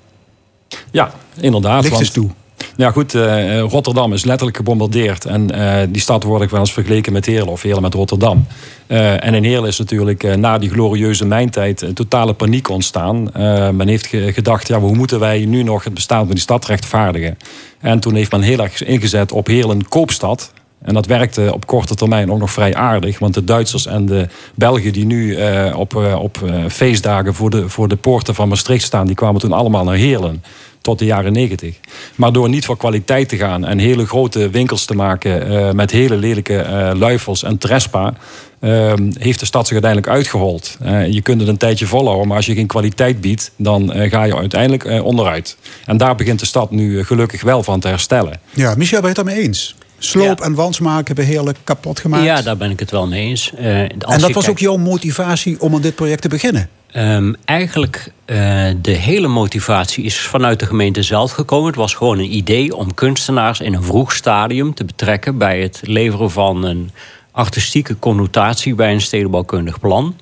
Ja, 0.90 1.12
inderdaad. 1.40 1.82
Licht 1.82 1.98
eens 1.98 2.10
toe. 2.10 2.28
Ja 2.76 2.90
goed, 2.90 3.14
eh, 3.14 3.60
Rotterdam 3.60 4.12
is 4.12 4.24
letterlijk 4.24 4.56
gebombardeerd. 4.56 5.24
En 5.24 5.50
eh, 5.50 5.86
die 5.88 6.00
stad 6.00 6.22
wordt 6.22 6.44
ook 6.44 6.50
wel 6.50 6.60
eens 6.60 6.72
vergeleken 6.72 7.12
met 7.12 7.26
Heerlen 7.26 7.52
of 7.52 7.62
Heerlen 7.62 7.82
met 7.82 7.94
Rotterdam. 7.94 8.46
Eh, 8.86 9.24
en 9.24 9.34
in 9.34 9.44
Heerlen 9.44 9.68
is 9.68 9.78
natuurlijk 9.78 10.22
eh, 10.22 10.34
na 10.34 10.58
die 10.58 10.70
glorieuze 10.70 11.24
mijntijd 11.26 11.80
een 11.82 11.94
totale 11.94 12.32
paniek 12.32 12.68
ontstaan. 12.68 13.32
Eh, 13.32 13.68
men 13.70 13.88
heeft 13.88 14.06
ge- 14.06 14.32
gedacht, 14.32 14.68
ja, 14.68 14.80
hoe 14.80 14.94
moeten 14.96 15.20
wij 15.20 15.44
nu 15.44 15.62
nog 15.62 15.84
het 15.84 15.94
bestaan 15.94 16.24
van 16.24 16.34
die 16.34 16.40
stad 16.42 16.66
rechtvaardigen? 16.66 17.38
En 17.80 18.00
toen 18.00 18.14
heeft 18.14 18.30
men 18.30 18.42
heel 18.42 18.58
erg 18.58 18.82
ingezet 18.84 19.32
op 19.32 19.46
Heerlen 19.46 19.88
koopstad. 19.88 20.52
En 20.82 20.94
dat 20.94 21.06
werkte 21.06 21.50
op 21.52 21.66
korte 21.66 21.94
termijn 21.94 22.32
ook 22.32 22.38
nog 22.38 22.50
vrij 22.50 22.74
aardig. 22.74 23.18
Want 23.18 23.34
de 23.34 23.44
Duitsers 23.44 23.86
en 23.86 24.06
de 24.06 24.28
Belgen 24.54 24.92
die 24.92 25.06
nu 25.06 25.34
eh, 25.34 25.78
op, 25.78 25.96
eh, 25.96 26.18
op 26.20 26.42
eh, 26.42 26.64
feestdagen 26.68 27.34
voor 27.34 27.50
de, 27.50 27.68
voor 27.68 27.88
de 27.88 27.96
poorten 27.96 28.34
van 28.34 28.48
Maastricht 28.48 28.84
staan... 28.84 29.06
die 29.06 29.14
kwamen 29.14 29.40
toen 29.40 29.52
allemaal 29.52 29.84
naar 29.84 29.94
Heerlen 29.94 30.44
tot 30.80 30.98
de 30.98 31.04
jaren 31.04 31.32
negentig. 31.32 31.76
Maar 32.14 32.32
door 32.32 32.48
niet 32.48 32.64
voor 32.64 32.76
kwaliteit 32.76 33.28
te 33.28 33.36
gaan 33.36 33.64
en 33.64 33.78
hele 33.78 34.06
grote 34.06 34.50
winkels 34.50 34.84
te 34.84 34.94
maken... 34.94 35.76
met 35.76 35.90
hele 35.90 36.16
lelijke 36.16 36.92
luifels 36.96 37.42
en 37.42 37.58
trespa... 37.58 38.14
eh, 38.60 38.92
heeft 39.18 39.40
de 39.40 39.46
stad 39.46 39.66
zich 39.66 39.72
uiteindelijk 39.72 40.12
uitgehold. 40.12 40.76
Eh, 40.80 41.12
je 41.12 41.22
kunt 41.22 41.40
het 41.40 41.48
een 41.48 41.56
tijdje 41.56 41.86
volhouden, 41.86 42.28
maar 42.28 42.36
als 42.36 42.46
je 42.46 42.54
geen 42.54 42.66
kwaliteit 42.66 43.20
biedt... 43.20 43.50
dan 43.56 43.92
ga 43.94 44.24
je 44.24 44.36
uiteindelijk 44.36 45.04
onderuit. 45.04 45.56
En 45.86 45.96
daar 45.96 46.14
begint 46.14 46.40
de 46.40 46.46
stad 46.46 46.70
nu 46.70 47.04
gelukkig 47.04 47.42
wel 47.42 47.62
van 47.62 47.80
te 47.80 47.88
herstellen. 47.88 48.40
Ja, 48.50 48.74
Michel, 48.74 49.00
ben 49.00 49.10
je 49.10 49.16
het 49.16 49.26
daarmee 49.26 49.46
eens? 49.46 49.74
Sloop 50.02 50.38
Ja. 50.38 50.44
en 50.44 50.54
wansmaak 50.54 51.06
hebben 51.06 51.24
Heerlen 51.24 51.54
kapot 51.64 52.00
gemaakt. 52.00 52.24
Ja, 52.24 52.42
daar 52.42 52.56
ben 52.56 52.70
ik 52.70 52.78
het 52.80 52.90
wel 52.90 53.06
mee 53.06 53.26
eens. 53.26 53.52
Eh, 53.56 53.80
en 53.80 53.88
dat 53.98 54.20
was 54.20 54.32
kijkt- 54.32 54.48
ook 54.48 54.58
jouw 54.58 54.76
motivatie 54.76 55.60
om 55.60 55.74
aan 55.74 55.80
dit 55.80 55.94
project 55.94 56.22
te 56.22 56.28
beginnen? 56.28 56.68
Ehm, 56.92 57.32
eigenlijk, 57.44 58.12
eh, 58.24 58.36
de 58.82 58.90
hele 58.90 59.28
motivatie 59.28 60.04
is 60.04 60.18
vanuit 60.18 60.58
de 60.60 60.66
gemeente 60.66 61.02
zelf 61.02 61.32
gekomen. 61.32 61.66
Het 61.66 61.76
was 61.76 61.94
gewoon 61.94 62.18
een 62.18 62.36
idee 62.36 62.76
om 62.76 62.94
kunstenaars 62.94 63.60
in 63.60 63.74
een 63.74 63.82
vroeg 63.82 64.12
stadium 64.12 64.74
te 64.74 64.84
betrekken 64.84 65.38
bij 65.38 65.60
het 65.60 65.80
leveren 65.84 66.30
van 66.30 66.64
een 66.64 66.90
artistieke 67.32 67.98
connotatie 67.98 68.74
bij 68.74 68.92
een 68.92 69.00
stedenbouwkundig 69.00 69.80
plan. 69.80 70.16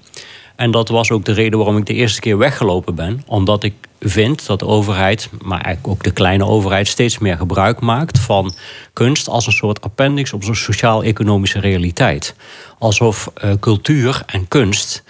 En 0.57 0.70
dat 0.70 0.89
was 0.89 1.11
ook 1.11 1.24
de 1.24 1.33
reden 1.33 1.59
waarom 1.59 1.76
ik 1.76 1.87
de 1.87 1.95
eerste 1.95 2.20
keer 2.20 2.39
weggelopen 2.39 2.95
ben. 2.95 3.22
Omdat 3.26 3.62
ik 3.64 3.74
vind 4.01 4.46
dat 4.46 4.59
de 4.59 4.66
overheid, 4.66 5.28
maar 5.42 5.61
eigenlijk 5.61 5.94
ook 5.94 6.03
de 6.03 6.11
kleine 6.11 6.46
overheid, 6.46 6.88
steeds 6.88 7.18
meer 7.18 7.36
gebruik 7.36 7.80
maakt 7.80 8.18
van 8.18 8.55
kunst 8.92 9.28
als 9.28 9.46
een 9.46 9.53
soort 9.53 9.80
appendix 9.80 10.32
op 10.32 10.44
zo'n 10.44 10.55
sociaal-economische 10.55 11.61
realiteit. 11.61 12.34
Alsof 12.78 13.30
eh, 13.34 13.51
cultuur 13.61 14.22
en 14.26 14.49
kunst. 14.49 15.05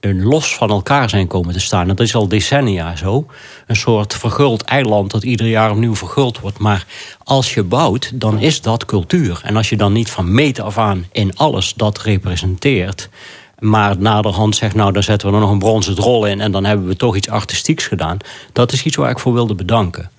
een 0.00 0.22
los 0.22 0.56
van 0.56 0.70
elkaar 0.70 1.10
zijn 1.10 1.26
komen 1.26 1.52
te 1.52 1.60
staan. 1.60 1.88
Dat 1.88 2.00
is 2.00 2.14
al 2.14 2.28
decennia 2.28 2.96
zo. 2.96 3.26
Een 3.66 3.76
soort 3.76 4.14
verguld 4.14 4.62
eiland 4.62 5.10
dat 5.10 5.22
ieder 5.22 5.46
jaar 5.46 5.70
opnieuw 5.70 5.94
verguld 5.94 6.40
wordt. 6.40 6.58
Maar 6.58 6.86
als 7.24 7.54
je 7.54 7.62
bouwt, 7.62 8.20
dan 8.20 8.38
is 8.38 8.60
dat 8.60 8.84
cultuur. 8.84 9.40
En 9.42 9.56
als 9.56 9.68
je 9.68 9.76
dan 9.76 9.92
niet 9.92 10.10
van 10.10 10.34
meet 10.34 10.60
af 10.60 10.78
aan 10.78 11.06
in 11.12 11.36
alles 11.36 11.74
dat 11.74 11.98
representeert... 11.98 13.08
maar 13.58 13.98
naderhand 13.98 14.56
zegt, 14.56 14.74
nou, 14.74 14.92
dan 14.92 15.02
zetten 15.02 15.28
we 15.28 15.34
er 15.34 15.40
nog 15.40 15.50
een 15.50 15.58
bronzen 15.58 15.94
drol 15.94 16.26
in... 16.26 16.40
en 16.40 16.52
dan 16.52 16.64
hebben 16.64 16.86
we 16.86 16.96
toch 16.96 17.16
iets 17.16 17.28
artistieks 17.28 17.86
gedaan. 17.86 18.16
Dat 18.52 18.72
is 18.72 18.84
iets 18.84 18.96
waar 18.96 19.10
ik 19.10 19.18
voor 19.18 19.32
wilde 19.32 19.54
bedanken. 19.54 20.10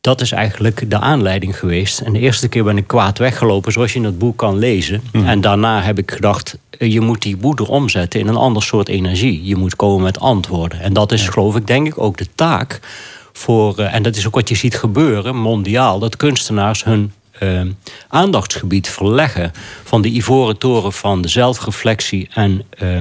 Dat 0.00 0.20
is 0.20 0.32
eigenlijk 0.32 0.90
de 0.90 0.98
aanleiding 0.98 1.58
geweest. 1.58 2.00
En 2.00 2.12
de 2.12 2.18
eerste 2.18 2.48
keer 2.48 2.64
ben 2.64 2.76
ik 2.76 2.86
kwaad 2.86 3.18
weggelopen, 3.18 3.72
zoals 3.72 3.92
je 3.92 3.98
in 3.98 4.04
het 4.04 4.18
boek 4.18 4.36
kan 4.36 4.58
lezen. 4.58 5.02
En 5.12 5.40
daarna 5.40 5.82
heb 5.82 5.98
ik 5.98 6.10
gedacht, 6.10 6.58
eh, 6.70 6.92
je 6.92 7.00
moet 7.00 7.22
die 7.22 7.36
woede 7.36 7.68
omzetten 7.68 8.20
in 8.20 8.28
een 8.28 8.36
ander 8.36 8.62
soort 8.62 8.88
energie. 8.88 9.44
Je 9.44 9.56
moet 9.56 9.76
komen 9.76 10.02
met 10.02 10.20
antwoorden. 10.20 10.80
En 10.80 10.92
dat 10.92 11.12
is, 11.12 11.28
geloof 11.28 11.56
ik, 11.56 11.66
denk 11.66 11.86
ik 11.86 11.98
ook 11.98 12.16
de 12.16 12.28
taak 12.34 12.80
voor... 13.32 13.78
eh, 13.78 13.94
en 13.94 14.02
dat 14.02 14.16
is 14.16 14.26
ook 14.26 14.34
wat 14.34 14.48
je 14.48 14.54
ziet 14.54 14.76
gebeuren, 14.76 15.36
mondiaal... 15.36 15.98
dat 15.98 16.16
kunstenaars 16.16 16.84
hun 16.84 17.12
eh, 17.38 17.60
aandachtsgebied 18.08 18.88
verleggen... 18.88 19.52
van 19.84 20.02
de 20.02 20.08
ivoren 20.08 20.58
toren 20.58 20.92
van 20.92 21.22
de 21.22 21.28
zelfreflectie... 21.28 22.28
en 22.34 22.62
eh, 22.70 22.96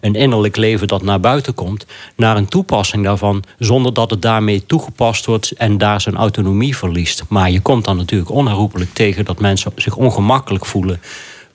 een 0.00 0.14
innerlijk 0.14 0.56
leven 0.56 0.88
dat 0.88 1.02
naar 1.02 1.20
buiten 1.20 1.54
komt... 1.54 1.86
naar 2.16 2.36
een 2.36 2.48
toepassing 2.48 3.04
daarvan... 3.04 3.44
zonder 3.58 3.94
dat 3.94 4.10
het 4.10 4.22
daarmee 4.22 4.66
toegepast 4.66 5.26
wordt... 5.26 5.50
en 5.50 5.78
daar 5.78 6.00
zijn 6.00 6.16
autonomie 6.16 6.76
verliest. 6.76 7.22
Maar 7.28 7.50
je 7.50 7.60
komt 7.60 7.84
dan 7.84 7.96
natuurlijk 7.96 8.30
onherroepelijk 8.30 8.94
tegen... 8.94 9.24
dat 9.24 9.40
mensen 9.40 9.72
zich 9.76 9.96
ongemakkelijk 9.96 10.66
voelen... 10.66 11.00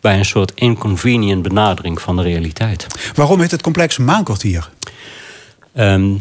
bij 0.02 0.18
een 0.18 0.26
soort 0.26 0.52
inconvenient 0.56 1.42
benadering 1.42 2.02
van 2.02 2.16
de 2.16 2.22
realiteit. 2.22 2.88
Waarom 3.16 3.40
heet 3.40 3.52
het 3.52 3.62
complex 3.62 3.98
Maankwartier? 3.98 4.70
Ehm, 5.74 6.12
m- 6.12 6.20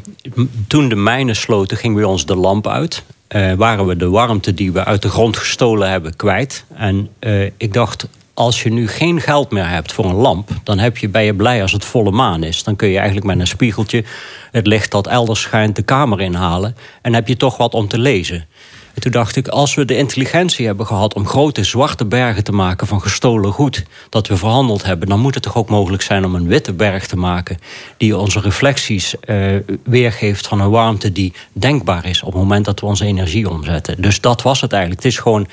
toen 0.66 0.88
de 0.88 0.94
mijnen 0.94 1.36
sloten, 1.36 1.76
ging 1.76 1.94
bij 1.94 2.04
ons 2.04 2.26
de 2.26 2.36
lamp 2.36 2.66
uit. 2.66 3.02
Eh, 3.32 3.52
waren 3.52 3.86
we 3.86 3.96
de 3.96 4.08
warmte 4.08 4.54
die 4.54 4.72
we 4.72 4.84
uit 4.84 5.02
de 5.02 5.08
grond 5.08 5.36
gestolen 5.36 5.90
hebben 5.90 6.16
kwijt. 6.16 6.64
En 6.74 7.08
eh, 7.18 7.44
ik 7.44 7.72
dacht, 7.72 8.06
als 8.34 8.62
je 8.62 8.72
nu 8.72 8.88
geen 8.88 9.20
geld 9.20 9.50
meer 9.50 9.68
hebt 9.68 9.92
voor 9.92 10.04
een 10.04 10.14
lamp... 10.14 10.50
dan 10.64 10.78
heb 10.78 10.96
je, 10.96 11.08
ben 11.08 11.22
je 11.22 11.34
blij 11.34 11.62
als 11.62 11.72
het 11.72 11.84
volle 11.84 12.10
maan 12.10 12.42
is. 12.42 12.64
Dan 12.64 12.76
kun 12.76 12.88
je 12.88 12.96
eigenlijk 12.96 13.26
met 13.26 13.38
een 13.38 13.46
spiegeltje 13.46 14.04
het 14.50 14.66
licht 14.66 14.90
dat 14.90 15.06
elders 15.06 15.40
schijnt 15.40 15.76
de 15.76 15.82
kamer 15.82 16.20
inhalen... 16.20 16.76
en 17.02 17.14
heb 17.14 17.28
je 17.28 17.36
toch 17.36 17.56
wat 17.56 17.74
om 17.74 17.88
te 17.88 17.98
lezen. 17.98 18.46
En 18.94 19.00
toen 19.00 19.12
dacht 19.12 19.36
ik, 19.36 19.48
als 19.48 19.74
we 19.74 19.84
de 19.84 19.96
intelligentie 19.96 20.66
hebben 20.66 20.86
gehad... 20.86 21.14
om 21.14 21.26
grote 21.26 21.64
zwarte 21.64 22.04
bergen 22.04 22.44
te 22.44 22.52
maken 22.52 22.86
van 22.86 23.02
gestolen 23.02 23.52
goed... 23.52 23.84
dat 24.08 24.26
we 24.28 24.36
verhandeld 24.36 24.84
hebben... 24.84 25.08
dan 25.08 25.20
moet 25.20 25.34
het 25.34 25.42
toch 25.42 25.56
ook 25.56 25.68
mogelijk 25.68 26.02
zijn 26.02 26.24
om 26.24 26.34
een 26.34 26.46
witte 26.46 26.72
berg 26.72 27.06
te 27.06 27.16
maken... 27.16 27.58
die 27.96 28.16
onze 28.16 28.40
reflecties 28.40 29.20
eh, 29.20 29.36
weergeeft 29.84 30.46
van 30.46 30.60
een 30.60 30.70
warmte 30.70 31.12
die 31.12 31.32
denkbaar 31.52 32.06
is... 32.06 32.22
op 32.22 32.32
het 32.32 32.42
moment 32.42 32.64
dat 32.64 32.80
we 32.80 32.86
onze 32.86 33.04
energie 33.04 33.50
omzetten. 33.50 34.02
Dus 34.02 34.20
dat 34.20 34.42
was 34.42 34.60
het 34.60 34.72
eigenlijk. 34.72 35.02
Het 35.02 35.12
is 35.12 35.18
gewoon 35.18 35.46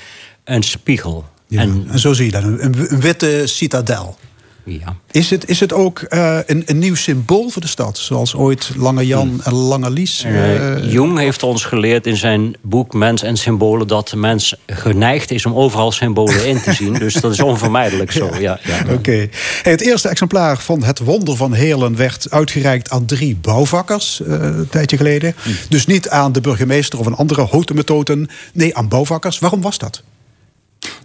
een 0.44 0.62
spiegel. 0.62 1.24
Ja. 1.46 1.60
En 1.60 1.86
En 1.90 1.98
zo 1.98 2.12
zie 2.12 2.24
je 2.24 2.30
dat, 2.30 2.42
een, 2.42 2.62
een 2.62 3.00
witte 3.00 3.42
citadel. 3.44 4.16
Ja. 4.64 4.96
Is 5.10 5.30
het, 5.30 5.48
is 5.48 5.60
het 5.60 5.72
ook 5.72 5.98
eh, 6.00 6.38
een, 6.46 6.62
een 6.66 6.78
nieuw 6.78 6.94
symbool 6.94 7.48
voor 7.48 7.62
de 7.62 7.68
stad? 7.68 7.98
Zoals 7.98 8.34
ooit 8.34 8.70
Lange 8.76 9.06
Jan 9.06 9.40
en 9.44 9.52
Lange 9.52 9.90
Lies? 9.90 10.24
Eh, 10.24 10.92
Jung 10.92 11.18
heeft 11.18 11.42
ons 11.42 11.64
geleerd 11.64 12.06
in 12.06 12.16
zijn 12.16 12.56
boek 12.62 12.94
Mens 12.94 13.22
en 13.22 13.36
Symbolen... 13.36 13.86
dat 13.86 14.08
de 14.08 14.16
mens 14.16 14.54
geneigd 14.66 15.30
is 15.30 15.46
om 15.46 15.54
overal 15.54 15.92
symbolen 15.92 16.46
in 16.46 16.60
te 16.60 16.72
zien. 16.72 16.92
Dus 17.00 17.14
dat 17.14 17.32
is 17.32 17.40
onvermijdelijk 17.40 18.12
zo. 18.12 18.30
Ja, 18.38 18.58
ja. 18.62 18.92
Oké. 18.92 19.28
Hey, 19.62 19.72
het 19.72 19.80
eerste 19.80 20.08
exemplaar 20.08 20.58
van 20.58 20.82
Het 20.82 20.98
Wonder 20.98 21.36
van 21.36 21.52
Heerlen 21.52 21.96
werd 21.96 22.30
uitgereikt 22.30 22.90
aan 22.90 23.04
drie 23.04 23.36
bouwvakkers 23.36 24.22
eh, 24.22 24.32
een 24.32 24.68
tijdje 24.70 24.96
geleden. 24.96 25.34
Dus 25.68 25.86
niet 25.86 26.08
aan 26.08 26.32
de 26.32 26.40
burgemeester 26.40 26.98
of 26.98 27.06
een 27.06 27.14
andere 27.14 27.42
hotemetoten. 27.42 28.28
Nee, 28.52 28.76
aan 28.76 28.88
bouwvakkers. 28.88 29.38
Waarom 29.38 29.60
was 29.60 29.78
dat? 29.78 30.02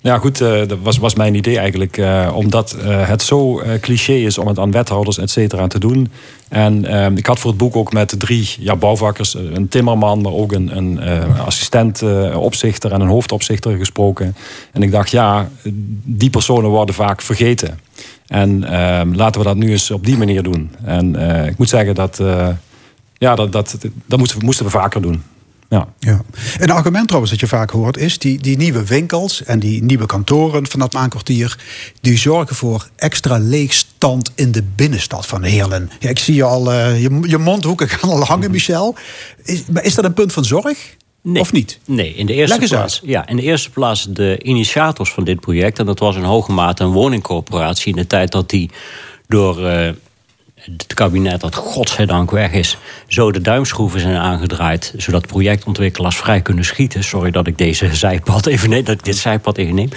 Ja, 0.02 0.18
goed, 0.18 0.42
eh, 0.42 0.68
dat 0.68 0.78
was, 0.82 0.98
was 0.98 1.16
mijn 1.16 1.36
idee 1.36 1.58
eigenlijk. 1.58 1.98
eh, 1.98 2.32
omdat 2.36 2.72
eh, 2.72 3.08
het 3.08 3.22
zo 3.22 3.62
cliché 3.82 4.14
is 4.14 4.38
om 4.38 4.48
het 4.48 4.60
aan 4.60 4.72
wethouders, 4.72 5.18
et 5.18 5.30
cetera, 5.30 5.68
te 5.68 5.80
doen. 5.80 6.12
En 6.50 6.86
eh, 6.86 7.12
ik 7.16 7.26
had 7.26 7.40
voor 7.40 7.50
het 7.50 7.60
boek 7.60 7.76
ook 7.76 7.94
met 7.94 8.16
drie 8.20 8.50
ja, 8.60 8.76
bouwvakkers, 8.76 9.34
een 9.34 9.68
timmerman, 9.68 10.22
maar 10.22 10.32
ook 10.32 10.52
een, 10.52 10.78
een 10.78 11.00
assistent 11.46 12.04
opzichter 12.34 12.92
en 12.92 13.02
een 13.02 13.08
hoofdopzichter 13.08 13.78
gesproken. 13.78 14.36
En 14.72 14.84
ik 14.84 14.92
dacht, 14.92 15.10
ja, 15.10 15.50
die 16.04 16.30
personen 16.30 16.70
worden 16.70 16.96
vaak 16.96 17.22
vergeten. 17.22 17.80
En 18.28 18.64
eh, 18.64 19.02
laten 19.14 19.42
we 19.42 19.48
dat 19.48 19.56
nu 19.56 19.72
eens 19.72 19.92
op 19.92 20.06
die 20.06 20.18
manier 20.18 20.44
doen. 20.44 20.72
En 20.84 21.16
ik 21.48 21.58
moet 21.58 21.70
zeggen 21.70 21.96
dat, 21.96 22.22
ja, 23.18 23.36
dat, 23.36 23.52
dat, 23.52 23.78
dat 24.06 24.20
moesten, 24.20 24.46
moesten 24.46 24.66
we 24.66 24.72
vaker 24.72 25.02
doen. 25.02 25.24
Ja. 25.70 25.88
Ja. 26.00 26.22
Een 26.58 26.72
argument 26.72 27.06
trouwens 27.06 27.32
dat 27.32 27.42
je 27.42 27.48
vaak 27.48 27.70
hoort 27.70 27.98
is... 27.98 28.20
die, 28.20 28.40
die 28.40 28.58
nieuwe 28.58 28.86
winkels 28.86 29.44
en 29.44 29.60
die 29.60 29.84
nieuwe 29.84 30.06
kantoren 30.06 30.68
van 30.68 30.80
dat 30.80 30.94
maankwartier... 30.94 31.58
die 32.02 32.18
zorgen 32.18 32.56
voor 32.56 32.90
extra 32.96 33.38
leegstand 33.38 34.32
in 34.36 34.52
de 34.52 34.64
binnenstad 34.76 35.26
van 35.26 35.44
Heerlen. 35.44 35.92
Ja, 36.00 36.10
ik 36.10 36.20
zie 36.20 36.36
je 36.36 36.44
al, 36.44 36.72
eh, 36.72 37.02
je, 37.02 37.20
je 37.22 37.38
mondhoeken 37.38 37.90
gaan 37.90 38.10
al 38.10 38.24
hangen, 38.24 38.52
Michel. 38.52 38.96
Is, 39.44 39.64
maar 39.72 39.84
is 39.84 39.96
dat 39.96 40.06
een 40.06 40.14
punt 40.14 40.34
van 40.34 40.46
zorg? 40.46 40.96
Nee. 41.22 41.42
Of 41.42 41.52
niet? 41.52 41.80
Nee, 41.86 42.16
in 42.16 42.26
de 42.26 42.34
eerste 42.34 42.68
plaats. 42.68 43.02
Ja, 43.04 43.28
in 43.28 43.36
de 43.36 43.42
eerste 43.42 43.70
plaats 43.70 44.08
de 44.10 44.44
initiators 44.44 45.12
van 45.12 45.24
dit 45.24 45.40
project. 45.40 45.80
En 45.80 45.86
dat 45.86 46.00
was 46.00 46.16
in 46.16 46.24
hoge 46.24 46.52
mate 46.52 46.84
een 46.84 46.92
woningcorporatie. 46.92 47.94
In 47.94 48.02
de 48.02 48.08
tijd 48.08 48.32
dat 48.32 48.50
die 48.50 48.70
door 49.28 49.66
eh, 49.66 49.90
het 50.78 50.94
kabinet, 50.94 51.42
dat 51.42 51.56
godzijdank 51.56 52.32
weg 52.32 52.52
is, 52.52 52.78
zo 53.08 53.32
de 53.32 53.42
duimschroeven 53.42 54.00
zijn 54.00 54.16
aangedraaid. 54.16 54.94
Zodat 54.98 55.28
projectontwikkelaars 55.28 56.18
vrij 56.18 56.42
kunnen 56.42 56.66
schieten. 56.66 57.04
Sorry 57.04 57.32
dat 57.32 57.48
ik 57.48 57.58
deze 57.58 57.96
zijpad 58.06 58.46
even 58.46 58.70
neem, 58.70 58.84
dat 58.84 58.96
ik 58.96 59.04
dit 59.04 59.18
zijpad 59.18 59.58
even 59.58 59.76
neem. 59.76 59.90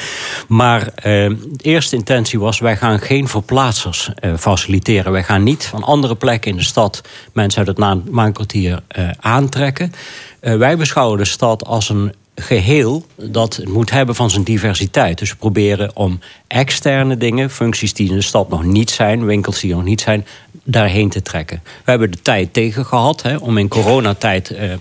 Maar 0.49 0.81
eh, 0.87 1.03
de 1.03 1.63
eerste 1.63 1.97
intentie 1.97 2.39
was: 2.39 2.59
wij 2.59 2.77
gaan 2.77 3.01
geen 3.01 3.29
verplaatsers 3.29 4.11
eh, 4.15 4.35
faciliteren. 4.37 5.13
Wij 5.13 5.25
gaan 5.25 5.43
niet 5.43 5.65
van 5.65 5.83
andere 5.83 6.17
plekken 6.17 6.51
in 6.51 6.57
de 6.57 6.63
stad 6.65 7.03
mensen 7.33 7.59
uit 7.59 7.69
het 7.69 7.79
maan- 7.79 8.05
maankwartier 8.11 8.83
eh, 8.89 9.09
aantrekken. 9.21 9.93
Eh, 10.41 10.57
wij 10.57 10.77
beschouwen 10.77 11.19
de 11.19 11.25
stad 11.25 11.65
als 11.65 11.89
een 11.89 12.13
geheel 12.35 13.07
dat 13.17 13.61
moet 13.65 13.91
hebben 13.91 14.15
van 14.15 14.31
zijn 14.31 14.45
diversiteit. 14.45 15.19
Dus 15.19 15.31
we 15.31 15.37
proberen 15.37 15.97
om 15.97 16.19
externe 16.47 17.17
dingen, 17.17 17.51
functies 17.51 17.95
die 17.95 18.09
in 18.09 18.15
de 18.15 18.23
stad 18.23 18.49
nog 18.49 18.65
niet 18.65 18.91
zijn, 18.91 19.25
winkels 19.25 19.61
die 19.61 19.75
nog 19.75 19.85
niet 19.85 20.01
zijn, 20.01 20.27
daarheen 20.71 21.09
te 21.09 21.23
trekken. 21.23 21.61
We 21.65 21.91
hebben 21.91 22.11
de 22.11 22.23
tijd 22.23 22.53
tegen 22.53 22.87
gehad 22.87 23.23
hè, 23.23 23.37
om 23.37 23.59
in 23.59 23.69
coronatijd 23.69 24.51
eh, 24.51 24.73
eh, 24.73 24.79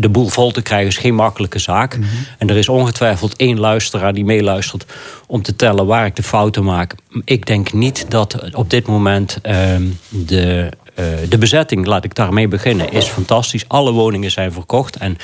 de 0.00 0.08
boel 0.08 0.28
vol 0.28 0.50
te 0.50 0.62
krijgen, 0.62 0.88
is 0.88 0.96
geen 0.96 1.14
makkelijke 1.14 1.58
zaak. 1.58 1.98
En 2.38 2.48
er 2.48 2.56
is 2.56 2.68
ongetwijfeld 2.68 3.36
één 3.36 3.58
luisteraar 3.58 4.14
die 4.14 4.24
meeluistert 4.24 4.86
om 5.26 5.42
te 5.42 5.56
tellen 5.56 5.86
waar 5.86 6.06
ik 6.06 6.16
de 6.16 6.22
fouten 6.22 6.64
maak. 6.64 6.94
Ik 7.24 7.46
denk 7.46 7.72
niet 7.72 8.10
dat 8.10 8.54
op 8.54 8.70
dit 8.70 8.86
moment 8.86 9.38
ehm, 9.42 9.86
de, 10.08 10.68
eh, 10.94 11.04
de 11.28 11.38
bezetting, 11.38 11.86
laat 11.86 12.04
ik 12.04 12.14
daarmee 12.14 12.48
beginnen, 12.48 12.92
is 12.92 13.06
fantastisch. 13.06 13.68
Alle 13.68 13.92
woningen 13.92 14.30
zijn 14.30 14.52
verkocht 14.52 14.96
en 14.96 15.16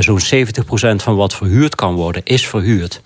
zo'n 0.00 0.20
70% 0.20 1.02
van 1.02 1.16
wat 1.16 1.34
verhuurd 1.34 1.74
kan 1.74 1.94
worden, 1.94 2.22
is 2.24 2.46
verhuurd. 2.46 3.00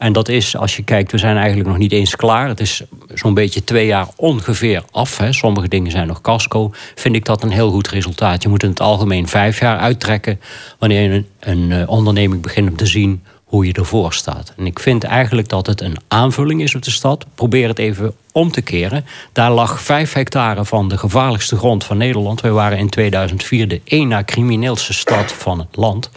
En 0.00 0.12
dat 0.12 0.28
is, 0.28 0.56
als 0.56 0.76
je 0.76 0.82
kijkt, 0.82 1.12
we 1.12 1.18
zijn 1.18 1.36
eigenlijk 1.36 1.68
nog 1.68 1.78
niet 1.78 1.92
eens 1.92 2.16
klaar. 2.16 2.48
Het 2.48 2.60
is 2.60 2.82
zo'n 3.14 3.34
beetje 3.34 3.64
twee 3.64 3.86
jaar 3.86 4.06
ongeveer 4.16 4.82
af. 4.90 5.18
Hè. 5.18 5.32
Sommige 5.32 5.68
dingen 5.68 5.90
zijn 5.90 6.06
nog 6.06 6.20
casco. 6.20 6.70
Vind 6.94 7.14
ik 7.14 7.24
dat 7.24 7.42
een 7.42 7.50
heel 7.50 7.70
goed 7.70 7.88
resultaat. 7.88 8.42
Je 8.42 8.48
moet 8.48 8.62
in 8.62 8.68
het 8.68 8.80
algemeen 8.80 9.28
vijf 9.28 9.60
jaar 9.60 9.78
uittrekken... 9.78 10.40
wanneer 10.78 11.12
een, 11.12 11.26
een 11.40 11.72
eh, 11.72 11.88
onderneming 11.88 12.42
begint 12.42 12.70
om 12.70 12.76
te 12.76 12.86
zien 12.86 13.22
hoe 13.44 13.66
je 13.66 13.72
ervoor 13.72 14.12
staat. 14.12 14.52
En 14.56 14.66
ik 14.66 14.78
vind 14.78 15.04
eigenlijk 15.04 15.48
dat 15.48 15.66
het 15.66 15.80
een 15.80 15.96
aanvulling 16.08 16.62
is 16.62 16.74
op 16.74 16.82
de 16.82 16.90
stad. 16.90 17.26
Probeer 17.34 17.68
het 17.68 17.78
even 17.78 18.14
om 18.32 18.50
te 18.50 18.62
keren. 18.62 19.04
Daar 19.32 19.50
lag 19.50 19.82
vijf 19.82 20.12
hectare 20.12 20.64
van 20.64 20.88
de 20.88 20.98
gevaarlijkste 20.98 21.56
grond 21.56 21.84
van 21.84 21.96
Nederland. 21.96 22.40
Wij 22.40 22.52
waren 22.52 22.78
in 22.78 22.88
2004 22.88 23.68
de 23.68 23.80
één 23.84 24.08
na 24.08 24.24
crimineelste 24.24 24.92
stad 24.92 25.32
van 25.32 25.58
het 25.58 25.76
land. 25.76 26.10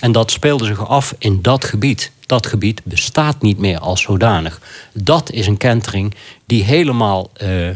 En 0.00 0.12
dat 0.12 0.30
speelde 0.30 0.64
zich 0.64 0.88
af 0.88 1.14
in 1.18 1.42
dat 1.42 1.64
gebied. 1.64 2.12
Dat 2.26 2.46
gebied 2.46 2.80
bestaat 2.84 3.42
niet 3.42 3.58
meer 3.58 3.78
als 3.78 4.02
zodanig. 4.02 4.60
Dat 4.92 5.30
is 5.30 5.46
een 5.46 5.56
kentering 5.56 6.14
die 6.46 6.64
helemaal 6.64 7.30
eh, 7.32 7.68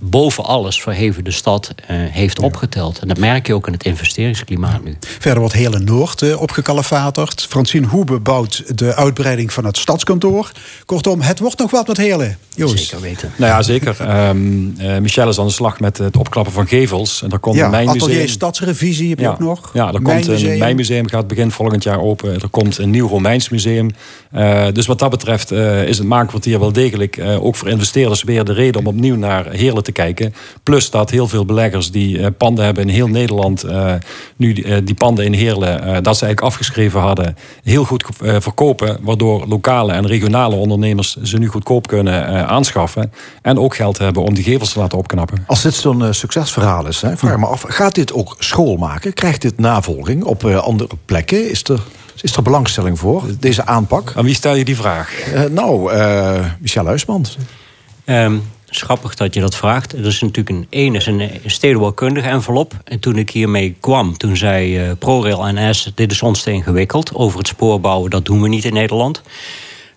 boven 0.00 0.44
alles 0.44 0.82
verheven 0.82 1.24
de 1.24 1.30
stad 1.30 1.74
eh, 1.86 1.96
heeft 1.96 2.38
opgeteld. 2.38 2.98
En 2.98 3.08
dat 3.08 3.18
merk 3.18 3.46
je 3.46 3.54
ook 3.54 3.66
in 3.66 3.72
het 3.72 3.84
investeringsklimaat 3.84 4.84
nu. 4.84 4.96
Verder 5.00 5.38
wordt 5.38 5.54
hele 5.54 5.78
Noord 5.78 6.22
eh, 6.22 6.40
opgekalefaterd. 6.40 7.46
Francine 7.48 7.86
Hoebe 7.86 8.20
bouwt 8.20 8.78
de 8.78 8.94
uitbreiding 8.94 9.52
van 9.52 9.64
het 9.64 9.76
stadskantoor. 9.76 10.52
Kortom, 10.84 11.20
het 11.20 11.38
wordt 11.38 11.58
nog 11.58 11.70
wat 11.70 11.86
met 11.86 11.96
Heerlen. 11.96 12.38
Joost. 12.54 12.78
Zeker 12.78 13.00
weten. 13.00 13.32
Nou 13.36 13.52
ja, 13.52 13.62
zeker. 13.62 13.96
Ehm, 14.00 14.36
eh, 14.78 14.98
Michel 14.98 15.28
is 15.28 15.38
aan 15.38 15.46
de 15.46 15.52
slag 15.52 15.80
met 15.80 15.98
het 15.98 16.16
opklappen 16.16 16.52
van 16.52 16.66
gevels. 16.66 17.22
En 17.22 17.28
daar 17.28 17.38
komt 17.38 17.56
Ja, 17.56 17.64
een 17.64 17.70
mijnmuseum. 17.70 18.02
atelier 18.02 18.28
Stadsrevisie 18.28 19.08
heb 19.08 19.18
je 19.18 19.24
ja. 19.24 19.30
ook 19.30 19.38
nog. 19.38 19.70
Ja, 19.74 19.86
er 19.86 19.92
komt 19.92 20.06
Mijnmuseum. 20.06 20.52
een 20.52 20.58
mijnmuseum, 20.58 21.08
gaat 21.08 21.26
begin 21.26 21.50
volgend 21.50 21.82
jaar 21.82 22.00
open. 22.00 22.34
Er 22.34 22.48
komt 22.48 22.78
een 22.78 22.90
nieuw 22.90 23.08
Romeins 23.08 23.48
museum. 23.48 23.90
Eh, 24.30 24.66
dus 24.72 24.86
wat 24.86 24.98
dat 24.98 25.10
betreft 25.10 25.50
eh, 25.50 25.86
is 25.88 25.98
het 25.98 26.06
Maankwartier 26.06 26.58
wel 26.58 26.72
degelijk... 26.72 27.16
eh, 27.16 27.44
ook 27.44 27.56
voor 27.56 27.68
investeerders 27.68 28.22
weer 28.22 28.44
de 28.44 28.52
reden 28.52 28.80
om 28.80 28.86
opnieuw 28.86 29.16
naar 29.16 29.50
Heerlen 29.50 29.82
te 29.88 30.02
kijken. 30.02 30.34
Plus 30.62 30.90
dat 30.90 31.10
heel 31.10 31.28
veel 31.28 31.44
beleggers 31.44 31.90
die 31.90 32.18
eh, 32.20 32.26
panden 32.38 32.64
hebben 32.64 32.82
in 32.82 32.94
heel 32.94 33.06
Nederland... 33.08 33.62
eh, 33.62 33.94
nu 34.36 34.52
die, 34.52 34.64
eh, 34.64 34.76
die 34.84 34.94
panden 34.94 35.24
in 35.24 35.32
Heerlen, 35.32 35.82
eh, 35.82 35.92
dat 36.02 36.16
ze 36.16 36.24
eigenlijk 36.24 36.40
afgeschreven 36.40 37.00
hadden... 37.00 37.36
heel 37.62 37.84
goed 37.84 38.04
eh, 38.22 38.36
verkopen, 38.38 38.98
waardoor 39.02 39.46
lokale 39.46 39.92
en 39.92 40.06
regionale 40.06 40.54
ondernemers... 40.54 41.16
ze 41.16 41.38
nu 41.38 41.48
goedkoop 41.48 41.86
kunnen 41.86 42.26
eh, 42.26 42.46
aanschaffen. 42.46 43.12
En 43.42 43.58
ook 43.58 43.76
geld 43.76 43.98
hebben 43.98 44.22
om 44.22 44.34
die 44.34 44.44
gevels 44.44 44.72
te 44.72 44.78
laten 44.78 44.98
opknappen. 44.98 45.44
Als 45.46 45.62
dit 45.62 45.74
zo'n 45.74 46.14
succesverhaal 46.14 46.86
is, 46.86 47.00
hè, 47.02 47.16
vraag 47.16 47.38
me 47.38 47.46
af, 47.46 47.64
gaat 47.68 47.94
dit 47.94 48.12
ook 48.12 48.36
school 48.38 48.76
maken? 48.76 49.12
Krijgt 49.12 49.42
dit 49.42 49.58
navolging 49.58 50.24
op 50.24 50.44
eh, 50.44 50.56
andere 50.56 50.88
plekken? 51.04 51.50
Is 51.50 51.62
er, 51.64 51.80
is 52.22 52.36
er 52.36 52.42
belangstelling 52.42 52.98
voor, 52.98 53.22
deze 53.40 53.66
aanpak? 53.66 54.12
Aan 54.16 54.24
wie 54.24 54.34
stel 54.34 54.54
je 54.54 54.64
die 54.64 54.76
vraag? 54.76 55.20
Eh, 55.20 55.42
nou, 55.44 55.92
eh, 55.92 56.44
Michel 56.60 56.86
Huisman. 56.86 57.24
Ehm, 58.04 58.36
is 58.70 58.82
grappig 58.82 59.14
dat 59.14 59.34
je 59.34 59.40
dat 59.40 59.56
vraagt. 59.56 59.92
Er 59.92 60.06
is 60.06 60.20
natuurlijk 60.20 60.48
een 60.48 60.66
één 60.70 60.94
is 60.94 61.06
een, 61.06 61.30
stedenbouwkundige 61.46 62.28
envelop. 62.28 62.72
En 62.84 63.00
toen 63.00 63.16
ik 63.16 63.30
hiermee 63.30 63.76
kwam, 63.80 64.16
toen 64.16 64.36
zei 64.36 64.78
eh, 64.78 64.90
ProRail 64.98 65.52
NS... 65.52 65.92
dit 65.94 66.12
is 66.12 66.22
ons 66.22 66.42
te 66.42 66.50
ingewikkeld. 66.50 67.14
Over 67.14 67.38
het 67.38 67.48
spoor 67.48 67.80
bouwen, 67.80 68.10
dat 68.10 68.24
doen 68.24 68.42
we 68.42 68.48
niet 68.48 68.64
in 68.64 68.72
Nederland. 68.72 69.22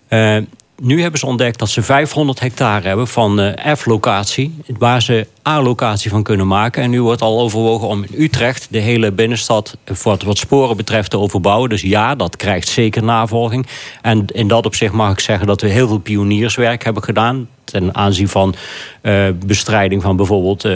Eh, 0.08 0.36
nu 0.82 1.00
hebben 1.02 1.20
ze 1.20 1.26
ontdekt 1.26 1.58
dat 1.58 1.68
ze 1.68 1.82
500 1.82 2.40
hectare 2.40 2.88
hebben 2.88 3.08
van 3.08 3.40
eh, 3.40 3.74
F-locatie... 3.74 4.54
waar 4.78 5.02
ze 5.02 5.26
A-locatie 5.48 6.10
van 6.10 6.22
kunnen 6.22 6.46
maken. 6.46 6.82
En 6.82 6.90
nu 6.90 7.02
wordt 7.02 7.22
al 7.22 7.40
overwogen 7.40 7.88
om 7.88 8.02
in 8.02 8.22
Utrecht 8.22 8.66
de 8.70 8.78
hele 8.78 9.12
binnenstad... 9.12 9.76
wat, 10.02 10.22
wat 10.22 10.38
sporen 10.38 10.76
betreft 10.76 11.10
te 11.10 11.18
overbouwen. 11.18 11.68
Dus 11.68 11.82
ja, 11.82 12.14
dat 12.14 12.36
krijgt 12.36 12.68
zeker 12.68 13.02
navolging. 13.02 13.66
En 14.02 14.26
in 14.26 14.48
dat 14.48 14.66
opzicht 14.66 14.92
mag 14.92 15.12
ik 15.12 15.20
zeggen 15.20 15.46
dat 15.46 15.60
we 15.60 15.68
heel 15.68 15.88
veel 15.88 15.98
pionierswerk 15.98 16.84
hebben 16.84 17.02
gedaan 17.02 17.48
ten 17.72 17.94
aanzien 17.94 18.28
van 18.28 18.54
eh, 19.00 19.26
bestrijding 19.46 20.02
van 20.02 20.16
bijvoorbeeld, 20.16 20.64
eh, 20.64 20.72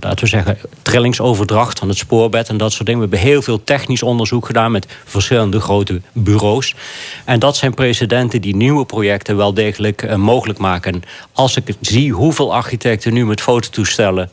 laten 0.00 0.20
we 0.20 0.26
zeggen, 0.26 0.58
trillingsoverdracht 0.82 1.78
van 1.78 1.88
het 1.88 1.98
spoorbed 1.98 2.48
en 2.48 2.56
dat 2.56 2.72
soort 2.72 2.86
dingen. 2.86 3.00
We 3.00 3.08
hebben 3.08 3.28
heel 3.30 3.42
veel 3.42 3.64
technisch 3.64 4.02
onderzoek 4.02 4.46
gedaan 4.46 4.70
met 4.72 4.86
verschillende 5.04 5.60
grote 5.60 6.00
bureaus. 6.12 6.74
En 7.24 7.38
dat 7.38 7.56
zijn 7.56 7.74
precedenten 7.74 8.40
die 8.40 8.56
nieuwe 8.56 8.84
projecten 8.84 9.36
wel 9.36 9.54
degelijk 9.54 10.02
eh, 10.02 10.16
mogelijk 10.16 10.58
maken. 10.58 11.02
Als 11.32 11.56
ik 11.56 11.74
zie 11.80 12.12
hoeveel 12.12 12.54
architecten 12.54 13.12
nu 13.12 13.26
met 13.26 13.40
fototoestellen 13.40 14.30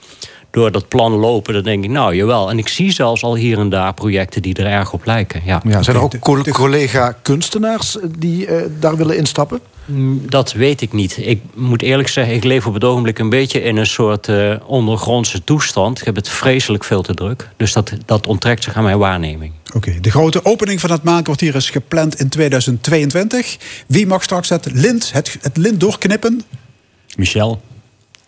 door 0.56 0.72
dat 0.72 0.88
plan 0.88 1.12
lopen, 1.12 1.54
dan 1.54 1.64
denk 1.64 1.84
ik, 1.84 1.90
nou 1.90 2.16
jawel. 2.16 2.50
En 2.50 2.58
ik 2.58 2.68
zie 2.68 2.92
zelfs 2.92 3.24
al 3.24 3.36
hier 3.36 3.60
en 3.60 3.70
daar 3.70 3.94
projecten 3.94 4.42
die 4.42 4.56
er 4.56 4.66
erg 4.66 4.94
op 4.94 5.06
lijken. 5.06 5.42
Ja. 5.46 5.62
Ja, 5.68 5.84
zijn 5.84 5.96
er 5.96 6.02
ook 6.02 6.20
collega-kunstenaars 6.50 7.98
die 8.18 8.48
eh, 8.48 8.66
daar 8.80 8.98
willen 8.98 9.18
instappen? 9.18 9.60
Mm, 9.86 10.30
Dat 10.30 10.52
weet 10.52 10.82
ik 10.82 10.94
niet. 10.94 11.18
Ik 11.18 11.41
moet 11.53 11.82
eerlijk 11.82 12.07
zeggen, 12.07 12.36
ik 12.36 12.44
leef 12.44 12.66
op 12.68 12.74
het 12.74 12.84
ogenblik 12.84 13.20
een 13.20 13.30
beetje 13.30 13.62
in 13.62 13.78
een 13.78 13.88
soort 13.88 14.28
eh, 14.28 14.56
ondergrondse 14.66 15.44
toestand. 15.44 15.99
Ik 15.99 16.06
heb 16.06 16.16
het 16.16 16.30
vreselijk 16.30 16.84
veel 16.84 17.02
te 17.02 17.14
druk. 17.14 17.49
Dus 17.57 17.74
dat, 17.74 17.91
dat 18.06 18.28
onttrekt 18.28 18.64
zich 18.64 18.76
aan 18.76 18.84
mijn 18.84 18.98
waarneming. 18.98 19.53
Oké, 19.74 19.99
de 19.99 20.12
grote 20.12 20.45
opening 20.45 20.80
van 20.80 20.91
het 20.91 21.03
maankwartier 21.03 21.56
is 21.56 21.70
gepland 21.70 22.20
in 22.20 22.30
2022. 22.30 23.57
Wie 23.88 24.07
mag 24.07 24.24
straks 24.24 24.49
het 24.49 24.68
lint, 24.72 25.12
het, 25.14 25.38
het 25.41 25.57
lint 25.57 25.80
doorknippen? 25.80 26.41
Michel? 27.16 27.62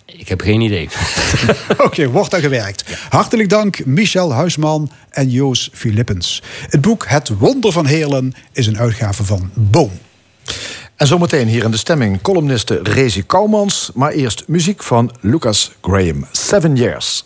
Ik 0.05 0.27
heb 0.27 0.41
geen 0.41 0.61
idee. 0.61 0.89
Oké, 1.85 2.07
wordt 2.07 2.33
aan 2.33 2.41
gewerkt. 2.41 2.83
Hartelijk 3.09 3.49
dank 3.49 3.85
Michel 3.85 4.33
Huisman 4.33 4.91
en 5.09 5.29
Joos 5.29 5.69
Philippens. 5.73 6.41
Het 6.69 6.81
boek 6.81 7.05
Het 7.07 7.29
Wonder 7.29 7.71
van 7.71 7.85
Heerlen 7.85 8.33
is 8.51 8.67
een 8.67 8.77
uitgave 8.77 9.23
van 9.23 9.51
Boom. 9.53 9.91
En 10.97 11.07
zometeen 11.07 11.47
hier 11.47 11.63
in 11.63 11.71
de 11.71 11.77
stemming 11.77 12.21
columniste 12.21 12.79
Rezi 12.83 13.25
Kouwmans. 13.25 13.91
Maar 13.93 14.11
eerst 14.11 14.43
muziek 14.47 14.83
van 14.83 15.11
Lucas 15.21 15.71
Graham. 15.81 16.25
Seven 16.31 16.75
Years. 16.75 17.25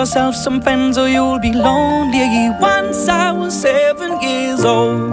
Yourself 0.00 0.34
some 0.34 0.62
friends 0.62 0.96
or 0.96 1.10
you'll 1.10 1.38
be 1.38 1.52
lonely. 1.52 2.48
Once 2.58 3.06
I 3.06 3.32
was 3.32 3.52
seven 3.60 4.18
years 4.22 4.64
old. 4.64 5.12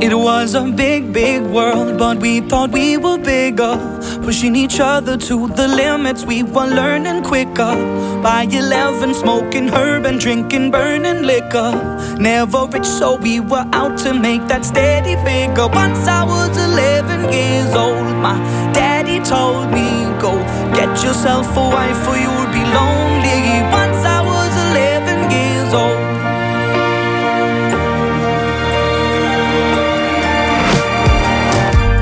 It 0.00 0.14
was 0.14 0.54
a 0.54 0.62
big, 0.62 1.12
big 1.12 1.42
world, 1.42 1.98
but 1.98 2.18
we 2.18 2.40
thought 2.40 2.70
we 2.70 2.96
were 2.96 3.18
bigger. 3.18 3.74
Pushing 4.22 4.54
each 4.54 4.78
other 4.78 5.16
to 5.16 5.48
the 5.48 5.66
limits, 5.66 6.24
we 6.24 6.42
were 6.42 6.66
learning 6.66 7.24
quicker. 7.24 7.74
By 8.22 8.42
11, 8.44 9.14
smoking 9.14 9.68
herb 9.68 10.06
and 10.06 10.20
drinking 10.20 10.70
burning 10.70 11.22
liquor. 11.22 11.72
Never 12.18 12.66
rich, 12.66 12.86
so 12.86 13.16
we 13.16 13.40
were 13.40 13.66
out 13.72 13.98
to 14.04 14.14
make 14.14 14.46
that 14.46 14.64
steady 14.64 15.16
figure. 15.24 15.68
Once 15.68 16.06
I 16.06 16.24
was 16.24 16.56
11 16.56 17.32
years 17.32 17.74
old, 17.74 18.06
my 18.22 18.59
told 19.24 19.70
me, 19.70 20.04
Go 20.20 20.32
get 20.74 21.02
yourself 21.02 21.46
a 21.56 21.60
wife, 21.60 22.08
or 22.08 22.16
you'll 22.16 22.52
be 22.52 22.64
lonely. 22.78 23.62
Once 23.72 24.00
I 24.04 24.20
was 24.22 24.52
11 24.70 25.30
years 25.30 25.72
old. 25.72 26.00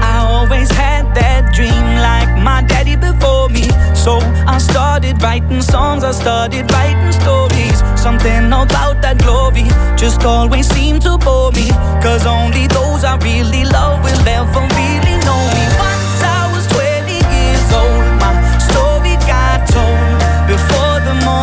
I 0.02 0.16
always 0.26 0.70
had 0.70 1.14
that 1.14 1.54
dream 1.54 1.86
like 2.08 2.30
my 2.42 2.62
daddy 2.62 2.96
before 2.96 3.48
me. 3.48 3.68
So 3.94 4.18
I 4.46 4.58
started 4.58 5.22
writing 5.22 5.62
songs, 5.62 6.04
I 6.04 6.12
started 6.12 6.70
writing 6.72 7.12
stories. 7.12 7.78
Something 8.00 8.46
about 8.46 9.02
that 9.02 9.18
glory 9.18 9.68
just 9.96 10.24
always 10.24 10.66
seemed 10.68 11.02
to 11.02 11.18
bore 11.18 11.52
me. 11.52 11.68
Cause 12.02 12.26
only 12.26 12.66
those 12.68 13.04
I 13.04 13.16
really 13.18 13.64
love 13.64 14.02
will 14.02 14.28
ever 14.28 14.60
really 14.60 15.17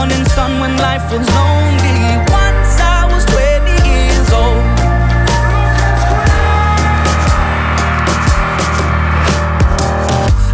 morning 0.06 0.26
sun 0.30 0.60
when 0.60 0.78
life 0.78 1.06
was 1.12 1.28
lonely. 1.34 2.00
Once 2.30 2.74
I 2.96 3.10
was 3.12 3.26
20 3.26 3.74
years 3.90 4.30
old. 4.42 4.62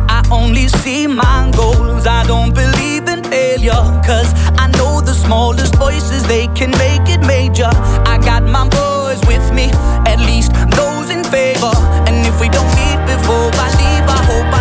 I 0.08 0.22
only 0.32 0.68
see 0.80 1.06
my 1.06 1.52
goals. 1.54 2.08
I 2.08 2.24
don't 2.28 2.54
believe 2.56 3.10
in 3.10 3.24
failure. 3.26 3.84
Cause 4.08 4.32
I 4.64 4.68
know 4.78 5.02
the 5.02 5.14
smallest 5.14 5.76
voices, 5.76 6.24
they 6.24 6.48
can 6.60 6.72
make 6.86 7.06
it 7.16 7.22
major. 7.28 7.72
I 8.14 8.20
got 8.24 8.44
my 8.44 8.70
boys 8.70 9.20
with 9.28 9.46
me, 9.54 9.68
at 10.12 10.20
least 10.20 10.54
those 10.80 11.10
in 11.10 11.26
favor. 11.26 11.76
And 12.08 12.16
if 12.26 12.40
we 12.40 12.48
don't 12.48 12.72
meet 12.80 13.00
before 13.14 13.52
I 13.66 13.68
leave, 13.82 14.08
I 14.18 14.22
hope 14.32 14.54
I'll 14.58 14.61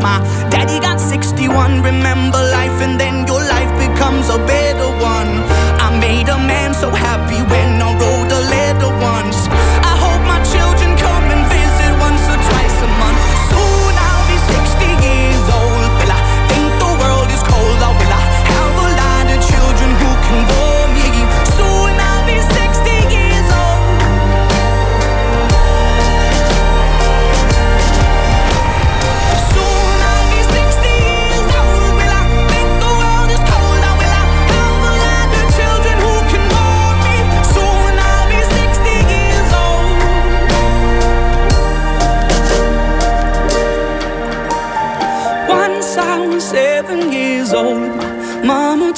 My 0.00 0.18
daddy 0.50 0.78
got 0.80 1.00
61. 1.00 1.82
Remember 1.82 2.40
life, 2.58 2.76
and 2.84 3.00
then 3.00 3.26
your 3.26 3.42
life 3.54 3.72
becomes 3.78 4.28
a 4.28 4.38
better 4.46 4.88
one. 5.02 5.30
I 5.84 5.88
made 6.00 6.28
a 6.28 6.38
man 6.38 6.74
so 6.74 6.90
happy 6.90 7.40
when 7.50 7.67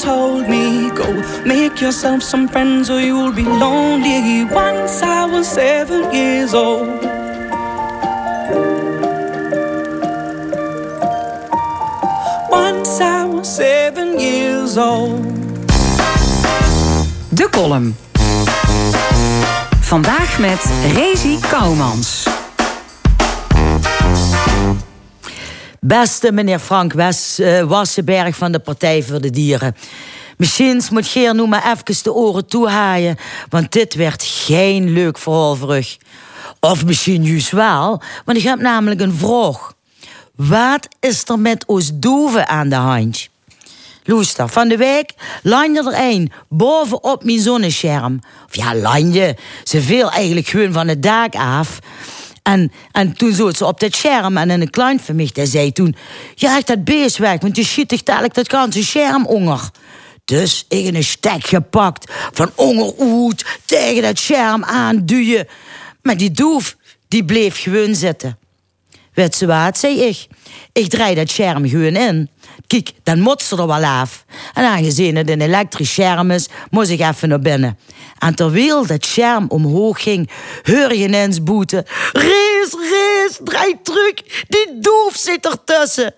told 0.03 0.49
me, 0.49 0.91
Go 0.91 1.05
make 1.45 1.81
yourself 1.81 2.23
some 2.23 2.49
friends 2.49 2.91
or 2.91 3.01
you'll 3.01 3.33
be 3.33 3.45
lonely. 3.45 4.45
Once 4.45 5.03
I 5.03 5.27
was 5.27 5.47
seven 5.47 6.13
years 6.13 6.55
old. 6.55 6.89
Once 12.51 13.01
I 13.01 13.25
was 13.25 13.49
seven 13.49 14.19
years 14.19 14.77
old. 14.77 15.25
De 17.29 17.49
column. 17.51 17.97
Vandaag 19.81 20.39
met 20.39 20.65
Rezi 20.95 21.39
Kouwmans. 21.51 22.20
Beste 25.81 26.33
meneer 26.33 26.59
Frank 26.59 26.95
eh, 26.95 27.63
Wassenberg 27.63 28.37
van 28.37 28.53
de 28.53 28.59
Partij 28.59 29.03
voor 29.03 29.21
de 29.21 29.31
Dieren. 29.31 29.77
Misschien 30.37 30.83
moet 30.91 31.07
Geer 31.07 31.35
nu 31.35 31.47
maar 31.47 31.73
even 31.73 32.03
de 32.03 32.13
oren 32.13 32.47
toehaaien, 32.47 33.17
want 33.49 33.73
dit 33.73 33.95
werd 33.95 34.23
geen 34.23 34.93
leuk 34.93 35.19
verhaal. 35.19 35.85
Of 36.61 36.85
misschien 36.85 37.25
juist 37.25 37.51
wel, 37.51 38.03
want 38.25 38.39
ik 38.39 38.45
heb 38.45 38.61
namelijk 38.61 39.01
een 39.01 39.17
vraag. 39.17 39.73
Wat 40.35 40.89
is 41.01 41.23
er 41.29 41.39
met 41.39 41.67
ons 41.67 41.91
doeven 41.95 42.49
aan 42.49 42.69
de 42.69 42.75
hand? 42.75 43.29
Luister, 44.05 44.49
van 44.49 44.69
de 44.69 44.77
week 44.77 45.13
landde 45.43 45.91
er 45.91 46.11
een 46.11 46.33
bovenop 46.49 47.25
mijn 47.25 47.41
zonnescherm. 47.41 48.21
Of 48.49 48.57
ja, 48.57 48.75
landje. 48.75 49.37
Ze 49.65 49.83
viel 49.83 50.11
eigenlijk 50.11 50.47
gewoon 50.47 50.73
van 50.73 50.89
het 50.89 51.03
dak 51.03 51.35
af. 51.35 51.79
En, 52.43 52.73
en 52.93 53.13
toen 53.13 53.33
zat 53.33 53.57
ze 53.57 53.67
op 53.67 53.81
dat 53.81 53.95
scherm 53.95 54.37
en 54.37 54.51
een 54.51 54.71
klein 54.71 55.01
van 55.01 55.17
mij 55.17 55.31
zei 55.47 55.73
toen... 55.73 55.97
Ja, 56.35 56.61
dat 56.61 56.85
beest 56.85 57.17
weg, 57.17 57.41
want 57.41 57.57
je 57.57 57.65
schiet 57.65 57.89
toch 57.89 58.03
dadelijk 58.03 58.35
dat 58.35 58.51
ganse 58.51 58.85
scherm 58.85 59.27
onder. 59.27 59.71
Dus 60.25 60.65
ik 60.69 60.95
een 60.95 61.05
stek 61.05 61.47
gepakt 61.47 62.13
van 62.33 62.51
onderoet 62.55 63.45
tegen 63.65 64.03
dat 64.03 64.19
scherm 64.19 64.65
aanduwen. 64.65 65.47
Maar 66.03 66.17
die 66.17 66.31
doef, 66.31 66.77
die 67.09 67.25
bleef 67.25 67.63
gewoon 67.63 67.95
zitten. 67.95 68.39
Weet 69.15 69.35
ze 69.35 69.47
wat, 69.47 69.79
zei 69.79 70.01
ik. 70.01 70.27
Ik 70.73 70.89
draai 70.89 71.15
dat 71.15 71.31
scherm 71.31 71.69
gewoon 71.69 71.97
in. 71.97 72.31
Kijk, 72.67 72.93
dan 73.03 73.21
moet 73.21 73.43
ze 73.43 73.57
er 73.57 73.67
wel 73.67 73.85
af. 73.85 74.25
En 74.55 74.65
aangezien 74.65 75.17
het 75.17 75.31
een 75.31 75.41
elektrisch 75.41 75.93
scherm 75.93 76.31
is, 76.31 76.49
moest 76.71 76.91
ik 76.91 77.01
even 77.01 77.29
naar 77.29 77.41
binnen. 77.41 77.79
En 78.19 78.35
terwijl 78.35 78.87
dat 78.87 79.05
scherm 79.05 79.47
omhoog 79.49 80.03
ging, 80.03 80.31
hoor 80.63 80.95
je 80.95 81.05
ineens 81.05 81.43
boeten. 81.43 81.85
Rees, 82.13 82.75
rees, 82.91 83.39
draai 83.45 83.75
terug, 83.83 84.15
die 84.49 84.79
doef 84.81 85.17
zit 85.17 85.47
ertussen. 85.47 86.15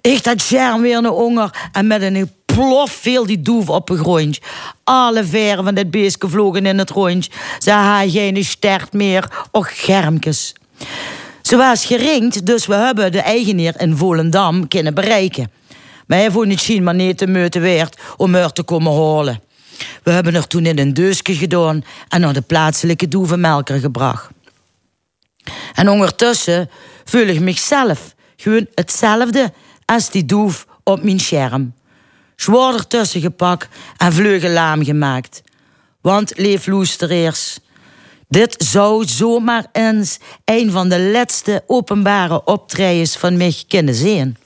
Ik 0.00 0.24
dat 0.24 0.40
scherm 0.40 0.82
weer 0.82 1.02
naar 1.02 1.12
honger 1.12 1.68
en 1.72 1.86
met 1.86 2.02
een 2.02 2.30
plof 2.44 2.90
viel 2.90 3.26
die 3.26 3.42
doef 3.42 3.68
op 3.68 3.88
een 3.88 3.98
grondje. 3.98 4.42
Alle 4.84 5.24
veren 5.24 5.64
van 5.64 5.74
dit 5.74 5.90
beestje 5.90 6.28
vlogen 6.28 6.66
in 6.66 6.78
het 6.78 6.90
rondje. 6.90 7.30
Ze 7.58 7.70
had 7.70 8.10
geen 8.10 8.44
stert 8.44 8.92
meer, 8.92 9.46
och 9.50 9.70
germkes. 9.72 10.54
Ze 11.50 11.56
was 11.56 11.84
geringd, 11.84 12.46
dus 12.46 12.66
we 12.66 12.74
hebben 12.74 13.12
de 13.12 13.20
eigenaar 13.20 13.80
in 13.80 13.96
Volendam 13.96 14.68
kunnen 14.68 14.94
bereiken. 14.94 15.50
Maar 16.06 16.18
hij 16.18 16.30
vond 16.30 16.50
het 16.50 16.60
zien 16.60 16.82
maar 16.82 16.94
niet 16.94 17.18
te 17.18 17.26
meute 17.26 17.58
werd 17.58 18.00
om 18.16 18.34
haar 18.34 18.52
te 18.52 18.62
komen 18.62 18.92
halen. 18.92 19.42
We 20.02 20.10
hebben 20.10 20.34
er 20.34 20.46
toen 20.46 20.66
in 20.66 20.78
een 20.78 20.94
deusje 20.94 21.34
gedaan 21.34 21.84
en 22.08 22.20
naar 22.20 22.32
de 22.32 22.40
plaatselijke 22.40 23.08
doevenmelker 23.08 23.78
gebracht. 23.78 24.28
En 25.74 25.88
ondertussen 25.88 26.70
voel 27.04 27.26
ik 27.26 27.40
mezelf 27.40 28.14
gewoon 28.36 28.66
hetzelfde 28.74 29.52
als 29.84 30.10
die 30.10 30.24
doef 30.24 30.66
op 30.84 31.02
mijn 31.02 31.20
scherm. 31.20 31.74
Zwaar 32.36 32.74
ertussen 32.74 33.20
gepakt 33.20 33.68
en 33.96 34.12
vleugelaam 34.12 34.84
gemaakt. 34.84 35.42
Want 36.00 36.32
leef 36.36 36.66
loestereers. 36.66 37.58
Dit 38.30 38.54
zou 38.58 39.04
zomaar 39.04 39.66
eens 39.72 40.18
een 40.44 40.70
van 40.70 40.88
de 40.88 41.00
laatste 41.00 41.62
openbare 41.66 42.44
optredens 42.44 43.16
van 43.16 43.36
mij 43.36 43.54
kunnen 43.68 43.94
zijn. 43.94 44.36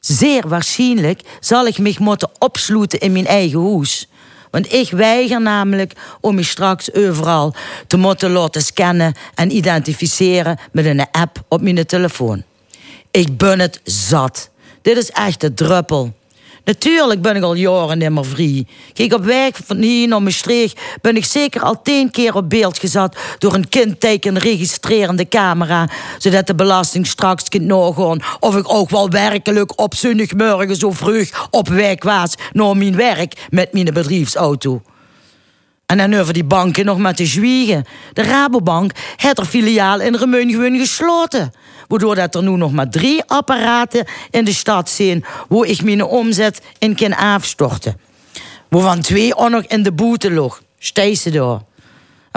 Zeer 0.00 0.48
waarschijnlijk 0.48 1.20
zal 1.40 1.66
ik 1.66 1.78
mich 1.78 1.98
moeten 1.98 2.30
opsluiten 2.38 3.00
in 3.00 3.12
mijn 3.12 3.26
eigen 3.26 3.72
huis. 3.72 4.08
Want 4.50 4.72
ik 4.72 4.90
weiger 4.90 5.40
namelijk 5.42 5.92
om 6.20 6.34
me 6.34 6.42
straks 6.42 6.92
overal 6.94 7.54
te 7.86 7.96
moeten 7.96 8.30
laten 8.30 8.62
scannen 8.62 9.14
en 9.34 9.56
identificeren 9.56 10.58
met 10.72 10.84
een 10.84 11.10
app 11.10 11.42
op 11.48 11.60
mijn 11.62 11.86
telefoon. 11.86 12.42
Ik 13.10 13.36
ben 13.36 13.58
het 13.58 13.80
zat. 13.84 14.50
Dit 14.82 14.96
is 14.96 15.10
echt 15.10 15.40
de 15.40 15.54
druppel. 15.54 16.14
Natuurlijk 16.66 17.22
ben 17.22 17.36
ik 17.36 17.42
al 17.42 17.54
jaren 17.54 17.98
niet 17.98 18.10
meer 18.10 18.24
vrij. 18.24 18.66
Kijk, 18.92 19.12
op 19.12 19.24
weg 19.24 19.60
van 19.64 19.76
hier 19.76 20.08
naar 20.08 20.22
Maastricht 20.22 20.80
ben 21.00 21.16
ik 21.16 21.24
zeker 21.24 21.62
al 21.62 21.82
tien 21.82 22.10
keer 22.10 22.34
op 22.34 22.50
beeld 22.50 22.78
gezet 22.78 23.16
door 23.38 23.54
een 23.54 23.68
kindteken 23.68 24.38
registrerende 24.38 25.28
camera, 25.28 25.88
zodat 26.18 26.46
de 26.46 26.54
belasting 26.54 27.06
straks 27.06 27.48
kunt 27.48 27.64
nagaan 27.64 28.20
of 28.40 28.56
ik 28.56 28.72
ook 28.72 28.90
wel 28.90 29.10
werkelijk 29.10 29.80
op 29.80 29.94
zondagmorgen 29.94 30.76
zo 30.76 30.90
vroeg 30.90 31.48
op 31.50 31.68
weg 31.68 32.02
was 32.02 32.34
naar 32.52 32.76
mijn 32.76 32.96
werk 32.96 33.46
met 33.50 33.72
mijn 33.72 33.92
bedrijfsauto. 33.92 34.82
En 35.86 35.96
dan 35.96 36.14
over 36.14 36.32
die 36.32 36.44
banken 36.44 36.84
nog 36.84 36.98
maar 36.98 37.14
te 37.14 37.26
zwiegen. 37.26 37.84
De 38.12 38.22
Rabobank 38.22 38.92
heeft 39.16 39.38
er 39.38 39.44
filiaal 39.44 40.00
in 40.00 40.14
Remeun 40.14 40.50
gewoon 40.50 40.78
gesloten. 40.78 41.52
Waardoor 41.88 42.14
dat 42.14 42.34
er 42.34 42.42
nu 42.42 42.56
nog 42.56 42.72
maar 42.72 42.88
drie 42.88 43.24
apparaten 43.24 44.06
in 44.30 44.44
de 44.44 44.52
stad 44.52 44.90
zijn... 44.90 45.24
waar 45.48 45.66
ik 45.66 45.82
mijn 45.82 46.04
omzet 46.04 46.60
in 46.78 46.94
kan 46.94 47.16
afstorten. 47.16 48.00
Waarvan 48.68 49.00
twee 49.00 49.36
ook 49.36 49.50
nog 49.50 49.62
in 49.62 49.82
de 49.82 49.92
boete 49.92 50.30
lag. 50.30 50.62
Stijse 50.78 51.30
door. 51.30 51.62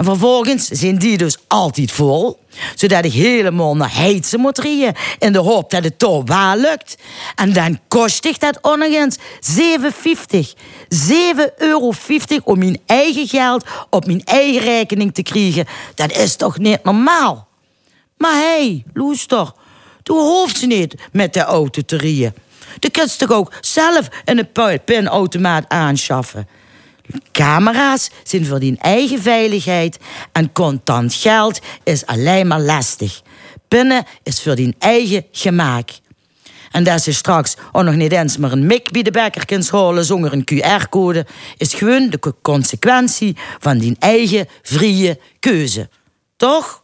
En 0.00 0.06
vervolgens 0.06 0.68
zijn 0.68 0.98
die 0.98 1.16
dus 1.16 1.36
altijd 1.48 1.92
vol. 1.92 2.38
Zodat 2.74 3.04
ik 3.04 3.12
helemaal 3.12 3.76
naar 3.76 3.94
Heidse 3.94 4.38
moet 4.38 4.58
rijden. 4.58 4.94
In 5.18 5.32
de 5.32 5.38
hoop 5.38 5.70
dat 5.70 5.84
het 5.84 5.98
toch 5.98 6.22
wel 6.24 6.56
lukt. 6.56 6.96
En 7.34 7.52
dan 7.52 7.78
kost 7.88 8.24
ik 8.24 8.40
dat 8.40 8.58
ook 8.62 8.76
nog 8.76 8.92
eens 8.92 9.18
7,50. 9.18 9.22
7,50 10.38 11.54
euro 11.56 11.92
om 12.44 12.58
mijn 12.58 12.80
eigen 12.86 13.28
geld 13.28 13.64
op 13.90 14.06
mijn 14.06 14.24
eigen 14.24 14.60
rekening 14.60 15.14
te 15.14 15.22
krijgen. 15.22 15.66
Dat 15.94 16.12
is 16.12 16.36
toch 16.36 16.58
niet 16.58 16.84
normaal? 16.84 17.49
Maar 18.20 18.34
hey, 18.34 18.84
Loester, 18.92 19.52
du 20.02 20.12
hoeft 20.12 20.66
niet 20.66 20.94
met 21.12 21.32
de 21.32 21.40
auto 21.40 21.82
te 21.82 21.96
rijden. 21.96 22.34
Je 22.78 22.90
kunt 22.90 23.18
toch 23.18 23.30
ook 23.30 23.52
zelf 23.60 24.08
een 24.24 24.48
pinautomaat 24.84 25.64
aanschaffen. 25.68 26.48
Camera's 27.32 28.10
zijn 28.22 28.46
voor 28.46 28.58
die 28.58 28.76
eigen 28.78 29.22
veiligheid 29.22 29.98
en 30.32 30.52
contant 30.52 31.14
geld 31.14 31.60
is 31.84 32.06
alleen 32.06 32.46
maar 32.46 32.60
lastig. 32.60 33.22
Pinnen 33.68 34.04
is 34.22 34.42
voor 34.42 34.54
die 34.54 34.74
eigen 34.78 35.26
gemaak. 35.32 35.90
En 36.70 36.84
dat 36.84 37.02
ze 37.02 37.12
straks 37.12 37.56
ook 37.72 37.84
nog 37.84 37.94
niet 37.94 38.12
eens 38.12 38.36
maar 38.36 38.52
een 38.52 38.66
mik 38.66 38.90
bij 38.90 39.02
de 39.02 39.10
bekker 39.10 39.46
kunt 39.46 39.64
zonder 40.00 40.32
een 40.32 40.48
QR-code, 40.54 41.26
is 41.56 41.74
gewoon 41.74 42.10
de 42.10 42.34
consequentie 42.42 43.36
van 43.58 43.78
die 43.78 43.96
eigen 43.98 44.48
vrije 44.62 45.18
keuze. 45.38 45.88
Toch? 46.36 46.79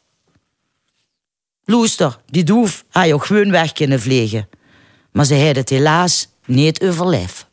Loester, 1.69 2.19
die 2.27 2.45
doef, 2.45 2.85
je 3.07 3.15
ook 3.15 3.25
gewoon 3.25 3.51
weg 3.51 3.73
kunnen 3.73 4.01
vliegen. 4.01 4.49
Maar 5.13 5.25
ze 5.25 5.35
heeft 5.35 5.57
het 5.57 5.69
helaas 5.69 6.29
niet 6.45 6.83
overleefd. 6.83 7.47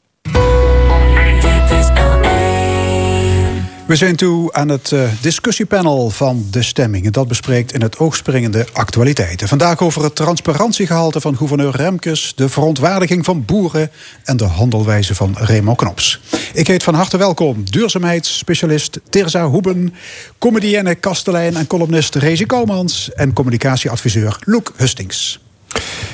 We 3.87 3.95
zijn 3.95 4.15
toe 4.15 4.53
aan 4.53 4.69
het 4.69 4.91
uh, 4.91 5.09
discussiepanel 5.21 6.09
van 6.09 6.45
De 6.51 6.63
Stemming. 6.63 7.05
En 7.05 7.11
dat 7.11 7.27
bespreekt 7.27 7.73
in 7.73 7.81
het 7.81 7.99
oogspringende 7.99 8.67
actualiteiten. 8.73 9.47
Vandaag 9.47 9.81
over 9.81 10.03
het 10.03 10.15
transparantiegehalte 10.15 11.21
van 11.21 11.37
gouverneur 11.37 11.75
Remkes... 11.75 12.33
de 12.35 12.49
verontwaardiging 12.49 13.25
van 13.25 13.45
boeren 13.45 13.91
en 14.23 14.37
de 14.37 14.43
handelwijze 14.43 15.15
van 15.15 15.35
Raymond 15.37 15.77
Knops. 15.77 16.21
Ik 16.53 16.67
heet 16.67 16.83
van 16.83 16.93
harte 16.93 17.17
welkom 17.17 17.63
duurzaamheidsspecialist 17.69 18.99
Terza 19.09 19.45
Hoeben... 19.47 19.93
comedienne, 20.37 20.95
kastelein 20.95 21.55
en 21.55 21.67
columnist 21.67 22.15
Rezi 22.15 22.45
Koumans... 22.45 23.11
en 23.13 23.33
communicatieadviseur 23.33 24.37
Loek 24.45 24.73
Hustings. 24.75 25.42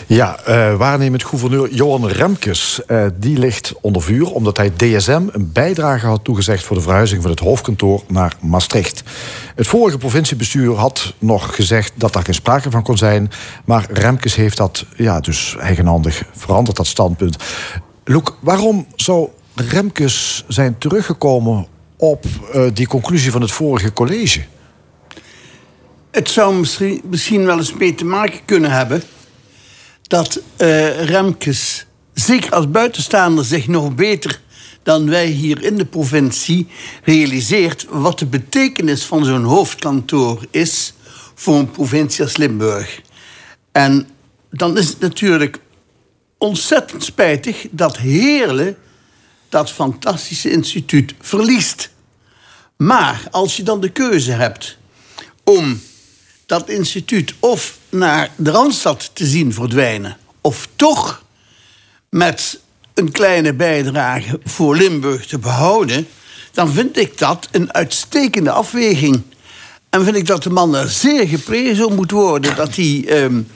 Ja, 0.09 0.39
uh, 0.47 0.75
waarnemend 0.75 1.23
gouverneur 1.23 1.73
Johan 1.73 2.07
Remkes 2.07 2.81
uh, 2.87 3.05
die 3.15 3.37
ligt 3.37 3.73
onder 3.81 4.01
vuur 4.01 4.31
omdat 4.31 4.57
hij 4.57 4.71
DSM 4.75 5.27
een 5.31 5.51
bijdrage 5.51 6.05
had 6.05 6.23
toegezegd 6.23 6.63
voor 6.63 6.75
de 6.75 6.81
verhuizing 6.81 7.21
van 7.21 7.31
het 7.31 7.39
hoofdkantoor 7.39 8.03
naar 8.07 8.35
Maastricht. 8.41 9.03
Het 9.55 9.67
vorige 9.67 9.97
provinciebestuur 9.97 10.75
had 10.75 11.13
nog 11.19 11.55
gezegd 11.55 11.93
dat 11.95 12.13
daar 12.13 12.23
geen 12.23 12.33
sprake 12.33 12.71
van 12.71 12.83
kon 12.83 12.97
zijn, 12.97 13.31
maar 13.65 13.85
Remkes 13.91 14.35
heeft 14.35 14.57
dat 14.57 14.85
ja, 14.95 15.19
dus 15.19 15.55
eigenhandig 15.59 16.23
veranderd, 16.35 16.77
dat 16.77 16.87
standpunt. 16.87 17.37
Loek, 18.03 18.37
waarom 18.41 18.87
zou 18.95 19.29
Remkes 19.55 20.45
zijn 20.47 20.77
teruggekomen 20.77 21.67
op 21.97 22.25
uh, 22.55 22.63
die 22.73 22.87
conclusie 22.87 23.31
van 23.31 23.41
het 23.41 23.51
vorige 23.51 23.93
college? 23.93 24.41
Het 26.11 26.29
zou 26.29 26.55
misschien, 26.55 27.01
misschien 27.09 27.45
wel 27.45 27.57
eens 27.57 27.73
mee 27.73 27.95
te 27.95 28.05
maken 28.05 28.39
kunnen 28.45 28.71
hebben 28.71 29.03
dat 30.09 30.39
uh, 30.57 31.03
Remkes, 31.03 31.85
zeker 32.13 32.51
als 32.51 32.71
buitenstaander, 32.71 33.45
zich 33.45 33.67
nog 33.67 33.95
beter 33.95 34.41
dan 34.83 35.09
wij 35.09 35.25
hier 35.25 35.63
in 35.63 35.77
de 35.77 35.85
provincie 35.85 36.67
realiseert 37.03 37.85
wat 37.89 38.19
de 38.19 38.25
betekenis 38.25 39.03
van 39.03 39.25
zo'n 39.25 39.43
hoofdkantoor 39.43 40.45
is 40.51 40.93
voor 41.35 41.55
een 41.55 41.71
provincie 41.71 42.23
als 42.23 42.37
Limburg. 42.37 43.01
En 43.71 44.07
dan 44.51 44.77
is 44.77 44.87
het 44.87 44.99
natuurlijk 44.99 45.59
ontzettend 46.37 47.03
spijtig 47.03 47.67
dat 47.71 47.97
Heerlen 47.97 48.77
dat 49.49 49.71
fantastische 49.71 50.51
instituut 50.51 51.13
verliest. 51.19 51.89
Maar 52.77 53.27
als 53.31 53.57
je 53.57 53.63
dan 53.63 53.81
de 53.81 53.89
keuze 53.89 54.31
hebt 54.31 54.77
om 55.43 55.81
dat 56.49 56.69
instituut 56.69 57.33
of 57.39 57.77
naar 57.89 58.31
de 58.35 58.51
Randstad 58.51 59.09
te 59.13 59.25
zien 59.25 59.53
verdwijnen... 59.53 60.17
of 60.41 60.67
toch 60.75 61.23
met 62.09 62.59
een 62.93 63.11
kleine 63.11 63.53
bijdrage 63.53 64.39
voor 64.43 64.75
Limburg 64.75 65.25
te 65.25 65.39
behouden... 65.39 66.07
dan 66.51 66.71
vind 66.71 66.97
ik 66.97 67.17
dat 67.17 67.47
een 67.51 67.73
uitstekende 67.73 68.51
afweging. 68.51 69.21
En 69.89 70.03
vind 70.03 70.15
ik 70.15 70.25
dat 70.25 70.43
de 70.43 70.49
man 70.49 70.75
er 70.75 70.89
zeer 70.89 71.27
geprezen 71.27 71.95
moet 71.95 72.11
worden... 72.11 72.55
dat 72.55 72.75
hij 72.75 73.05
um, 73.23 73.47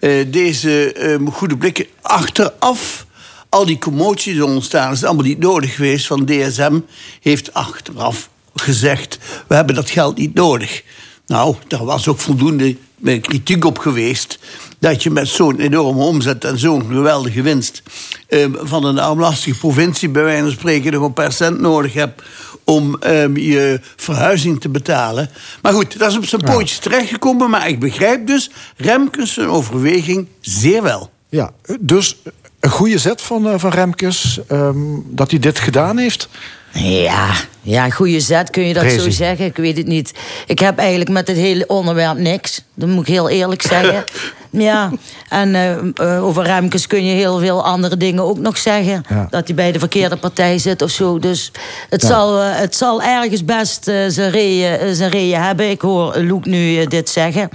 uh, 0.00 0.24
deze 0.32 0.94
um, 1.10 1.32
goede 1.32 1.56
blikken 1.56 1.86
achteraf... 2.00 3.06
al 3.48 3.66
die 3.66 3.78
commoties 3.78 4.32
die 4.32 4.44
ontstaan, 4.44 4.92
is 4.92 5.04
allemaal 5.04 5.24
niet 5.24 5.38
nodig 5.38 5.74
geweest 5.74 6.06
van 6.06 6.24
DSM... 6.24 6.80
heeft 7.20 7.54
achteraf 7.54 8.28
gezegd, 8.54 9.18
we 9.48 9.54
hebben 9.54 9.74
dat 9.74 9.90
geld 9.90 10.16
niet 10.16 10.34
nodig... 10.34 10.82
Nou, 11.30 11.56
daar 11.68 11.84
was 11.84 12.08
ook 12.08 12.18
voldoende 12.18 12.76
kritiek 13.20 13.64
op 13.64 13.78
geweest. 13.78 14.38
Dat 14.78 15.02
je 15.02 15.10
met 15.10 15.28
zo'n 15.28 15.60
enorme 15.60 16.02
omzet 16.02 16.44
en 16.44 16.58
zo'n 16.58 16.86
geweldige 16.86 17.42
winst. 17.42 17.82
Eh, 18.26 18.46
van 18.52 18.84
een 18.84 18.98
armlastige 18.98 19.58
provincie, 19.58 20.08
bij 20.08 20.22
wijze 20.22 20.42
van 20.42 20.50
spreken, 20.50 20.92
nog 20.92 21.02
een 21.02 21.12
paar 21.12 21.32
cent 21.32 21.60
nodig 21.60 21.92
hebt. 21.92 22.22
om 22.64 22.96
eh, 23.00 23.36
je 23.36 23.80
verhuizing 23.96 24.60
te 24.60 24.68
betalen. 24.68 25.30
Maar 25.62 25.72
goed, 25.72 25.98
dat 25.98 26.10
is 26.10 26.16
op 26.16 26.24
zijn 26.24 26.40
pootjes 26.40 26.78
terechtgekomen. 26.78 27.50
Maar 27.50 27.68
ik 27.68 27.78
begrijp 27.78 28.26
dus 28.26 28.50
Remkes 28.76 29.38
overweging 29.38 30.26
zeer 30.40 30.82
wel. 30.82 31.10
Ja, 31.28 31.52
dus 31.80 32.16
een 32.60 32.70
goede 32.70 32.98
zet 32.98 33.22
van, 33.22 33.46
uh, 33.46 33.54
van 33.56 33.70
Remkes 33.70 34.40
ehm, 34.48 34.76
dat 35.06 35.30
hij 35.30 35.40
dit 35.40 35.58
gedaan 35.58 35.98
heeft. 35.98 36.28
Ja, 36.72 37.30
ja, 37.62 37.90
goede 37.90 38.20
zet, 38.20 38.50
kun 38.50 38.66
je 38.66 38.74
dat 38.74 38.90
zo 38.90 39.10
zeggen? 39.10 39.44
Ik 39.46 39.56
weet 39.56 39.76
het 39.76 39.86
niet. 39.86 40.12
Ik 40.46 40.58
heb 40.58 40.78
eigenlijk 40.78 41.10
met 41.10 41.28
het 41.28 41.36
hele 41.36 41.66
onderwerp 41.66 42.18
niks. 42.18 42.62
Dat 42.74 42.88
moet 42.88 43.08
ik 43.08 43.14
heel 43.14 43.28
eerlijk 43.28 43.62
zeggen. 43.62 44.04
ja, 44.50 44.90
en 45.28 45.54
uh, 46.00 46.24
over 46.24 46.44
Remkes 46.44 46.86
kun 46.86 47.04
je 47.04 47.14
heel 47.14 47.38
veel 47.38 47.64
andere 47.64 47.96
dingen 47.96 48.24
ook 48.24 48.38
nog 48.38 48.58
zeggen. 48.58 49.02
Dat 49.30 49.46
hij 49.46 49.56
bij 49.56 49.72
de 49.72 49.78
verkeerde 49.78 50.16
partij 50.16 50.58
zit 50.58 50.82
of 50.82 50.90
zo. 50.90 51.18
Dus 51.18 51.52
het, 51.88 52.02
zal, 52.02 52.38
uh, 52.38 52.48
het 52.52 52.76
zal 52.76 53.02
ergens 53.02 53.44
best 53.44 53.88
uh, 53.88 53.94
zijn 54.08 55.10
reeën 55.10 55.40
hebben. 55.40 55.70
Ik 55.70 55.80
hoor 55.80 56.18
Loek 56.18 56.44
nu 56.44 56.86
dit 56.86 57.08
zeggen. 57.08 57.48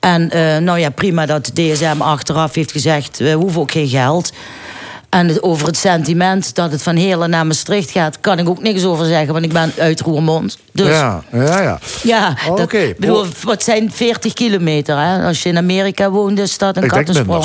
En 0.00 0.28
nou 0.64 0.78
ja, 0.78 0.90
prima 0.90 1.26
dat 1.26 1.50
DSM 1.54 1.96
achteraf 1.98 2.54
heeft 2.54 2.72
gezegd... 2.72 3.18
we 3.18 3.32
hoeven 3.32 3.60
ook 3.60 3.70
geen 3.70 3.88
geld... 3.88 4.32
En 5.16 5.42
over 5.42 5.66
het 5.66 5.76
sentiment 5.76 6.54
dat 6.54 6.72
het 6.72 6.82
van 6.82 6.96
Heerlen 6.96 7.30
naar 7.30 7.46
Maastricht 7.46 7.90
gaat... 7.90 8.20
kan 8.20 8.38
ik 8.38 8.48
ook 8.48 8.62
niks 8.62 8.84
over 8.84 9.06
zeggen, 9.06 9.32
want 9.32 9.44
ik 9.44 9.52
ben 9.52 9.72
uit 9.78 10.00
Roermond. 10.00 10.58
Dus, 10.72 10.88
ja, 10.88 11.22
ja, 11.32 11.60
ja. 11.60 11.78
Ja, 12.02 12.36
Oké. 12.48 12.94
wat 13.42 13.62
zijn 13.62 13.92
40 13.92 14.32
kilometer, 14.32 14.98
hè? 14.98 15.26
Als 15.26 15.42
je 15.42 15.48
in 15.48 15.56
Amerika 15.56 16.10
woont, 16.10 16.38
is 16.38 16.58
dat 16.58 16.76
een 16.76 16.88
kattensprong. 16.88 17.44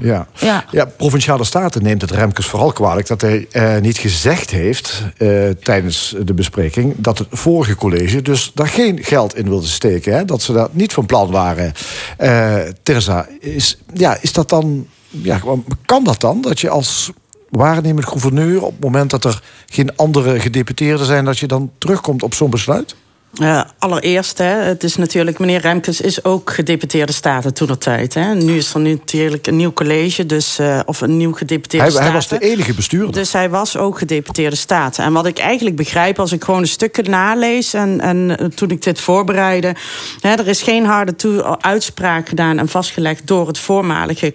Ja. 0.00 0.26
Ja. 0.38 0.64
Ja. 0.70 0.84
Provinciale 0.84 1.44
Staten 1.44 1.82
neemt 1.82 2.00
het 2.00 2.10
Remkes 2.10 2.46
vooral 2.46 2.72
kwalijk 2.72 3.06
dat 3.06 3.20
hij 3.20 3.46
eh, 3.50 3.76
niet 3.76 3.98
gezegd 3.98 4.50
heeft 4.50 5.02
eh, 5.16 5.28
tijdens 5.62 6.14
de 6.24 6.34
bespreking 6.34 6.94
dat 6.96 7.18
het 7.18 7.28
vorige 7.30 7.74
college 7.74 8.22
dus 8.22 8.50
daar 8.54 8.68
geen 8.68 8.98
geld 9.02 9.36
in 9.36 9.48
wilde 9.48 9.66
steken. 9.66 10.14
Hè? 10.14 10.24
Dat 10.24 10.42
ze 10.42 10.52
daar 10.52 10.68
niet 10.70 10.92
van 10.92 11.06
plan 11.06 11.30
waren. 11.30 11.72
Eh 12.16 12.56
Teresa, 12.82 13.26
is, 13.40 13.78
ja, 13.94 14.18
is 14.20 14.32
dat 14.32 14.48
dan. 14.48 14.86
Ja, 15.12 15.40
kan 15.84 16.04
dat 16.04 16.20
dan? 16.20 16.40
Dat 16.40 16.60
je 16.60 16.68
als 16.68 17.10
waarnemend 17.48 18.06
gouverneur 18.06 18.62
op 18.62 18.72
het 18.72 18.80
moment 18.80 19.10
dat 19.10 19.24
er 19.24 19.42
geen 19.66 19.96
andere 19.96 20.40
gedeputeerden 20.40 21.06
zijn, 21.06 21.24
dat 21.24 21.38
je 21.38 21.46
dan 21.46 21.70
terugkomt 21.78 22.22
op 22.22 22.34
zo'n 22.34 22.50
besluit? 22.50 22.94
Uh, 23.40 23.62
allereerst, 23.78 24.38
hè, 24.38 24.44
het 24.44 24.82
is 24.82 24.96
natuurlijk, 24.96 25.38
meneer 25.38 25.60
Remkes 25.60 26.00
is 26.00 26.24
ook 26.24 26.50
gedeputeerde 26.50 27.12
staten 27.12 27.54
toen 27.54 27.78
tijd. 27.78 28.14
Nu 28.34 28.56
is 28.56 28.74
er 28.74 28.80
nu 28.80 28.90
natuurlijk 28.90 29.46
een 29.46 29.56
nieuw 29.56 29.72
college, 29.72 30.26
dus, 30.26 30.58
uh, 30.60 30.80
of 30.84 31.00
een 31.00 31.16
nieuw 31.16 31.32
gedeputeerde 31.32 31.84
hij, 31.84 31.90
staten. 31.90 32.10
Hij 32.10 32.20
was 32.20 32.28
de 32.28 32.38
enige 32.38 32.74
bestuurder. 32.74 33.12
Dus 33.12 33.32
hij 33.32 33.50
was 33.50 33.76
ook 33.76 33.98
gedeputeerde 33.98 34.56
staten. 34.56 35.04
En 35.04 35.12
wat 35.12 35.26
ik 35.26 35.38
eigenlijk 35.38 35.76
begrijp 35.76 36.18
als 36.18 36.32
ik 36.32 36.44
gewoon 36.44 36.62
de 36.62 36.68
stukken 36.68 37.10
nalees 37.10 37.74
en, 37.74 38.00
en 38.00 38.36
uh, 38.40 38.46
toen 38.46 38.70
ik 38.70 38.82
dit 38.82 39.00
voorbereidde, 39.00 39.74
hè, 40.20 40.30
er 40.30 40.48
is 40.48 40.62
geen 40.62 40.84
harde 40.84 41.16
toe, 41.16 41.60
uitspraak 41.60 42.28
gedaan 42.28 42.58
en 42.58 42.68
vastgelegd 42.68 43.26
door 43.26 43.46
het 43.46 43.58
voormalige 43.58 44.34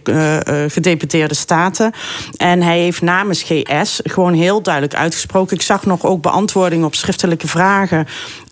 gedeputeerde 0.67 1.35
staten. 1.35 1.91
En 2.37 2.61
hij 2.61 2.79
heeft 2.79 3.01
namens 3.01 3.43
GS 3.43 3.99
gewoon 4.03 4.33
heel 4.33 4.61
duidelijk 4.61 4.95
uitgesproken. 4.95 5.55
Ik 5.55 5.61
zag 5.61 5.85
nog 5.85 6.05
ook 6.05 6.21
beantwoordingen 6.21 6.85
op 6.85 6.95
schriftelijke 6.95 7.47
vragen. 7.47 8.07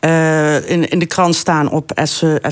Uh, 0.06 0.35
in, 0.66 0.90
in 0.90 1.00
de 1.00 1.06
krant 1.06 1.36
staan 1.36 1.70
op 1.70 1.92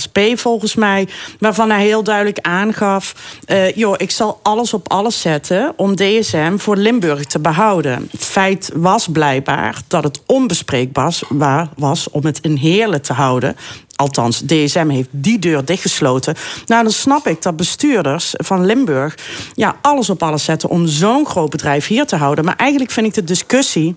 SP 0.04 0.18
volgens 0.36 0.76
mij. 0.76 1.08
Waarvan 1.40 1.70
hij 1.70 1.86
heel 1.86 2.04
duidelijk 2.04 2.40
aangaf: 2.42 3.16
uh, 3.48 3.72
joh, 3.72 3.94
ik 3.98 4.12
zal 4.12 4.40
alles 4.44 4.74
op 4.74 4.92
alles 4.92 5.22
zetten 5.22 5.74
om 5.76 5.96
DSM 5.96 6.58
voor 6.58 6.76
Limburg 6.76 7.26
te 7.26 7.40
behouden. 7.40 8.08
Het 8.12 8.24
feit 8.26 8.72
was 8.76 9.08
blijkbaar 9.08 9.82
dat 9.88 10.04
het 10.04 10.22
onbespreekbaar 10.26 11.68
was 11.76 12.10
om 12.10 12.26
het 12.26 12.40
in 12.42 12.56
Heerlen 12.56 13.02
te 13.02 13.14
houden. 13.14 13.56
Althans, 14.04 14.42
DSM 14.46 14.90
heeft 14.90 15.10
die 15.12 15.40
deur 15.40 15.66
dichtgesloten. 15.66 16.36
Nou, 16.66 16.84
dan 16.84 16.92
snap 16.92 17.28
ik 17.28 17.42
dat 17.42 17.56
bestuurders 17.56 18.34
van 18.38 18.66
Limburg 18.66 19.16
ja, 19.54 19.76
alles 19.82 20.10
op 20.10 20.24
alles 20.24 20.44
zetten 20.44 20.70
om 20.70 20.88
zo'n 20.88 21.26
groot 21.26 21.50
bedrijf 21.50 21.88
hier 21.88 22.06
te 22.06 22.16
houden. 22.16 22.46
Maar 22.46 22.56
eigenlijk 22.56 22.92
vind 22.92 23.08
ik 23.08 23.14
de 23.14 23.24
discussie, 23.24 23.96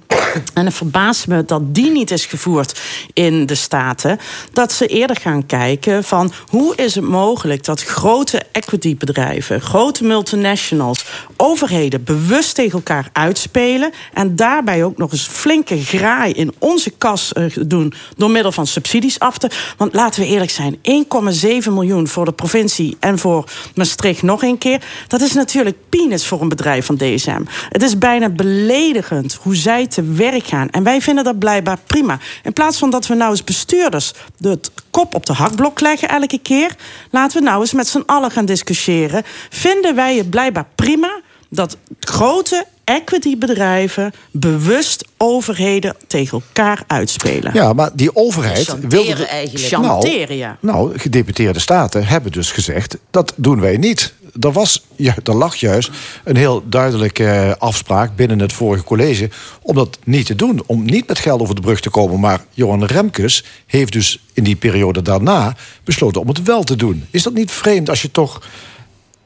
en 0.55 0.65
het 0.65 0.74
verbaast 0.74 1.27
me 1.27 1.45
dat 1.45 1.74
die 1.74 1.91
niet 1.91 2.11
is 2.11 2.24
gevoerd 2.24 2.81
in 3.12 3.47
de 3.47 3.55
Staten, 3.55 4.19
dat 4.53 4.73
ze 4.73 4.87
eerder 4.87 5.16
gaan 5.16 5.47
kijken 5.47 6.05
van 6.05 6.33
hoe 6.47 6.77
is 6.77 6.95
het 6.95 7.05
mogelijk 7.05 7.65
dat 7.65 7.83
grote 7.83 8.43
equitybedrijven, 8.53 9.61
grote 9.61 10.05
multinationals, 10.05 11.05
overheden 11.37 12.05
bewust 12.05 12.55
tegen 12.55 12.73
elkaar 12.73 13.09
uitspelen 13.12 13.93
en 14.12 14.37
daarbij 14.37 14.85
ook 14.85 14.97
nog 14.97 15.12
eens 15.12 15.27
flinke 15.27 15.85
graai 15.85 16.33
in 16.33 16.55
onze 16.59 16.91
kas 16.91 17.33
doen 17.61 17.93
door 18.16 18.31
middel 18.31 18.53
van 18.53 18.66
subsidies 18.66 19.19
af 19.19 19.39
te. 19.39 19.51
Want 19.77 19.93
laten 19.97 20.20
we 20.20 20.27
eerlijk 20.27 20.51
zijn, 20.51 20.77
1,7 20.77 21.73
miljoen 21.73 22.09
voor 22.09 22.24
de 22.24 22.32
provincie 22.32 22.97
en 23.01 23.18
voor 23.18 23.51
Maastricht 23.74 24.23
nog 24.23 24.43
een 24.43 24.59
keer. 24.59 24.82
Dat 25.09 25.20
is 25.20 25.32
natuurlijk 25.32 25.77
peanuts 25.89 26.27
voor 26.27 26.40
een 26.40 26.48
bedrijf 26.48 26.86
van 26.86 26.97
DSM. 26.97 27.43
Het 27.68 27.82
is 27.82 27.98
bijna 27.98 28.28
beledigend 28.28 29.39
hoe 29.43 29.56
zij 29.56 29.86
te 29.86 30.02
werk 30.02 30.47
gaan. 30.47 30.70
En 30.70 30.82
wij 30.82 31.01
vinden 31.01 31.24
dat 31.24 31.39
blijkbaar 31.39 31.78
prima. 31.86 32.18
In 32.43 32.52
plaats 32.52 32.78
van 32.78 32.90
dat 32.90 33.06
we 33.06 33.14
nou 33.14 33.31
eens 33.31 33.44
bestuurders 33.44 34.12
de 34.39 34.60
kop 34.90 35.14
op 35.14 35.27
de 35.27 35.32
hakblok 35.32 35.81
leggen 35.81 36.09
elke 36.09 36.39
keer, 36.39 36.74
laten 37.10 37.39
we 37.39 37.44
nou 37.44 37.60
eens 37.60 37.73
met 37.73 37.89
z'n 37.89 38.02
allen 38.06 38.31
gaan 38.31 38.44
discussiëren. 38.44 39.23
Vinden 39.51 39.94
wij 39.94 40.16
het 40.16 40.31
blijkbaar 40.31 40.66
prima 40.74 41.20
dat 41.48 41.77
grote 42.01 42.66
equitybedrijven 42.85 44.12
bewust 44.31 45.05
overheden 45.16 45.97
tegen 46.06 46.43
elkaar 46.47 46.82
uitspelen. 46.86 47.51
Ja, 47.55 47.73
maar 47.73 47.90
die 47.94 48.16
overheid 48.16 48.64
Chanteren 48.66 48.90
wilde. 48.90 49.14
de- 49.14 49.27
eigenlijk. 49.27 49.64
Chanteren, 49.66 50.36
ja. 50.36 50.56
Nou, 50.60 50.98
gedeputeerde 50.98 51.60
staten 51.60 52.06
hebben 52.06 52.32
dus 52.32 52.52
gezegd: 52.52 52.97
dat 53.10 53.32
doen 53.36 53.60
wij 53.60 53.77
niet. 53.77 54.14
Er, 54.40 54.52
was, 54.52 54.85
ja, 54.97 55.14
er 55.24 55.35
lag 55.35 55.55
juist 55.56 55.90
een 56.24 56.36
heel 56.36 56.62
duidelijke 56.68 57.27
eh, 57.27 57.52
afspraak 57.59 58.16
binnen 58.16 58.39
het 58.39 58.52
vorige 58.52 58.85
college 58.85 59.31
om 59.62 59.74
dat 59.74 59.98
niet 60.05 60.27
te 60.27 60.35
doen. 60.35 60.62
Om 60.66 60.85
niet 60.85 61.06
met 61.09 61.18
geld 61.18 61.40
over 61.40 61.55
de 61.55 61.60
brug 61.60 61.81
te 61.81 61.90
komen. 61.90 62.20
Maar 62.20 62.44
Johan 62.51 62.85
Remkes 62.85 63.44
heeft 63.66 63.93
dus 63.93 64.23
in 64.32 64.44
die 64.44 64.56
periode 64.56 65.02
daarna 65.02 65.56
besloten 65.85 66.20
om 66.20 66.28
het 66.28 66.43
wel 66.43 66.62
te 66.62 66.77
doen. 66.77 67.06
Is 67.10 67.23
dat 67.23 67.32
niet 67.35 67.51
vreemd 67.51 67.89
als 67.89 68.02
je 68.02 68.10
toch 68.10 68.43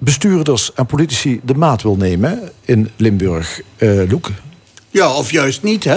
bestuurders 0.00 0.72
en 0.74 0.86
politici 0.86 1.40
de 1.44 1.54
maat 1.54 1.82
wil 1.82 1.96
nemen 1.96 2.50
in 2.64 2.90
Limburg, 2.96 3.60
eh 3.76 4.00
Loek? 4.08 4.30
Ja, 4.90 5.12
of 5.12 5.30
juist 5.30 5.62
niet, 5.62 5.84
hè? 5.84 5.96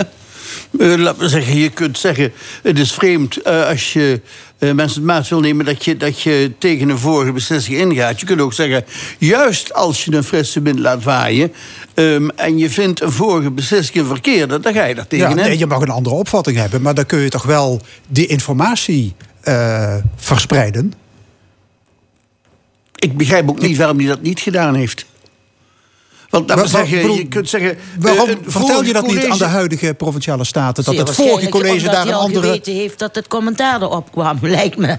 Uh, 0.71 0.95
laten 0.97 1.19
we 1.21 1.29
zeggen, 1.29 1.57
je 1.57 1.69
kunt 1.69 1.97
zeggen, 1.97 2.31
het 2.63 2.79
is 2.79 2.91
vreemd 2.91 3.47
uh, 3.47 3.67
als 3.67 3.93
je 3.93 4.21
uh, 4.59 4.71
mensen 4.71 4.97
het 4.97 5.07
maat 5.09 5.27
wil 5.27 5.39
nemen 5.39 5.65
dat 5.65 5.85
je, 5.85 5.97
dat 5.97 6.21
je 6.21 6.51
tegen 6.57 6.89
een 6.89 6.97
vorige 6.97 7.31
beslissing 7.31 7.77
ingaat. 7.77 8.19
Je 8.19 8.25
kunt 8.25 8.41
ook 8.41 8.53
zeggen, 8.53 8.85
juist 9.19 9.73
als 9.73 10.05
je 10.05 10.15
een 10.15 10.23
frisse 10.23 10.61
wind 10.61 10.79
laat 10.79 11.03
waaien 11.03 11.53
um, 11.95 12.29
en 12.29 12.57
je 12.57 12.69
vindt 12.69 13.01
een 13.01 13.11
vorige 13.11 13.51
beslissing 13.51 14.07
verkeerde, 14.07 14.59
dan 14.59 14.73
ga 14.73 14.85
je 14.85 14.95
daar 14.95 15.07
tegen 15.07 15.29
Ja, 15.29 15.35
in. 15.35 15.47
nee, 15.47 15.57
je 15.57 15.65
mag 15.67 15.81
een 15.81 15.89
andere 15.89 16.15
opvatting 16.15 16.57
hebben, 16.57 16.81
maar 16.81 16.93
dan 16.93 17.05
kun 17.05 17.19
je 17.19 17.29
toch 17.29 17.43
wel 17.43 17.81
die 18.07 18.27
informatie 18.27 19.15
eh, 19.41 19.95
verspreiden. 20.15 20.93
Ik 23.03 23.17
begrijp 23.17 23.49
ook 23.49 23.61
niet 23.61 23.77
waarom 23.77 23.97
hij 23.97 24.07
dat 24.07 24.21
niet 24.21 24.39
gedaan 24.39 24.75
heeft. 24.75 25.05
Want 26.29 26.49
laten 26.49 26.65
we 26.65 26.71
Wa- 26.71 26.77
wa- 26.77 26.85
zeggen, 26.85 27.01
bedoel, 27.01 27.17
je 27.17 27.27
kunt 27.27 27.49
zeggen... 27.49 27.77
Waarom 27.99 28.29
eh, 28.29 28.35
vertel 28.45 28.83
je 28.83 28.93
dat 28.93 29.07
niet 29.07 29.25
aan 29.25 29.37
de 29.37 29.45
huidige 29.45 29.93
provinciale 29.93 30.43
staten? 30.43 30.83
Dat 30.83 30.93
Zeer 30.95 31.03
het 31.05 31.15
vorige 31.15 31.49
college 31.49 31.85
daar 31.85 32.07
een 32.07 32.13
andere. 32.13 32.45
geweten 32.45 32.73
heeft 32.73 32.99
dat 32.99 33.15
het 33.15 33.27
commentaar 33.27 33.81
erop 33.81 34.11
kwam, 34.11 34.37
lijkt 34.57 34.77
me. 34.77 34.97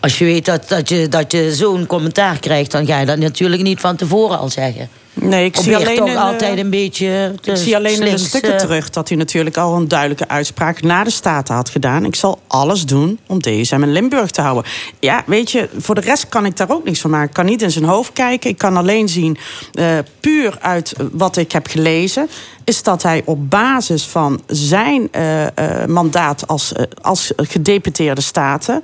Als 0.00 0.18
je 0.18 0.24
weet 0.24 0.44
dat, 0.44 0.68
dat 0.68 0.88
je, 0.88 1.08
dat 1.08 1.32
je 1.32 1.54
zo'n 1.54 1.86
commentaar 1.86 2.38
krijgt, 2.38 2.70
dan 2.70 2.86
ga 2.86 3.00
je 3.00 3.06
dat 3.06 3.18
natuurlijk 3.18 3.62
niet 3.62 3.80
van 3.80 3.96
tevoren 3.96 4.38
al 4.38 4.48
zeggen. 4.50 4.88
Nee, 5.22 5.44
ik 5.44 5.56
zie 5.56 5.76
alleen 5.76 5.96
toch 5.96 6.08
in, 6.08 6.14
eh, 6.14 6.22
altijd 6.22 6.58
een 6.58 6.70
beetje. 6.70 7.34
Ik 7.42 7.56
zie 7.56 7.76
alleen 7.76 8.02
in 8.02 8.12
de 8.12 8.18
stukken 8.18 8.58
terug 8.58 8.90
dat 8.90 9.08
hij 9.08 9.18
natuurlijk 9.18 9.56
al 9.56 9.76
een 9.76 9.88
duidelijke 9.88 10.28
uitspraak 10.28 10.82
naar 10.82 11.04
de 11.04 11.10
Staten 11.10 11.54
had 11.54 11.68
gedaan. 11.68 12.04
Ik 12.04 12.14
zal 12.14 12.38
alles 12.46 12.84
doen 12.84 13.18
om 13.26 13.40
DSM 13.40 13.82
in 13.82 13.92
Limburg 13.92 14.30
te 14.30 14.40
houden. 14.40 14.64
Ja, 15.00 15.22
weet 15.26 15.50
je, 15.50 15.68
voor 15.78 15.94
de 15.94 16.00
rest 16.00 16.28
kan 16.28 16.46
ik 16.46 16.56
daar 16.56 16.70
ook 16.70 16.84
niks 16.84 17.00
van 17.00 17.10
maken. 17.10 17.28
Ik 17.28 17.34
kan 17.34 17.44
niet 17.44 17.62
in 17.62 17.70
zijn 17.70 17.84
hoofd 17.84 18.12
kijken. 18.12 18.50
Ik 18.50 18.58
kan 18.58 18.76
alleen 18.76 19.08
zien, 19.08 19.36
eh, 19.72 19.98
puur 20.20 20.58
uit 20.60 20.92
wat 21.12 21.36
ik 21.36 21.52
heb 21.52 21.66
gelezen, 21.66 22.28
is 22.70 22.82
dat 22.82 23.02
hij 23.02 23.22
op 23.24 23.50
basis 23.50 24.06
van 24.06 24.40
zijn 24.46 25.12
eh, 25.12 25.46
mandaat 25.86 26.46
als, 26.46 26.72
eh, 26.72 26.84
als 27.02 27.32
gedeputeerde 27.36 28.20
staten 28.20 28.82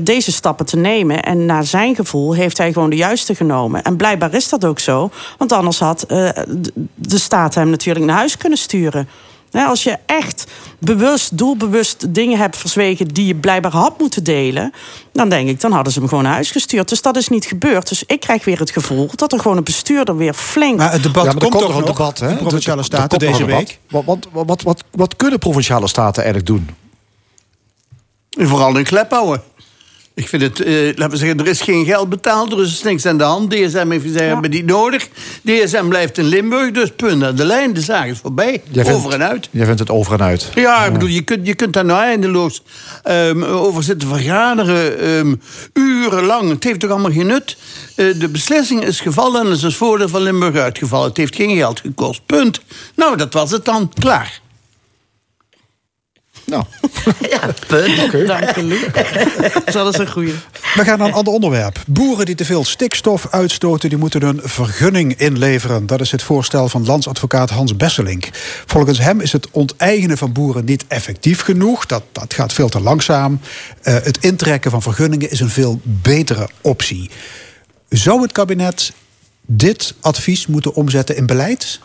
deze 0.00 0.32
stappen 0.32 0.66
te 0.66 0.76
nemen. 0.76 1.22
En 1.22 1.46
naar 1.46 1.64
zijn 1.64 1.94
gevoel 1.94 2.34
heeft 2.34 2.58
hij 2.58 2.72
gewoon 2.72 2.90
de 2.90 2.96
juiste 2.96 3.34
genomen. 3.34 3.82
En 3.82 3.96
blijkbaar 3.96 4.34
is 4.34 4.48
dat 4.48 4.64
ook 4.64 4.78
zo, 4.78 5.10
want 5.38 5.52
anders 5.52 5.78
had 5.78 6.04
de 6.94 7.18
staten 7.18 7.60
hem 7.60 7.70
natuurlijk 7.70 8.06
naar 8.06 8.16
huis 8.16 8.36
kunnen 8.36 8.58
sturen. 8.58 9.08
Als 9.52 9.82
je 9.82 9.98
echt 10.06 10.44
bewust, 10.78 11.38
doelbewust 11.38 12.14
dingen 12.14 12.38
hebt 12.38 12.56
verzwegen 12.56 13.08
die 13.08 13.26
je 13.26 13.34
blijkbaar 13.34 13.72
had 13.72 13.98
moeten 13.98 14.24
delen, 14.24 14.72
dan 15.12 15.28
denk 15.28 15.48
ik, 15.48 15.60
dan 15.60 15.72
hadden 15.72 15.92
ze 15.92 15.98
hem 15.98 16.08
gewoon 16.08 16.24
naar 16.24 16.32
huis 16.32 16.50
gestuurd. 16.50 16.88
Dus 16.88 17.02
dat 17.02 17.16
is 17.16 17.28
niet 17.28 17.44
gebeurd. 17.44 17.88
Dus 17.88 18.04
ik 18.06 18.20
krijg 18.20 18.44
weer 18.44 18.58
het 18.58 18.70
gevoel 18.70 19.10
dat 19.14 19.32
er 19.32 19.40
gewoon 19.40 19.56
een 19.56 19.64
bestuurder 19.64 20.16
weer 20.16 20.34
flink. 20.34 20.78
Maar 20.78 20.92
het 20.92 21.02
debat 21.02 21.24
Ja, 21.24 21.32
maar 21.32 21.42
er 21.42 21.48
komt 21.48 21.52
komt 21.52 21.66
toch 21.66 21.80
een 21.80 21.84
debat, 21.84 22.18
hè? 22.18 22.28
de 22.28 22.36
provinciale 22.36 22.82
staten 22.82 23.18
nog 23.20 23.30
deze 23.30 23.44
week. 23.44 23.78
Wat, 23.90 24.04
wat, 24.04 24.26
wat, 24.32 24.62
wat, 24.62 24.84
wat 24.90 25.16
kunnen 25.16 25.38
provinciale 25.38 25.88
staten 25.88 26.22
eigenlijk 26.22 26.46
doen? 26.46 26.68
En 28.38 28.48
vooral 28.48 28.76
een 28.76 28.84
klep 28.84 29.10
houden. 29.10 29.42
Ik 30.14 30.28
vind 30.28 30.42
het, 30.42 30.60
eh, 30.60 30.72
laten 30.86 31.10
we 31.10 31.16
zeggen, 31.16 31.38
er 31.38 31.46
is 31.46 31.60
geen 31.60 31.84
geld 31.84 32.08
betaald, 32.08 32.52
er 32.52 32.60
is 32.62 32.82
niks 32.82 33.06
aan 33.06 33.18
de 33.18 33.24
hand. 33.24 33.50
DSM 33.50 33.90
heeft 33.90 34.02
gezegd, 34.04 34.32
hebben 34.32 34.50
niet 34.50 34.66
nodig. 34.66 35.08
DSM 35.44 35.88
blijft 35.88 36.18
in 36.18 36.24
Limburg, 36.24 36.70
dus 36.70 36.90
punt 36.96 37.22
aan 37.22 37.34
de 37.36 37.44
lijn. 37.44 37.72
De 37.72 37.80
zaak 37.80 38.06
is 38.06 38.18
voorbij, 38.18 38.62
vindt- 38.72 38.90
over 38.90 39.12
en 39.12 39.22
uit. 39.22 39.48
Jij 39.50 39.64
vindt 39.64 39.80
het 39.80 39.90
over 39.90 40.12
en 40.12 40.22
uit. 40.22 40.48
Ja, 40.54 40.84
ik 40.84 40.92
bedoel, 40.92 41.08
je 41.08 41.22
kunt, 41.22 41.46
je 41.46 41.54
kunt 41.54 41.72
daar 41.72 41.84
nou 41.84 42.02
eindeloos 42.02 42.62
ehm, 43.02 43.42
over 43.42 43.82
zitten 43.82 44.08
vergaderen, 44.08 44.98
ehm, 45.00 45.34
urenlang. 45.74 46.48
Het 46.50 46.64
heeft 46.64 46.80
toch 46.80 46.90
allemaal 46.90 47.12
geen 47.12 47.26
nut? 47.26 47.56
Eh, 47.94 48.06
de 48.18 48.28
beslissing 48.28 48.84
is 48.84 49.00
gevallen 49.00 49.46
en 49.46 49.52
is 49.52 49.62
het 49.62 49.74
voordeel 49.74 50.08
van 50.08 50.22
Limburg 50.22 50.56
uitgevallen. 50.56 51.08
Het 51.08 51.16
heeft 51.16 51.36
geen 51.36 51.56
geld 51.56 51.80
gekost, 51.80 52.26
punt. 52.26 52.60
Nou, 52.96 53.16
dat 53.16 53.32
was 53.32 53.50
het 53.50 53.64
dan, 53.64 53.92
klaar. 53.98 54.40
Nou, 56.50 56.64
Ja, 57.30 57.54
punt. 57.66 58.26
Dank 58.26 58.54
je, 58.54 58.62
Lou. 58.62 58.80
dat 59.72 59.94
is 59.94 59.98
een 59.98 60.10
goeie. 60.10 60.34
We 60.74 60.84
gaan 60.84 60.98
naar 60.98 61.08
een 61.08 61.14
ander 61.14 61.32
onderwerp. 61.32 61.78
Boeren 61.86 62.26
die 62.26 62.34
te 62.34 62.44
veel 62.44 62.64
stikstof 62.64 63.26
uitstoten, 63.30 63.88
die 63.88 63.98
moeten 63.98 64.22
een 64.22 64.40
vergunning 64.42 65.18
inleveren. 65.18 65.86
Dat 65.86 66.00
is 66.00 66.10
het 66.10 66.22
voorstel 66.22 66.68
van 66.68 66.84
landsadvocaat 66.84 67.50
Hans 67.50 67.76
Besselink. 67.76 68.28
Volgens 68.66 68.98
hem 68.98 69.20
is 69.20 69.32
het 69.32 69.50
onteigenen 69.50 70.18
van 70.18 70.32
boeren 70.32 70.64
niet 70.64 70.84
effectief 70.88 71.40
genoeg. 71.40 71.86
Dat, 71.86 72.02
dat 72.12 72.34
gaat 72.34 72.52
veel 72.52 72.68
te 72.68 72.80
langzaam. 72.80 73.40
Eh, 73.82 73.94
het 73.94 74.18
intrekken 74.24 74.70
van 74.70 74.82
vergunningen 74.82 75.30
is 75.30 75.40
een 75.40 75.50
veel 75.50 75.80
betere 75.82 76.48
optie. 76.60 77.10
Zou 77.88 78.22
het 78.22 78.32
kabinet 78.32 78.92
dit 79.46 79.94
advies 80.00 80.46
moeten 80.46 80.74
omzetten 80.74 81.16
in 81.16 81.26
beleid? 81.26 81.80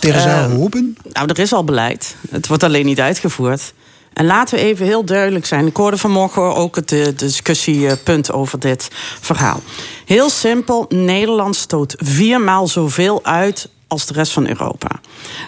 Theresa 0.00 0.44
Eh, 0.44 0.50
Hoeben? 0.52 0.96
Nou, 1.12 1.28
er 1.28 1.38
is 1.38 1.52
al 1.52 1.64
beleid. 1.64 2.16
Het 2.30 2.46
wordt 2.46 2.62
alleen 2.62 2.86
niet 2.86 3.00
uitgevoerd. 3.00 3.72
En 4.12 4.26
laten 4.26 4.58
we 4.58 4.64
even 4.64 4.86
heel 4.86 5.04
duidelijk 5.04 5.46
zijn. 5.46 5.66
Ik 5.66 5.76
hoorde 5.76 5.96
vanmorgen 5.96 6.54
ook 6.54 6.76
het 6.76 6.92
eh, 6.92 7.06
discussiepunt 7.16 8.32
over 8.32 8.58
dit 8.60 8.88
verhaal. 9.20 9.60
Heel 10.04 10.30
simpel, 10.30 10.86
Nederland 10.88 11.56
stoot 11.56 11.94
viermaal 11.98 12.66
zoveel 12.68 13.24
uit 13.24 13.68
als 13.86 14.06
de 14.06 14.12
rest 14.12 14.32
van 14.32 14.46
Europa 14.48 15.00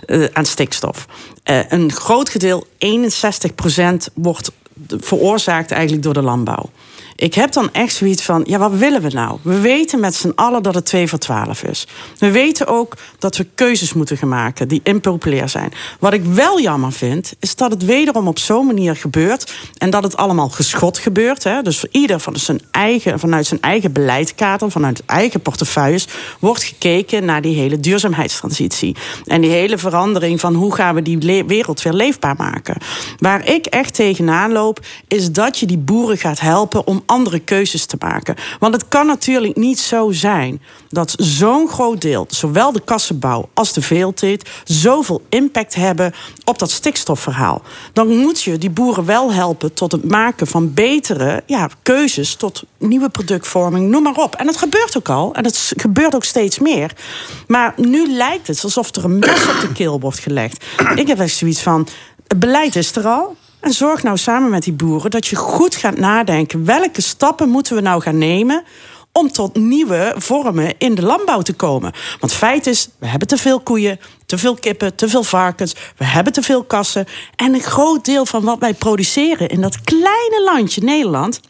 eh, 0.07 0.25
aan 0.33 0.45
stikstof. 0.45 1.07
Eh, 1.43 1.59
een 1.69 1.93
groot 1.93 2.29
gedeelte, 2.29 2.67
61% 2.79 4.13
wordt 4.15 4.51
veroorzaakt 5.01 5.71
eigenlijk 5.71 6.03
door 6.03 6.15
de 6.15 6.23
landbouw. 6.23 6.71
Ik 7.21 7.35
heb 7.35 7.53
dan 7.53 7.73
echt 7.73 7.95
zoiets 7.95 8.23
van, 8.23 8.45
ja, 8.47 8.59
wat 8.59 8.73
willen 8.73 9.03
we 9.03 9.09
nou? 9.09 9.39
We 9.43 9.61
weten 9.61 10.01
met 10.01 10.15
z'n 10.15 10.33
allen 10.35 10.63
dat 10.63 10.75
het 10.75 10.85
2 10.85 11.09
voor 11.09 11.19
12 11.19 11.63
is. 11.63 11.87
We 12.19 12.31
weten 12.31 12.67
ook 12.67 12.97
dat 13.19 13.37
we 13.37 13.47
keuzes 13.55 13.93
moeten 13.93 14.17
gaan 14.17 14.29
maken 14.29 14.69
die 14.69 14.81
impopulair 14.83 15.49
zijn. 15.49 15.73
Wat 15.99 16.13
ik 16.13 16.25
wel 16.25 16.61
jammer 16.61 16.93
vind, 16.93 17.35
is 17.41 17.57
dat 17.57 17.71
het 17.71 17.85
wederom 17.85 18.29
op 18.29 18.39
zo'n 18.39 18.67
manier 18.67 18.97
gebeurt... 18.97 19.53
en 19.79 19.91
dat 19.91 20.03
het 20.03 20.17
allemaal 20.17 20.49
geschot 20.49 20.99
gebeurt. 20.99 21.45
Hè? 21.45 21.63
Dus 21.63 21.79
voor 21.79 21.89
ieder 21.93 22.21
van 22.21 22.37
zijn 22.37 22.61
eigen, 22.71 23.19
vanuit 23.19 23.47
zijn 23.47 23.61
eigen 23.61 23.93
beleidskader... 23.93 24.71
vanuit 24.71 25.03
eigen 25.07 25.41
portefeuilles, 25.41 26.09
wordt 26.39 26.63
gekeken 26.63 27.25
naar 27.25 27.43
die 27.43 27.57
hele 27.57 27.81
duurzaamheidstransitie. 27.81 28.97
En 29.25 29.41
die 29.41 29.51
hele 29.51 29.79
verandering 29.79 30.41
van 30.41 30.55
hoe 30.55 30.75
gaan 30.75 30.95
we 30.95 31.03
die 31.03 31.45
wereld 31.47 31.83
weer 31.83 31.93
leefbaar 31.93 32.35
maken. 32.37 32.77
Waar 33.19 33.49
ik 33.49 33.67
echt 33.67 33.95
tegenaan 33.95 34.53
loop, 34.53 34.81
is 35.09 35.33
dat 35.33 35.59
je 35.59 35.67
die 35.67 35.79
boeren 35.79 36.19
gaat 36.19 36.41
helpen... 36.41 36.87
om 36.87 37.03
andere 37.11 37.39
keuzes 37.39 37.87
te 37.87 37.97
maken. 37.99 38.35
Want 38.59 38.75
het 38.75 38.89
kan 38.89 39.07
natuurlijk 39.07 39.57
niet 39.57 39.79
zo 39.79 40.11
zijn 40.13 40.63
dat 40.89 41.15
zo'n 41.17 41.69
groot 41.69 42.01
deel, 42.01 42.27
zowel 42.29 42.73
de 42.73 42.81
kassenbouw 42.85 43.49
als 43.55 43.73
de 43.73 43.83
veelteelt, 43.83 44.49
zoveel 44.65 45.23
impact 45.29 45.75
hebben 45.75 46.13
op 46.45 46.59
dat 46.59 46.71
stikstofverhaal. 46.71 47.63
Dan 47.93 48.09
moet 48.09 48.43
je 48.43 48.59
die 48.59 48.71
boeren 48.71 49.05
wel 49.05 49.33
helpen 49.33 49.75
tot 49.75 49.93
het 49.93 50.05
maken 50.11 50.47
van 50.47 50.75
betere 50.75 51.43
ja, 51.47 51.69
keuzes, 51.83 52.35
tot 52.35 52.63
nieuwe 52.79 53.09
productvorming, 53.09 53.91
noem 53.91 54.03
maar 54.03 54.17
op. 54.17 54.35
En 54.35 54.47
dat 54.47 54.57
gebeurt 54.57 54.97
ook 54.97 55.09
al, 55.09 55.35
en 55.35 55.51
s- 55.51 55.73
gebeurt 55.77 56.15
ook 56.15 56.25
steeds 56.25 56.59
meer. 56.59 56.93
Maar 57.47 57.73
nu 57.77 58.13
lijkt 58.13 58.47
het 58.47 58.65
alsof 58.65 58.95
er 58.97 59.05
een 59.05 59.19
mes 59.19 59.49
op 59.49 59.61
de 59.61 59.73
keel 59.73 60.01
wordt 60.01 60.19
gelegd. 60.19 60.65
Ik 60.95 61.07
heb 61.07 61.21
echt 61.21 61.35
zoiets 61.37 61.61
van: 61.63 61.89
het 62.29 62.39
beleid 62.41 62.77
is 62.77 62.97
er 62.97 63.07
al. 63.07 63.37
En 63.61 63.73
zorg 63.73 64.03
nou 64.03 64.17
samen 64.17 64.51
met 64.51 64.63
die 64.63 64.73
boeren 64.73 65.11
dat 65.11 65.27
je 65.27 65.37
goed 65.37 65.75
gaat 65.75 65.97
nadenken. 65.97 66.65
Welke 66.65 67.01
stappen 67.01 67.49
moeten 67.49 67.75
we 67.75 67.81
nou 67.81 68.03
gaan 68.03 68.19
nemen 68.19 68.65
om 69.13 69.33
tot 69.33 69.57
nieuwe 69.57 70.15
vormen 70.17 70.75
in 70.79 70.95
de 70.95 71.03
landbouw 71.03 71.41
te 71.41 71.53
komen? 71.53 71.93
Want 72.21 72.33
feit 72.33 72.67
is, 72.67 72.89
we 72.99 73.07
hebben 73.07 73.29
te 73.29 73.37
veel 73.37 73.61
koeien, 73.61 74.01
te 74.27 74.39
veel 74.39 74.55
kippen, 74.55 74.95
te 74.95 75.09
veel 75.09 75.23
varkens. 75.23 75.75
We 75.97 76.05
hebben 76.05 76.33
te 76.33 76.43
veel 76.43 76.65
kassen. 76.65 77.07
En 77.37 77.55
een 77.55 77.61
groot 77.61 78.05
deel 78.05 78.27
van 78.27 78.45
wat 78.45 78.59
wij 78.59 78.75
produceren 78.75 79.49
in 79.49 79.61
dat 79.61 79.81
kleine 79.81 80.43
landje 80.45 80.83
Nederland... 80.83 81.41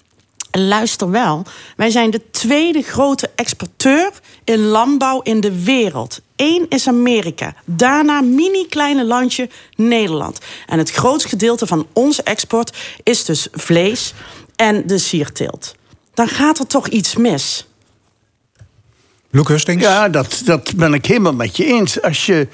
En 0.50 0.68
luister 0.68 1.10
wel, 1.10 1.46
wij 1.76 1.90
zijn 1.90 2.10
de 2.10 2.30
tweede 2.30 2.82
grote 2.82 3.30
exporteur 3.34 4.10
in 4.44 4.58
landbouw 4.58 5.20
in 5.22 5.40
de 5.40 5.64
wereld. 5.64 6.20
Eén 6.36 6.66
is 6.68 6.88
Amerika. 6.88 7.54
Daarna 7.64 8.20
mini 8.20 8.66
kleine 8.66 9.04
landje 9.04 9.48
Nederland. 9.76 10.38
En 10.66 10.78
het 10.78 10.90
grootste 10.90 11.28
gedeelte 11.28 11.66
van 11.66 11.86
onze 11.92 12.22
export 12.22 12.76
is 13.02 13.24
dus 13.24 13.48
vlees 13.52 14.14
en 14.56 14.86
de 14.86 14.98
sierteelt. 14.98 15.74
Dan 16.14 16.28
gaat 16.28 16.58
er 16.58 16.66
toch 16.66 16.88
iets 16.88 17.16
mis. 17.16 17.66
Luc 19.30 19.48
Hustings? 19.48 19.82
Ja, 19.82 20.08
dat, 20.08 20.42
dat 20.44 20.76
ben 20.76 20.94
ik 20.94 21.06
helemaal 21.06 21.34
met 21.34 21.56
je 21.56 21.64
eens. 21.64 22.02
Als 22.02 22.26
je 22.26 22.48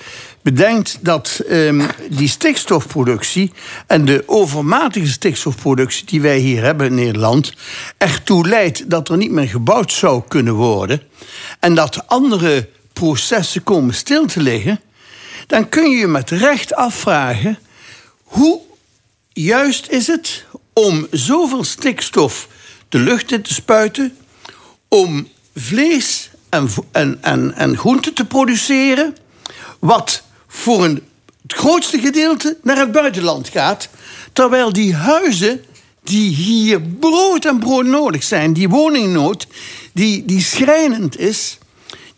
bedenkt 0.47 0.99
dat 1.01 1.41
ehm, 1.49 1.89
die 2.11 2.29
stikstofproductie 2.29 3.53
en 3.87 4.05
de 4.05 4.23
overmatige 4.27 5.07
stikstofproductie 5.07 6.07
die 6.07 6.21
wij 6.21 6.39
hier 6.39 6.63
hebben 6.63 6.87
in 6.87 6.95
Nederland 6.95 7.53
ertoe 7.99 8.49
leidt 8.49 8.91
dat 8.91 9.09
er 9.09 9.17
niet 9.17 9.31
meer 9.31 9.49
gebouwd 9.49 9.93
zou 9.93 10.23
kunnen 10.29 10.55
worden 10.55 11.03
en 11.61 11.75
dat 11.75 12.07
andere 12.07 12.69
processen 12.93 13.63
komen 13.63 13.95
stil 13.95 14.27
te 14.27 14.41
liggen, 14.41 14.81
dan 15.47 15.69
kun 15.69 15.91
je 15.91 15.97
je 15.97 16.07
met 16.07 16.31
recht 16.31 16.75
afvragen 16.75 17.59
hoe 18.23 18.61
juist 19.33 19.89
is 19.89 20.07
het 20.07 20.45
om 20.73 21.07
zoveel 21.11 21.65
stikstof 21.65 22.49
de 22.89 22.99
lucht 22.99 23.33
in 23.33 23.43
te 23.43 23.55
spuiten, 23.55 24.17
om 24.89 25.29
vlees 25.55 26.31
en, 26.49 26.69
en, 26.93 27.19
en, 27.23 27.55
en 27.55 27.77
groenten 27.77 28.15
te 28.15 28.25
produceren, 28.25 29.17
wat 29.79 30.25
voor 30.57 30.85
een, 30.85 31.03
het 31.43 31.53
grootste 31.53 31.99
gedeelte 31.99 32.57
naar 32.63 32.79
het 32.79 32.93
buitenland 32.93 33.49
gaat, 33.49 33.89
terwijl 34.33 34.73
die 34.73 34.95
huizen 34.95 35.65
die 36.03 36.35
hier 36.35 36.81
brood 36.81 37.45
en 37.45 37.59
brood 37.59 37.85
nodig 37.85 38.23
zijn, 38.25 38.53
die 38.53 38.69
woningnood, 38.69 39.47
die, 39.93 40.25
die 40.25 40.41
schrijnend 40.41 41.19
is, 41.19 41.59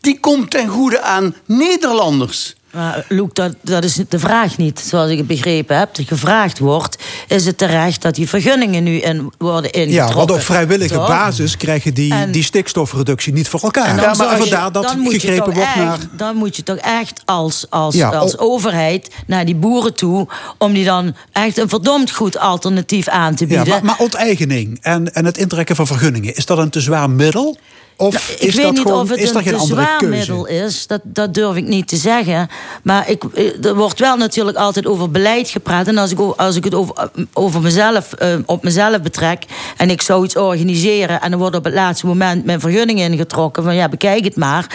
die 0.01 0.21
komt 0.21 0.51
ten 0.51 0.69
goede 0.69 1.01
aan 1.01 1.35
Nederlanders. 1.47 2.55
Maar 2.79 3.05
Loek, 3.09 3.35
dat, 3.35 3.55
dat 3.63 3.85
is 3.85 3.95
de 4.09 4.19
vraag 4.19 4.57
niet, 4.57 4.81
zoals 4.81 5.11
ik 5.11 5.19
het 5.19 5.27
begrepen 5.27 5.79
heb. 5.79 5.89
Gevraagd 6.07 6.59
wordt, 6.59 6.99
is 7.29 7.47
het 7.47 7.59
terecht 7.59 8.03
dat 8.03 8.15
die 8.15 8.29
vergunningen 8.29 8.83
nu 8.83 8.97
in, 8.97 9.33
worden 9.39 9.73
ingetrokken? 9.73 10.09
Ja, 10.11 10.15
want 10.19 10.31
op 10.31 10.41
vrijwillige 10.41 10.95
Toch? 10.95 11.07
basis 11.09 11.57
krijgen 11.57 11.95
die, 11.95 12.13
En- 12.15 12.31
die 12.33 12.43
stikstofreductie 12.43 13.33
niet 13.33 13.49
voor 13.49 13.61
elkaar. 13.61 14.01
Ja, 14.01 14.15
maar 14.15 14.31
je- 14.31 14.37
vandaar 14.37 14.73
dat 14.73 14.83
dan 14.83 14.99
moet 14.99 15.13
je 15.13 15.21
gegrepen 15.21 15.45
toch 15.45 15.55
wordt 15.55 15.69
echt, 15.69 15.77
naar... 15.77 15.99
Dan 16.17 16.37
moet 16.37 16.57
je 16.57 16.63
toch 16.63 16.77
echt 16.77 17.23
als, 17.25 17.67
als, 17.71 17.95
Ja, 17.95 18.09
als 18.09 18.37
oh. 18.37 18.43
overheid 18.43 19.11
naar 19.27 19.45
die 19.45 19.57
boeren 19.57 19.95
toe... 19.95 20.29
om 20.59 20.73
die 20.73 20.85
dan 20.85 21.15
echt 21.33 21.59
een 21.59 21.69
verdomd 21.69 22.11
goed 22.11 22.39
alternatief 22.39 23.09
aan 23.09 23.35
te 23.35 23.45
Ja, 23.47 23.55
bieden. 23.55 23.69
maar, 23.69 23.85
maar 23.85 23.99
onteigening 23.99 24.79
en, 24.83 25.15
en 25.15 25.25
het 25.25 25.39
intrekken 25.39 25.77
van 25.77 25.87
vergunningen, 25.87 26.35
is 26.37 26.47
dat 26.47 26.59
een 26.59 26.71
te 26.71 26.81
zwaar 26.81 27.11
middel? 27.11 27.59
Of 28.01 28.15
Nou, 28.15 28.25
ik 28.41 28.49
is 28.49 28.55
weet 28.55 28.65
dat 28.65 28.73
niet 28.73 28.83
gewoon, 28.83 29.01
of 29.01 29.09
het 29.09 29.19
is 29.19 29.35
een 29.35 29.43
te 29.43 29.59
zwaar 29.59 29.99
keuze? 29.99 30.17
middel 30.17 30.47
is. 30.47 30.87
Dat, 30.87 31.01
dat 31.05 31.35
durf 31.35 31.57
ik 31.57 31.67
niet 31.67 31.89
te 31.89 31.97
zeggen. 31.97 32.49
Maar 32.83 33.11
ik, 33.11 33.25
eh, 33.25 33.65
er 33.65 33.75
wordt 33.75 33.99
wel 33.99 34.17
natuurlijk 34.17 34.57
altijd 34.57 34.87
over 34.87 35.11
beleid 35.11 35.49
gepraat. 35.49 35.87
En 35.87 35.99
als 35.99 36.11
ik, 36.11 36.19
als 36.19 36.57
ik 36.57 36.65
het 36.65 36.75
over, 36.75 37.11
over 37.33 37.61
mezelf, 37.61 38.13
eh, 38.13 38.35
op 38.47 38.63
mezelf 38.63 39.03
betrek... 39.03 39.45
en 39.77 39.91
ik 39.91 40.03
zou 40.03 40.25
iets 40.25 40.37
organiseren... 40.37 41.21
en 41.21 41.33
er 41.33 41.39
wordt 41.39 41.57
op 41.57 41.65
het 41.65 41.75
laatste 41.75 42.07
moment 42.07 42.45
mijn 42.45 42.61
vergunning 42.61 43.01
ingetrokken... 43.01 43.63
van 43.63 43.75
ja, 43.75 43.89
bekijk 43.89 44.25
het 44.25 44.37
maar. 44.37 44.67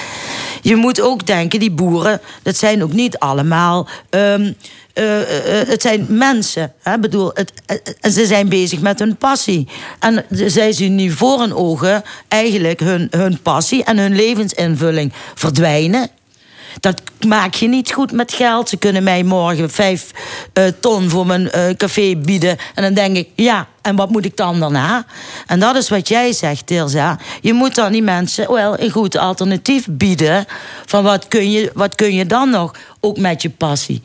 Je 0.62 0.76
moet 0.76 1.02
ook 1.02 1.26
denken, 1.26 1.60
die 1.60 1.72
boeren... 1.72 2.22
dat 2.42 2.58
zijn 2.58 2.84
ook 2.84 2.94
niet 2.94 3.18
allemaal... 3.18 3.88
ehm, 4.10 4.52
eh, 4.94 5.22
eh, 5.22 5.62
eh, 5.62 5.68
het 5.68 5.82
zijn 5.82 6.06
mensen. 6.10 6.74
Hè? 6.82 7.00
Bedoel, 7.00 7.32
het, 7.34 7.52
ze 8.14 8.26
zijn 8.26 8.50
bezig 8.50 8.80
met 8.80 9.00
hun 9.00 9.16
passie. 9.16 9.68
En 10.00 10.26
zij 10.30 10.72
zien 10.72 10.96
nu 10.96 11.12
voor 11.12 11.40
hun 11.40 11.56
ogen 11.56 12.04
eigenlijk 12.28 12.80
hun, 12.80 13.08
hun 13.12 13.42
passie 13.42 13.84
en 13.84 13.98
hun 13.98 14.16
levensinvulling 14.16 15.14
verdwijnen. 15.36 16.10
Dat 16.80 17.02
maak 17.28 17.54
je 17.54 17.68
niet 17.68 17.92
goed 17.92 18.12
met 18.12 18.34
geld. 18.34 18.70
Ze 18.70 18.78
kunnen 18.78 19.04
mij 19.04 19.24
morgen 19.24 19.70
vijf 19.70 20.12
ton 20.80 21.10
voor 21.10 21.26
mijn 21.26 21.50
café 21.78 22.16
bieden. 22.16 22.58
En 22.76 22.84
dan 22.84 22.94
denk 22.94 23.16
ik, 23.18 23.30
ja, 23.36 23.68
en 23.82 23.96
wat 23.96 24.10
moet 24.10 24.26
ik 24.26 24.38
dan 24.38 24.60
daarna? 24.60 25.06
En 25.48 25.60
dat 25.60 25.76
is 25.76 25.90
wat 25.90 26.08
jij 26.08 26.34
zegt, 26.34 26.68
Tirza. 26.68 27.20
Je 27.42 27.54
moet 27.54 27.76
dan 27.76 27.92
die 27.92 28.04
mensen 28.04 28.54
wel 28.54 28.80
een 28.80 28.92
goed 28.92 29.18
alternatief 29.18 29.88
bieden. 29.90 30.46
Van 30.86 31.04
wat 31.04 31.28
kun 31.28 31.52
je, 31.52 31.72
wat 31.74 31.96
kun 31.96 32.14
je 32.14 32.26
dan 32.26 32.50
nog, 32.50 32.72
ook 33.00 33.18
met 33.18 33.42
je 33.42 33.50
passie. 33.50 34.02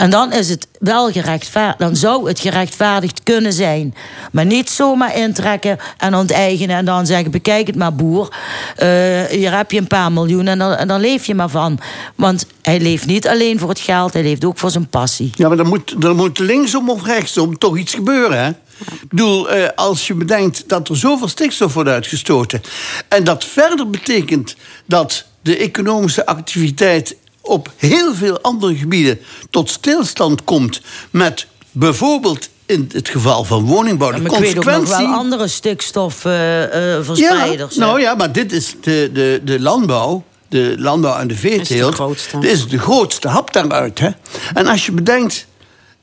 En 0.00 0.10
dan 0.10 0.32
is 0.32 0.48
het 0.48 0.68
wel 0.78 1.10
gerechtvaardigd. 1.12 1.78
Dan 1.78 1.96
zou 1.96 2.28
het 2.28 2.40
gerechtvaardigd 2.40 3.22
kunnen 3.22 3.52
zijn. 3.52 3.94
Maar 4.32 4.46
niet 4.46 4.70
zomaar 4.70 5.16
intrekken 5.16 5.78
en 5.98 6.14
onteigenen. 6.14 6.76
En 6.76 6.84
dan 6.84 7.06
zeggen: 7.06 7.30
bekijk 7.30 7.66
het 7.66 7.76
maar, 7.76 7.94
boer. 7.94 8.28
Eh, 8.76 8.88
hier 9.24 9.56
heb 9.56 9.70
je 9.70 9.78
een 9.78 9.86
paar 9.86 10.12
miljoen 10.12 10.46
en 10.46 10.58
dan, 10.58 10.72
en 10.72 10.88
dan 10.88 11.00
leef 11.00 11.26
je 11.26 11.34
maar 11.34 11.48
van. 11.48 11.78
Want 12.14 12.46
hij 12.62 12.80
leeft 12.80 13.06
niet 13.06 13.28
alleen 13.28 13.58
voor 13.58 13.68
het 13.68 13.80
geld, 13.80 14.12
hij 14.12 14.22
leeft 14.22 14.44
ook 14.44 14.58
voor 14.58 14.70
zijn 14.70 14.88
passie. 14.88 15.30
Ja, 15.34 15.48
maar 15.48 15.58
er 15.58 15.66
moet, 15.66 16.04
er 16.04 16.14
moet 16.14 16.38
linksom 16.38 16.90
of 16.90 17.04
rechtsom 17.04 17.58
toch 17.58 17.78
iets 17.78 17.94
gebeuren, 17.94 18.44
hè? 18.44 18.48
Ik 18.78 19.08
bedoel, 19.08 19.50
eh, 19.50 19.68
als 19.74 20.06
je 20.06 20.14
bedenkt 20.14 20.68
dat 20.68 20.88
er 20.88 20.96
zoveel 20.96 21.28
stikstof 21.28 21.74
wordt 21.74 21.90
uitgestoten... 21.90 22.60
en 23.08 23.24
dat 23.24 23.44
verder 23.44 23.90
betekent 23.90 24.56
dat 24.86 25.26
de 25.42 25.56
economische 25.56 26.26
activiteit... 26.26 27.16
op 27.50 27.72
heel 27.76 28.14
veel 28.14 28.40
andere 28.40 28.76
gebieden 28.76 29.20
tot 29.50 29.70
stilstand 29.70 30.44
komt... 30.44 30.80
met 31.10 31.46
bijvoorbeeld 31.70 32.48
in 32.66 32.90
het 32.92 33.08
geval 33.08 33.44
van 33.44 33.64
woningbouw... 33.64 34.12
de 34.12 34.20
Maar 34.20 34.32
ik 34.32 34.38
weet 34.38 34.48
ook 34.48 34.54
nog 34.64 34.74
consequentie... 34.74 35.06
wel 35.06 35.16
andere 35.16 35.48
stikstofverspreiders. 35.48 37.74
Ja, 37.74 37.84
nou 37.84 38.00
ja, 38.00 38.14
maar 38.14 38.32
dit 38.32 38.52
is 38.52 38.74
de, 38.80 39.10
de, 39.12 39.40
de 39.44 39.60
landbouw. 39.60 40.24
De 40.48 40.74
landbouw 40.78 41.18
en 41.18 41.28
de 41.28 41.34
veeteelt. 41.34 41.94
grootste. 41.94 42.38
Dit 42.38 42.50
is 42.50 42.68
de 42.68 42.78
grootste 42.78 43.28
hap 43.28 43.52
daaruit. 43.52 43.98
Hè? 43.98 44.08
En 44.54 44.66
als 44.66 44.86
je 44.86 44.92
bedenkt 44.92 45.46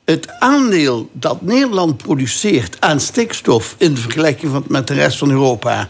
het 0.04 0.28
aandeel 0.38 1.08
dat 1.12 1.42
Nederland 1.42 1.96
produceert 1.96 2.76
aan 2.80 3.00
stikstof 3.00 3.74
in 3.78 3.96
vergelijking 3.96 4.68
met 4.68 4.86
de 4.86 4.94
rest 4.94 5.18
van 5.18 5.30
Europa. 5.30 5.88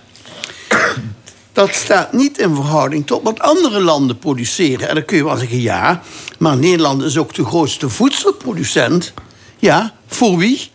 Dat 1.59 1.75
staat 1.75 2.13
niet 2.13 2.39
in 2.39 2.55
verhouding 2.55 3.07
tot 3.07 3.23
wat 3.23 3.41
andere 3.41 3.81
landen 3.81 4.19
produceren. 4.19 4.89
En 4.89 4.95
dan 4.95 5.05
kun 5.05 5.17
je 5.17 5.25
wel 5.25 5.37
zeggen, 5.37 5.61
ja, 5.61 6.03
maar 6.39 6.57
Nederland 6.57 7.03
is 7.03 7.19
ook 7.19 7.35
de 7.35 7.45
grootste 7.45 7.89
voedselproducent. 7.89 9.13
Ja, 9.59 9.93
voor 10.07 10.37
wie? 10.37 10.71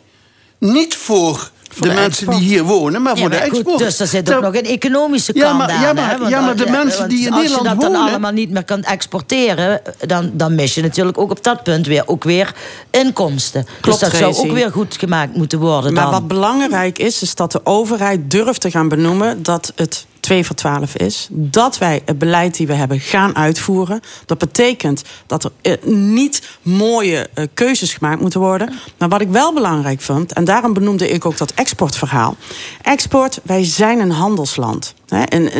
Niet 0.59 0.95
voor, 0.95 1.49
de, 1.79 1.87
de 1.87 1.93
mensen 1.93 2.29
die 2.29 2.39
hier 2.39 2.63
wonen, 2.63 3.01
maar 3.01 3.15
Ja, 3.15 3.21
voor 3.21 3.29
de 3.29 3.35
goed, 3.41 3.47
export. 3.49 3.77
dus 3.77 3.99
er 3.99 4.07
zit 4.07 4.33
ook 4.33 4.41
nog 4.41 4.55
een 4.55 4.65
economische 4.65 5.31
Ja, 5.35 5.41
kant 5.45 5.57
maar- 5.57 5.69
aan. 5.71 5.81
ja, 5.81 5.93
maar- 5.93 6.09
hè? 6.11 6.17
Want 6.17 6.29
ja, 6.29 6.41
maar 6.41 6.55
de 6.55 6.69
mensen 6.69 7.09
die 7.09 7.25
in 7.25 7.31
als 7.33 7.41
Nederland 7.41 7.67
je 7.67 7.73
dat 7.73 7.81
dan 7.81 7.91
wonen- 7.91 8.09
allemaal 8.09 8.31
niet 8.31 8.49
meer 8.49 8.63
kan 8.65 8.83
exporteren... 8.83 9.81
dan, 9.99 10.31
dan 10.33 10.55
mis 10.55 10.73
je 10.75 10.81
natuurlijk 10.81 11.17
ook 11.17 11.31
op 11.31 11.43
dat 11.43 11.63
punt 11.63 11.87
weer, 11.87 12.03
ook 12.07 12.23
weer 12.23 12.53
inkomsten. 12.91 13.65
Klopt, 13.81 13.99
dus 13.99 14.09
dat 14.09 14.19
zou 14.19 14.35
ook 14.35 14.51
weer 14.55 14.71
goed 14.71 14.95
gemaakt 14.99 15.35
moeten 15.35 15.59
worden 15.59 15.93
Maar 15.93 16.03
dan. 16.03 16.11
wat 16.11 16.27
belangrijk 16.27 16.99
is, 16.99 17.21
is 17.21 17.35
dat 17.35 17.51
de 17.51 17.61
overheid 17.63 18.31
durft 18.31 18.61
te 18.61 18.71
gaan 18.71 18.87
benoemen 18.87 19.43
dat 19.43 19.71
het 19.75 20.05
2 20.23 20.45
voor 20.45 20.55
12 20.55 20.95
is. 20.95 21.27
Dat 21.31 21.77
wij 21.77 22.01
het 22.05 22.17
beleid 22.17 22.57
die 22.57 22.67
we 22.67 22.73
hebben 22.73 22.99
gaan 22.99 23.35
uitvoeren. 23.35 24.01
Dat 24.25 24.37
betekent 24.37 25.03
dat 25.27 25.43
er 25.43 25.51
eh, 25.61 25.83
niet 25.93 26.41
mooie 26.61 27.29
eh, 27.33 27.45
keuzes 27.53 27.93
gemaakt 27.93 28.21
moeten 28.21 28.39
worden. 28.39 28.73
Maar 28.97 29.09
wat 29.09 29.21
ik 29.21 29.29
wel 29.29 29.53
belangrijk 29.53 30.01
vond, 30.01 30.33
en 30.33 30.43
daarom 30.43 30.73
benoemde 30.73 31.09
ik 31.09 31.25
ook 31.25 31.37
dat 31.37 31.53
exportverhaal. 31.53 32.35
Export, 32.81 33.39
wij 33.43 33.63
zijn 33.63 33.99
een 33.99 34.11
handelsland. 34.11 34.93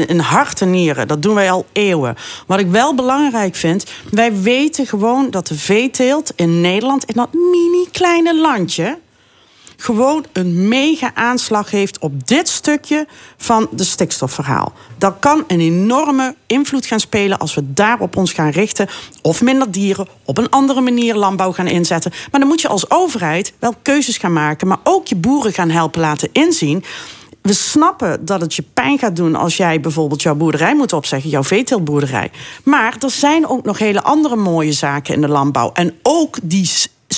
In 0.07 0.19
hart 0.19 0.61
en 0.61 0.71
nieren, 0.71 1.07
dat 1.07 1.21
doen 1.21 1.35
wij 1.35 1.51
al 1.51 1.65
eeuwen. 1.71 2.15
Wat 2.47 2.59
ik 2.59 2.67
wel 2.67 2.95
belangrijk 2.95 3.55
vind, 3.55 3.85
wij 4.11 4.41
weten 4.41 4.87
gewoon 4.87 5.29
dat 5.29 5.47
de 5.47 5.57
veeteelt 5.57 6.31
in 6.35 6.61
Nederland, 6.61 7.05
in 7.05 7.13
dat 7.15 7.33
mini 7.33 7.87
kleine 7.91 8.41
landje, 8.41 8.97
gewoon 9.83 10.25
een 10.33 10.67
mega 10.67 11.11
aanslag 11.13 11.71
heeft 11.71 11.99
op 11.99 12.27
dit 12.27 12.47
stukje 12.47 13.07
van 13.37 13.67
de 13.71 13.83
stikstofverhaal. 13.83 14.73
Dat 14.97 15.15
kan 15.19 15.43
een 15.47 15.59
enorme 15.59 16.35
invloed 16.47 16.85
gaan 16.85 16.99
spelen 16.99 17.37
als 17.37 17.53
we 17.53 17.73
daarop 17.73 18.17
ons 18.17 18.33
gaan 18.33 18.49
richten. 18.49 18.87
Of 19.21 19.41
minder 19.41 19.71
dieren, 19.71 20.07
op 20.25 20.37
een 20.37 20.49
andere 20.49 20.81
manier 20.81 21.15
landbouw 21.15 21.51
gaan 21.51 21.67
inzetten. 21.67 22.11
Maar 22.31 22.39
dan 22.39 22.49
moet 22.49 22.61
je 22.61 22.67
als 22.67 22.89
overheid 22.89 23.53
wel 23.59 23.73
keuzes 23.81 24.17
gaan 24.17 24.33
maken, 24.33 24.67
maar 24.67 24.79
ook 24.83 25.07
je 25.07 25.15
boeren 25.15 25.53
gaan 25.53 25.69
helpen 25.69 26.01
laten 26.01 26.29
inzien. 26.31 26.83
We 27.41 27.53
snappen 27.53 28.25
dat 28.25 28.41
het 28.41 28.55
je 28.55 28.63
pijn 28.73 28.99
gaat 28.99 29.15
doen 29.15 29.35
als 29.35 29.57
jij 29.57 29.79
bijvoorbeeld 29.79 30.21
jouw 30.21 30.35
boerderij 30.35 30.75
moet 30.75 30.93
opzeggen, 30.93 31.29
jouw 31.29 31.43
veeteeltboerderij. 31.43 32.31
Maar 32.63 32.95
er 32.99 33.11
zijn 33.11 33.47
ook 33.47 33.65
nog 33.65 33.77
hele 33.77 34.03
andere 34.03 34.35
mooie 34.35 34.71
zaken 34.71 35.13
in 35.13 35.21
de 35.21 35.27
landbouw. 35.27 35.71
En 35.73 35.93
ook 36.01 36.37
die 36.43 36.69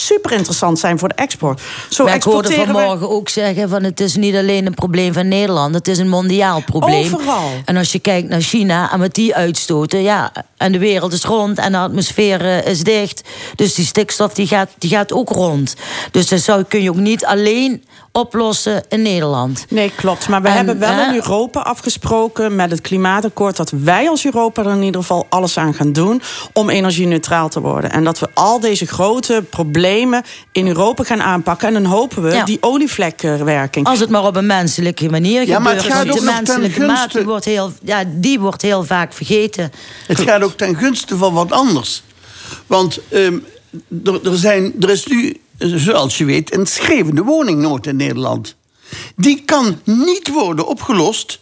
super 0.05 0.31
interessant 0.31 0.79
zijn 0.79 0.99
voor 0.99 1.07
de 1.07 1.15
export. 1.15 1.61
Zo 1.89 2.03
maar 2.05 2.15
ik 2.15 2.23
hoorde 2.23 2.51
vanmorgen 2.51 3.09
ook 3.09 3.29
zeggen 3.29 3.69
van 3.69 3.83
het 3.83 3.99
is 3.99 4.15
niet 4.15 4.35
alleen 4.35 4.65
een 4.65 4.73
probleem 4.73 5.13
van 5.13 5.27
Nederland, 5.27 5.75
het 5.75 5.87
is 5.87 5.97
een 5.97 6.09
mondiaal 6.09 6.61
probleem. 6.63 7.13
Overal. 7.13 7.51
En 7.65 7.77
als 7.77 7.91
je 7.91 7.99
kijkt 7.99 8.29
naar 8.29 8.41
China 8.41 8.91
en 8.91 8.99
wat 8.99 9.13
die 9.13 9.35
uitstoten, 9.35 10.01
ja, 10.01 10.31
en 10.57 10.71
de 10.71 10.79
wereld 10.79 11.13
is 11.13 11.23
rond 11.23 11.57
en 11.57 11.71
de 11.71 11.77
atmosfeer 11.77 12.41
eh, 12.41 12.71
is 12.71 12.83
dicht, 12.83 13.21
dus 13.55 13.73
die 13.73 13.85
stikstof 13.85 14.33
die 14.33 14.47
gaat, 14.47 14.69
die 14.77 14.89
gaat 14.89 15.13
ook 15.13 15.29
rond. 15.29 15.75
Dus 16.11 16.27
dat 16.27 16.39
zou, 16.39 16.63
kun 16.63 16.81
je 16.81 16.89
ook 16.89 16.95
niet 16.95 17.25
alleen 17.25 17.83
oplossen 18.15 18.83
in 18.89 19.01
Nederland. 19.01 19.65
Nee, 19.69 19.91
klopt. 19.95 20.27
Maar 20.27 20.41
we 20.41 20.47
En, 20.47 20.53
hebben 20.55 20.79
wel 20.79 20.93
hè, 20.93 21.07
in 21.09 21.15
Europa 21.15 21.59
afgesproken 21.59 22.55
met 22.55 22.71
het 22.71 22.81
klimaatakkoord 22.81 23.55
dat 23.57 23.69
wij 23.69 24.09
als 24.09 24.25
Europa 24.25 24.63
er 24.63 24.71
in 24.71 24.81
ieder 24.83 25.01
geval 25.01 25.25
alles 25.29 25.57
aan 25.57 25.73
gaan 25.73 25.93
doen 25.93 26.21
om 26.53 26.69
energie-neutraal 26.69 27.49
te 27.49 27.59
worden. 27.61 27.91
En 27.91 28.03
dat 28.03 28.19
we 28.19 28.27
al 28.33 28.59
deze 28.59 28.85
grote 28.85 29.43
problemen 29.49 30.23
in 30.51 30.67
Europa 30.67 31.03
gaan 31.03 31.21
aanpakken. 31.21 31.67
En 31.67 31.73
dan 31.73 31.85
hopen 31.91 32.21
we 32.23 32.31
Ja. 32.31 32.45
die 32.45 32.57
olievlekwerking. 32.61 33.85
Als 33.87 33.99
het 33.99 34.09
maar 34.09 34.25
op 34.25 34.35
een 34.35 34.45
menselijke 34.45 35.09
manier 35.09 35.47
Ja, 35.47 35.59
maar 35.59 35.73
het 35.75 35.83
gaat 35.83 36.09
ook 36.09 36.15
de 36.19 36.21
menselijke 36.23 36.79
maat 36.85 36.97
gunste- 36.97 37.17
die 37.17 37.27
wordt, 37.27 37.45
heel, 37.45 37.71
ja, 37.83 38.03
die 38.07 38.39
wordt 38.39 38.61
heel 38.61 38.83
vaak 38.83 39.13
vergeten. 39.13 39.71
Het 40.07 40.19
gaat 40.19 40.41
ook 40.43 40.53
ten 40.57 40.75
gunste 40.75 41.17
van 41.17 41.33
wat 41.33 41.51
anders. 41.51 42.03
Want 42.67 42.99
ehm, 43.09 43.37
er, 44.03 44.25
er, 44.31 44.37
zijn, 44.37 44.73
er 44.79 44.89
is 44.89 45.05
nu, 45.05 45.37
zoals 45.57 46.17
je 46.17 46.25
weet, 46.25 46.53
een 46.53 46.67
schreeuwende 46.67 47.23
woningnood 47.23 47.87
in 47.87 47.95
Nederland. 47.95 48.55
Die 49.15 49.41
kan 49.45 49.79
niet 49.83 50.27
worden 50.27 50.67
opgelost 50.67 51.39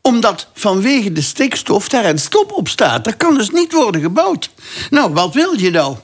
omdat 0.00 0.48
vanwege 0.54 1.12
de 1.12 1.20
stikstof 1.20 1.88
daar 1.88 2.04
een 2.04 2.18
stop 2.18 2.52
op 2.52 2.68
staat. 2.68 3.04
Dat 3.04 3.16
kan 3.16 3.34
dus 3.34 3.50
niet 3.50 3.72
worden 3.72 4.00
gebouwd. 4.00 4.50
Nou, 4.90 5.12
wat 5.12 5.34
wil 5.34 5.58
je 5.58 5.70
nou? 5.70 5.96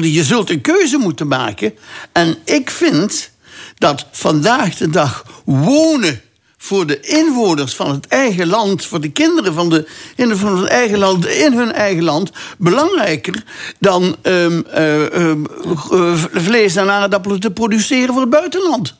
Je 0.00 0.24
zult 0.24 0.50
een 0.50 0.60
keuze 0.60 0.96
moeten 0.96 1.28
maken. 1.28 1.74
En 2.12 2.38
ik 2.44 2.70
vind 2.70 3.30
dat 3.78 4.06
vandaag 4.10 4.76
de 4.76 4.90
dag 4.90 5.24
wonen 5.44 6.22
voor 6.58 6.86
de 6.86 7.00
inwoners 7.00 7.74
van 7.74 7.90
het 7.90 8.06
eigen 8.06 8.46
land, 8.46 8.84
voor 8.84 9.00
de 9.00 9.12
kinderen 9.12 9.54
van, 9.54 9.68
de, 9.68 9.86
van 10.16 10.58
het 10.58 10.68
eigen 10.68 10.98
land, 10.98 11.26
in 11.26 11.52
hun 11.52 11.72
eigen 11.72 12.04
land, 12.04 12.30
belangrijker 12.58 13.44
dan 13.78 14.16
ehm, 14.22 14.62
eh, 14.70 15.14
ehm, 15.14 15.44
eh, 15.92 16.24
vlees 16.32 16.76
en 16.76 16.90
aardappelen 16.90 17.40
te 17.40 17.50
produceren 17.50 18.12
voor 18.12 18.22
het 18.22 18.30
buitenland. 18.30 18.97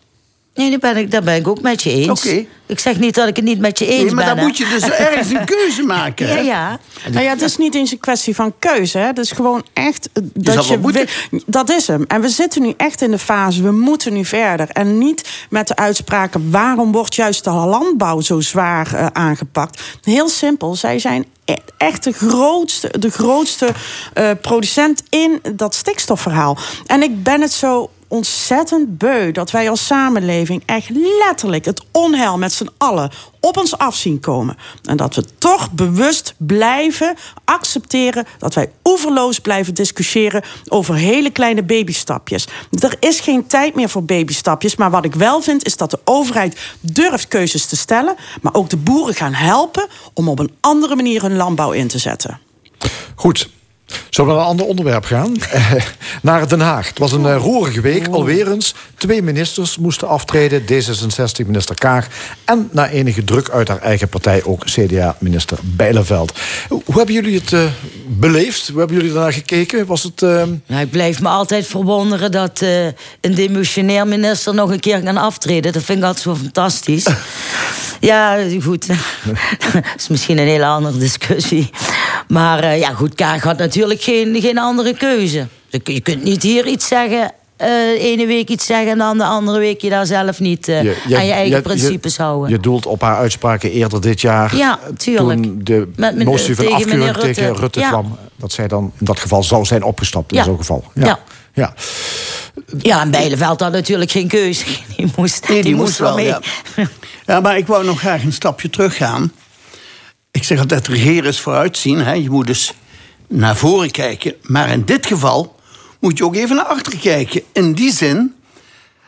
Nee, 0.59 0.70
daar 0.70 0.93
ben 0.93 0.97
ik, 1.02 1.10
daar 1.10 1.22
ben 1.22 1.35
ik 1.35 1.48
ook 1.48 1.60
met 1.60 1.82
je 1.82 1.90
eens. 1.90 2.24
Oké. 2.26 2.44
Ik 2.66 2.78
zeg 2.78 2.98
niet 2.98 3.14
dat 3.14 3.28
ik 3.28 3.36
het 3.36 3.44
niet 3.44 3.59
met 3.59 3.78
je 3.78 3.86
eens 3.86 4.02
Nee, 4.05 4.14
maar 4.14 4.24
ben. 4.24 4.36
dan 4.36 4.44
moet 4.44 4.56
je 4.56 4.68
dus 4.68 4.82
ergens 4.82 5.30
een 5.30 5.44
keuze 5.44 5.82
maken. 5.82 6.26
Ja, 6.28 6.35
hè? 6.35 6.40
ja. 6.40 6.78
Nou 7.10 7.24
ja, 7.24 7.30
het 7.30 7.43
is 7.43 7.56
niet 7.56 7.74
eens 7.74 7.93
een 7.93 7.98
kwestie 7.98 8.35
van 8.35 8.55
keuze. 8.59 8.98
Hè. 8.98 9.06
Het 9.06 9.18
is 9.18 9.30
gewoon 9.30 9.64
echt 9.72 10.09
dat 10.35 10.66
je. 10.68 11.06
Dat 11.47 11.70
is 11.70 11.86
hem. 11.86 12.05
En 12.09 12.20
we 12.20 12.28
zitten 12.28 12.62
nu 12.62 12.74
echt 12.76 13.02
in 13.02 13.10
de 13.10 13.18
fase. 13.18 13.62
We 13.62 13.70
moeten 13.70 14.12
nu 14.12 14.24
verder. 14.24 14.68
En 14.70 14.98
niet 14.98 15.28
met 15.51 15.68
de 15.68 15.76
uitspraken. 15.76 16.51
Waarom 16.51 16.93
wordt 16.93 17.14
juist 17.14 17.44
de 17.44 17.51
landbouw 17.51 18.20
zo 18.20 18.40
zwaar 18.40 18.94
eh, 18.94 19.06
aangepakt? 19.12 19.82
Heel 20.02 20.28
simpel. 20.28 20.74
Zij 20.74 20.98
zijn 20.98 21.26
e- 21.44 21.55
echt 21.76 22.05
de 22.05 22.12
grootste, 22.12 22.98
de 22.98 23.10
grootste 23.10 23.68
eh, 24.14 24.30
producent 24.43 25.02
in 25.09 25.40
dat 25.55 25.74
stikstofverhaal. 25.74 26.56
En 26.86 27.02
ik 27.02 27.22
ben 27.22 27.40
het 27.40 27.52
zo 27.52 27.90
ontzettend 28.09 28.98
beu 28.98 29.32
dat 29.32 29.51
wij 29.51 29.70
als 29.70 29.86
samenleving 29.86 30.62
echt 30.66 30.90
letterlijk 31.24 31.64
het 31.64 31.85
onheil 31.93 32.39
met 32.39 32.52
z'n 32.52 32.68
allen 32.76 33.10
op 33.40 33.56
ons 33.56 33.78
af 33.78 33.97
zien 33.97 34.20
komen. 34.20 34.56
En 34.85 34.97
dat 34.97 35.14
we 35.14 35.24
toch 35.39 35.72
bewust 35.72 36.35
blijven 36.36 37.16
accepteren 37.44 38.26
dat 38.39 38.55
wij 38.55 38.70
oeverloos 38.85 39.39
blijven 39.39 39.74
discussiëren 39.74 40.43
over 40.68 40.94
hele 40.94 41.30
kleine 41.30 41.62
babystapjes. 41.62 42.47
Er 42.70 42.97
is 43.01 43.20
geen 43.20 43.47
tijd 43.47 43.74
meer 43.74 43.89
voor 43.89 44.05
babystapjes, 44.05 44.76
maar 44.76 44.90
wat 44.90 45.05
ik 45.05 45.14
wel 45.14 45.43
vind 45.43 45.66
is 45.66 45.76
dat 45.76 45.90
de 45.90 46.01
overheid 46.05 46.60
durft 46.80 47.28
keuzes 47.28 47.66
te 47.66 47.76
stellen, 47.76 48.16
maar 48.43 48.55
ook 48.55 48.70
de 48.70 48.76
boeren 48.76 49.14
gaan 49.14 49.35
helpen 49.35 49.86
om 50.14 50.28
op 50.28 50.39
een 50.39 50.52
andere 50.60 50.97
manier 50.97 51.22
hun 51.22 51.36
landbouw 51.36 51.72
in 51.72 51.89
te 51.89 51.98
zetten. 51.98 52.40
Goed. 53.14 53.57
Zullen 54.10 54.31
we 54.31 54.36
naar 54.36 54.43
een 54.44 54.51
ander 54.51 54.66
onderwerp 54.66 55.05
gaan? 55.05 55.35
Naar 56.23 56.48
Den 56.48 56.60
Haag. 56.60 56.89
Het 56.89 56.98
was 56.98 57.12
een 57.12 57.27
eh, 57.27 57.36
roerige 57.36 57.81
week, 57.81 58.06
alweer 58.09 58.51
eens. 58.52 58.74
Twee 58.97 59.23
ministers 59.23 59.78
moesten 59.78 60.09
aftreden. 60.09 60.62
D66-minister 60.62 61.74
Kaag. 61.74 62.06
En 62.44 62.69
na 62.73 62.89
enige 62.89 63.24
druk 63.24 63.51
uit 63.51 63.69
haar 63.69 63.81
eigen 63.81 64.09
partij 64.09 64.44
ook 64.44 64.65
CDA-minister 64.65 65.59
Bijleveld. 65.62 66.32
Hoe 66.69 66.82
hebben 66.97 67.15
jullie 67.15 67.39
het 67.39 67.52
eh, 67.52 67.60
beleefd? 68.06 68.69
Hoe 68.69 68.78
hebben 68.78 68.97
jullie 68.97 69.12
daarnaar 69.12 69.32
gekeken? 69.32 69.86
Was 69.86 70.02
het... 70.02 70.23
eh, 70.23 70.43
Nou, 70.66 70.82
ik 70.82 70.90
blijf 70.90 71.20
me 71.20 71.28
altijd 71.28 71.66
verwonderen 71.66 72.31
dat 72.32 72.60
eh, 72.62 72.85
een 73.20 73.35
demissionair 73.35 74.06
minister 74.06 74.55
nog 74.55 74.70
een 74.70 74.81
keer 74.81 75.02
kan 75.02 75.16
aftreden. 75.16 75.73
Dat 75.73 75.82
vind 75.82 75.98
ik 75.98 76.05
altijd 76.05 76.23
zo 76.24 76.35
fantastisch. 76.35 77.06
ja, 78.01 78.39
goed. 78.62 78.86
dat 79.73 79.82
is 79.97 80.09
misschien 80.09 80.39
een 80.39 80.47
hele 80.47 80.66
andere 80.66 80.98
discussie. 80.98 81.70
Maar 82.28 82.62
eh, 82.62 82.78
ja, 82.78 82.90
goed, 82.90 83.14
Kaag 83.14 83.42
had 83.42 83.59
natuurlijk 83.59 84.00
geen, 84.02 84.40
geen 84.40 84.59
andere 84.59 84.94
keuze. 84.96 85.46
Je 85.68 85.78
kun- 85.80 85.94
Je 85.94 86.00
kunt 86.00 86.22
niet 86.24 86.42
hier 86.42 86.66
iets 86.66 86.88
zeggen. 86.88 87.32
eh, 87.56 87.66
de 87.68 87.98
ene 88.00 88.26
week 88.26 88.48
iets 88.48 88.66
zeggen 88.66 88.90
en 88.90 88.98
dan 88.98 89.18
de 89.18 89.24
andere 89.24 89.59
week 89.59 89.80
je 89.80 89.90
daar 89.90 90.06
zelf 90.06 90.40
niet 90.40 90.68
eh, 90.68 90.82
je- 90.82 91.16
aan 91.16 91.26
je 91.26 91.32
eigen 91.32 91.56
je- 91.56 91.62
principes 91.62 92.16
je, 92.16 92.22
houden. 92.22 92.50
Je 92.50 92.59
doelt 92.60 92.86
op 92.86 93.00
haar 93.00 93.16
uitspraken 93.16 93.70
eerder 93.70 94.00
dit 94.00 94.20
jaar. 94.20 94.56
Ja, 94.56 94.78
tuurlijk. 94.96 95.42
Toen 95.42 95.60
de 95.64 95.88
Met 95.96 96.24
motie 96.24 96.55
van 96.55 96.64
tegen 96.64 96.76
afkeuring 96.78 97.05
Rutte. 97.16 97.32
tegen 97.32 97.56
Rutte 97.56 97.80
Ja. 97.80 97.88
kwam. 97.88 98.18
Dat 98.36 98.52
zij 98.52 98.68
dan 98.68 98.92
in 98.98 99.05
dat 99.06 99.20
geval 99.20 99.42
zou 99.42 99.64
zijn 99.64 99.82
opgestapt. 99.82 100.30
In 100.32 100.38
Ja. 100.38 100.44
zo'n 100.44 100.56
geval. 100.59 100.84
Ja. 100.94 101.18
ja. 101.55 101.74
Ja, 102.78 103.00
en 103.00 103.10
Bijleveld 103.10 103.60
had 103.60 103.72
natuurlijk 103.72 104.10
geen 104.10 104.28
keuze. 104.28 104.64
Die 104.96 105.12
moest, 105.16 105.48
Nee, 105.48 105.62
die 105.62 105.74
moest 105.74 105.98
wel 105.98 106.14
mee. 106.14 106.26
Ja. 106.26 106.40
ja, 107.26 107.40
maar 107.40 107.56
ik 107.56 107.66
wou 107.66 107.84
nog 107.84 107.98
graag 107.98 108.22
een 108.22 108.32
stapje 108.32 108.70
teruggaan. 108.70 109.32
Ik 110.39 110.44
zeg 110.44 110.59
altijd, 110.59 110.86
regeren 110.86 111.31
is 111.31 111.40
vooruitzien. 111.40 111.98
Hè. 111.98 112.12
Je 112.12 112.31
moet 112.31 112.47
dus 112.47 112.73
naar 113.28 113.56
voren 113.56 113.90
kijken. 113.90 114.35
Maar 114.43 114.69
in 114.69 114.85
dit 114.85 115.06
geval 115.06 115.56
moet 116.01 116.19
je 116.19 116.24
ook 116.24 116.35
even 116.35 116.56
naar 116.56 116.65
achteren 116.65 116.98
kijken. 116.98 117.43
In 117.52 117.73
die 117.73 117.93
zin 117.93 118.35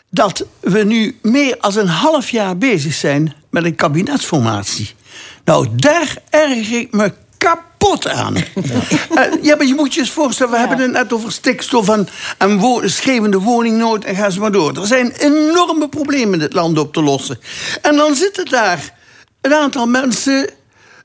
dat 0.08 0.46
we 0.60 0.84
nu 0.84 1.18
meer 1.22 1.56
dan 1.60 1.76
een 1.76 1.88
half 1.88 2.30
jaar 2.30 2.58
bezig 2.58 2.94
zijn 2.94 3.34
met 3.50 3.64
een 3.64 3.74
kabinetsformatie. 3.74 4.94
Nou, 5.44 5.68
daar 5.72 6.16
erg 6.30 6.70
ik 6.70 6.92
me 6.92 7.12
kapot 7.38 8.08
aan. 8.08 8.34
Eh, 9.10 9.42
ja, 9.42 9.56
maar 9.56 9.66
je 9.66 9.74
moet 9.74 9.94
je 9.94 10.00
eens 10.00 10.10
voorstellen, 10.10 10.52
we 10.52 10.58
hebben 10.58 10.78
het 10.78 10.92
net 10.92 11.12
over 11.12 11.32
stikstof 11.32 11.88
en, 11.88 12.08
en 12.38 12.58
wo 12.58 12.88
schreeuwende 12.88 13.38
woningnood 13.38 14.04
en 14.04 14.16
ga 14.16 14.30
ze 14.30 14.40
maar 14.40 14.52
door. 14.52 14.76
Er 14.76 14.86
zijn 14.86 15.12
enorme 15.12 15.88
problemen 15.88 16.32
in 16.32 16.38
dit 16.38 16.52
land 16.52 16.78
op 16.78 16.92
te 16.92 17.02
lossen. 17.02 17.38
En 17.82 17.96
dan 17.96 18.14
zitten 18.14 18.44
daar 18.44 18.94
een 19.40 19.54
aantal 19.54 19.86
mensen 19.86 20.50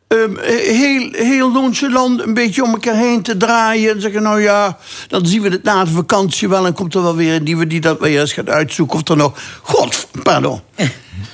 ehm, 0.07 0.37
heel, 0.39 1.09
heel 1.11 1.51
nonchalant 1.51 2.21
een 2.21 2.33
beetje 2.33 2.63
om 2.63 2.71
elkaar 2.71 2.95
heen 2.95 3.21
te 3.21 3.37
draaien. 3.37 3.93
En 3.93 4.01
zeggen, 4.01 4.21
nou 4.21 4.41
ja, 4.41 4.77
dan 5.07 5.25
zien 5.25 5.41
we 5.41 5.49
het 5.49 5.63
na 5.63 5.83
de 5.83 5.91
vakantie 5.91 6.49
wel. 6.49 6.65
En 6.65 6.73
komt 6.73 6.95
er 6.95 7.01
wel 7.01 7.15
weer 7.15 7.35
een 7.35 7.43
nieuwe 7.43 7.67
die 7.67 7.81
dat 7.81 7.99
weer 7.99 8.19
eens 8.19 8.33
gaat 8.33 8.49
uitzoeken. 8.49 8.99
Of 8.99 9.09
er 9.09 9.17
nog... 9.17 9.39
God, 9.61 10.07
pardon. 10.23 10.61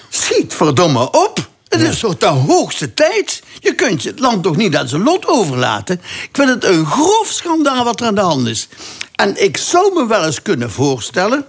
Schiet 0.09 0.53
verdomme 0.53 1.11
op. 1.11 1.49
Het 1.67 1.81
is 1.81 1.99
toch 1.99 2.17
de 2.17 2.25
hoogste 2.25 2.93
tijd? 2.93 3.43
Je 3.59 3.75
kunt 3.75 4.03
het 4.03 4.19
land 4.19 4.43
toch 4.43 4.55
niet 4.55 4.75
aan 4.75 4.87
zijn 4.87 5.03
lot 5.03 5.27
overlaten? 5.27 5.95
Ik 5.95 6.29
vind 6.31 6.49
het 6.49 6.63
een 6.63 6.85
grof 6.85 7.27
schandaal 7.27 7.83
wat 7.83 7.99
er 7.99 8.07
aan 8.07 8.15
de 8.15 8.21
hand 8.21 8.47
is. 8.47 8.67
En 9.15 9.43
ik 9.43 9.57
zou 9.57 9.93
me 9.93 10.07
wel 10.07 10.25
eens 10.25 10.41
kunnen 10.41 10.71
voorstellen... 10.71 11.45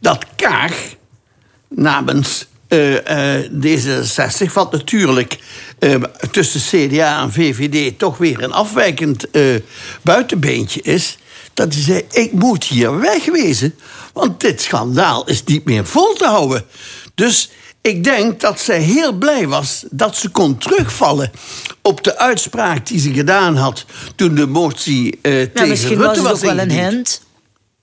dat 0.00 0.24
Kaag 0.36 0.94
namens 1.68 2.46
eh, 2.68 3.36
eh, 3.36 3.50
D66... 3.52 4.52
wat 4.52 4.72
natuurlijk 4.72 5.38
eh, 5.78 5.94
tussen 6.30 6.60
CDA 6.60 7.22
en 7.22 7.32
VVD... 7.32 7.98
toch 7.98 8.18
weer 8.18 8.42
een 8.42 8.52
afwijkend 8.52 9.30
eh, 9.30 9.42
buitenbeentje 10.02 10.82
is... 10.82 11.18
dat 11.54 11.74
hij 11.74 11.82
zei, 11.82 12.02
ik 12.10 12.32
moet 12.32 12.64
hier 12.64 12.98
wegwezen... 12.98 13.74
want 14.12 14.40
dit 14.40 14.60
schandaal 14.60 15.26
is 15.26 15.44
niet 15.44 15.64
meer 15.64 15.86
vol 15.86 16.14
te 16.14 16.26
houden. 16.26 16.64
Dus 17.14 17.50
ik 17.80 18.04
denk 18.04 18.40
dat 18.40 18.60
zij 18.60 18.80
heel 18.80 19.12
blij 19.12 19.48
was 19.48 19.84
dat 19.90 20.16
ze 20.16 20.28
kon 20.28 20.58
terugvallen 20.58 21.30
op 21.82 22.04
de 22.04 22.18
uitspraak 22.18 22.86
die 22.86 23.00
ze 23.00 23.12
gedaan 23.12 23.56
had 23.56 23.84
toen 24.16 24.34
de 24.34 24.46
motie 24.46 25.18
Ja, 25.22 25.30
tegen 25.30 25.68
misschien 25.68 25.98
Rutte 25.98 26.22
was 26.22 26.40
het 26.40 26.50
ook 26.50 26.56
wel 26.56 26.64
een 26.64 26.70
hint. 26.70 27.22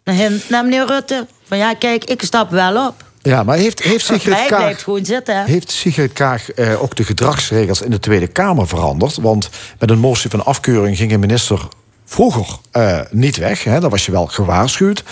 Een 0.03 0.15
hint 0.15 0.49
naar 0.49 0.63
meneer 0.63 0.85
Rutte. 0.85 1.27
Van 1.47 1.57
ja, 1.57 1.73
kijk, 1.73 2.03
ik 2.03 2.21
stap 2.21 2.51
wel 2.51 2.87
op. 2.87 3.12
Ja, 3.23 3.43
maar 3.43 3.57
heeft, 3.57 3.83
heeft 3.83 4.05
Sigrid 4.05 4.45
Kaag... 4.45 4.83
gewoon 4.83 5.05
zitten. 5.05 5.45
Heeft 5.45 5.71
Sigrid 5.71 6.13
Kaag 6.13 6.51
eh, 6.51 6.81
ook 6.81 6.95
de 6.95 7.03
gedragsregels 7.03 7.81
in 7.81 7.91
de 7.91 7.99
Tweede 7.99 8.27
Kamer 8.27 8.67
veranderd? 8.67 9.15
Want 9.15 9.49
met 9.79 9.89
een 9.89 9.99
motie 9.99 10.29
van 10.29 10.45
afkeuring 10.45 10.97
ging 10.97 11.11
een 11.11 11.19
minister 11.19 11.67
vroeger 12.05 12.57
eh, 12.71 12.99
niet 13.11 13.37
weg. 13.37 13.63
Hè? 13.63 13.79
Dan 13.79 13.89
was 13.89 14.05
je 14.05 14.11
wel 14.11 14.27
gewaarschuwd. 14.27 15.03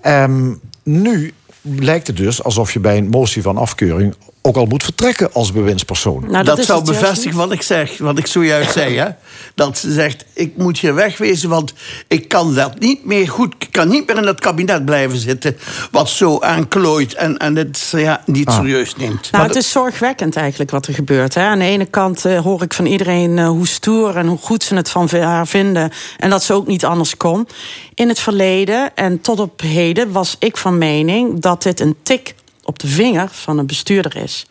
Ehm, 0.00 0.54
nu 0.82 1.32
lijkt 1.62 2.06
het 2.06 2.16
dus 2.16 2.42
alsof 2.42 2.72
je 2.72 2.80
bij 2.80 2.96
een 2.96 3.08
motie 3.08 3.42
van 3.42 3.56
afkeuring 3.56 4.14
ook 4.48 4.56
al 4.56 4.66
moet 4.66 4.82
vertrekken 4.82 5.32
als 5.32 5.52
bewindspersoon. 5.52 6.24
Nou, 6.30 6.44
dat, 6.44 6.64
zou 6.64 6.84
bevestigen 6.84 7.38
wat 7.38 7.52
ik 7.52 7.62
zeg, 7.62 7.98
wat 7.98 8.18
ik 8.18 8.26
zojuist 8.26 8.72
zei. 8.72 8.96
Hè? 8.96 9.08
Dat 9.54 9.78
ze 9.78 9.92
zegt, 9.92 10.24
ik 10.32 10.56
moet 10.56 10.78
hier 10.78 10.94
wegwezen, 10.94 11.48
want 11.48 11.72
ik 12.08 12.28
kan 12.28 12.54
dat 12.54 12.78
niet 12.78 13.04
meer 13.04 13.28
goed. 13.28 13.54
Ik 13.58 13.72
kan 13.72 13.88
niet 13.88 14.06
meer 14.06 14.16
in 14.16 14.26
het 14.26 14.40
kabinet 14.40 14.84
blijven 14.84 15.18
zitten, 15.18 15.56
wat 15.90 16.08
zo 16.08 16.40
aanklooit 16.40 17.14
en, 17.14 17.36
en 17.36 17.56
het 17.56 17.92
ja, 17.96 18.22
niet 18.26 18.46
Ah. 18.48 18.54
serieus 18.54 18.96
neemt. 18.96 19.30
Nou, 19.32 19.46
het 19.46 19.56
is 19.56 19.70
zorgwekkend 19.70 20.36
eigenlijk 20.36 20.70
wat 20.70 20.86
er 20.86 20.94
gebeurt. 20.94 21.34
Hè. 21.34 21.42
Aan 21.42 21.58
de 21.58 21.64
ene 21.64 21.86
kant 21.86 22.24
eh, 22.24 22.40
hoor 22.40 22.62
ik 22.62 22.74
van 22.74 22.86
iedereen 22.86 23.38
eh, 23.38 23.48
hoe 23.48 23.66
stoer 23.66 24.16
en 24.16 24.26
hoe 24.26 24.38
goed 24.38 24.62
ze 24.62 24.74
het 24.74 24.90
van 24.90 25.08
haar 25.10 25.46
vinden. 25.46 25.90
En 26.18 26.30
dat 26.30 26.42
ze 26.42 26.52
ook 26.52 26.66
niet 26.66 26.84
anders 26.84 27.16
kon. 27.16 27.48
In 27.94 28.08
het 28.08 28.18
verleden 28.18 28.96
en 28.96 29.20
tot 29.20 29.40
op 29.40 29.60
heden 29.60 30.12
was 30.12 30.36
ik 30.38 30.56
van 30.56 30.78
mening 30.78 31.40
dat 31.40 31.62
dit 31.62 31.80
een 31.80 31.96
tik 32.02 32.34
op 32.68 32.78
de 32.78 32.86
vinger 32.86 33.28
van 33.32 33.58
een 33.58 33.66
bestuurder 33.66 34.16
is. 34.16 34.46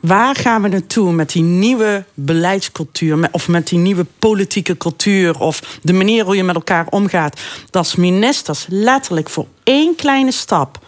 Waar 0.00 0.34
gaan 0.34 0.62
we 0.62 0.68
naartoe 0.68 1.12
met 1.12 1.32
die 1.32 1.42
nieuwe 1.42 2.04
beleidscultuur? 2.14 3.28
Of 3.32 3.48
met 3.48 3.68
die 3.68 3.78
nieuwe 3.78 4.06
politieke 4.18 4.76
cultuur? 4.76 5.38
Of 5.40 5.78
de 5.82 5.92
manier 5.92 6.24
hoe 6.24 6.36
je 6.36 6.44
met 6.44 6.54
elkaar 6.54 6.86
omgaat? 6.90 7.40
Dat 7.70 7.96
ministers 7.96 8.66
letterlijk 8.68 9.30
voor 9.30 9.46
één 9.64 9.94
kleine 9.94 10.32
stap 10.32 10.78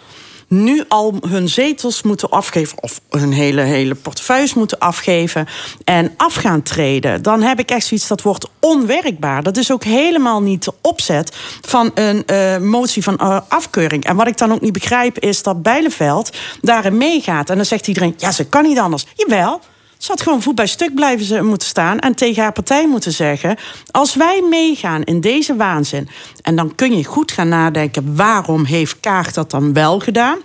nu 0.51 0.85
al 0.89 1.15
hun 1.29 1.49
zetels 1.49 2.03
moeten 2.03 2.31
afgeven... 2.31 2.83
of 2.83 3.01
hun 3.11 3.33
hele, 3.33 3.61
hele 3.61 3.95
portefeuilles 3.95 4.55
moeten 4.55 4.79
afgeven 4.79 5.47
en 5.85 6.15
af 6.17 6.35
gaan 6.35 6.63
treden... 6.63 7.23
dan 7.23 7.43
heb 7.43 7.59
ik 7.59 7.71
echt 7.71 7.87
zoiets 7.87 8.09
dat 8.09 8.23
wordt 8.23 8.49
onwerkbaar. 8.61 9.43
Dat 9.43 9.57
is 9.57 9.73
ook 9.73 9.85
helemaal 9.85 10.43
niet 10.43 10.65
de 10.65 10.75
opzet 10.81 11.37
van 11.61 11.91
een 11.95 12.27
eh, 12.27 12.59
motie 12.59 13.03
van 13.03 13.17
eh, 13.17 13.41
afkeuring. 13.49 14.05
En 14.05 14.17
wat 14.17 14.27
ik 14.27 14.39
dan 14.39 14.53
ook 14.53 14.61
niet 14.61 14.73
begrijp 14.73 15.19
is 15.19 15.43
dat 15.43 15.63
Bijleveld 15.63 16.37
daarin 16.61 16.97
meegaat. 16.97 17.51
En 17.51 17.57
dan 17.57 17.65
zegt 17.65 17.89
iedereen, 17.89 18.15
ja, 18.17 18.31
ze 18.31 18.45
kan 18.45 18.63
niet 18.63 18.79
anders. 18.79 19.07
Jawel, 19.15 19.61
ze 20.01 20.11
had 20.11 20.21
gewoon 20.23 20.43
voet 20.43 20.55
bij 20.55 20.67
stuk 20.67 20.95
blijven 20.95 21.27
ze- 21.27 21.43
moeten 21.43 21.69
staan 21.69 21.99
en 21.99 22.15
tegen 22.15 22.43
haar 22.43 22.53
partij 22.53 22.89
moeten 22.89 23.13
zeggen: 23.13 23.57
als 23.91 24.15
wij 24.15 24.43
meegaan 24.51 25.03
in 25.03 25.21
deze 25.21 25.57
waanzin, 25.57 26.09
en 26.43 26.57
dan 26.57 26.75
kun 26.75 26.97
je 26.97 27.05
goed 27.05 27.33
gaan 27.33 27.49
nadenken 27.49 28.17
waarom 28.17 28.65
heeft 28.65 29.01
Kaag 29.01 29.33
dat 29.33 29.51
dan 29.51 29.73
wel 29.73 29.99
gedaan. 30.01 30.39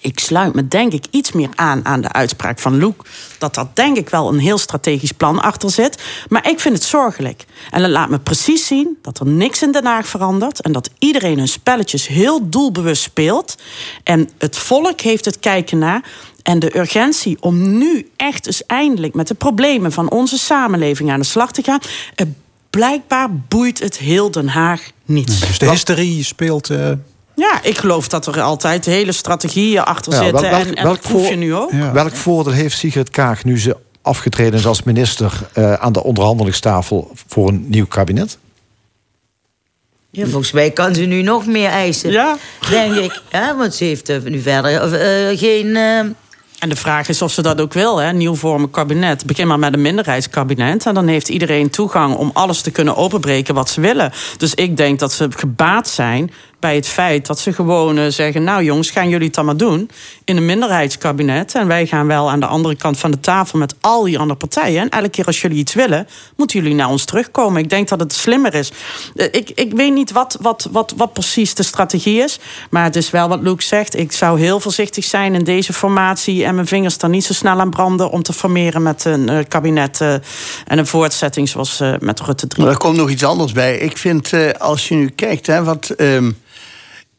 Ik 0.00 0.18
sluit 0.18 0.54
me 0.54 0.68
denk 0.68 0.92
ik 0.92 1.04
iets 1.10 1.32
meer 1.32 1.48
aan 1.54 1.84
aan 1.84 2.00
de 2.00 2.12
uitspraak 2.12 2.58
van 2.58 2.78
Loek. 2.78 3.04
Dat 3.38 3.54
dat 3.54 3.76
denk 3.76 3.96
ik 3.96 4.08
wel 4.08 4.28
een 4.28 4.38
heel 4.38 4.58
strategisch 4.58 5.12
plan 5.12 5.40
achter 5.42 5.70
zit. 5.70 6.02
Maar 6.28 6.48
ik 6.48 6.60
vind 6.60 6.74
het 6.74 6.84
zorgelijk. 6.84 7.44
En 7.70 7.80
dat 7.80 7.90
laat 7.90 8.08
me 8.08 8.18
precies 8.18 8.66
zien 8.66 8.98
dat 9.02 9.18
er 9.18 9.26
niks 9.26 9.62
in 9.62 9.72
Den 9.72 9.86
Haag 9.86 10.06
verandert. 10.06 10.60
En 10.60 10.72
dat 10.72 10.90
iedereen 10.98 11.38
hun 11.38 11.48
spelletjes 11.48 12.06
heel 12.06 12.48
doelbewust 12.48 13.02
speelt. 13.02 13.54
En 14.04 14.28
het 14.38 14.58
volk 14.58 15.00
heeft 15.00 15.24
het 15.24 15.38
kijken 15.38 15.78
naar. 15.78 16.04
En 16.42 16.58
de 16.58 16.78
urgentie 16.78 17.36
om 17.40 17.78
nu 17.78 18.08
echt 18.16 18.46
eens 18.46 18.66
eindelijk 18.66 19.14
met 19.14 19.28
de 19.28 19.34
problemen 19.34 19.92
van 19.92 20.10
onze 20.10 20.38
samenleving 20.38 21.10
aan 21.10 21.20
de 21.20 21.26
slag 21.26 21.52
te 21.52 21.62
gaan. 21.62 21.78
eh, 22.14 22.26
Blijkbaar 22.70 23.28
boeit 23.48 23.78
het 23.78 23.98
heel 23.98 24.30
Den 24.30 24.48
Haag 24.48 24.90
niet. 25.04 25.40
Dus 25.46 25.58
de 25.58 25.68
hysterie 25.70 26.24
speelt... 26.24 26.70
eh, 26.70 26.90
Ja, 27.34 27.62
ik 27.62 27.78
geloof 27.78 28.08
dat 28.08 28.26
er 28.26 28.40
altijd 28.40 28.84
hele 28.84 29.12
strategieën 29.12 29.82
achter 29.84 30.12
Ja, 30.12 30.18
zitten. 30.22 30.50
welk- 30.50 30.64
en 30.66 30.74
en 30.74 30.84
welk 30.84 31.00
proef 31.00 31.28
je 31.28 31.36
nu 31.36 31.54
ook. 31.54 31.70
Welk 31.92 32.16
voordeel 32.16 32.52
heeft 32.52 32.78
Sigrid 32.78 33.10
Kaag 33.10 33.44
nu 33.44 33.58
ze 33.60 33.76
afgetreden 34.02 34.58
is 34.58 34.66
als 34.66 34.82
minister 34.82 35.40
eh, 35.52 35.72
aan 35.72 35.92
de 35.92 36.02
onderhandelingstafel 36.04 37.10
voor 37.28 37.48
een 37.48 37.64
nieuw 37.68 37.86
kabinet? 37.86 38.38
Ja, 40.10 40.24
volgens 40.26 40.52
mij 40.52 40.70
kan 40.70 40.94
ze 40.94 41.02
nu 41.02 41.22
nog 41.22 41.46
meer 41.46 41.68
eisen. 41.68 42.10
Ja. 42.10 42.36
Denk 42.70 42.94
ik. 42.94 43.22
Ja, 43.32 43.56
want 43.56 43.74
ze 43.74 43.84
heeft 43.84 44.24
nu 44.24 44.40
verder 44.40 44.82
of, 44.82 44.92
eh, 44.92 45.38
geen... 45.38 45.76
En 46.60 46.68
de 46.68 46.76
vraag 46.76 47.08
is 47.08 47.22
of 47.22 47.32
ze 47.32 47.42
dat 47.42 47.60
ook 47.60 47.72
wil, 47.72 47.98
hè? 47.98 48.12
nieuw 48.12 48.34
vormen 48.34 48.70
kabinet. 48.70 49.26
Begin 49.26 49.46
maar 49.46 49.58
met 49.58 49.74
een 49.74 49.82
minderheidskabinet. 49.82 50.86
En 50.86 50.94
dan 50.94 51.06
heeft 51.06 51.28
iedereen 51.28 51.70
toegang 51.70 52.14
om 52.14 52.30
alles 52.32 52.60
te 52.60 52.70
kunnen 52.70 52.96
openbreken 52.96 53.54
wat 53.54 53.68
ze 53.70 53.80
willen. 53.80 54.12
Dus 54.36 54.54
ik 54.54 54.76
denk 54.76 54.98
dat 54.98 55.12
ze 55.12 55.28
gebaat 55.36 55.88
zijn 55.88 56.32
bij 56.60 56.74
het 56.74 56.88
feit 56.88 57.26
dat 57.26 57.38
ze 57.38 57.52
gewoon 57.52 57.98
eh, 57.98 58.06
zeggen... 58.06 58.44
nou 58.44 58.64
jongens, 58.64 58.90
gaan 58.90 59.08
jullie 59.08 59.26
het 59.26 59.34
dan 59.34 59.44
maar 59.44 59.56
doen 59.56 59.90
in 60.24 60.36
een 60.36 60.46
minderheidskabinet. 60.46 61.54
En 61.54 61.66
wij 61.66 61.86
gaan 61.86 62.06
wel 62.06 62.30
aan 62.30 62.40
de 62.40 62.46
andere 62.46 62.74
kant 62.74 62.98
van 62.98 63.10
de 63.10 63.20
tafel 63.20 63.58
met 63.58 63.74
al 63.80 64.02
die 64.02 64.18
andere 64.18 64.38
partijen. 64.38 64.82
En 64.82 64.88
elke 64.88 65.08
keer 65.08 65.26
als 65.26 65.40
jullie 65.40 65.58
iets 65.58 65.74
willen, 65.74 66.08
moeten 66.36 66.60
jullie 66.60 66.74
naar 66.74 66.88
ons 66.88 67.04
terugkomen. 67.04 67.62
Ik 67.62 67.70
denk 67.70 67.88
dat 67.88 68.00
het 68.00 68.12
slimmer 68.12 68.54
is. 68.54 68.72
Eh, 69.16 69.26
Ik, 69.30 69.50
ik 69.54 69.72
weet 69.72 69.92
niet 69.92 70.12
wat, 70.12 70.36
wat, 70.40 70.68
wat, 70.70 70.94
wat 70.96 71.12
precies 71.12 71.54
de 71.54 71.62
strategie 71.62 72.22
is. 72.22 72.38
Maar 72.70 72.84
het 72.84 72.96
is 72.96 73.10
wel 73.10 73.28
wat 73.28 73.42
Luke 73.42 73.62
zegt. 73.62 73.96
Ik 73.96 74.12
zou 74.12 74.40
heel 74.40 74.60
voorzichtig 74.60 75.04
zijn 75.04 75.34
in 75.34 75.44
deze 75.44 75.72
formatie... 75.72 76.44
en 76.44 76.54
mijn 76.54 76.66
vingers 76.66 76.96
er 76.96 77.08
niet 77.08 77.24
zo 77.24 77.32
snel 77.32 77.60
aan 77.60 77.70
branden... 77.70 78.10
om 78.10 78.22
te 78.22 78.32
formeren 78.32 78.82
met 78.82 79.04
een 79.04 79.28
eh, 79.28 79.38
kabinet 79.48 80.00
en 80.00 80.78
een 80.78 80.86
voortzetting 80.86 81.48
zoals 81.48 81.82
met 82.00 82.20
Rutte 82.20 82.46
3. 82.46 82.64
Maar 82.64 82.72
er 82.72 82.78
komt 82.78 82.96
nog 82.96 83.10
iets 83.10 83.24
anders 83.24 83.52
bij. 83.52 83.78
Ik 83.78 83.96
vind, 83.96 84.32
als 84.58 84.88
je 84.88 84.94
nu 84.94 85.08
kijkt 85.08 85.46
hè, 85.46 85.64
wat, 85.64 85.90
ehm, 85.90 86.26
eh, 86.26 86.32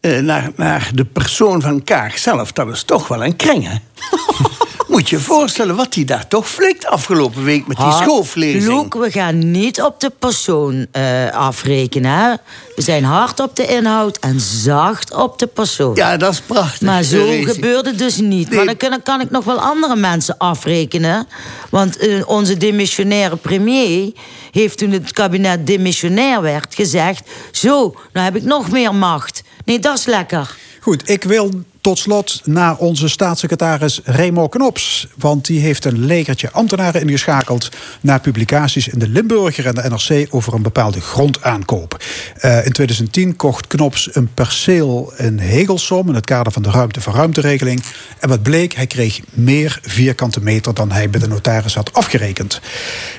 naar, 0.01 0.51
naar 0.55 0.89
de 0.93 1.05
persoon 1.05 1.61
van 1.61 1.83
Kaag 1.83 2.17
zelf... 2.17 2.51
dat 2.51 2.67
is 2.67 2.83
toch 2.83 3.07
wel 3.07 3.23
een 3.23 3.35
kring, 3.35 3.67
hè? 3.67 3.75
Moet 4.91 5.09
je 5.09 5.15
je 5.15 5.21
voorstellen 5.21 5.75
wat 5.75 5.95
hij 5.95 6.05
daar 6.05 6.27
toch 6.27 6.49
flikt 6.49 6.85
afgelopen 6.85 7.43
week... 7.43 7.67
met 7.67 7.77
die 7.77 7.85
ha- 7.85 8.01
schoolvlezing. 8.01 8.73
Loek, 8.73 8.93
we 8.93 9.11
gaan 9.11 9.51
niet 9.51 9.81
op 9.81 9.99
de 9.99 10.11
persoon 10.19 10.87
eh, 10.91 11.31
afrekenen. 11.31 12.11
Hè? 12.11 12.33
We 12.75 12.81
zijn 12.81 13.03
hard 13.03 13.39
op 13.39 13.55
de 13.55 13.65
inhoud 13.65 14.17
en 14.17 14.39
zacht 14.39 15.13
op 15.13 15.39
de 15.39 15.47
persoon. 15.47 15.95
Ja, 15.95 16.17
dat 16.17 16.33
is 16.33 16.41
prachtig. 16.41 16.81
Maar 16.81 17.03
zo 17.03 17.41
gebeurt 17.41 17.85
het 17.85 17.97
dus 17.97 18.17
niet. 18.17 18.49
Nee. 18.49 18.57
Maar 18.57 18.65
dan 18.65 18.77
kan, 18.77 19.03
kan 19.03 19.21
ik 19.21 19.29
nog 19.29 19.43
wel 19.43 19.59
andere 19.59 19.95
mensen 19.95 20.37
afrekenen. 20.37 21.27
Want 21.69 21.97
eh, 21.97 22.27
onze 22.29 22.57
demissionaire 22.57 23.35
premier 23.35 24.11
heeft 24.51 24.77
toen 24.77 24.91
het 24.91 25.11
kabinet 25.11 25.67
demissionair 25.67 26.41
werd 26.41 26.75
gezegd... 26.75 27.29
zo, 27.51 27.95
nou 28.13 28.25
heb 28.25 28.35
ik 28.35 28.43
nog 28.43 28.71
meer 28.71 28.95
macht. 28.95 29.43
Nee, 29.65 29.79
dat 29.79 29.97
is 29.97 30.05
lekker. 30.05 30.55
Goed, 30.79 31.09
ik 31.09 31.23
wil 31.23 31.63
tot 31.81 31.99
slot 31.99 32.41
naar 32.43 32.77
onze 32.77 33.09
staatssecretaris 33.09 34.01
Remo 34.03 34.47
Knops. 34.47 35.07
Want 35.17 35.45
die 35.45 35.59
heeft 35.59 35.85
een 35.85 36.05
legertje 36.05 36.51
ambtenaren 36.51 37.01
ingeschakeld... 37.01 37.69
naar 38.01 38.19
publicaties 38.19 38.87
in 38.87 38.99
de 38.99 39.07
Limburger 39.07 39.65
en 39.65 39.75
de 39.75 39.89
NRC... 39.89 40.27
over 40.35 40.53
een 40.53 40.61
bepaalde 40.61 41.01
grondaankoop. 41.01 42.03
Eh, 42.35 42.65
in 42.65 42.71
2010 42.71 43.35
kocht 43.35 43.67
Knops 43.67 44.15
een 44.15 44.33
perceel 44.33 45.13
in 45.17 45.37
Hegelsom... 45.37 46.07
in 46.07 46.15
het 46.15 46.25
kader 46.25 46.51
van 46.51 46.61
de 46.61 46.71
ruimte 46.71 47.01
voor 47.01 47.13
ruimteregeling. 47.13 47.83
En 48.19 48.29
wat 48.29 48.43
bleek, 48.43 48.73
hij 48.73 48.87
kreeg 48.87 49.19
meer 49.29 49.79
vierkante 49.81 50.41
meter... 50.41 50.73
dan 50.73 50.91
hij 50.91 51.09
bij 51.09 51.19
de 51.19 51.27
notaris 51.27 51.75
had 51.75 51.93
afgerekend. 51.93 52.61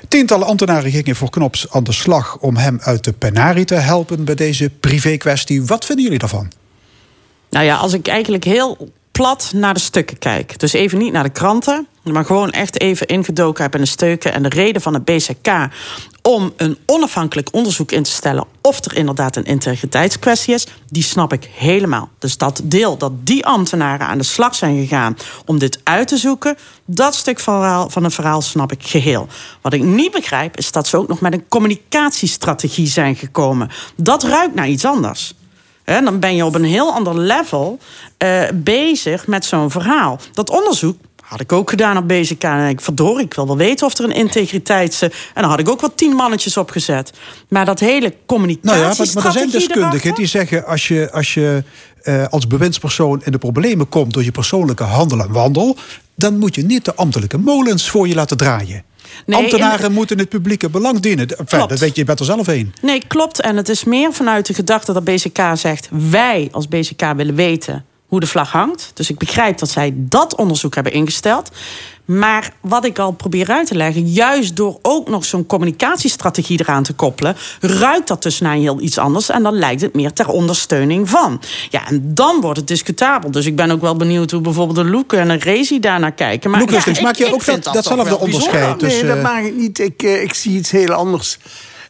Tientallen 0.08 0.46
ambtenaren 0.46 0.90
gingen 0.90 1.16
voor 1.16 1.30
Knops 1.30 1.66
aan 1.70 1.84
de 1.84 1.92
slag... 1.92 2.38
om 2.38 2.56
hem 2.56 2.78
uit 2.80 3.04
de 3.04 3.12
penarie 3.12 3.64
te 3.64 3.74
helpen 3.74 4.24
bij 4.24 4.34
deze 4.34 4.70
privé-kwestie. 4.80 5.64
Wat 5.64 5.84
vinden 5.84 6.04
jullie 6.04 6.20
daarvan? 6.20 6.61
Nou 7.52 7.64
ja, 7.64 7.76
als 7.76 7.92
ik 7.92 8.08
eigenlijk 8.08 8.44
heel 8.44 8.90
plat 9.10 9.52
naar 9.54 9.74
de 9.74 9.80
stukken 9.80 10.18
kijk. 10.18 10.58
Dus 10.58 10.72
even 10.72 10.98
niet 10.98 11.12
naar 11.12 11.22
de 11.22 11.30
kranten, 11.30 11.86
maar 12.02 12.24
gewoon 12.24 12.50
echt 12.50 12.80
even 12.80 13.06
ingedoken 13.06 13.62
heb 13.62 13.74
in 13.74 13.80
de 13.80 13.86
stukken. 13.86 14.32
En 14.32 14.42
de 14.42 14.48
reden 14.48 14.82
van 14.82 14.94
het 14.94 15.04
BZK 15.04 15.48
om 16.22 16.52
een 16.56 16.78
onafhankelijk 16.86 17.48
onderzoek 17.52 17.92
in 17.92 18.02
te 18.02 18.10
stellen 18.10 18.44
of 18.62 18.84
er 18.84 18.96
inderdaad 18.96 19.36
een 19.36 19.44
integriteitskwestie 19.44 20.54
is, 20.54 20.66
die 20.90 21.02
snap 21.02 21.32
ik 21.32 21.50
helemaal. 21.54 22.08
Dus 22.18 22.36
dat 22.36 22.60
deel 22.64 22.96
dat 22.96 23.12
die 23.26 23.46
ambtenaren 23.46 24.06
aan 24.06 24.18
de 24.18 24.24
slag 24.24 24.54
zijn 24.54 24.80
gegaan 24.80 25.16
om 25.46 25.58
dit 25.58 25.80
uit 25.82 26.08
te 26.08 26.16
zoeken, 26.16 26.56
dat 26.84 27.14
stuk 27.14 27.40
van 27.40 28.04
het 28.04 28.14
verhaal 28.14 28.42
snap 28.42 28.72
ik 28.72 28.82
geheel. 28.82 29.26
Wat 29.60 29.72
ik 29.72 29.82
niet 29.82 30.12
begrijp 30.12 30.56
is 30.56 30.72
dat 30.72 30.86
ze 30.86 30.96
ook 30.96 31.08
nog 31.08 31.20
met 31.20 31.32
een 31.32 31.48
communicatiestrategie 31.48 32.86
zijn 32.86 33.16
gekomen. 33.16 33.70
Dat 33.96 34.22
ruikt 34.22 34.54
naar 34.54 34.68
iets 34.68 34.84
anders. 34.84 35.34
Dan 35.84 36.20
ben 36.20 36.36
je 36.36 36.44
op 36.44 36.54
een 36.54 36.64
heel 36.64 36.92
ander 36.92 37.18
level 37.18 37.78
uh, 38.18 38.42
bezig 38.54 39.26
met 39.26 39.44
zo'n 39.44 39.70
verhaal. 39.70 40.18
Dat 40.32 40.50
onderzoek 40.50 40.96
had 41.32 41.40
ik 41.40 41.52
ook 41.52 41.70
gedaan 41.70 41.96
op 41.96 42.08
BZK. 42.08 42.42
En 42.42 42.68
ik 42.68 42.80
verdorie, 42.80 43.24
ik 43.24 43.34
wil 43.34 43.46
wel 43.46 43.56
weten 43.56 43.86
of 43.86 43.98
er 43.98 44.04
een 44.04 44.14
integriteits... 44.14 45.02
En 45.02 45.10
dan 45.34 45.44
had 45.44 45.58
ik 45.58 45.68
ook 45.68 45.80
wat 45.80 45.96
tien 45.96 46.12
mannetjes 46.12 46.56
opgezet. 46.56 47.12
Maar 47.48 47.64
dat 47.64 47.80
hele 47.80 48.14
communicatie. 48.26 48.80
Nou 48.80 48.90
ja, 48.90 48.94
maar, 48.98 49.08
maar 49.14 49.24
er 49.24 49.32
zijn 49.32 49.50
deskundigen 49.50 50.14
die 50.14 50.26
zeggen... 50.26 50.66
als 50.66 50.88
je, 50.88 51.12
als 51.12 51.34
je 51.34 51.64
uh, 52.04 52.26
als 52.26 52.46
bewindspersoon 52.46 53.20
in 53.24 53.32
de 53.32 53.38
problemen 53.38 53.88
komt... 53.88 54.12
door 54.12 54.24
je 54.24 54.30
persoonlijke 54.30 54.82
handel 54.82 55.20
en 55.20 55.32
wandel... 55.32 55.76
dan 56.14 56.38
moet 56.38 56.54
je 56.54 56.62
niet 56.62 56.84
de 56.84 56.94
ambtelijke 56.94 57.38
molens 57.38 57.90
voor 57.90 58.08
je 58.08 58.14
laten 58.14 58.36
draaien. 58.36 58.84
Nee, 59.26 59.38
Ambtenaren 59.38 59.86
in... 59.86 59.92
moeten 59.92 60.18
het 60.18 60.28
publieke 60.28 60.70
belang 60.70 61.00
dienen. 61.00 61.38
Enfin, 61.38 61.68
dat 61.68 61.78
weet 61.78 61.94
je, 61.94 62.00
je 62.00 62.06
bent 62.06 62.18
er 62.18 62.24
zelf 62.24 62.46
een. 62.46 62.74
Nee, 62.82 63.02
klopt. 63.06 63.40
En 63.40 63.56
het 63.56 63.68
is 63.68 63.84
meer 63.84 64.12
vanuit 64.12 64.46
de 64.46 64.54
gedachte 64.54 64.92
dat 64.92 65.04
BZK 65.04 65.40
zegt... 65.54 65.88
wij 66.10 66.48
als 66.50 66.68
BZK 66.68 67.12
willen 67.16 67.34
weten 67.34 67.84
hoe 68.12 68.20
de 68.20 68.26
vlag 68.26 68.52
hangt. 68.52 68.90
Dus 68.94 69.10
ik 69.10 69.18
begrijp 69.18 69.58
dat 69.58 69.70
zij 69.70 69.92
dat 69.96 70.34
onderzoek 70.36 70.74
hebben 70.74 70.92
ingesteld. 70.92 71.50
Maar 72.04 72.52
wat 72.60 72.84
ik 72.84 72.98
al 72.98 73.10
probeer 73.12 73.50
uit 73.50 73.66
te 73.66 73.74
leggen, 73.74 74.06
juist 74.06 74.56
door 74.56 74.78
ook 74.82 75.08
nog 75.08 75.24
zo'n 75.24 75.46
communicatiestrategie 75.46 76.60
eraan 76.60 76.82
te 76.82 76.92
koppelen, 76.92 77.36
ruikt 77.60 78.08
dat 78.08 78.22
dus 78.22 78.40
naar 78.40 78.54
heel 78.54 78.80
iets 78.80 78.98
anders 78.98 79.28
en 79.28 79.42
dan 79.42 79.54
lijkt 79.54 79.80
het 79.80 79.94
meer 79.94 80.12
ter 80.12 80.28
ondersteuning 80.28 81.08
van. 81.08 81.40
Ja, 81.70 81.86
en 81.86 82.14
dan 82.14 82.40
wordt 82.40 82.58
het 82.58 82.68
discutabel. 82.68 83.30
Dus 83.30 83.46
ik 83.46 83.56
ben 83.56 83.70
ook 83.70 83.80
wel 83.80 83.96
benieuwd 83.96 84.30
hoe 84.30 84.40
bijvoorbeeld 84.40 84.76
de 84.76 84.92
Loek 84.92 85.12
en 85.12 85.28
de 85.28 85.34
Rezi 85.34 85.80
daarnaar 85.80 86.12
kijken. 86.12 86.50
Maar 86.50 86.60
ja, 86.60 87.02
maak 87.02 87.16
je 87.16 87.32
ook 87.32 87.44
dat, 87.44 87.64
datzelfde 87.64 88.18
onderscheid? 88.18 88.80
Dus, 88.80 88.92
nee, 88.92 89.04
dat 89.04 89.16
eh, 89.16 89.22
maak 89.22 89.42
ik 89.42 89.56
niet. 89.56 89.78
Ik, 89.78 90.02
uh, 90.02 90.22
ik 90.22 90.34
zie 90.34 90.56
iets 90.56 90.70
heel 90.70 90.92
anders. 90.92 91.38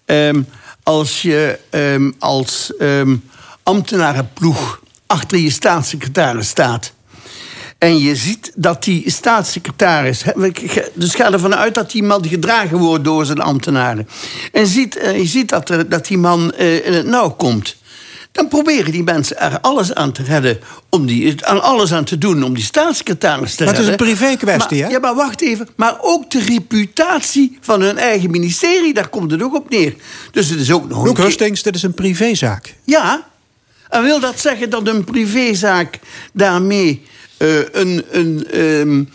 Um, 0.07 0.47
als 0.82 1.23
je 1.23 1.59
um, 1.70 2.15
als 2.19 2.73
um, 2.81 3.23
ambtenarenploeg 3.62 4.81
achter 5.13 5.39
je 5.39 5.51
staatssecretaris 5.51 6.49
staat. 6.49 6.93
En 7.79 7.99
je 7.99 8.17
ziet 8.17 8.53
dat 8.55 8.85
die 8.85 9.11
staatssecretaris. 9.11 10.23
Dus 10.95 11.15
ga 11.15 11.33
ervan 11.33 11.55
uit 11.55 11.75
dat 11.75 11.91
die 11.91 12.03
man 12.03 12.27
gedragen 12.29 12.79
wordt 12.79 13.05
door 13.05 13.25
zijn 13.25 13.41
ambtenaren. 13.41 14.09
En 14.53 14.67
ziet, 14.67 14.97
uh, 14.97 15.17
je 15.17 15.27
ziet 15.27 15.49
dat, 15.49 15.69
er, 15.69 15.89
dat 15.89 16.07
die 16.07 16.19
man 16.19 16.53
uh, 16.59 16.87
in 16.87 16.93
het 16.93 17.07
nauw 17.07 17.31
komt. 17.31 17.77
Dan 18.33 18.49
proberen 18.49 18.93
die 18.93 19.03
mensen 19.03 19.41
er 19.41 19.61
alles 19.61 19.95
aan 19.95 20.13
te 20.13 20.23
redden. 20.23 20.59
Om 20.89 21.07
die, 21.07 21.47
aan 21.47 21.63
alles 21.63 21.93
aan 21.93 22.05
te 22.05 22.19
doen 22.19 22.43
om 22.45 22.55
die 22.55 22.65
staatssecretaris 22.65 23.55
te 23.55 23.65
maar 23.65 23.75
redden. 23.75 23.91
Maar 23.91 23.99
het 24.01 24.11
is 24.11 24.17
een 24.17 24.27
privé 24.27 24.45
kwestie, 24.45 24.83
hè? 24.83 24.89
Ja, 24.89 24.99
maar 24.99 25.15
wacht 25.15 25.41
even. 25.41 25.69
Maar 25.77 25.97
ook 26.01 26.31
de 26.31 26.41
reputatie 26.41 27.59
van 27.61 27.81
hun 27.81 27.99
eigen 27.99 28.31
ministerie, 28.31 28.95
daar 28.95 29.09
komt 29.09 29.31
het 29.31 29.43
ook 29.43 29.55
op 29.55 29.71
neer. 29.71 29.95
Dus 30.31 30.49
het 30.49 30.61
is 30.61 30.73
ook 30.73 30.89
nog. 30.89 31.05
Luc 31.05 31.17
Hustings, 31.17 31.63
dit 31.63 31.75
is 31.75 31.83
een 31.83 31.95
privézaak. 31.95 32.75
Ja, 32.85 33.31
en 33.93 34.02
wil 34.02 34.20
dat 34.20 34.40
zeggen 34.40 34.70
dat 34.70 34.89
een 34.89 35.05
privézaak 35.05 35.98
daarmee 36.32 37.02
uh, 37.39 37.59
een, 37.73 38.05
een, 38.10 38.60
um, 38.60 39.09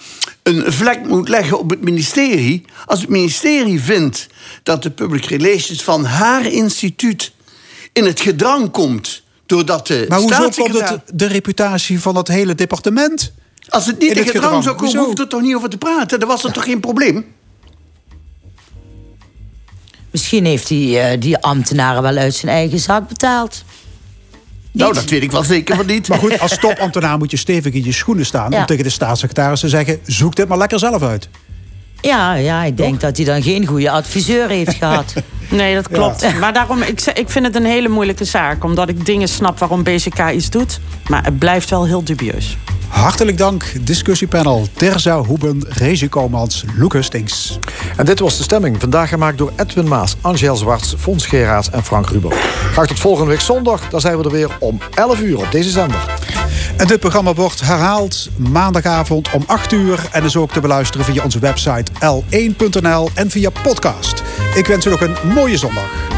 een 0.44 0.72
vlek 0.72 1.08
moet 1.08 1.30
leggen 1.30 1.60
op 1.60 1.70
het 1.70 1.82
ministerie? 1.82 2.66
Als 2.86 3.02
het 3.02 3.10
ministerie 3.10 3.82
vindt 3.82 4.28
dat 4.64 4.84
de 4.84 4.92
public 4.92 5.26
relations 5.26 5.84
van 5.84 6.06
haar 6.06 6.46
instituut 6.46 7.32
in 7.94 8.06
het 8.06 8.20
gedrang 8.20 8.72
komt. 8.72 9.24
Doordat 9.46 9.88
de 9.88 10.06
maar 10.10 10.20
hoezo 10.20 10.50
komt 10.50 10.80
het 10.80 11.02
de 11.14 11.26
reputatie 11.26 12.00
van 12.00 12.16
het 12.16 12.28
hele 12.28 12.56
departement? 12.56 13.34
Als 13.70 13.86
het 13.86 14.00
niet 14.00 14.12
in, 14.12 14.18
het 14.18 14.30
gedrang, 14.30 14.64
zou 14.64 14.76
komen, 14.76 15.04
hoeft 15.04 15.20
er 15.20 15.28
toch 15.28 15.42
niet 15.42 15.56
over 15.56 15.70
te 15.70 15.78
praten? 15.78 16.20
Dan 16.20 16.28
was 16.28 16.44
er 16.44 16.52
toch 16.52 16.64
geen 16.64 16.80
probleem? 16.80 17.26
Misschien 20.12 20.46
heeft 20.46 20.68
die, 20.68 20.98
uh, 20.98 21.06
die 21.20 21.38
ambtenaren 21.38 22.02
wel 22.02 22.18
uit 22.18 22.36
zijn 22.36 22.52
eigen 22.52 22.80
zak 22.80 23.08
betaald. 23.08 23.64
Nou, 24.78 24.94
dat 24.94 25.10
weet 25.10 25.24
ik 25.24 25.32
wel 25.32 25.44
zeker 25.44 25.76
van 25.76 25.86
niet. 25.86 26.08
Maar 26.08 26.20
goed, 26.20 26.40
als 26.40 26.58
topambtenaar 26.62 27.18
moet 27.18 27.32
je 27.32 27.38
stevig 27.38 27.74
in 27.74 27.84
je 27.84 27.92
schoenen 27.92 28.26
staan... 28.26 28.54
om 28.54 28.66
tegen 28.66 28.84
de 28.84 28.90
staatssecretaris 28.90 29.60
te 29.60 29.70
zeggen... 29.70 30.00
zoek 30.06 30.36
dit 30.36 30.48
maar 30.48 30.58
lekker 30.58 30.80
zelf 30.80 31.02
uit. 31.02 31.30
Ja, 32.02 32.34
ja 32.34 32.64
ik 32.64 32.78
denk 32.78 33.02
dat 33.02 33.18
hij 33.18 33.26
dan 33.26 33.42
geen 33.42 33.66
goede 33.66 33.90
adviseur 33.90 34.50
heeft 34.50 34.76
gehad. 34.84 35.14
Nee, 35.50 35.76
dat 35.76 35.88
klopt. 35.88 36.40
Maar 36.40 36.54
daarom, 36.54 36.82
ik, 36.82 37.02
ik 37.02 37.30
vind 37.30 37.46
het 37.46 37.56
een 37.56 37.66
hele 37.66 37.88
moeilijke 37.88 38.26
zaak. 38.26 38.64
Omdat 38.64 38.90
ik 38.90 39.06
dingen 39.06 39.28
snap 39.28 39.60
waarom 39.60 39.84
BCK 39.84 40.32
iets 40.34 40.50
doet. 40.50 40.80
Maar 41.08 41.24
het 41.24 41.40
blijft 41.40 41.70
wel 41.70 41.86
heel 41.86 42.04
dubieus. 42.04 42.58
Hartelijk 42.88 43.38
dank, 43.38 43.64
discussiepanel 43.82 44.68
Terza 44.74 45.18
Hoeben, 45.24 45.66
Rezi 45.68 46.10
Komans, 46.10 46.64
Lucas 46.76 47.06
Stinks. 47.06 47.60
En 47.96 48.06
dit 48.06 48.20
was 48.20 48.38
de 48.38 48.44
stemming, 48.44 48.80
vandaag 48.80 49.10
gemaakt 49.10 49.38
door 49.38 49.52
Edwin 49.56 49.88
Maas, 49.88 50.16
Angel 50.22 50.56
Zwarts, 50.56 50.96
Fons 50.98 51.26
Geraerts 51.26 51.70
en 51.70 51.84
Frank 51.84 52.10
Ruber. 52.10 52.32
Graag 52.72 52.88
tot 52.88 53.00
volgende 53.00 53.30
week 53.30 53.40
zondag, 53.40 53.90
dan 53.90 54.02
zijn 54.02 54.18
we 54.18 54.24
er 54.24 54.32
weer 54.32 54.58
om 54.60 54.80
11 54.94 55.20
uur 55.22 55.38
op 55.38 55.52
deze 55.52 55.70
zender. 55.70 56.06
En 56.78 56.88
dit 56.88 57.00
programma 57.00 57.34
wordt 57.34 57.62
herhaald 57.62 58.30
maandagavond 58.36 59.32
om 59.32 59.44
8 59.46 59.72
uur 59.72 60.08
en 60.12 60.24
is 60.24 60.36
ook 60.36 60.52
te 60.52 60.60
beluisteren 60.60 61.06
via 61.06 61.24
onze 61.24 61.40
website 61.40 61.92
l1.nl 61.92 63.10
en 63.14 63.30
via 63.30 63.50
podcast. 63.64 64.24
Ik 64.56 64.66
wens 64.66 64.86
u 64.86 64.90
nog 64.90 65.02
een 65.02 65.16
mooie 65.34 65.58
zondag. 65.58 66.17